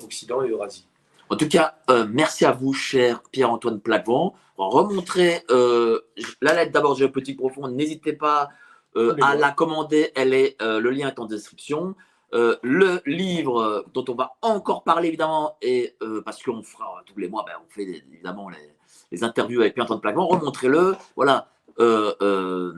Occident 0.06 0.42
et 0.42 0.48
Eurasie. 0.48 0.88
En 1.28 1.36
tout 1.36 1.50
cas, 1.50 1.76
merci 2.08 2.46
à 2.46 2.54
vous, 2.54 2.72
cher 2.72 3.22
Pierre-Antoine 3.30 3.82
Plaquevent. 3.82 4.36
Remontrez 4.56 5.44
la 5.50 6.54
lettre 6.54 6.72
d'abord 6.72 6.96
géopolitique 6.96 7.40
profonde. 7.40 7.76
N'hésitez 7.76 8.14
pas 8.14 8.52
à 8.96 9.36
la 9.36 9.52
commander. 9.52 10.12
Elle 10.16 10.34
est, 10.34 10.56
le 10.62 10.90
lien 10.90 11.08
est 11.08 11.20
en 11.20 11.26
description. 11.26 11.96
Euh, 12.34 12.58
le 12.62 13.02
livre 13.08 13.86
dont 13.94 14.06
on 14.08 14.14
va 14.14 14.36
encore 14.44 14.84
parler 14.84 15.08
évidemment, 15.08 15.58
et 15.64 15.96
euh, 16.04 16.22
parce 16.22 16.44
qu'on 16.44 16.62
fera 16.62 17.02
tous 17.08 17.18
les 17.20 17.28
mois, 17.28 17.44
ben, 17.46 17.54
on 17.60 17.70
fait 17.72 18.04
évidemment 18.12 18.50
les, 18.50 19.24
interviews 19.24 19.62
avec 19.62 19.74
Pierre-Antoine 19.74 20.00
Plaquement, 20.00 20.28
remontrez-le. 20.28 20.96
Voilà, 21.16 21.48
euh, 21.80 22.74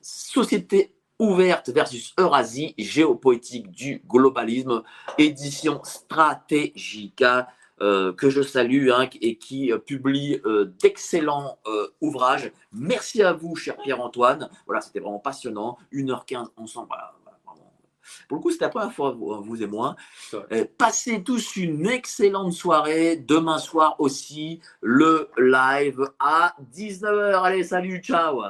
Société 0.00 0.94
ouverte 1.18 1.68
versus 1.68 2.14
Eurasie, 2.18 2.74
géopolitique 2.78 3.70
du 3.70 4.02
globalisme, 4.08 4.82
édition 5.18 5.82
Stratégica. 5.84 7.48
Que 8.16 8.30
je 8.30 8.42
salue 8.42 8.90
hein, 8.90 9.08
et 9.20 9.36
qui 9.36 9.72
publie 9.86 10.40
d'excellents 10.80 11.58
ouvrages. 12.00 12.52
Merci 12.72 13.22
à 13.22 13.32
vous, 13.32 13.56
cher 13.56 13.76
Pierre-Antoine. 13.76 14.48
Voilà, 14.66 14.80
c'était 14.80 15.00
vraiment 15.00 15.18
passionnant. 15.18 15.76
1h15 15.92 16.48
ensemble. 16.56 16.88
Voilà 16.88 17.14
pour 18.28 18.38
le 18.38 18.42
coup, 18.42 18.50
c'était 18.50 18.66
la 18.66 18.70
première 18.70 18.92
fois, 18.92 19.10
vous 19.12 19.62
et 19.62 19.66
moi. 19.66 19.96
Euh, 20.34 20.64
passez 20.78 21.22
tous 21.22 21.56
une 21.56 21.86
excellente 21.86 22.52
soirée. 22.52 23.16
Demain 23.16 23.58
soir 23.58 23.96
aussi, 23.98 24.60
le 24.80 25.30
live 25.38 26.04
à 26.18 26.54
19h. 26.74 27.42
Allez, 27.42 27.64
salut, 27.64 27.98
ciao. 27.98 28.42